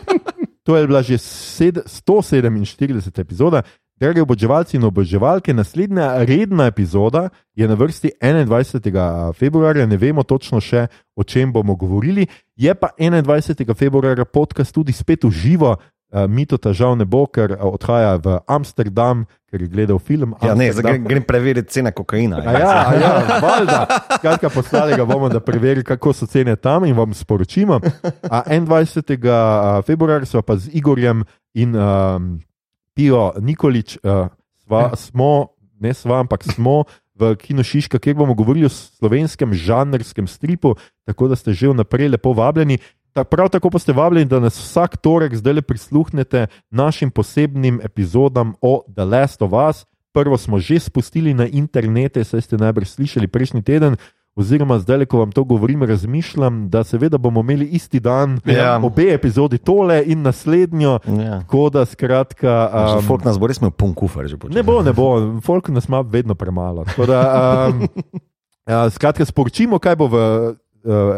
To 0.68 0.76
je 0.76 0.86
bila 0.86 1.02
že 1.02 1.18
sed, 1.18 1.80
147 1.86 3.20
epizoda. 3.20 3.64
Dragi 4.02 4.20
oboževalci 4.20 4.76
in 4.76 4.84
oboževalke, 4.84 5.54
naslednja 5.54 6.24
redna 6.24 6.64
epizoda 6.66 7.28
je 7.54 7.68
na 7.68 7.74
vrsti 7.74 8.10
21. 8.20 9.34
februarja, 9.34 9.86
ne 9.86 9.96
vemo 9.96 10.22
točno 10.22 10.58
še, 10.60 10.88
o 11.14 11.22
čem 11.22 11.52
bomo 11.52 11.76
govorili. 11.78 12.26
Je 12.58 12.74
pa 12.74 12.90
21. 12.98 13.70
februarja 13.78 14.24
podcast 14.24 14.74
tudi 14.74 14.92
spet 14.92 15.22
v 15.22 15.30
živo. 15.30 15.76
Uh, 16.10 16.26
Mito 16.26 16.58
ta 16.58 16.74
žal 16.74 16.98
ne 16.98 17.06
bo, 17.06 17.28
ker 17.30 17.54
odhaja 17.54 18.18
v 18.18 18.40
Amsterdam, 18.50 19.22
ker 19.46 19.62
je 19.62 19.70
gledal 19.70 20.02
film. 20.02 20.34
Ja, 20.42 20.58
ne, 20.58 20.66
Amsterdam. 20.66 20.82
zdaj 20.82 20.92
grem, 20.98 21.06
grem 21.06 21.22
preveriti 21.22 21.70
cene 21.70 21.94
kokaina. 21.94 22.42
A 22.42 22.58
ja, 22.58 22.76
a 22.82 22.94
ja, 22.98 23.38
valjda. 23.38 23.80
Skratka, 24.18 24.50
poslali 24.50 24.98
ga 24.98 25.06
bomo, 25.06 25.30
da 25.30 25.38
preveri, 25.38 25.86
kako 25.86 26.10
so 26.10 26.26
cene 26.26 26.58
tam 26.58 26.90
in 26.90 26.98
vam 26.98 27.14
sporočimo. 27.14 27.78
A 28.26 28.42
21. 28.50 29.86
februarja 29.86 30.26
smo 30.26 30.42
pa 30.42 30.58
z 30.58 30.74
Igorjem 30.74 31.22
in 31.54 31.78
um, 31.78 32.40
Pijo 32.94 33.32
Nikolič, 33.40 33.96
uh, 34.02 34.28
sva, 34.64 34.92
smo, 34.96 35.54
ne 35.80 35.94
sva, 35.94 36.20
ampak 36.20 36.44
smo 36.44 36.84
v 37.14 37.34
Kino 37.36 37.62
Šiška, 37.64 38.00
kjer 38.00 38.16
bomo 38.16 38.34
govorili 38.34 38.66
o 38.66 38.72
slovenskem 38.72 39.52
žanrskem 39.54 40.26
stripu, 40.26 40.74
tako 41.04 41.28
da 41.28 41.36
ste 41.36 41.52
že 41.52 41.72
vnaprej 41.72 42.16
lepo 42.16 42.32
vabljeni. 42.32 42.78
Ta, 43.12 43.24
prav 43.24 43.50
tako 43.52 43.70
pa 43.70 43.78
ste 43.78 43.92
vabljeni, 43.92 44.28
da 44.28 44.40
nas 44.40 44.56
vsak 44.56 44.96
torek 45.04 45.36
zdaj 45.36 45.60
le 45.60 45.62
prisluhnete 45.62 46.46
našim 46.70 47.10
posebnim 47.10 47.80
epizodam 47.84 48.54
o 48.60 48.80
The 48.88 49.04
Last 49.04 49.42
of 49.42 49.52
Us. 49.52 49.84
Prvo 50.12 50.36
smo 50.36 50.60
že 50.60 50.80
spustili 50.80 51.34
na 51.34 51.46
internete, 51.46 52.24
saj 52.24 52.40
ste 52.40 52.56
najbrž 52.56 52.88
slišali 52.88 53.28
prejšnji 53.28 53.62
teden, 53.64 53.96
oziroma 54.34 54.78
zdaj, 54.78 55.04
ko 55.04 55.18
vam 55.18 55.32
to 55.32 55.44
govorim, 55.44 55.82
razmišljam, 55.82 56.68
da 56.68 56.84
seveda 56.84 57.18
bomo 57.18 57.40
imeli 57.40 57.66
isti 57.66 58.00
dan 58.00 58.40
Ja. 58.46 58.78
obe 58.78 59.12
epizodi, 59.12 59.58
tole 59.58 60.02
in 60.06 60.22
naslednjo. 60.22 60.98
Ja. 61.18 61.40
Tako 61.40 61.70
da, 61.70 61.84
skratka. 61.84 62.70
Um, 62.96 63.02
Folk 63.02 63.24
nas 63.24 63.38
bo 63.38 63.46
res 63.46 63.58
imel 63.58 63.70
pun 63.70 63.94
kufr 63.94 64.26
že 64.26 64.36
počasi. 64.36 64.56
ne 64.56 64.62
bo, 64.62 64.82
ne 64.82 64.92
bo, 64.92 65.06
folk 65.40 65.68
nas 65.68 65.88
ima 65.88 66.00
vedno 66.00 66.34
premalo. 66.34 66.84
Tako 66.84 67.06
Da, 67.06 67.20
um, 67.68 67.82
uh, 67.82 68.92
skratka, 68.94 69.24
sporočimo, 69.24 69.78
kaj 69.78 69.96
bo 69.96 70.06
v 70.06 70.16
uh, 70.16 70.54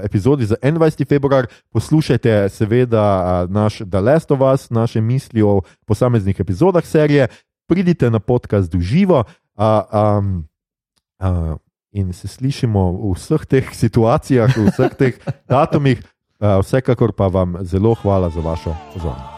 epizodi 0.02 0.44
za 0.44 0.56
21. 0.56 1.08
februar. 1.08 1.46
Poslušajte, 1.70 2.48
seveda, 2.48 3.04
uh, 3.44 3.50
naš 3.50 3.78
The 3.80 4.00
Last 4.00 4.30
of 4.30 4.40
Us, 4.42 4.70
naše 4.70 5.00
misli 5.00 5.42
o 5.42 5.60
posameznih 5.84 6.40
epizodah 6.40 6.84
serije. 6.84 7.28
Pridite 7.66 8.10
na 8.10 8.18
podcast 8.18 8.74
v 8.74 8.80
živo. 8.80 9.24
Uh, 9.54 9.64
um, 10.18 10.44
uh, 11.20 11.56
In 11.94 12.12
se 12.12 12.28
slišimo 12.28 12.90
v 12.92 13.14
vseh 13.14 13.46
teh 13.46 13.66
situacijah, 13.82 14.50
v 14.50 14.70
vseh 14.70 14.98
teh 14.98 15.14
datumih, 15.48 16.02
Uh, 16.44 16.58
vsekakor 16.60 17.12
pa 17.12 17.26
vam 17.30 17.54
zelo 17.62 17.94
hvala 17.94 18.30
za 18.30 18.40
vašo 18.40 18.74
pozornost. 18.92 19.33